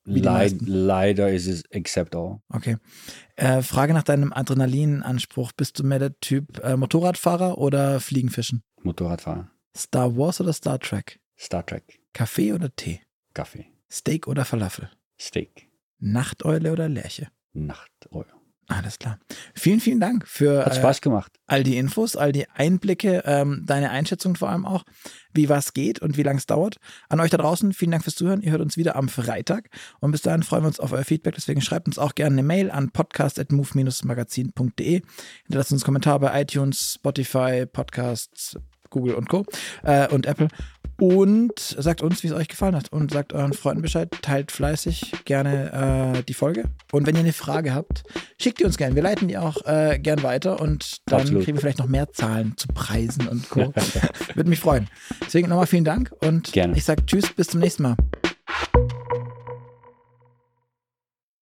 Leid, 0.04 0.56
leider 0.62 1.30
ist 1.30 1.46
es 1.46 1.62
accept 1.72 2.16
all. 2.16 2.40
okay. 2.48 2.78
Äh, 3.36 3.62
Frage 3.62 3.92
nach 3.94 4.02
deinem 4.02 4.32
Adrenalinanspruch. 4.32 5.52
Bist 5.52 5.78
du 5.78 5.84
mehr 5.84 5.98
der 5.98 6.18
Typ 6.20 6.58
äh, 6.64 6.76
Motorradfahrer 6.76 7.58
oder 7.58 8.00
Fliegenfischen? 8.00 8.62
Motorradfahren. 8.82 9.50
Star 9.76 10.16
Wars 10.16 10.40
oder 10.40 10.52
Star 10.52 10.78
Trek? 10.80 11.20
Star 11.38 11.64
Trek. 11.64 11.99
Kaffee 12.12 12.52
oder 12.52 12.74
Tee? 12.74 13.00
Kaffee. 13.34 13.66
Steak 13.90 14.26
oder 14.28 14.44
Falafel? 14.44 14.90
Steak. 15.18 15.68
Nachteule 15.98 16.70
oder 16.72 16.88
Lerche? 16.88 17.28
Nacht. 17.52 17.90
Ja. 18.12 18.24
Alles 18.68 19.00
klar. 19.00 19.18
Vielen, 19.54 19.80
vielen 19.80 19.98
Dank 19.98 20.28
für 20.28 20.64
Hat 20.64 20.74
äh, 20.74 20.76
Spaß 20.76 21.00
gemacht. 21.00 21.32
all 21.48 21.64
die 21.64 21.76
Infos, 21.76 22.14
all 22.14 22.30
die 22.30 22.48
Einblicke, 22.50 23.24
ähm, 23.26 23.64
deine 23.66 23.90
Einschätzung 23.90 24.36
vor 24.36 24.48
allem 24.48 24.64
auch, 24.64 24.84
wie 25.34 25.48
was 25.48 25.72
geht 25.72 25.98
und 26.00 26.16
wie 26.16 26.22
lange 26.22 26.38
es 26.38 26.46
dauert. 26.46 26.76
An 27.08 27.18
euch 27.18 27.30
da 27.30 27.36
draußen, 27.36 27.72
vielen 27.72 27.90
Dank 27.90 28.04
fürs 28.04 28.14
Zuhören. 28.14 28.42
Ihr 28.42 28.52
hört 28.52 28.62
uns 28.62 28.76
wieder 28.76 28.94
am 28.94 29.08
Freitag 29.08 29.70
und 29.98 30.12
bis 30.12 30.22
dahin 30.22 30.44
freuen 30.44 30.62
wir 30.62 30.68
uns 30.68 30.78
auf 30.78 30.92
euer 30.92 31.02
Feedback. 31.02 31.34
Deswegen 31.34 31.62
schreibt 31.62 31.88
uns 31.88 31.98
auch 31.98 32.14
gerne 32.14 32.34
eine 32.34 32.44
Mail 32.44 32.70
an 32.70 32.92
podcast.move-magazin.de. 32.92 35.02
Hinterlasst 35.46 35.72
uns 35.72 35.82
einen 35.82 35.86
Kommentar 35.86 36.20
bei 36.20 36.40
iTunes, 36.40 36.92
Spotify, 36.94 37.66
Podcasts, 37.66 38.56
Google 38.90 39.14
und 39.14 39.28
Co. 39.28 39.44
Äh, 39.82 40.08
und 40.08 40.26
Apple. 40.26 40.48
Und 40.98 41.58
sagt 41.58 42.02
uns, 42.02 42.22
wie 42.22 42.26
es 42.26 42.34
euch 42.34 42.48
gefallen 42.48 42.76
hat. 42.76 42.92
Und 42.92 43.10
sagt 43.10 43.32
euren 43.32 43.54
Freunden 43.54 43.80
Bescheid. 43.80 44.10
Teilt 44.20 44.52
fleißig 44.52 45.12
gerne 45.24 46.16
äh, 46.18 46.22
die 46.24 46.34
Folge. 46.34 46.64
Und 46.92 47.06
wenn 47.06 47.14
ihr 47.14 47.20
eine 47.20 47.32
Frage 47.32 47.74
habt, 47.74 48.02
schickt 48.38 48.60
die 48.60 48.64
uns 48.64 48.76
gerne. 48.76 48.94
Wir 48.94 49.02
leiten 49.02 49.26
die 49.28 49.38
auch 49.38 49.64
äh, 49.64 49.98
gern 49.98 50.22
weiter. 50.22 50.60
Und 50.60 50.98
dann 51.06 51.22
Absolut. 51.22 51.44
kriegen 51.44 51.56
wir 51.56 51.60
vielleicht 51.60 51.78
noch 51.78 51.88
mehr 51.88 52.12
Zahlen 52.12 52.54
zu 52.56 52.68
Preisen 52.68 53.28
und 53.28 53.48
Co. 53.48 53.72
Würde 54.34 54.50
mich 54.50 54.60
freuen. 54.60 54.88
Deswegen 55.24 55.48
nochmal 55.48 55.66
vielen 55.66 55.84
Dank. 55.84 56.12
Und 56.22 56.52
Gerne. 56.52 56.76
ich 56.76 56.84
sage 56.84 57.06
Tschüss, 57.06 57.32
bis 57.32 57.48
zum 57.48 57.60
nächsten 57.60 57.82
Mal. 57.84 57.96